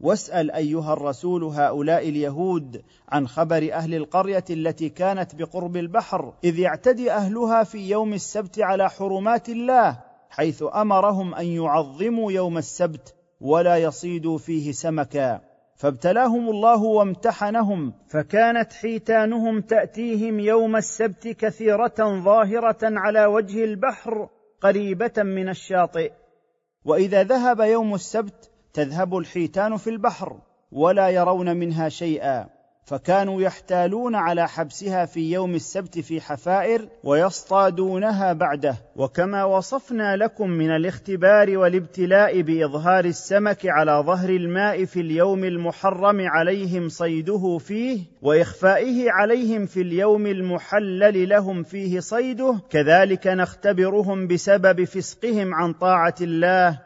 واسأل 0.00 0.50
أيها 0.50 0.92
الرسول 0.92 1.44
هؤلاء 1.44 2.08
اليهود 2.08 2.82
عن 3.08 3.28
خبر 3.28 3.72
أهل 3.72 3.94
القرية 3.94 4.44
التي 4.50 4.88
كانت 4.88 5.34
بقرب 5.34 5.76
البحر 5.76 6.34
إذ 6.44 6.58
يعتدي 6.58 7.12
أهلها 7.12 7.64
في 7.64 7.90
يوم 7.90 8.14
السبت 8.14 8.60
على 8.60 8.90
حرمات 8.90 9.48
الله 9.48 10.00
حيث 10.30 10.64
أمرهم 10.74 11.34
أن 11.34 11.46
يعظموا 11.46 12.32
يوم 12.32 12.58
السبت 12.58 13.14
ولا 13.40 13.76
يصيدوا 13.76 14.38
فيه 14.38 14.72
سمكا. 14.72 15.40
فابتلاهم 15.76 16.48
الله 16.48 16.82
وامتحنهم 16.82 17.92
فكانت 18.08 18.72
حيتانهم 18.72 19.60
تأتيهم 19.60 20.40
يوم 20.40 20.76
السبت 20.76 21.28
كثيرة 21.28 21.94
ظاهرة 21.98 22.78
على 22.82 23.26
وجه 23.26 23.64
البحر 23.64 24.28
قريبة 24.60 25.22
من 25.22 25.48
الشاطئ. 25.48 26.12
وإذا 26.84 27.22
ذهب 27.22 27.60
يوم 27.60 27.94
السبت 27.94 28.50
تذهب 28.76 29.16
الحيتان 29.16 29.76
في 29.76 29.90
البحر 29.90 30.36
ولا 30.72 31.08
يرون 31.08 31.56
منها 31.56 31.88
شيئا 31.88 32.46
فكانوا 32.86 33.42
يحتالون 33.42 34.14
على 34.14 34.48
حبسها 34.48 35.04
في 35.04 35.32
يوم 35.32 35.54
السبت 35.54 35.98
في 35.98 36.20
حفائر 36.20 36.88
ويصطادونها 37.04 38.32
بعده. 38.32 38.76
وكما 38.96 39.44
وصفنا 39.44 40.16
لكم 40.16 40.50
من 40.50 40.70
الاختبار 40.70 41.58
والابتلاء 41.58 42.40
بإظهار 42.40 43.04
السمك 43.04 43.66
على 43.66 44.02
ظهر 44.06 44.28
الماء 44.28 44.84
في 44.84 45.00
اليوم 45.00 45.44
المحرم 45.44 46.20
عليهم 46.20 46.88
صيده 46.88 47.58
فيه 47.58 48.00
وإخفائه 48.22 49.10
عليهم 49.10 49.66
في 49.66 49.80
اليوم 49.80 50.26
المحلل 50.26 51.28
لهم 51.28 51.62
فيه 51.62 52.00
صيده 52.00 52.58
كذلك 52.70 53.26
نختبرهم 53.26 54.26
بسبب 54.26 54.84
فسقهم 54.84 55.54
عن 55.54 55.72
طاعة 55.72 56.14
الله 56.20 56.85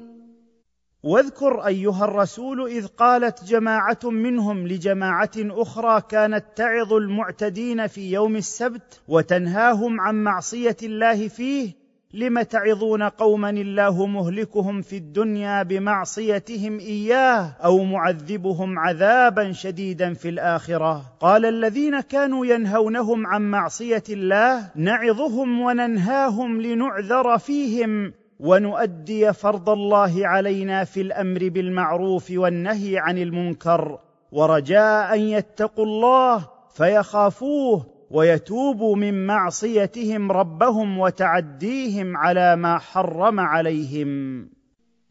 واذكر 1.03 1.67
أيها 1.67 2.05
الرسول 2.05 2.67
إذ 2.67 2.87
قالت 2.87 3.43
جماعة 3.43 3.99
منهم 4.03 4.67
لجماعة 4.67 5.31
أخرى 5.37 6.01
كانت 6.09 6.45
تعظ 6.55 6.93
المعتدين 6.93 7.87
في 7.87 8.11
يوم 8.11 8.35
السبت 8.35 9.01
وتنهاهم 9.07 10.01
عن 10.01 10.23
معصية 10.23 10.77
الله 10.83 11.27
فيه 11.27 11.81
لم 12.13 12.41
تعظون 12.41 13.03
قوما 13.03 13.49
الله 13.49 14.05
مهلكهم 14.05 14.81
في 14.81 14.97
الدنيا 14.97 15.63
بمعصيتهم 15.63 16.79
إياه 16.79 17.55
أو 17.63 17.83
معذبهم 17.83 18.79
عذابا 18.79 19.51
شديدا 19.51 20.13
في 20.13 20.29
الآخرة؟ 20.29 21.05
قال 21.19 21.45
الذين 21.45 21.99
كانوا 21.99 22.45
ينهونهم 22.45 23.27
عن 23.27 23.51
معصية 23.51 24.03
الله 24.09 24.71
نعظهم 24.75 25.61
وننهاهم 25.61 26.61
لنعذر 26.61 27.37
فيهم 27.37 28.13
ونؤدي 28.41 29.33
فرض 29.33 29.69
الله 29.69 30.27
علينا 30.27 30.83
في 30.83 31.01
الأمر 31.01 31.49
بالمعروف 31.49 32.31
والنهي 32.31 32.97
عن 32.97 33.17
المنكر 33.17 33.99
ورجاء 34.31 35.15
أن 35.15 35.19
يتقوا 35.19 35.85
الله 35.85 36.49
فيخافوه 36.75 37.85
ويتوبوا 38.11 38.95
من 38.95 39.27
معصيتهم 39.27 40.31
ربهم 40.31 40.99
وتعديهم 40.99 42.17
على 42.17 42.55
ما 42.55 42.77
حرم 42.77 43.39
عليهم. 43.39 44.49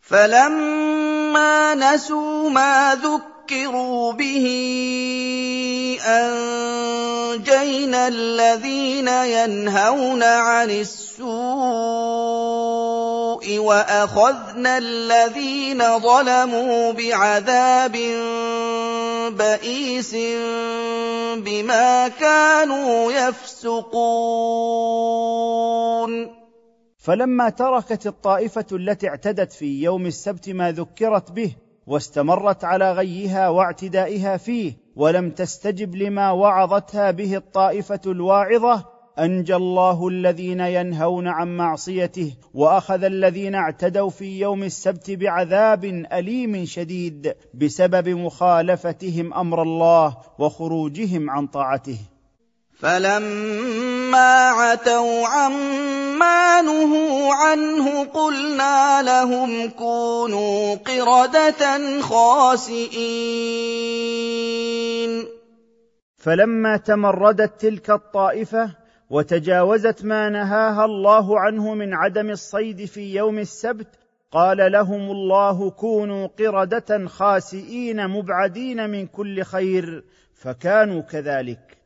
فلما 0.01 1.74
نسوا 1.74 2.51
ما 2.51 2.94
ذكروا 2.94 3.40
به 4.13 4.47
انجينا 6.07 8.09
الذين 8.09 9.09
ينهون 9.09 10.23
عن 10.23 10.71
السوء 10.71 11.29
واخذنا 13.59 14.79
الذين 14.79 15.99
ظلموا 15.99 16.93
بعذاب 16.93 17.93
بئيس 19.37 20.15
بما 21.37 22.09
كانوا 22.09 23.13
يفسقون 23.13 23.91
فلما 26.99 27.49
تركت 27.49 28.07
الطائفه 28.07 28.67
التي 28.73 29.09
اعتدت 29.09 29.53
في 29.53 29.83
يوم 29.83 30.07
السبت 30.07 30.49
ما 30.49 30.73
ذكرت 30.73 31.31
به 31.31 31.57
واستمرت 31.91 32.65
على 32.65 32.93
غيها 32.93 33.49
واعتدائها 33.49 34.37
فيه 34.37 34.73
ولم 34.97 35.31
تستجب 35.31 35.95
لما 35.95 36.31
وعظتها 36.31 37.11
به 37.11 37.37
الطائفة 37.37 38.01
الواعظة 38.07 38.85
أنجى 39.19 39.57
الله 39.57 40.09
الذين 40.09 40.61
ينهون 40.61 41.29
عن 41.29 41.57
معصيته 41.57 42.35
وأخذ 42.55 43.05
الذين 43.05 43.55
اعتدوا 43.55 44.11
في 44.11 44.41
يوم 44.41 44.62
السبت 44.62 45.11
بعذاب 45.11 45.85
أليم 46.12 46.65
شديد 46.65 47.35
بسبب 47.55 48.09
مخالفتهم 48.09 49.35
أمر 49.35 49.62
الله 49.62 50.17
وخروجهم 50.39 51.31
عن 51.31 51.47
طاعته. 51.47 51.99
فلما 52.81 54.48
عتوا 54.48 55.27
عما 55.27 56.62
نهوا 56.62 57.35
عنه 57.35 58.05
قلنا 58.05 59.02
لهم 59.02 59.70
كونوا 59.70 60.74
قرده 60.74 62.01
خاسئين 62.01 62.90
فلما 66.16 66.77
تمردت 66.77 67.61
تلك 67.61 67.90
الطائفه 67.90 68.77
وتجاوزت 69.11 70.05
ما 70.05 70.28
نهاها 70.28 70.85
الله 70.85 71.40
عنه 71.40 71.74
من 71.74 71.94
عدم 71.94 72.31
الصيد 72.31 72.85
في 72.85 73.15
يوم 73.15 73.39
السبت 73.39 73.89
قال 74.32 74.73
لهم 74.73 75.11
الله 75.11 75.70
كونوا 75.70 76.27
قرده 76.27 77.07
خاسئين 77.07 78.09
مبعدين 78.09 78.90
من 78.90 79.07
كل 79.07 79.43
خير 79.43 80.05
فكانوا 80.35 81.01
كذلك. 81.01 81.80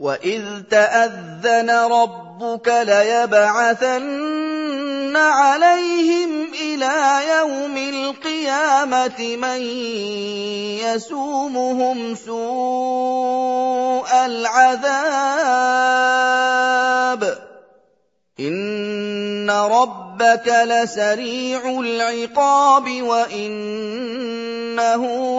واذ 0.00 0.44
تاذن 0.70 1.70
ربك 1.70 2.68
ليبعثن 2.68 4.36
عليهم 5.16 6.52
إلى 6.62 7.20
يوم 7.38 7.76
القيامه 7.76 9.36
من 9.36 9.62
يسومهم 10.80 12.14
سوء 12.14 14.08
العذاب 14.24 14.90
ان 18.40 19.50
ربك 19.50 20.48
لسريع 20.64 21.80
العقاب 21.80 23.02
وانه 23.02 23.44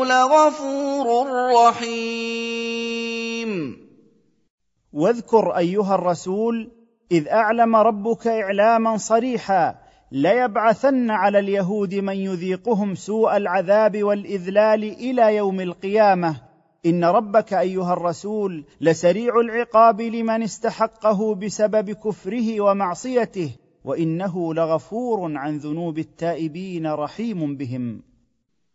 لغفور 0.06 1.28
رحيم 1.56 3.02
واذكر 4.94 5.58
أيها 5.58 5.96
الرسول 5.96 6.72
إذ 7.12 7.28
أعلم 7.28 7.76
ربك 7.76 8.28
إعلاما 8.28 8.98
صريحا 8.98 9.76
ليبعثن 10.12 11.10
على 11.10 11.40
اليهود 11.40 11.96
من 11.96 12.16
يذيقهم 12.16 12.96
سوء 12.96 13.38
العذاب 13.38 14.04
والإذلال 14.04 14.84
إلى 14.84 15.36
يوم 15.36 15.62
القيامة. 15.62 16.42
إن 16.86 17.04
ربك 17.04 17.54
أيها 17.54 17.94
الرسول 17.94 18.66
لسريع 18.82 19.40
العقاب 19.40 20.02
لمن 20.02 20.44
استحقه 20.44 21.36
بسبب 21.36 21.92
كفره 21.92 22.62
ومعصيته 22.62 23.56
وإنه 23.84 24.54
لغفور 24.54 25.38
عن 25.38 25.58
ذنوب 25.58 26.00
التائبين 26.00 26.88
رحيم 26.88 27.58
بهم. 27.58 28.02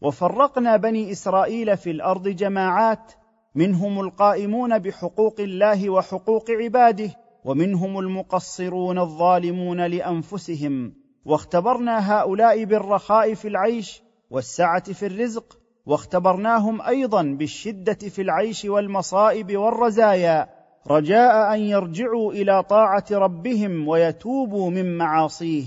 وفرقنا 0.00 0.76
بني 0.76 1.12
إسرائيل 1.12 1.76
في 1.76 1.90
الأرض 1.90 2.28
جماعات 2.28 3.12
منهم 3.54 4.00
القائمون 4.00 4.78
بحقوق 4.78 5.40
الله 5.40 5.90
وحقوق 5.90 6.50
عباده 6.50 7.10
ومنهم 7.44 7.98
المقصرون 7.98 8.98
الظالمون 8.98 9.86
لأنفسهم. 9.86 10.92
واختبرنا 11.24 12.12
هؤلاء 12.12 12.64
بالرخاء 12.64 13.34
في 13.34 13.48
العيش 13.48 14.02
والسعة 14.30 14.92
في 14.92 15.06
الرزق 15.06 15.58
واختبرناهم 15.86 16.82
أيضا 16.82 17.22
بالشدة 17.22 17.98
في 18.08 18.22
العيش 18.22 18.64
والمصائب 18.64 19.56
والرزايا. 19.56 20.48
رجاء 20.86 21.54
أن 21.54 21.60
يرجعوا 21.60 22.32
إلى 22.32 22.62
طاعة 22.62 23.04
ربهم 23.10 23.88
ويتوبوا 23.88 24.70
من 24.70 24.98
معاصيه. 24.98 25.64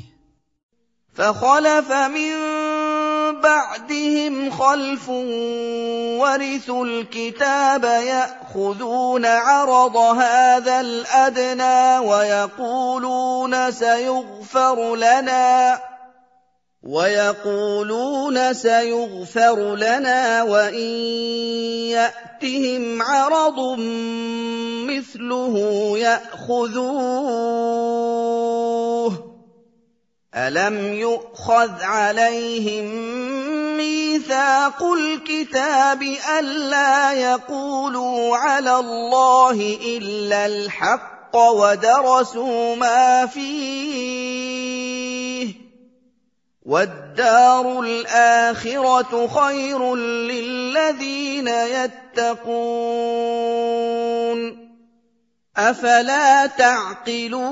فخلف 1.13 1.91
من 1.91 2.62
بعدهم 3.43 4.51
خلف 4.51 5.09
ورثوا 6.19 6.85
الكتاب 6.85 7.83
يأخذون 7.83 9.25
عرض 9.25 9.97
هذا 9.97 10.81
الأدنى 10.81 11.97
ويقولون 12.07 13.71
سيغفر 13.71 14.95
لنا 14.95 15.79
ويقولون 16.83 18.53
سيغفر 18.53 19.75
لنا 19.75 20.43
وإن 20.43 20.89
يأتهم 21.91 23.01
عرض 23.01 23.79
مثله 24.89 25.57
يأخذوه. 25.97 27.43
الم 30.35 30.93
يؤخذ 30.93 31.71
عليهم 31.81 32.85
ميثاق 33.77 34.83
الكتاب 34.83 36.01
الا 36.39 37.13
يقولوا 37.13 38.37
على 38.37 38.75
الله 38.79 39.77
الا 39.97 40.45
الحق 40.45 41.35
ودرسوا 41.35 42.75
ما 42.75 43.25
فيه 43.25 44.43
وَالدَّارُ 46.65 47.79
الْآخِرَةُ 47.79 49.27
خَيْرٌ 49.27 49.95
لِّلَّذِينَ 49.95 51.47
يَتَّقُونَ 51.47 52.51
ۗ 54.51 54.55
أَفَلَا 55.57 56.47
تَعْقِلُونَ 56.47 57.43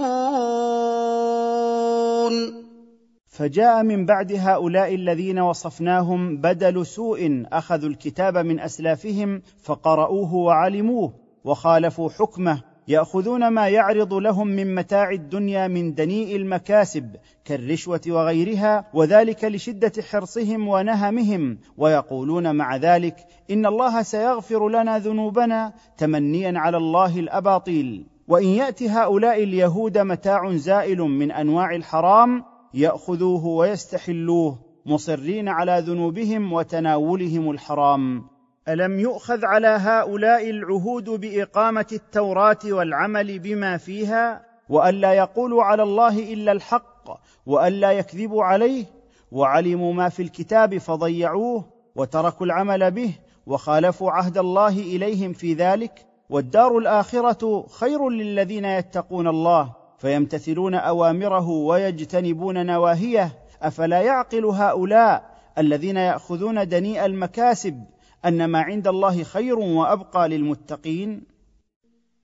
فجاء 3.31 3.83
من 3.83 4.05
بعد 4.05 4.31
هؤلاء 4.31 4.95
الذين 4.95 5.39
وصفناهم 5.39 6.37
بدل 6.37 6.85
سوء 6.85 7.45
أخذوا 7.51 7.89
الكتاب 7.89 8.37
من 8.37 8.59
أسلافهم 8.59 9.41
فقرأوه 9.63 10.33
وعلموه 10.33 11.13
وخالفوا 11.43 12.09
حكمه 12.09 12.61
يأخذون 12.87 13.47
ما 13.47 13.67
يعرض 13.67 14.13
لهم 14.13 14.47
من 14.47 14.75
متاع 14.75 15.11
الدنيا 15.11 15.67
من 15.67 15.93
دنيء 15.93 16.35
المكاسب 16.35 17.15
كالرشوة 17.45 18.01
وغيرها 18.07 18.85
وذلك 18.93 19.43
لشدة 19.43 19.91
حرصهم 20.09 20.67
ونهمهم 20.67 21.57
ويقولون 21.77 22.55
مع 22.55 22.75
ذلك 22.75 23.15
إن 23.51 23.65
الله 23.65 24.01
سيغفر 24.01 24.69
لنا 24.69 24.99
ذنوبنا 24.99 25.73
تمنيا 25.97 26.53
على 26.59 26.77
الله 26.77 27.19
الأباطيل. 27.19 28.05
وإن 28.27 28.47
يأتي 28.47 28.89
هؤلاء 28.89 29.43
اليهود 29.43 29.97
متاع 29.97 30.55
زائل 30.55 30.99
من 31.01 31.31
أنواع 31.31 31.75
الحرام 31.75 32.50
يأخذوه 32.73 33.45
ويستحلوه 33.45 34.59
مصرين 34.85 35.47
على 35.47 35.83
ذنوبهم 35.87 36.53
وتناولهم 36.53 37.51
الحرام. 37.51 38.23
ألم 38.67 38.99
يؤخذ 38.99 39.45
على 39.45 39.67
هؤلاء 39.67 40.49
العهود 40.49 41.09
بإقامة 41.09 41.85
التوراة 41.91 42.59
والعمل 42.65 43.39
بما 43.39 43.77
فيها؟ 43.77 44.45
والا 44.69 45.13
يقولوا 45.13 45.63
على 45.63 45.83
الله 45.83 46.33
إلا 46.33 46.51
الحق 46.51 47.19
والا 47.45 47.91
يكذبوا 47.91 48.43
عليه؟ 48.43 48.85
وعلموا 49.31 49.93
ما 49.93 50.09
في 50.09 50.21
الكتاب 50.21 50.77
فضيعوه 50.77 51.65
وتركوا 51.95 52.45
العمل 52.45 52.91
به 52.91 53.13
وخالفوا 53.47 54.11
عهد 54.11 54.37
الله 54.37 54.79
إليهم 54.79 55.33
في 55.33 55.53
ذلك؟ 55.53 56.05
والدار 56.29 56.77
الآخرة 56.77 57.67
خير 57.67 58.09
للذين 58.09 58.65
يتقون 58.65 59.27
الله. 59.27 59.80
فيمتثلون 60.01 60.75
أوامره 60.75 61.49
ويجتنبون 61.49 62.65
نواهيه 62.65 63.31
أفلا 63.61 64.01
يعقل 64.01 64.45
هؤلاء 64.45 65.31
الذين 65.57 65.97
يأخذون 65.97 66.67
دنيء 66.67 67.05
المكاسب 67.05 67.83
أن 68.25 68.45
ما 68.45 68.61
عند 68.61 68.87
الله 68.87 69.23
خير 69.23 69.59
وأبقى 69.59 70.29
للمتقين؟ 70.29 71.31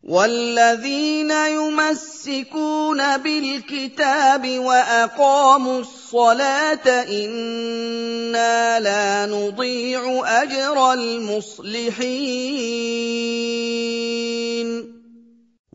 والذين 0.03 1.31
يمسكون 1.31 3.17
بالكتاب 3.17 4.49
وأقاموا 4.59 5.79
الصلاة 5.79 7.03
إنا 7.09 8.79
لا 8.79 9.25
نضيع 9.25 10.21
أجر 10.43 10.93
المصلحين. 10.93 12.27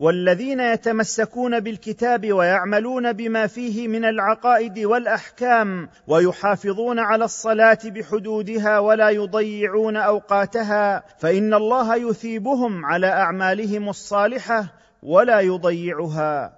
والذين 0.03 0.59
يتمسكون 0.59 1.59
بالكتاب 1.59 2.33
ويعملون 2.33 3.13
بما 3.13 3.47
فيه 3.47 3.87
من 3.87 4.05
العقائد 4.05 4.79
والأحكام 4.79 5.89
ويحافظون 6.07 6.99
على 6.99 7.25
الصلاة 7.25 7.77
بحدودها 7.85 8.79
ولا 8.79 9.09
يضيعون 9.09 9.97
أوقاتها 9.97 11.03
فإن 11.19 11.53
الله 11.53 11.95
يثيبهم 11.95 12.85
على 12.85 13.07
أعمالهم 13.07 13.89
الصالحة 13.89 14.65
ولا 15.03 15.39
يضيعها. 15.39 16.53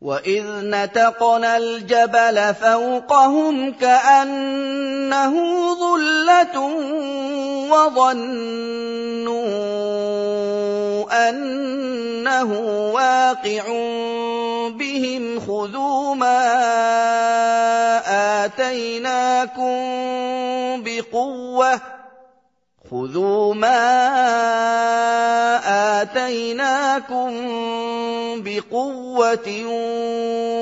واذ 0.00 0.44
نتقنا 0.62 1.56
الجبل 1.56 2.54
فوقهم 2.54 3.72
كانه 3.72 5.34
ظله 5.74 6.58
وظنوا 7.70 9.18
أنه 11.12 12.60
واقع 12.92 13.64
بهم 14.68 15.40
خذوا 15.40 16.14
ما 16.14 16.38
آتيناكم 18.44 19.78
بقوة. 20.82 21.80
خذوا 22.90 23.54
ما 23.54 23.78
آتيناكم 26.02 27.30
بقوة 28.42 29.66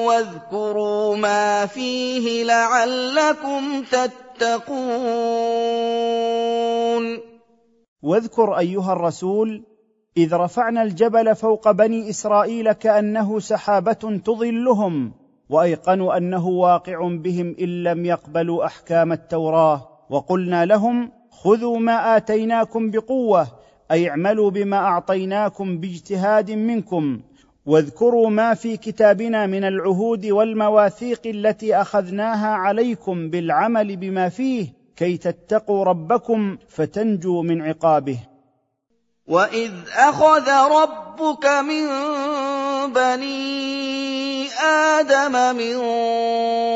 واذكروا 0.07 1.17
ما 1.17 1.67
فيه 1.67 2.45
لعلكم 2.45 3.83
تتقون. 3.83 4.77
واذكر 8.03 8.59
أيها 8.59 8.93
الرسول 8.93 9.76
إذ 10.17 10.35
رفعنا 10.35 10.83
الجبل 10.83 11.35
فوق 11.37 11.71
بني 11.71 12.11
إسرائيل 12.11 12.73
كأنه 12.73 13.39
سحابة 13.39 14.21
تظلهم 14.25 15.13
وأيقنوا 15.51 16.17
أنه 16.17 16.49
واقع 16.49 17.09
بهم 17.09 17.57
إن 17.61 17.83
لم 17.83 18.05
يقبلوا 18.05 18.67
أحكام 18.67 19.13
التوراة. 19.13 19.89
وقلنا 20.11 20.65
لهم 20.65 21.11
خذوا 21.31 21.79
ما 21.79 22.17
آتيناكم 22.17 22.91
بقوة 22.91 23.47
أي 23.91 24.11
اعملوا 24.11 24.51
بما 24.51 24.77
أعطيناكم 24.77 25.79
باجتهاد 25.79 26.51
منكم 26.51 27.21
واذكروا 27.67 28.31
ما 28.31 28.55
في 28.55 28.77
كتابنا 28.77 29.47
من 29.47 29.65
العهود 29.65 30.27
والمواثيق 30.27 31.21
التي 31.27 31.77
أخذناها 31.77 32.49
عليكم 32.49 33.31
بالعمل 33.31 33.97
بما 33.97 34.29
فيه 34.29 34.67
كي 34.97 35.17
تتقوا 35.17 35.85
ربكم 35.85 36.59
فتنجوا 36.69 37.43
من 37.43 37.63
عقابه. 37.63 38.19
واذ 39.29 39.73
اخذ 39.97 40.51
ربك 40.51 41.47
من 41.47 41.87
بني 42.93 44.49
آدم 44.63 45.57
من 45.57 45.77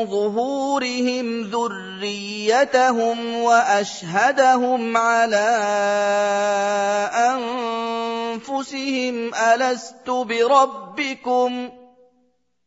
ظهورهم 0.05 1.41
ذريتهم 1.41 3.35
واشهدهم 3.35 4.97
على 4.97 5.49
انفسهم 8.41 9.33
الست 9.35 10.09
بربكم 10.09 11.69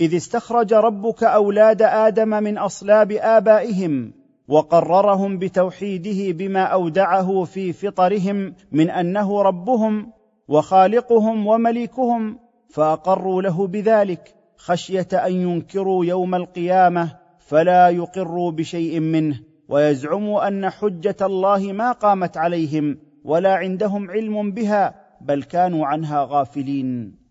إذ 0.00 0.16
استخرج 0.16 0.74
ربك 0.74 1.24
أولاد 1.24 1.82
آدم 1.82 2.28
من 2.28 2.58
أصلاب 2.58 3.12
آبائهم 3.12 4.12
وقررهم 4.48 5.38
بتوحيده 5.38 6.32
بما 6.32 6.62
أودعه 6.62 7.44
في 7.44 7.72
فطرهم 7.72 8.54
من 8.72 8.90
أنه 8.90 9.42
ربهم 9.42 10.12
وخالقهم 10.48 11.46
ومليكهم 11.46 12.38
فأقروا 12.70 13.42
له 13.42 13.66
بذلك 13.66 14.34
خشية 14.56 15.08
أن 15.12 15.32
ينكروا 15.32 16.04
يوم 16.04 16.34
القيامة 16.34 17.16
فلا 17.38 17.88
يقروا 17.88 18.50
بشيء 18.50 19.00
منه 19.00 19.40
ويزعموا 19.68 20.48
أن 20.48 20.70
حجة 20.70 21.16
الله 21.22 21.72
ما 21.72 21.92
قامت 21.92 22.36
عليهم 22.36 22.98
ولا 23.24 23.54
عندهم 23.54 24.10
علم 24.10 24.50
بها 24.50 24.94
بل 25.20 25.42
كانوا 25.42 25.86
عنها 25.86 26.26
غافلين 26.30 27.25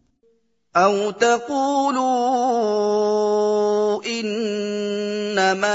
أَوْ 0.76 1.12
تَقُولُوا 1.12 2.04
إِنَّمَا 4.04 5.72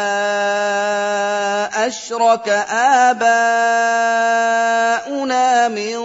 أَشْرَكَ 1.87 2.49
آبَاؤُنَا 3.09 3.29
مِن 5.69 5.97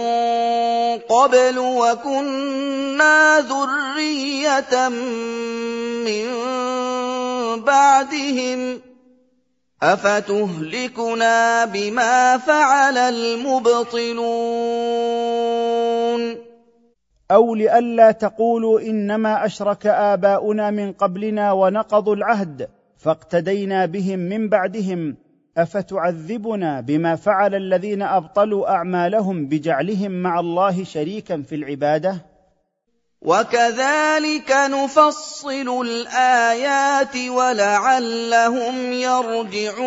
قَبْلُ 1.08 1.58
وَكُنَّا 1.58 3.40
ذُرِّيَّةً 3.40 4.88
مِّن 4.88 6.26
بَعْدِهِمْ 7.60 8.76
ۖ 8.78 8.80
أَفَتُهْلِكُنَا 9.82 11.64
بِمَا 11.64 12.38
فَعَلَ 12.38 12.98
الْمُبْطِلُونَ 12.98 14.16
أو 17.30 17.54
لئلا 17.54 18.10
تقولوا 18.10 18.80
إنما 18.80 19.46
أشرك 19.46 19.86
آباؤنا 19.86 20.70
من 20.70 20.92
قبلنا 20.92 21.52
ونقضوا 21.52 22.14
العهد 22.14 22.68
فاقتدينا 22.98 23.86
بهم 23.86 24.18
من 24.18 24.48
بعدهم 24.48 25.16
أفتعذبنا 25.56 26.80
بما 26.80 27.16
فعل 27.16 27.54
الذين 27.54 28.02
أبطلوا 28.02 28.70
أعمالهم 28.70 29.46
بجعلهم 29.46 30.10
مع 30.22 30.40
الله 30.40 30.84
شريكا 30.84 31.42
في 31.42 31.54
العبادة؟ 31.54 32.26
وكذلك 33.22 34.52
نفصل 34.70 35.86
الآيات 35.86 37.16
ولعلهم 37.16 38.92
يرجعون. 38.92 39.86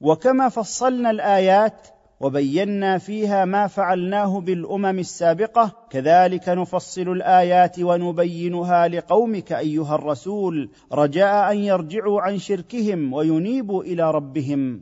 وكما 0.00 0.48
فصلنا 0.48 1.10
الآيات 1.10 1.88
وبينا 2.22 2.98
فيها 2.98 3.44
ما 3.44 3.66
فعلناه 3.66 4.40
بالأمم 4.40 4.98
السابقة 4.98 5.72
كذلك 5.90 6.48
نفصل 6.48 7.02
الآيات 7.02 7.78
ونبينها 7.78 8.88
لقومك 8.88 9.52
أيها 9.52 9.94
الرسول 9.94 10.70
رجاء 10.92 11.52
أن 11.52 11.58
يرجعوا 11.58 12.20
عن 12.20 12.38
شركهم 12.38 13.12
وينيبوا 13.12 13.82
إلى 13.82 14.10
ربهم. 14.10 14.80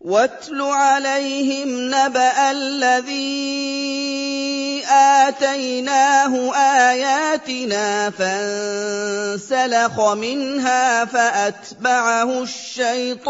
واتل 0.00 0.60
عليهم 0.62 1.68
نبأ 1.68 2.50
الذي 2.50 3.28
آتيناه 4.90 6.54
آياتنا 6.90 8.10
فانسلخ 8.10 10.00
منها 10.00 11.04
فأتبعه 11.04 12.42
الشيطان. 12.42 13.28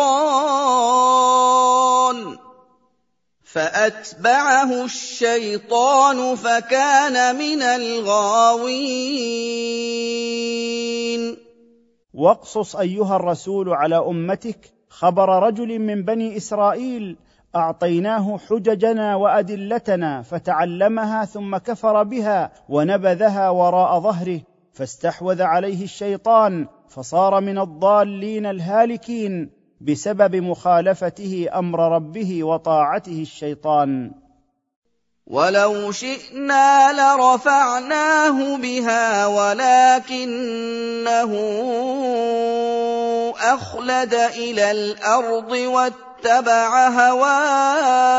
فأتبعه 3.53 4.85
الشيطان 4.85 6.37
فكان 6.37 7.37
من 7.37 7.63
الغاوين. 7.63 8.99
واقصص 12.15 12.77
أيها 12.77 13.17
الرسول 13.17 13.69
على 13.69 13.97
أمتك 13.97 14.73
خبر 14.89 15.29
رجل 15.43 15.79
من 15.79 16.05
بني 16.05 16.37
إسرائيل 16.37 17.17
أعطيناه 17.57 18.39
حججنا 18.39 19.17
وأدلتنا 19.17 20.23
فتعلمها 20.23 21.25
ثم 21.25 21.57
كفر 21.57 22.03
بها 22.03 22.53
ونبذها 22.69 23.51
وراء 23.51 24.01
ظهره 24.01 24.41
فاستحوذ 24.73 25.43
عليه 25.43 25.85
الشيطان 25.85 26.67
فصار 26.89 27.41
من 27.41 27.59
الضالين 27.59 28.47
الهالكين 28.47 29.58
بسبب 29.81 30.37
مخالفته 30.37 31.49
أمر 31.55 31.97
ربه 31.97 32.45
وطاعته 32.45 33.23
الشيطان. 33.23 34.13
ولو 35.27 35.93
شئنا 35.93 36.93
لرفعناه 36.93 38.57
بها 38.57 39.27
ولكنه 39.27 41.33
أخلد 43.41 44.15
إلى 44.15 44.71
الأرض 44.71 45.51
واتبع 45.51 46.89
هواه. 46.89 48.19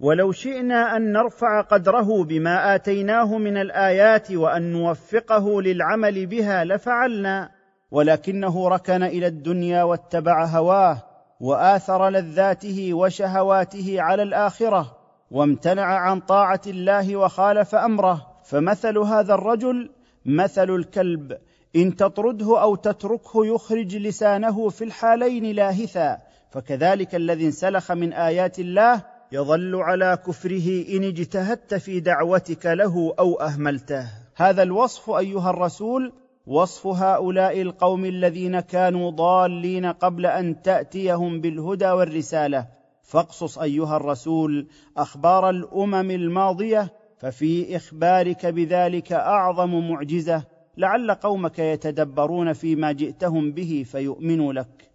ولو 0.00 0.32
شئنا 0.32 0.96
أن 0.96 1.12
نرفع 1.12 1.60
قدره 1.60 2.24
بما 2.24 2.74
آتيناه 2.74 3.38
من 3.38 3.56
الآيات 3.56 4.32
وأن 4.32 4.72
نوفقه 4.72 5.62
للعمل 5.62 6.26
بها 6.26 6.64
لفعلنا 6.64 7.50
ولكنه 7.90 8.68
ركن 8.68 9.02
إلى 9.02 9.26
الدنيا 9.26 9.82
واتبع 9.82 10.44
هواه 10.44 11.02
وآثر 11.40 12.08
لذاته 12.08 12.94
وشهواته 12.94 13.96
على 13.98 14.22
الآخرة 14.22 14.96
وامتنع 15.30 15.84
عن 15.84 16.20
طاعة 16.20 16.60
الله 16.66 17.16
وخالف 17.16 17.74
أمره. 17.74 18.26
فمثل 18.44 18.98
هذا 18.98 19.34
الرجل 19.34 19.90
مثل 20.24 20.70
الكلب 20.70 21.38
إن 21.76 21.96
تطرده 21.96 22.62
أو 22.62 22.74
تتركه 22.74 23.46
يخرج 23.46 23.96
لسانه 23.96 24.68
في 24.68 24.84
الحالين 24.84 25.44
لاهثا 25.44 26.18
فكذلك 26.50 27.14
الذي 27.14 27.46
انسلخ 27.46 27.92
من 27.92 28.12
آيات 28.12 28.58
الله 28.58 29.02
يظل 29.32 29.76
على 29.76 30.18
كفره 30.26 30.96
إن 30.96 31.04
اجتهدت 31.04 31.74
في 31.74 32.00
دعوتك 32.00 32.66
له 32.66 33.14
أو 33.18 33.40
أهملته. 33.40 34.10
هذا 34.36 34.62
الوصف 34.62 35.10
أيها 35.10 35.50
الرسول 35.50 36.12
وصف 36.46 36.86
هؤلاء 36.86 37.62
القوم 37.62 38.04
الذين 38.04 38.60
كانوا 38.60 39.10
ضالين 39.10 39.86
قبل 39.86 40.26
أن 40.26 40.62
تأتيهم 40.62 41.40
بالهدى 41.40 41.90
والرسالة. 41.90 42.66
فاقصص 43.02 43.58
أيها 43.58 43.96
الرسول 43.96 44.66
أخبار 44.96 45.50
الأمم 45.50 46.10
الماضية 46.10 46.92
ففي 47.18 47.76
إخبارك 47.76 48.46
بذلك 48.46 49.12
أعظم 49.12 49.90
معجزة. 49.90 50.44
لعل 50.76 51.10
قومك 51.10 51.58
يتدبرون 51.58 52.52
فيما 52.52 52.92
جئتهم 52.92 53.52
به 53.52 53.84
فيؤمنوا 53.86 54.52
لك. 54.52 54.87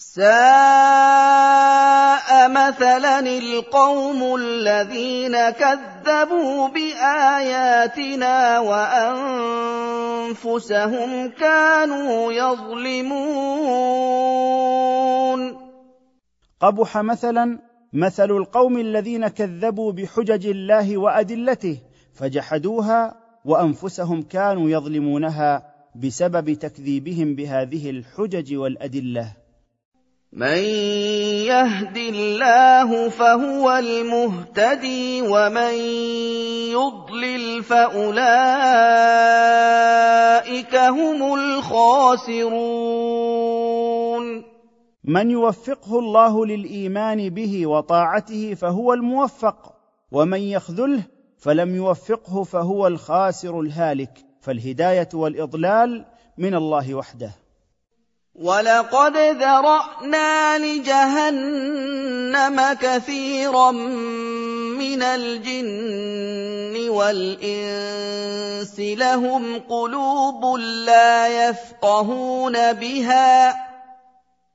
سَاءَ 0.00 0.28
مَثَلًا 2.50 3.18
الْقَوْمُ 3.18 4.34
الَّذِينَ 4.34 5.50
كَذَّبُوا 5.50 6.68
بِآيَاتِنَا 6.68 8.58
وَأَنفُسَهُمْ 8.58 9.68
كَانُوا 11.28 12.32
يَظْلِمُونَ. 12.32 13.18
قبح 16.60 16.98
مثلا 16.98 17.58
مثل 17.92 18.30
القوم 18.30 18.78
الذين 18.78 19.28
كذبوا 19.28 19.92
بحجج 19.92 20.46
الله 20.46 20.98
وأدلته 20.98 21.78
فجحدوها 22.14 23.14
وأنفسهم 23.44 24.22
كانوا 24.22 24.70
يظلمونها 24.70 25.62
بسبب 25.94 26.52
تكذيبهم 26.52 27.34
بهذه 27.34 27.90
الحجج 27.90 28.54
والأدلة. 28.54 29.47
مَن 30.32 30.58
يَهْدِ 31.48 31.96
اللَّهُ 31.96 33.08
فَهُوَ 33.08 33.78
الْمُهْتَدِي 33.78 35.22
وَمَن 35.22 35.74
يُضْلِلْ 36.68 37.62
فَأُولَٰئِكَ 37.64 38.24
هُمُ 40.74 41.34
الْخَاسِرُونَ 41.34 42.98
من 45.04 45.30
يوفقه 45.30 45.98
الله 45.98 46.46
للايمان 46.46 47.30
به 47.30 47.66
وطاعته 47.66 48.54
فهو 48.54 48.92
الموفق 48.92 49.74
ومن 50.12 50.40
يخذله 50.40 51.02
فلم 51.38 51.76
يوفقه 51.76 52.42
فهو 52.42 52.86
الخاسر 52.86 53.60
الهالك 53.60 54.24
فالهدايه 54.40 55.08
والاضلال 55.14 56.04
من 56.38 56.54
الله 56.54 56.94
وحده 56.94 57.47
وَلَقَدْ 58.42 59.16
ذَرَأْنَا 59.16 60.58
لِجَهَنَّمَ 60.58 62.56
كَثِيرًا 62.80 63.70
مِّنَ 64.78 65.02
الْجِنِّ 65.02 66.88
وَالْإِنسِ 66.90 68.78
لَهُمْ 68.78 69.58
قُلُوبٌ 69.58 70.56
لَّا 70.86 71.26
يَفْقَهُونَ 71.28 72.72
بِهَا 72.72 73.67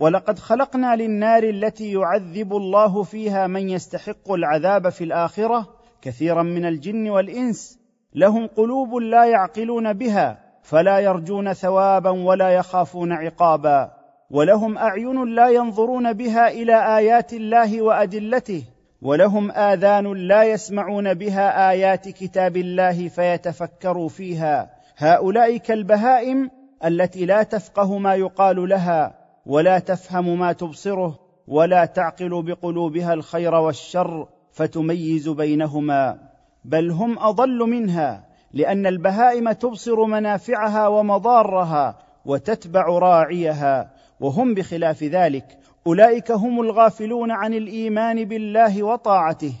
ولقد 0.00 0.38
خلقنا 0.38 0.96
للنار 0.96 1.42
التي 1.42 1.92
يعذب 1.92 2.56
الله 2.56 3.02
فيها 3.02 3.46
من 3.46 3.70
يستحق 3.70 4.32
العذاب 4.32 4.88
في 4.88 5.04
الآخرة 5.04 5.68
كثيرا 6.02 6.42
من 6.42 6.64
الجن 6.66 7.10
والإنس. 7.10 7.78
لهم 8.14 8.46
قلوب 8.46 8.94
لا 8.94 9.24
يعقلون 9.24 9.92
بها 9.92 10.38
فلا 10.62 10.98
يرجون 10.98 11.52
ثوابا 11.52 12.10
ولا 12.10 12.50
يخافون 12.50 13.12
عقابا. 13.12 13.90
ولهم 14.30 14.78
أعين 14.78 15.24
لا 15.24 15.48
ينظرون 15.48 16.12
بها 16.12 16.48
إلى 16.48 16.96
آيات 16.98 17.32
الله 17.32 17.82
وأدلته. 17.82 18.64
ولهم 19.02 19.50
آذان 19.50 20.12
لا 20.12 20.42
يسمعون 20.42 21.14
بها 21.14 21.70
آيات 21.70 22.08
كتاب 22.08 22.56
الله 22.56 23.08
فيتفكروا 23.08 24.08
فيها. 24.08 24.70
هؤلاء 24.96 25.56
كالبهائم 25.56 26.50
التي 26.84 27.26
لا 27.26 27.42
تفقه 27.42 27.98
ما 27.98 28.14
يقال 28.14 28.68
لها. 28.68 29.19
ولا 29.46 29.78
تفهم 29.78 30.38
ما 30.38 30.52
تبصره 30.52 31.18
ولا 31.48 31.84
تعقل 31.84 32.42
بقلوبها 32.42 33.14
الخير 33.14 33.54
والشر 33.54 34.28
فتميز 34.52 35.28
بينهما. 35.28 36.18
بل 36.64 36.90
هم 36.90 37.18
أضل 37.18 37.58
منها 37.58 38.24
لأن 38.52 38.86
البهائم 38.86 39.52
تبصر 39.52 40.04
منافعها 40.04 40.88
ومضارها 40.88 41.98
وتتبع 42.24 42.98
راعيها 42.98 43.90
وهم 44.20 44.54
بخلاف 44.54 45.02
ذلك 45.02 45.58
أولئك 45.86 46.30
هم 46.30 46.60
الغافلون 46.60 47.30
عن 47.30 47.54
الإيمان 47.54 48.24
بالله 48.24 48.82
وطاعته. 48.82 49.52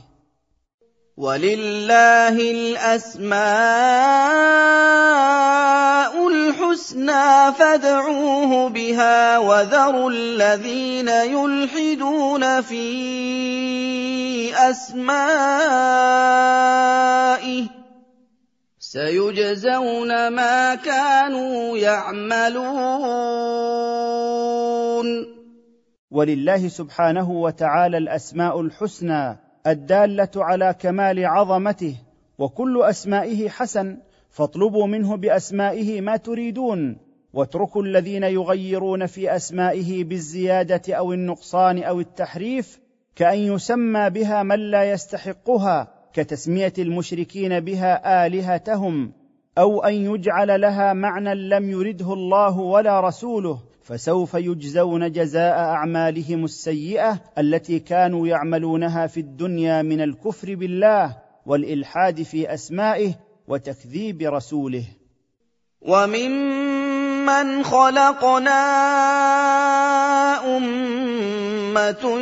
وَلِلَّهِ 1.20 2.36
الْأَسْمَاءُ 2.50 3.40
الْحُسْنَىٰ 6.50 7.54
فَادْعُوهُ 7.58 8.68
بِهَا 8.68 9.38
وَذَرُوا 9.38 10.10
الَّذِينَ 10.10 11.08
يُلْحِدُونَ 11.08 12.60
فِي 12.60 12.86
أَسْمَائِهِ 14.70 15.20
ۚ 17.66 17.70
سَيُجْزَوْنَ 18.78 20.28
مَا 20.28 20.74
كَانُوا 20.74 21.78
يَعْمَلُونَ. 21.78 22.70
ولله 26.10 26.68
سبحانه 26.68 27.30
وتعالى 27.30 27.98
الأسماء 27.98 28.60
الحسنى 28.60 29.38
الدالة 29.66 30.30
على 30.36 30.74
كمال 30.80 31.26
عظمته 31.26 31.94
وكل 32.38 32.82
أسمائه 32.82 33.48
حسن 33.48 33.96
فاطلبوا 34.30 34.86
منه 34.86 35.16
بأسمائه 35.16 36.00
ما 36.00 36.16
تريدون 36.16 36.96
واتركوا 37.32 37.82
الذين 37.82 38.22
يغيرون 38.22 39.06
في 39.06 39.36
أسمائه 39.36 40.04
بالزيادة 40.04 40.94
أو 40.94 41.12
النقصان 41.12 41.82
أو 41.82 42.00
التحريف 42.00 42.80
كأن 43.16 43.38
يسمى 43.38 44.10
بها 44.10 44.42
من 44.42 44.58
لا 44.58 44.90
يستحقها 44.90 45.88
كتسمية 46.12 46.72
المشركين 46.78 47.60
بها 47.60 48.26
آلهتهم 48.26 49.12
أو 49.58 49.84
أن 49.84 49.94
يجعل 49.94 50.60
لها 50.60 50.92
معنى 50.92 51.34
لم 51.34 51.70
يرده 51.70 52.12
الله 52.12 52.58
ولا 52.58 53.00
رسوله 53.00 53.58
فسوف 53.82 54.34
يجزون 54.34 55.12
جزاء 55.12 55.58
أعمالهم 55.58 56.44
السيئة 56.44 57.20
التي 57.38 57.78
كانوا 57.78 58.26
يعملونها 58.26 59.06
في 59.06 59.20
الدنيا 59.20 59.82
من 59.82 60.00
الكفر 60.00 60.54
بالله 60.54 61.16
والإلحاد 61.46 62.22
في 62.22 62.54
أسمائه 62.54 63.14
وتكذيب 63.50 64.22
رسوله. 64.22 64.84
وممن 65.82 67.62
خلقنا 67.64 68.62
أمة 70.56 72.18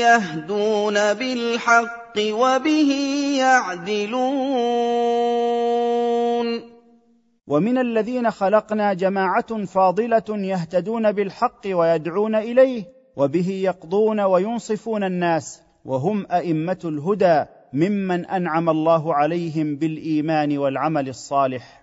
يهدون 0.00 0.94
بالحق 1.14 2.16
وبه 2.18 2.92
يعدلون. 3.38 4.30
ومن 7.46 7.78
الذين 7.78 8.30
خلقنا 8.30 8.92
جماعة 8.94 9.64
فاضلة 9.64 10.24
يهتدون 10.28 11.12
بالحق 11.12 11.60
ويدعون 11.66 12.34
إليه 12.34 12.84
وبه 13.16 13.50
يقضون 13.50 14.20
وينصفون 14.20 15.04
الناس 15.04 15.62
وهم 15.84 16.26
أئمة 16.30 16.78
الهدى. 16.84 17.44
ممن 17.72 18.26
أنعم 18.26 18.70
الله 18.70 19.14
عليهم 19.14 19.76
بالإيمان 19.76 20.58
والعمل 20.58 21.08
الصالح. 21.08 21.80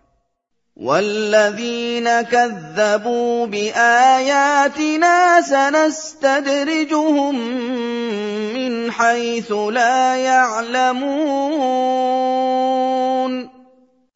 والذين 0.76 2.22
كذبوا 2.22 3.46
بآياتنا 3.46 5.42
سنستدرجهم 5.42 7.36
من 8.54 8.92
حيث 8.92 9.52
لا 9.52 10.16
يعلمون. 10.16 11.98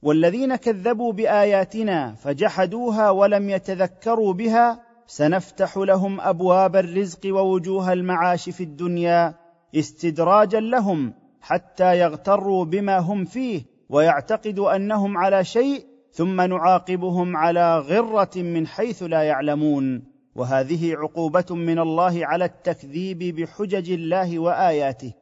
والذين 0.02 0.56
كذبوا 0.56 1.14
بآياتنا 1.14 2.16
فجحدوها 2.24 3.10
ولم 3.10 3.50
يتذكروا 3.50 4.34
بها 4.34 4.80
سنفتح 5.08 5.78
لهم 5.78 6.22
أبواب 6.22 6.76
الرزق 6.76 7.20
ووجوه 7.26 7.94
المعاش 7.94 8.50
في 8.50 8.64
الدنيا 8.64 9.36
استدراجا 9.76 10.60
لهم 10.60 11.14
حتى 11.42 12.00
يغتروا 12.00 12.66
بما 12.66 12.98
هم 13.00 13.26
فيه 13.26 13.62
ويعتقدوا 13.90 14.76
أنهم 14.76 15.18
على 15.18 15.44
شيء 15.44 15.86
ثم 16.12 16.42
نعاقبهم 16.42 17.38
على 17.38 17.80
غرة 17.80 18.30
من 18.36 18.68
حيث 18.68 19.04
لا 19.04 19.22
يعلمون. 19.22 20.04
وهذه 20.36 20.96
عقوبة 20.96 21.46
من 21.56 21.80
الله 21.80 22.26
على 22.26 22.46
التكذيب 22.46 23.36
بحجج 23.36 23.92
الله 23.92 24.40
وآياته. 24.40 25.14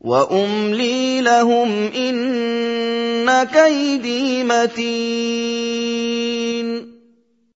وأملي 0.00 1.20
لهم 1.20 1.68
إن 1.92 3.44
كيدي 3.44 4.44
متين. 4.44 5.84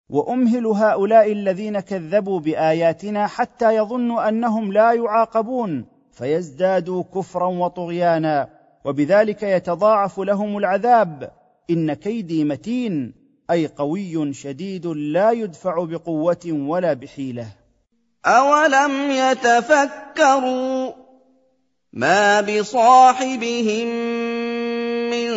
وأمهل 0.08 0.66
هؤلاء 0.66 1.32
الذين 1.32 1.80
كذبوا 1.80 2.40
بآياتنا 2.40 3.26
حتى 3.26 3.76
يظنوا 3.76 4.28
أنهم 4.28 4.72
لا 4.72 4.92
يعاقبون. 4.92 5.95
فيزدادوا 6.16 7.02
كفرا 7.14 7.46
وطغيانا 7.46 8.48
وبذلك 8.84 9.42
يتضاعف 9.42 10.20
لهم 10.20 10.58
العذاب. 10.58 11.32
إن 11.70 11.94
كيدي 11.94 12.44
متين 12.44 13.14
أي 13.50 13.66
قوي 13.66 14.34
شديد 14.34 14.86
لا 14.86 15.30
يدفع 15.30 15.84
بقوة 15.84 16.46
ولا 16.46 16.92
بحيلة. 16.92 17.46
اولم 18.26 19.10
يتفكروا 19.10 20.92
مَا 21.92 22.40
بِصَاحِبِهِم 22.40 23.88
مِّن 25.10 25.28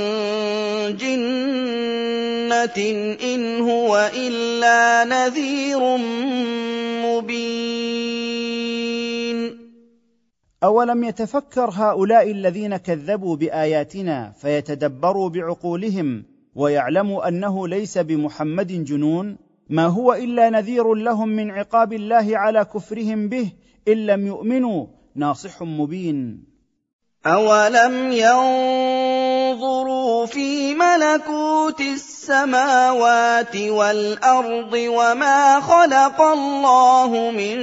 جِنَّةٍ 0.97 2.79
إِنْ 3.23 3.61
هُوَ 3.61 4.11
إِلَّا 4.13 5.05
نَذِيرٌ 5.05 5.79
مُّبِينٌ 7.05 7.78
أولم 10.63 11.03
يتفكر 11.03 11.69
هؤلاء 11.73 12.31
الذين 12.31 12.77
كذبوا 12.77 13.35
بآياتنا 13.35 14.31
فيتدبروا 14.31 15.29
بعقولهم 15.29 16.23
ويعلموا 16.55 17.27
أنه 17.27 17.67
ليس 17.67 17.97
بمحمد 17.97 18.83
جنون؟ 18.83 19.37
ما 19.69 19.85
هو 19.85 20.13
إلا 20.13 20.49
نذير 20.49 20.93
لهم 20.93 21.29
من 21.29 21.51
عقاب 21.51 21.93
الله 21.93 22.37
على 22.37 22.65
كفرهم 22.65 23.29
به 23.29 23.51
إن 23.87 24.05
لم 24.05 24.27
يؤمنوا 24.27 24.87
ناصح 25.15 25.63
مبين. 25.63 26.48
اولم 27.27 28.11
ينظروا 28.11 29.59
في 30.25 30.75
ملكوت 30.75 31.81
السماوات 31.81 33.55
والارض 33.55 34.73
وما 34.73 35.59
خلق 35.59 36.21
الله 36.21 37.31
من 37.35 37.59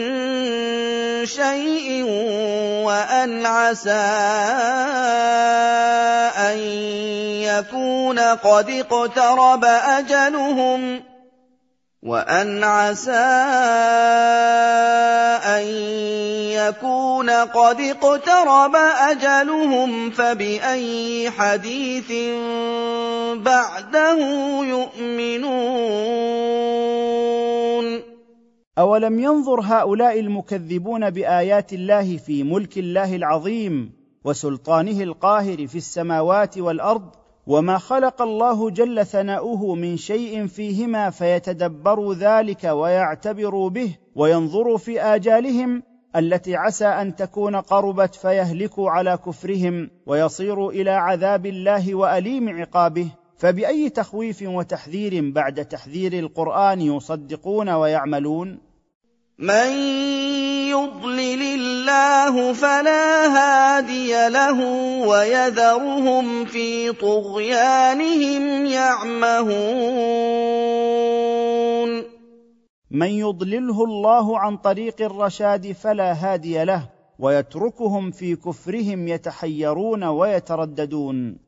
شيء 1.27 2.03
وان 2.85 3.47
عسى 3.47 3.91
ان 6.37 6.59
يكون 7.41 8.19
قد 8.19 8.71
اقترب 8.71 9.65
اجلهم 9.65 11.03
وأن 12.07 12.65
عسى 12.65 13.11
أن 15.59 15.67
يكون 16.55 17.31
قد 17.31 17.81
اقترب 17.81 18.77
أجلهم 19.11 20.11
فبأي 20.11 21.31
حديث 21.31 22.13
بعده 23.43 24.19
يؤمنون؟ 24.65 25.97
أولم 28.79 29.21
ينظر 29.21 29.61
هؤلاء 29.61 30.21
المكذبون 30.21 31.11
بآيات 31.11 31.73
الله 31.73 32.17
في 32.17 32.43
ملك 32.43 32.79
الله 32.79 33.17
العظيم 33.17 33.93
وسلطانه 34.25 35.03
القاهر 35.03 35.67
في 35.67 35.79
السماوات 35.79 36.59
والأرض 36.59 37.26
وما 37.47 37.79
خلق 37.79 38.23
الله 38.23 38.71
جل 38.71 39.07
ثناؤه 39.07 39.75
من 39.75 39.97
شيء 39.97 40.47
فيهما 40.47 41.11
فيتدبروا 41.11 42.15
ذلك 42.15 42.65
ويعتبروا 42.65 43.71
به 43.71 43.97
وينظروا 44.15 44.79
في 44.79 45.01
اجالهم 45.01 45.83
التي 46.17 46.57
عسى 46.57 46.87
ان 46.87 47.17
تكون 47.17 47.57
قربت 47.57 48.15
فيهلكوا 48.15 48.91
على 48.91 49.19
كفرهم 49.27 49.91
ويصيروا 50.07 50.73
إلى 50.73 50.91
عذاب 50.91 51.47
الله 51.47 51.95
واليم 51.95 52.49
عقابه 52.61 53.09
فباي 53.37 53.89
تخويف 53.89 54.43
وتحذير 54.43 55.31
بعد 55.33 55.65
تحذير 55.65 56.13
القران 56.13 56.81
يصدقون 56.81 57.69
ويعملون 57.69 58.59
من 59.39 59.69
يضلل 60.73 61.43
الله 61.43 62.53
فلا 62.53 63.27
هادي 63.27 64.29
له 64.29 64.61
ويذرهم 65.09 66.45
في 66.45 66.93
طغيانهم 66.93 68.67
يعمهون 68.67 69.57
من 72.91 73.09
يضلله 73.09 73.85
الله 73.85 74.39
عن 74.39 74.57
طريق 74.57 75.03
الرشاد 75.03 75.73
فلا 75.73 76.13
هادي 76.13 76.65
له 76.65 76.89
ويتركهم 77.19 78.11
في 78.11 78.37
كفرهم 78.37 79.09
يتحيرون 79.09 80.05
ويترددون 80.05 81.46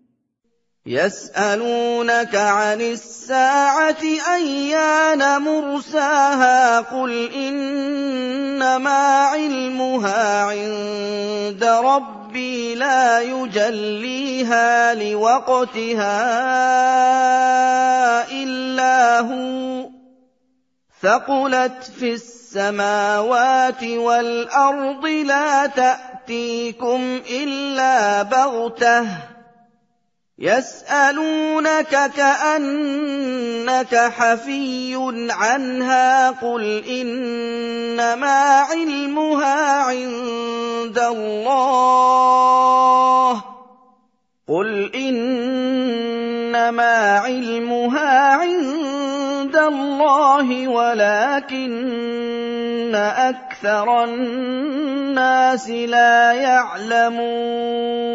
يسألونك 0.89 2.35
عن 2.35 2.81
الساعة 2.81 4.03
أيان 4.35 5.43
مرساها 5.43 6.81
قل 6.81 7.33
إنما 7.35 8.89
علمها 9.25 10.43
عند 10.43 11.65
ربي 11.65 12.75
لا 12.75 13.21
يجليها 13.21 14.95
لوقتها 14.95 16.19
إلا 18.33 19.21
هو 19.21 19.89
ثقلت 21.03 21.93
في 21.99 22.13
السماوات 22.13 23.85
والأرض 23.85 25.07
لا 25.07 25.67
تأتيكم 25.67 27.21
إلا 27.31 28.23
بغتة 28.23 29.07
يسألونك 30.39 32.11
كأنك 32.17 33.95
حفي 33.95 34.95
عنها 35.31 36.31
قل 36.31 36.85
إنما 36.91 38.61
علمها 38.71 39.83
عند 39.83 40.99
الله 40.99 41.89
قل 44.49 44.95
إنما 44.95 46.79
علمها 47.19 48.33
عند 48.33 49.57
الله 49.57 50.69
ولكن 50.69 52.19
أكثر 52.95 54.05
الناس 54.05 55.71
لا 55.71 56.33
يعلمون 56.33 58.09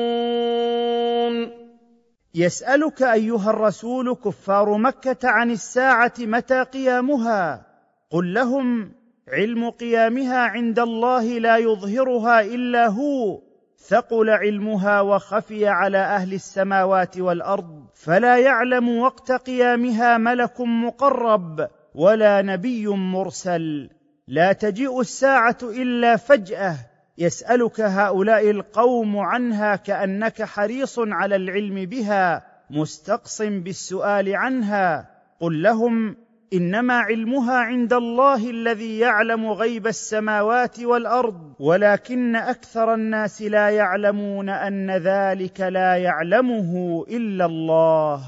يسألك 2.36 3.02
أيها 3.02 3.50
الرسول 3.50 4.16
كفار 4.16 4.78
مكة 4.78 5.18
عن 5.24 5.52
الساعة 5.52 6.14
متى 6.20 6.64
قيامها؟ 6.64 7.66
قل 8.10 8.34
لهم 8.34 8.92
علم 9.28 9.70
قيامها 9.70 10.38
عند 10.38 10.80
الله 10.80 11.24
لا 11.40 11.58
يظهرها 11.58 12.42
إلا 12.42 12.88
هو 12.88 13.42
ثقل 13.88 14.30
علمها 14.30 15.02
وخفي 15.02 15.68
على 15.68 15.98
أهل 15.98 16.34
السماوات 16.34 17.18
والأرض 17.18 17.86
فلا 17.96 18.38
يعلم 18.38 19.00
وقت 19.00 19.32
قيامها 19.32 20.18
ملك 20.18 20.62
مقرب 20.62 21.68
ولا 21.96 22.42
نبي 22.42 22.88
مرسل. 22.88 23.90
لا 24.28 24.54
تجيء 24.54 25.02
الساعة 25.02 25.58
إلا 25.64 26.16
فجأة. 26.16 26.76
يسألك 27.18 27.82
هؤلاء 27.82 28.50
القوم 28.50 29.18
عنها 29.18 29.76
كأنك 29.76 30.44
حريص 30.44 31.00
على 31.00 31.36
العلم 31.36 31.86
بها 31.86 32.46
مستقص 32.70 33.42
بالسؤال 33.42 34.36
عنها. 34.36 35.10
قل 35.40 35.64
لهم 35.64 36.16
إنما 36.54 36.94
علمها 36.94 37.58
عند 37.58 37.94
الله 37.94 38.50
الذي 38.50 39.00
يعلم 39.00 39.48
غيب 39.48 39.88
السماوات 39.88 40.80
والأرض 40.80 41.54
ولكن 41.60 42.36
أكثر 42.36 42.94
الناس 42.94 43.42
لا 43.42 43.70
يعلمون 43.70 44.50
أن 44.50 44.92
ذلك 44.92 45.62
لا 45.62 45.98
يعلمه 45.98 47.06
إلا 47.10 47.46
الله. 47.46 48.22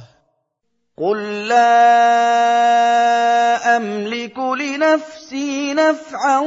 قل 1.01 1.47
لا 1.47 1.75
املك 3.77 4.39
لنفسي 4.39 5.73
نفعا 5.73 6.39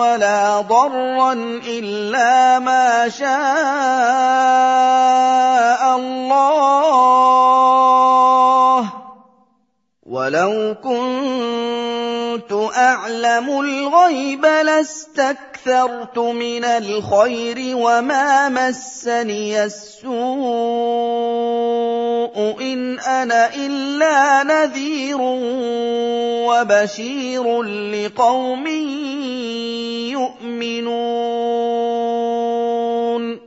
ولا 0.00 0.60
ضرا 0.60 1.32
الا 1.68 2.58
ما 2.58 3.08
شاء 3.08 3.26
الله 5.96 6.86
ولو 10.08 10.74
كنت 10.82 12.52
اعلم 12.76 13.60
الغيب 13.60 14.44
لاستكثرت 14.44 16.18
من 16.18 16.64
الخير 16.64 17.76
وما 17.76 18.48
مسني 18.48 19.64
السوء 19.64 20.16
ان 22.60 22.98
أنا 22.98 23.54
الا 23.54 24.42
نذير 24.42 25.18
وبشير 26.46 27.62
لقوم 27.62 28.66
يؤمنون 33.26 33.40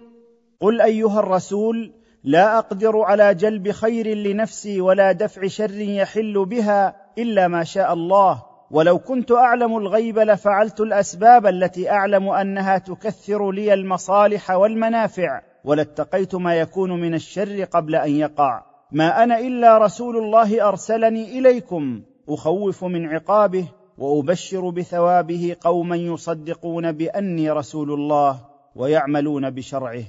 قل 0.62 0.82
ايها 0.82 1.20
الرسول 1.20 1.99
لا 2.24 2.58
أقدر 2.58 3.02
على 3.02 3.36
جلب 3.36 3.72
خير 3.72 4.08
لنفسي 4.08 4.82
ولا 4.82 5.12
دفع 5.12 5.48
شر 5.48 5.80
يحل 5.80 6.46
بها 6.46 6.96
إلا 7.18 7.48
ما 7.48 7.64
شاء 7.64 7.94
الله. 7.94 8.44
ولو 8.72 9.00
كنت 9.00 9.32
أعلم 9.32 9.78
الغيب 9.78 10.20
لفعلت 10.20 10.80
الأسباب 10.82 11.48
التي 11.48 11.90
أعلم 11.92 12.30
أنها 12.30 12.78
تكثر 12.78 13.52
لي 13.52 13.74
المصالح 13.74 14.52
والمنافع. 14.52 15.42
ولاتقيت 15.64 16.36
ما 16.36 16.56
يكون 16.56 17.02
من 17.02 17.14
الشر 17.14 17.64
قبل 17.64 17.96
أن 17.96 18.12
يقع. 18.12 18.64
ما 18.92 19.24
أنا 19.24 19.40
إلا 19.40 19.78
رسول 19.78 20.18
الله 20.18 20.68
أرسلني 20.68 21.40
إليكم. 21.40 22.02
أخوف 22.30 22.84
من 22.84 23.06
عقابه 23.06 23.68
وأبشر 23.98 24.70
بثوابه 24.70 25.56
قوما 25.62 25.96
يصدقون 25.96 26.92
بأني 26.92 27.52
رسول 27.52 27.92
الله 27.92 28.40
ويعملون 28.76 29.50
بشرعه. 29.50 30.04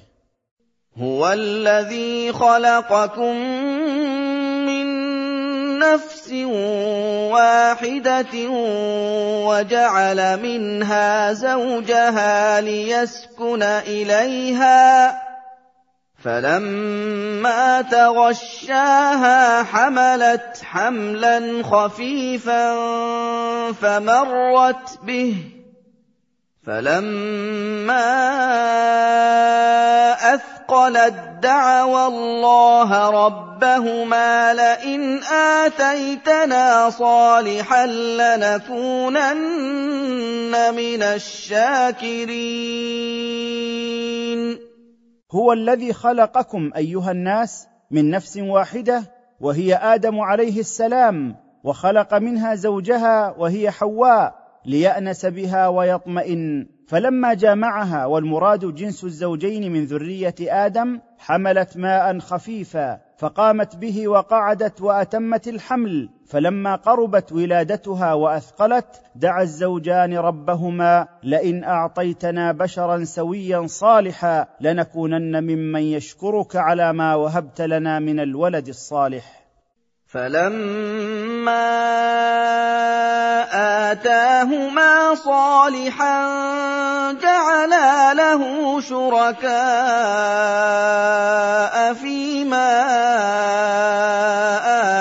هو 0.98 1.32
الذي 1.32 2.32
خلقكم 2.32 3.36
من 4.66 4.86
نفس 5.78 6.32
واحدة 7.32 8.48
وجعل 9.46 10.40
منها 10.42 11.32
زوجها 11.32 12.60
ليسكن 12.60 13.62
إليها 13.62 15.20
فلما 16.24 17.82
تغشاها 17.82 19.62
حملت 19.62 20.60
حملا 20.62 21.62
خفيفا 21.62 22.74
فمرت 23.72 24.98
به 25.02 25.59
فلما 26.70 28.06
اثقلت 30.34 31.14
دعوا 31.42 32.06
الله 32.06 33.10
ربهما 33.10 34.54
لئن 34.54 35.20
اتيتنا 35.24 36.90
صالحا 36.90 37.86
لنكونن 37.86 39.30
من 40.74 41.02
الشاكرين 41.02 42.30
هو 45.32 45.52
الذي 45.52 45.92
خلقكم 45.92 46.70
أيها 46.76 47.10
الناس 47.10 47.66
من 47.90 48.10
نفس 48.10 48.36
واحدة 48.36 49.02
وهي 49.40 49.74
آدم 49.74 50.20
عليه 50.20 50.60
السلام 50.60 51.36
وخلق 51.64 52.14
منها 52.14 52.54
زوجها 52.54 53.34
وهي 53.38 53.70
حواء. 53.70 54.39
ليأنس 54.64 55.26
بها 55.26 55.68
ويطمئن. 55.68 56.66
فلما 56.86 57.34
جامعها 57.34 58.06
والمراد 58.06 58.74
جنس 58.74 59.04
الزوجين 59.04 59.72
من 59.72 59.84
ذرية 59.84 60.34
آدم 60.40 61.00
حملت 61.18 61.76
ماء 61.76 62.18
خفيفا 62.18 63.00
فقامت 63.18 63.76
به 63.76 64.08
وقعدت 64.08 64.80
وأتمت 64.80 65.48
الحمل. 65.48 66.08
فلما 66.26 66.74
قربت 66.74 67.32
ولادتها 67.32 68.14
وأثقلت 68.14 69.02
دعا 69.16 69.42
الزوجان 69.42 70.14
ربهما 70.14 71.08
لئن 71.22 71.64
أعطيتنا 71.64 72.52
بشرا 72.52 73.04
سويا 73.04 73.66
صالحا 73.66 74.46
لنكونن 74.60 75.44
ممن 75.44 75.82
يشكرك 75.82 76.56
على 76.56 76.92
ما 76.92 77.14
وهبت 77.14 77.60
لنا 77.60 77.98
من 77.98 78.20
الولد 78.20 78.68
الصالح. 78.68 79.39
فَلَمَّا 80.10 81.70
آتَاهُمَا 83.92 85.14
صَالِحًا 85.14 86.16
جَعَلَا 87.12 88.14
لَهُ 88.14 88.42
شُرَكَاءَ 88.80 89.54
فِيمَا 91.94 92.70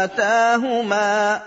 آتَاهُمَا 0.06 1.38
ۚ 1.38 1.42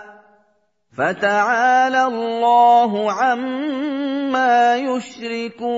فَتَعَالَى 0.98 2.04
اللَّهُ 2.04 3.12
عَمَّا 3.12 4.76
يُشْرِكُونَ 4.76 5.72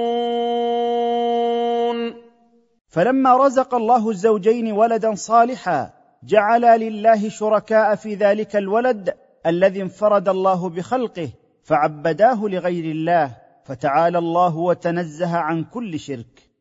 فَلَمَّا 2.88 3.36
رَزَقَ 3.36 3.74
اللَّهُ 3.74 4.10
الزَّوْجَيْنِ 4.10 4.72
وَلَدًا 4.72 5.14
صَالِحًا 5.14 6.03
جعل 6.26 6.80
لله 6.80 7.28
شركاء 7.28 7.94
في 7.94 8.14
ذلك 8.14 8.56
الولد 8.56 9.14
الذي 9.46 9.82
انفرد 9.82 10.28
الله 10.28 10.68
بخلقه 10.68 11.28
فعبداه 11.62 12.44
لغير 12.44 12.84
الله 12.84 13.36
فتعالى 13.64 14.18
الله 14.18 14.56
وتنزه 14.56 15.36
عن 15.36 15.64
كل 15.64 16.00
شرك. 16.00 16.54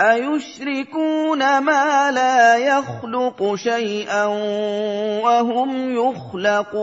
أيشركون 0.00 1.58
ما 1.58 2.10
لا 2.10 2.56
يخلق 2.56 3.54
شيئا 3.54 4.24
وهم 5.24 5.94
يخلقون؟ 5.94 6.80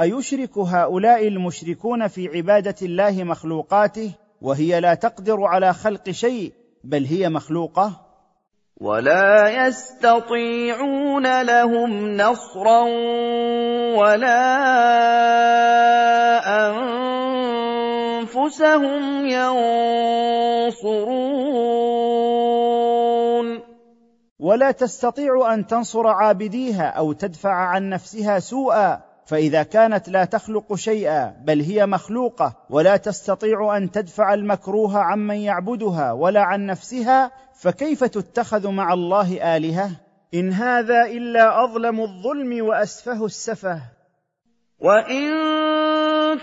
أيشرك 0.00 0.58
هؤلاء 0.58 1.28
المشركون 1.28 2.08
في 2.08 2.28
عبادة 2.28 2.74
الله 2.82 3.24
مخلوقاته 3.24 4.12
وهي 4.42 4.80
لا 4.80 4.94
تقدر 4.94 5.44
على 5.44 5.72
خلق 5.74 6.10
شيء 6.10 6.52
بل 6.84 7.04
هي 7.04 7.28
مخلوقة؟ 7.28 8.05
ولا 8.80 9.66
يستطيعون 9.66 11.42
لهم 11.42 12.16
نصرا 12.16 12.82
ولا 13.96 14.46
انفسهم 18.28 19.26
ينصرون 19.26 19.66
ولا 24.38 24.70
تستطيع 24.70 25.54
ان 25.54 25.66
تنصر 25.66 26.06
عابديها 26.06 26.86
أو 26.86 27.12
تدفع 27.12 27.52
عن 27.52 27.88
نفسها 27.88 28.38
سوءا 28.38 29.15
فإذا 29.26 29.62
كانت 29.62 30.08
لا 30.08 30.24
تخلق 30.24 30.74
شيئا 30.74 31.34
بل 31.44 31.60
هي 31.60 31.86
مخلوقة 31.86 32.56
ولا 32.70 32.96
تستطيع 32.96 33.76
أن 33.76 33.90
تدفع 33.90 34.34
المكروه 34.34 34.98
عمن 34.98 35.36
يعبدها 35.36 36.12
ولا 36.12 36.42
عن 36.42 36.66
نفسها 36.66 37.30
فكيف 37.60 38.04
تتخذ 38.04 38.68
مع 38.68 38.92
الله 38.92 39.56
آلهة؟ 39.56 39.90
إن 40.34 40.52
هذا 40.52 41.06
إلا 41.06 41.64
أظلم 41.64 42.00
الظلم 42.00 42.66
وأسفه 42.66 43.26
السفه. 43.26 43.80
وإن 44.78 45.32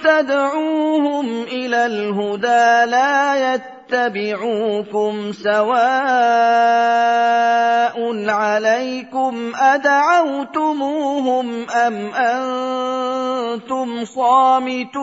تدعوهم 0.04 1.44
إلى 1.44 1.86
الهدى 1.86 2.92
لا 2.92 3.54
يتبعوكم 3.54 5.32
سواء. 5.32 7.23
عليكم 8.54 9.56
أدعوتموهم 9.56 11.48
أم 11.70 11.96
أنتم 13.54 14.06
صامتون؟ 14.06 14.94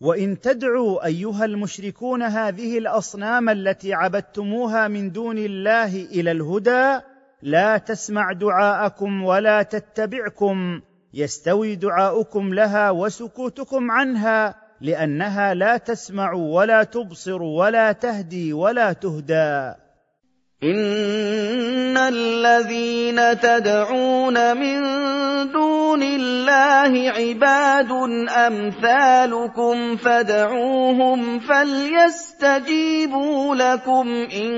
وإن 0.00 0.40
تدعوا 0.40 1.06
أيها 1.06 1.44
المشركون 1.44 2.22
هذه 2.22 2.78
الأصنام 2.78 3.48
التي 3.48 3.94
عبدتموها 3.94 4.88
من 4.88 5.12
دون 5.12 5.38
الله 5.38 5.96
إلى 5.96 6.30
الهدى 6.30 7.00
لا 7.42 7.78
تسمع 7.78 8.32
دعاءكم 8.32 9.22
ولا 9.24 9.62
تتبعكم 9.62 10.80
يستوي 11.14 11.74
دعاؤكم 11.74 12.54
لها 12.54 12.90
وسكوتكم 12.90 13.90
عنها 13.90 14.54
لأنها 14.80 15.54
لا 15.54 15.76
تسمع 15.76 16.32
ولا 16.32 16.82
تبصر 16.82 17.42
ولا 17.42 17.92
تهدي 17.92 18.52
ولا 18.52 18.92
تهدى. 18.92 19.74
ان 20.62 21.96
الذين 21.96 23.16
تدعون 23.40 24.56
من 24.56 24.80
دون 25.52 26.02
الله 26.02 27.10
عباد 27.10 27.92
امثالكم 28.28 29.96
فادعوهم 29.96 31.38
فليستجيبوا 31.38 32.84
لكم 33.54 34.08
ان 34.08 34.50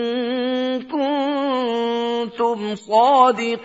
كنتم 0.83 2.75
صادقين 2.75 3.63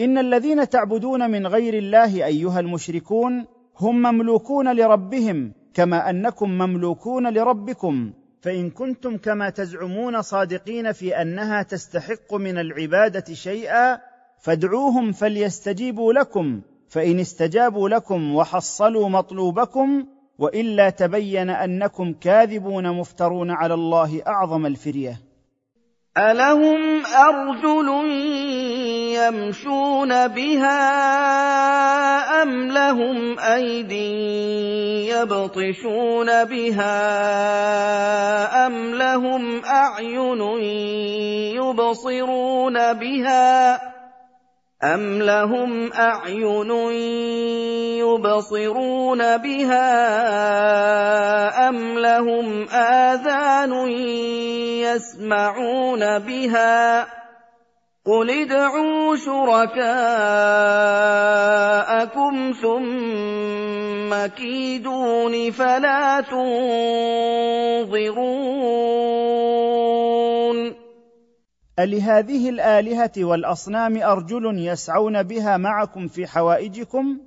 ان 0.00 0.18
الذين 0.18 0.68
تعبدون 0.68 1.30
من 1.30 1.46
غير 1.46 1.74
الله 1.74 2.26
ايها 2.26 2.60
المشركون 2.60 3.46
هم 3.80 4.02
مملوكون 4.02 4.76
لربهم 4.76 5.52
كما 5.74 6.10
انكم 6.10 6.50
مملوكون 6.50 7.34
لربكم. 7.34 8.12
فإن 8.40 8.70
كنتم 8.70 9.16
كما 9.16 9.50
تزعمون 9.50 10.22
صادقين 10.22 10.92
في 10.92 11.22
أنها 11.22 11.62
تستحق 11.62 12.34
من 12.34 12.58
العبادة 12.58 13.34
شيئا 13.34 14.00
فادعوهم 14.40 15.12
فليستجيبوا 15.12 16.12
لكم 16.12 16.60
فإن 16.88 17.20
استجابوا 17.20 17.88
لكم 17.88 18.34
وحصلوا 18.34 19.08
مطلوبكم 19.08 20.06
وإلا 20.38 20.90
تبين 20.90 21.50
أنكم 21.50 22.12
كاذبون 22.12 22.92
مفترون 22.92 23.50
على 23.50 23.74
الله 23.74 24.22
أعظم 24.26 24.66
الفرية. 24.66 25.29
الهم 26.20 27.02
ارجل 27.06 27.88
يمشون 29.16 30.28
بها 30.28 30.82
أم 32.42 32.50
لهم 32.68 33.38
أَيْدٍ 33.38 33.92
يَبْطِشُونَ 35.08 36.44
بِهَا 36.44 36.96
أَمْ 38.66 38.94
لَهُمْ 38.94 39.64
أَعْيُنٌ 39.64 40.40
يُبْصِرُونَ 41.56 42.92
بِهَا 42.92 43.80
أَمْ 44.82 45.22
لَهُمْ 45.22 45.92
أَعْيُنٌ 45.92 46.70
يُبْصِرُونَ 48.00 49.36
بِهَا 49.36 49.88
أَمْ 51.68 51.98
لَهُمْ 51.98 52.68
آذَانٌ 52.72 53.72
يَسْمَعُونَ 54.80 56.18
بِهَا 56.18 57.06
قُلِ 58.06 58.30
ادْعُوا 58.30 59.16
شُرَكَاءَكُمْ 59.16 59.82
ثُمَّ 62.62 64.26
كِيدُونِ 64.26 65.50
فَلَا 65.50 66.20
تُنظِرُونِ 66.20 67.20
ألهذه 71.80 72.50
الآلهة 72.50 73.12
والأصنام 73.18 74.02
أرجل 74.02 74.58
يسعون 74.58 75.22
بها 75.22 75.56
معكم 75.56 76.08
في 76.08 76.26
حوائجكم؟ 76.26 77.18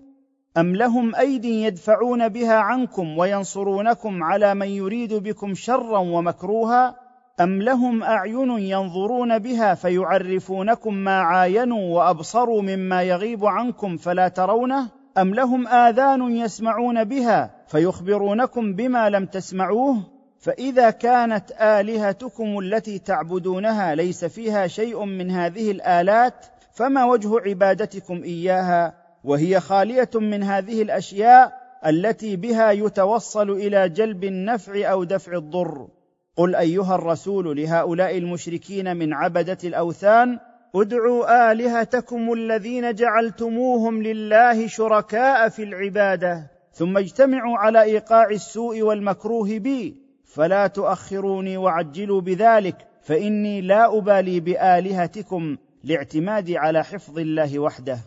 أم 0.57 0.75
لهم 0.75 1.15
ايد 1.15 1.45
يدفعون 1.45 2.29
بها 2.29 2.55
عنكم 2.55 3.17
وينصرونكم 3.17 4.23
على 4.23 4.55
من 4.55 4.67
يريد 4.67 5.13
بكم 5.13 5.53
شرا 5.53 5.97
ومكروها؟ 5.99 6.95
أم 7.41 7.61
لهم 7.61 8.03
أعين 8.03 8.49
ينظرون 8.49 9.39
بها 9.39 9.73
فيعرفونكم 9.73 10.93
ما 10.93 11.19
عاينوا 11.19 11.95
وأبصروا 11.97 12.61
مما 12.61 13.03
يغيب 13.03 13.45
عنكم 13.45 13.97
فلا 13.97 14.27
ترونه؟ 14.27 14.89
أم 15.17 15.33
لهم 15.33 15.67
آذان 15.67 16.35
يسمعون 16.35 17.03
بها 17.03 17.55
فيخبرونكم 17.67 18.73
بما 18.73 19.09
لم 19.09 19.25
تسمعوه؟ 19.25 20.12
فإذا 20.43 20.89
كانت 20.89 21.51
آلهتكم 21.51 22.59
التي 22.59 22.99
تعبدونها 22.99 23.95
ليس 23.95 24.25
فيها 24.25 24.67
شيء 24.67 25.05
من 25.05 25.31
هذه 25.31 25.71
الآلات 25.71 26.45
فما 26.73 27.05
وجه 27.05 27.39
عبادتكم 27.39 28.23
إياها؟ 28.23 28.93
وهي 29.23 29.59
خالية 29.59 30.09
من 30.15 30.43
هذه 30.43 30.81
الأشياء 30.81 31.53
التي 31.85 32.35
بها 32.35 32.71
يتوصل 32.71 33.49
إلى 33.49 33.89
جلب 33.89 34.23
النفع 34.23 34.91
أو 34.91 35.03
دفع 35.03 35.37
الضر. 35.37 35.87
قل 36.35 36.55
أيها 36.55 36.95
الرسول 36.95 37.57
لهؤلاء 37.57 38.17
المشركين 38.17 38.97
من 38.97 39.13
عبدة 39.13 39.57
الأوثان 39.63 40.39
ادعوا 40.75 41.51
آلهتكم 41.51 42.33
الذين 42.33 42.93
جعلتموهم 42.93 44.03
لله 44.03 44.67
شركاء 44.67 45.49
في 45.49 45.63
العبادة 45.63 46.51
ثم 46.73 46.97
اجتمعوا 46.97 47.57
على 47.57 47.81
إيقاع 47.81 48.29
السوء 48.29 48.81
والمكروه 48.81 49.59
بي. 49.59 50.02
فلا 50.35 50.67
تؤخروني 50.67 51.57
وعجلوا 51.57 52.21
بذلك 52.21 52.87
فإني 53.01 53.61
لا 53.61 53.97
أبالي 53.97 54.39
بآلهتكم 54.39 55.57
لاعتمادي 55.83 56.57
على 56.57 56.83
حفظ 56.83 57.19
الله 57.19 57.59
وحده. 57.59 57.99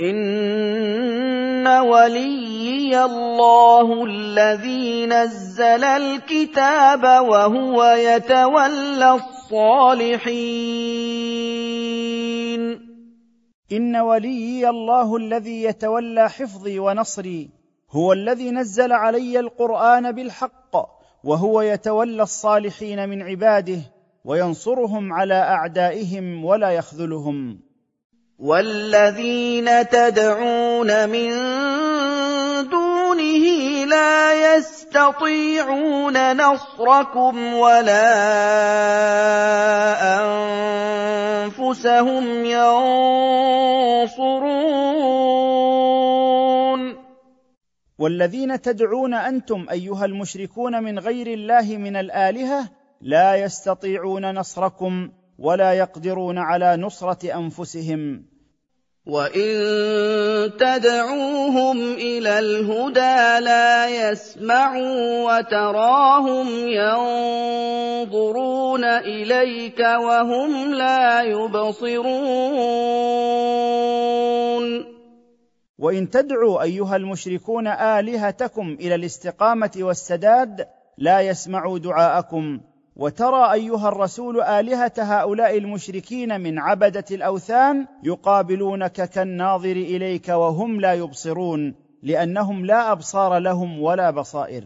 إن 0.00 1.66
وليي 1.66 3.04
الله 3.04 4.04
الذي 4.04 5.06
نزل 5.06 5.84
الكتاب 5.84 7.04
وهو 7.04 7.84
يتولى 7.84 9.12
الصالحين. 9.14 10.52
إن 13.72 13.96
وليي 13.96 14.68
الله 14.68 15.16
الذي 15.16 15.62
يتولى 15.62 16.30
حفظي 16.30 16.78
ونصري 16.78 17.50
هو 17.90 18.12
الذي 18.12 18.50
نزل 18.50 18.92
علي 18.92 19.40
القرآن 19.40 20.12
بالحق 20.12 21.01
وهو 21.24 21.60
يتولى 21.60 22.22
الصالحين 22.22 23.08
من 23.08 23.22
عباده 23.22 23.78
وينصرهم 24.24 25.12
على 25.12 25.34
أعدائهم 25.34 26.44
ولا 26.44 26.70
يخذلهم. 26.70 27.60
والذين 28.38 29.88
تدعون 29.88 31.08
من 31.08 31.30
دونه 32.68 33.44
لا 33.84 34.56
يستطيعون 34.56 36.36
نصركم 36.36 37.54
ولا 37.54 38.12
أنفسهم 41.46 42.44
ينصرون. 42.44 43.32
والذين 48.02 48.60
تدعون 48.60 49.14
أنتم 49.14 49.66
أيها 49.70 50.04
المشركون 50.04 50.82
من 50.82 50.98
غير 50.98 51.26
الله 51.26 51.76
من 51.76 51.96
الآلهة 51.96 52.68
لا 53.00 53.36
يستطيعون 53.36 54.34
نصركم 54.34 55.10
ولا 55.38 55.72
يقدرون 55.72 56.38
على 56.38 56.76
نصرة 56.76 57.34
أنفسهم. 57.34 58.24
وان 59.06 60.50
تدعوهم 60.58 61.92
إلى 61.92 62.38
الهدى 62.38 63.44
لا 63.44 64.10
يسمعوا 64.10 65.38
وتراهم 65.38 66.48
ينظرون 68.08 68.84
اليك 68.84 69.80
وهم 69.80 70.74
لا 70.74 71.22
يبصرون 71.22 72.22
وإن 75.78 76.10
تدعوا 76.10 76.62
أيها 76.62 76.96
المشركون 76.96 77.66
آلهتكم 77.66 78.76
إلى 78.80 78.94
الاستقامة 78.94 79.70
والسداد 79.76 80.66
لا 80.98 81.20
يسمعوا 81.20 81.78
دعاءكم. 81.78 82.60
وترى 82.96 83.52
أيها 83.52 83.88
الرسول 83.88 84.40
آلهة 84.40 84.92
هؤلاء 84.98 85.58
المشركين 85.58 86.40
من 86.40 86.58
عبدة 86.58 87.04
الأوثان 87.10 87.86
يقابلونك 88.02 88.92
كالناظر 88.92 89.72
إليك 89.72 90.28
وهم 90.28 90.80
لا 90.80 90.94
يبصرون 90.94 91.74
لأنهم 92.02 92.66
لا 92.66 92.92
أبصار 92.92 93.38
لهم 93.38 93.82
ولا 93.82 94.10
بصائر. 94.10 94.64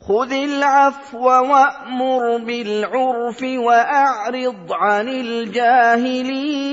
خذ 0.00 0.32
العفو 0.32 1.28
وأمر 1.28 2.36
بالعرف 2.36 3.42
وأعرض 3.42 4.72
عن 4.72 5.08
الجاهلين. 5.08 6.66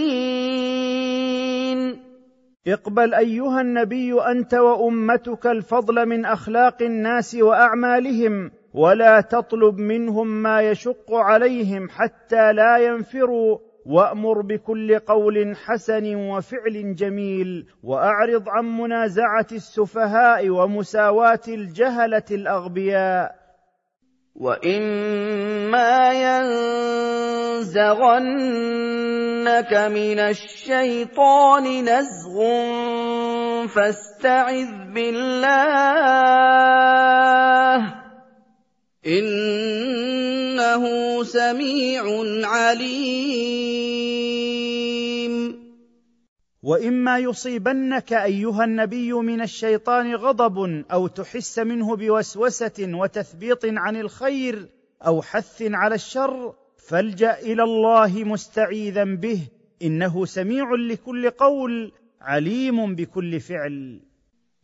اقبل 2.67 3.13
أيها 3.13 3.61
النبي 3.61 4.21
أنت 4.21 4.53
وأمتك 4.53 5.47
الفضل 5.47 6.05
من 6.05 6.25
أخلاق 6.25 6.81
الناس 6.81 7.35
وأعمالهم 7.35 8.51
ولا 8.73 9.21
تطلب 9.21 9.77
منهم 9.77 10.27
ما 10.27 10.61
يشق 10.61 11.13
عليهم 11.13 11.89
حتى 11.89 12.53
لا 12.53 12.77
ينفروا 12.77 13.57
وأمر 13.85 14.41
بكل 14.41 14.99
قول 14.99 15.55
حسن 15.55 16.15
وفعل 16.15 16.95
جميل 16.95 17.65
وأعرض 17.83 18.49
عن 18.49 18.65
منازعة 18.77 19.47
السفهاء 19.51 20.49
ومساواة 20.49 21.41
الجهلة 21.47 22.25
الأغبياء. 22.31 23.42
واما 24.35 26.13
ينزغنك 27.61 27.73
من 29.93 30.19
الشيطان 30.19 31.85
نزغ 31.85 32.37
فاستعذ 33.67 34.71
بالله 34.93 35.53
انه 39.05 40.83
سميع 41.23 42.03
عليم 42.43 43.83
وإما 46.63 47.17
يصيبنك 47.17 48.13
أيها 48.13 48.63
النبي 48.63 49.13
من 49.13 49.41
الشيطان 49.41 50.15
غضب 50.15 50.83
أو 50.91 51.07
تحس 51.07 51.59
منه 51.59 51.95
بوسوسة 51.95 52.79
وتثبيط 52.79 53.65
عن 53.65 53.95
الخير 53.95 54.67
أو 55.05 55.21
حث 55.21 55.61
على 55.61 55.95
الشر 55.95 56.53
فالجأ 56.77 57.39
إلى 57.39 57.63
الله 57.63 58.23
مستعيذا 58.23 59.03
به 59.03 59.39
إنه 59.81 60.25
سميع 60.25 60.75
لكل 60.75 61.29
قول 61.29 61.91
عليم 62.21 62.95
بكل 62.95 63.39
فعل. 63.39 63.99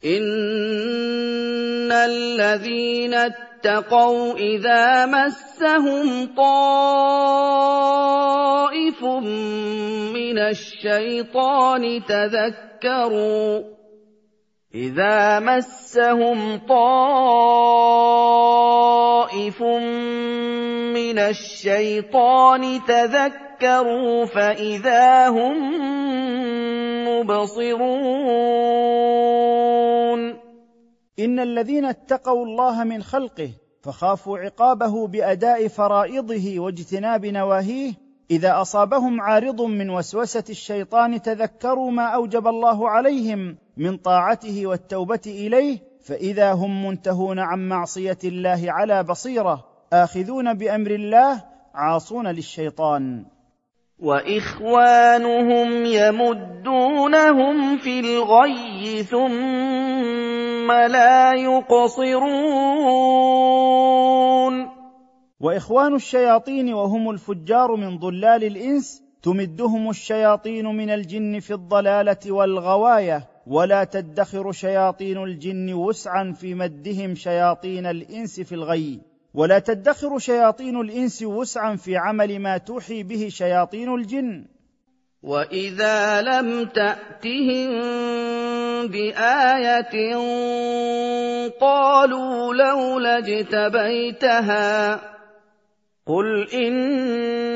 ان 0.05 1.91
الذين 1.91 3.13
اتقوا 3.13 4.33
اذا 4.33 5.05
مسهم 5.05 6.35
طائف 6.35 6.63
من 10.13 10.39
الشيطان 10.39 12.03
تذكروا 12.05 13.63
اذا 14.75 15.39
مسهم 15.39 16.57
طائف 16.57 17.21
من 20.95 21.19
الشيطان 21.19 22.83
تذكروا 22.87 23.48
فاذا 24.25 25.27
هم 25.29 25.55
مبصرون 27.07 27.79
ان 31.19 31.39
الذين 31.39 31.85
اتقوا 31.85 32.45
الله 32.45 32.83
من 32.83 33.03
خلقه 33.03 33.51
فخافوا 33.83 34.37
عقابه 34.37 35.07
باداء 35.07 35.67
فرائضه 35.67 36.59
واجتناب 36.59 37.25
نواهيه 37.25 37.93
اذا 38.31 38.61
اصابهم 38.61 39.21
عارض 39.21 39.61
من 39.61 39.89
وسوسه 39.89 40.43
الشيطان 40.49 41.21
تذكروا 41.21 41.91
ما 41.91 42.03
اوجب 42.03 42.47
الله 42.47 42.89
عليهم 42.89 43.57
من 43.77 43.97
طاعته 43.97 44.67
والتوبه 44.67 45.21
اليه 45.25 45.79
فاذا 46.01 46.51
هم 46.51 46.85
منتهون 46.85 47.39
عن 47.39 47.69
معصيه 47.69 48.17
الله 48.23 48.61
على 48.67 49.03
بصيره 49.03 49.65
اخذون 49.93 50.53
بامر 50.53 50.91
الله 50.91 51.43
عاصون 51.73 52.27
للشيطان 52.27 53.25
وإخوانهم 53.99 55.85
يمدونهم 55.85 57.77
في 57.77 57.99
الغي 57.99 59.03
ثم 59.03 60.71
لا 60.71 61.33
يقصرون. 61.33 62.89
وإخوان 65.39 65.95
الشياطين 65.95 66.73
وهم 66.73 67.09
الفجار 67.09 67.75
من 67.75 67.97
ضلال 67.97 68.43
الإنس 68.43 69.03
تمدهم 69.21 69.89
الشياطين 69.89 70.65
من 70.65 70.89
الجن 70.89 71.39
في 71.39 71.53
الضلالة 71.53 72.31
والغواية 72.31 73.27
ولا 73.47 73.83
تدخر 73.83 74.51
شياطين 74.51 75.23
الجن 75.23 75.73
وسعا 75.73 76.31
في 76.31 76.53
مدهم 76.53 77.15
شياطين 77.15 77.85
الإنس 77.85 78.41
في 78.41 78.55
الغي. 78.55 79.08
ولا 79.33 79.59
تدخر 79.59 80.19
شياطين 80.19 80.81
الإنس 80.81 81.23
وسعا 81.23 81.75
في 81.75 81.97
عمل 81.97 82.39
ما 82.39 82.57
توحي 82.57 83.03
به 83.03 83.27
شياطين 83.29 83.93
الجن. 83.95 84.45
وإذا 85.23 86.21
لم 86.21 86.65
تأتهم 86.65 87.69
بآية 88.87 90.15
قالوا 91.61 92.53
لولا 92.53 93.17
اجتبيتها 93.17 94.99
قل 96.07 96.47
إنما 96.53 97.49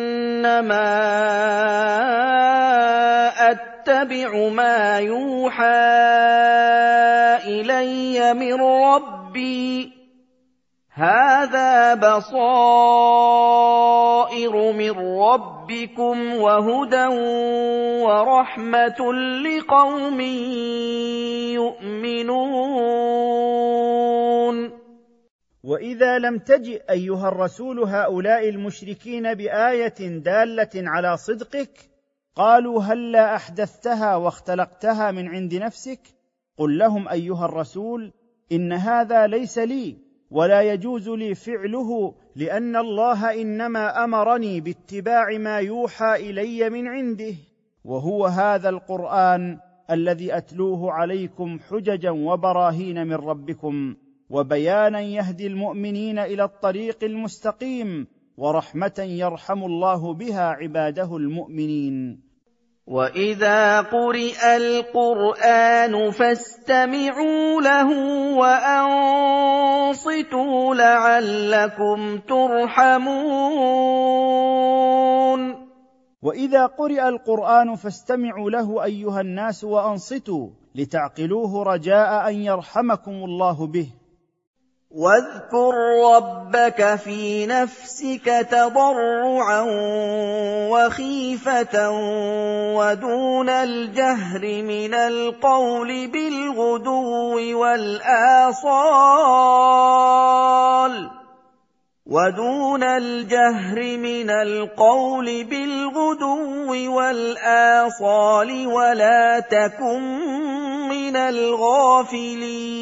أتبع 3.51 4.49
ما 4.49 4.99
يوحى 4.99 5.63
إلي 7.47 8.33
من 8.33 8.61
ربي 8.61 10.02
هذا 10.95 11.95
بصائر 11.95 12.53
من 14.71 14.91
ربكم 15.19 16.35
وهدى 16.35 17.05
ورحمه 18.03 19.13
لقوم 19.43 20.21
يؤمنون 21.51 22.43
واذا 25.63 26.19
لم 26.19 26.37
تجئ 26.37 26.83
ايها 26.89 27.27
الرسول 27.27 27.79
هؤلاء 27.79 28.49
المشركين 28.49 29.33
بايه 29.33 30.19
داله 30.19 30.69
على 30.75 31.17
صدقك 31.17 31.89
قالوا 32.35 32.81
هلا 32.83 33.35
احدثتها 33.35 34.15
واختلقتها 34.15 35.11
من 35.11 35.27
عند 35.27 35.55
نفسك؟ 35.55 35.99
قل 36.57 36.77
لهم 36.77 37.07
ايها 37.07 37.45
الرسول 37.45 38.13
ان 38.51 38.73
هذا 38.73 39.27
ليس 39.27 39.57
لي 39.57 40.12
ولا 40.33 40.61
يجوز 40.61 41.09
لي 41.09 41.35
فعله 41.35 42.13
لأن 42.35 42.75
الله 42.75 43.41
إنما 43.41 44.03
أمرني 44.03 44.61
باتباع 44.61 45.37
ما 45.37 45.57
يوحى 45.57 46.15
إلي 46.15 46.69
من 46.69 46.87
عنده. 46.87 47.35
وهو 47.85 48.25
هذا 48.25 48.69
القرآن 48.69 49.59
الذي 49.91 50.37
أتلوه 50.37 50.91
عليكم 50.91 51.59
حججا 51.59 52.11
وبراهين 52.11 53.07
من 53.07 53.13
ربكم 53.13 53.95
وبيانا 54.29 55.01
يهدي 55.01 55.47
المؤمنين 55.47 56.19
إلى 56.19 56.43
الطريق 56.43 57.03
المستقيم 57.03 58.07
ورحمة 58.37 58.99
يرحم 58.99 59.63
الله 59.63 60.13
بها 60.13 60.47
عباده 60.49 61.17
المؤمنين. 61.17 62.19
واذا 62.87 63.81
قرئ 63.81 64.55
القران 64.55 66.11
فاستمعوا 66.11 67.61
له 67.61 67.89
وانصتوا 69.83 70.75
لعلكم 70.75 72.17
ترحمون 72.17 73.13
واذا 76.21 76.65
قرئ 76.65 77.07
القران 77.07 77.75
فاستمعوا 77.75 78.49
له 78.49 78.83
ايها 78.83 79.21
الناس 79.21 79.63
وانصتوا 79.63 80.49
لتعقلوه 80.75 81.63
رجاء 81.63 82.29
ان 82.29 82.35
يرحمكم 82.35 83.11
الله 83.11 83.67
به 83.67 83.87
واذكر 84.93 85.73
ربك 86.15 86.95
في 86.95 87.45
نفسك 87.45 88.47
تضرعا 88.51 89.61
وخيفة 90.69 91.89
ودون 92.77 93.49
الجهر 93.49 94.41
من 94.41 94.93
القول 94.93 96.07
بالغدو 96.07 97.59
والآصال 97.59 98.83
ودون 102.05 102.83
الجهر 102.83 103.97
من 103.97 104.29
القول 104.29 105.43
بالغدو 105.43 106.95
والآصال 106.95 108.67
ولا 108.67 109.39
تكن 109.39 110.01
من 110.89 111.15
الغافلين 111.15 112.73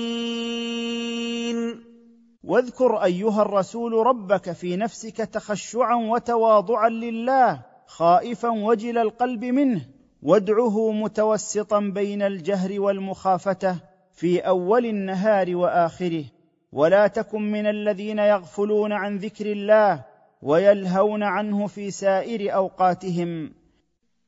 واذكر 2.43 3.03
أيها 3.03 3.41
الرسول 3.41 3.93
ربك 3.93 4.51
في 4.51 4.75
نفسك 4.75 5.17
تخشعا 5.17 5.95
وتواضعا 5.95 6.89
لله 6.89 7.61
خائفا 7.85 8.49
وجل 8.49 8.97
القلب 8.97 9.45
منه. 9.45 9.81
وادعه 10.23 10.91
متوسطا 10.91 11.79
بين 11.79 12.21
الجهر 12.21 12.81
والمخافته 12.81 13.75
في 14.13 14.39
أول 14.39 14.85
النهار 14.85 15.55
وآخره. 15.55 16.25
ولا 16.71 17.07
تكن 17.07 17.51
من 17.51 17.65
الذين 17.65 18.19
يغفلون 18.19 18.91
عن 18.91 19.17
ذكر 19.17 19.51
الله 19.51 20.05
ويلهون 20.41 21.23
عنه 21.23 21.67
في 21.67 21.91
سائر 21.91 22.55
أوقاتهم. 22.55 23.60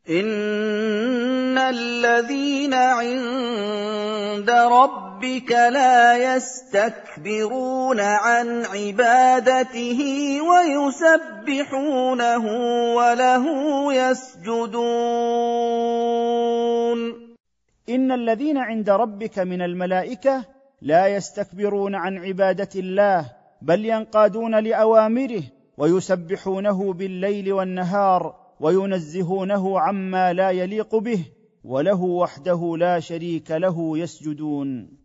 ان 0.10 1.58
الذين 1.58 2.74
عند 2.74 4.50
ربك 4.50 5.52
لا 5.52 6.36
يستكبرون 6.36 8.00
عن 8.00 8.66
عبادته 8.66 10.00
ويسبحونه 10.42 12.46
وله 12.96 13.46
يسجدون 13.94 14.84
ان 17.90 18.12
الذين 18.12 18.58
عند 18.58 18.90
ربك 18.90 19.40
من 19.40 19.62
الملائكه 19.62 20.46
لا 20.82 21.08
يستكبرون 21.08 21.96
عن 21.96 22.18
عباده 22.18 22.70
الله 22.76 23.32
بل 23.62 23.86
ينقادون 23.86 24.60
لاوامره 24.60 25.44
ويسبحونه 25.78 26.94
بالليل 26.94 27.54
والنهار. 27.54 28.43
وينزهونه 28.64 29.80
عما 29.80 30.34
لا 30.34 30.50
يليق 30.52 30.96
به 30.96 31.26
وله 31.64 32.02
وحده 32.02 32.78
لا 32.78 33.00
شريك 33.00 33.52
له 33.52 33.98
يسجدون. 33.98 35.03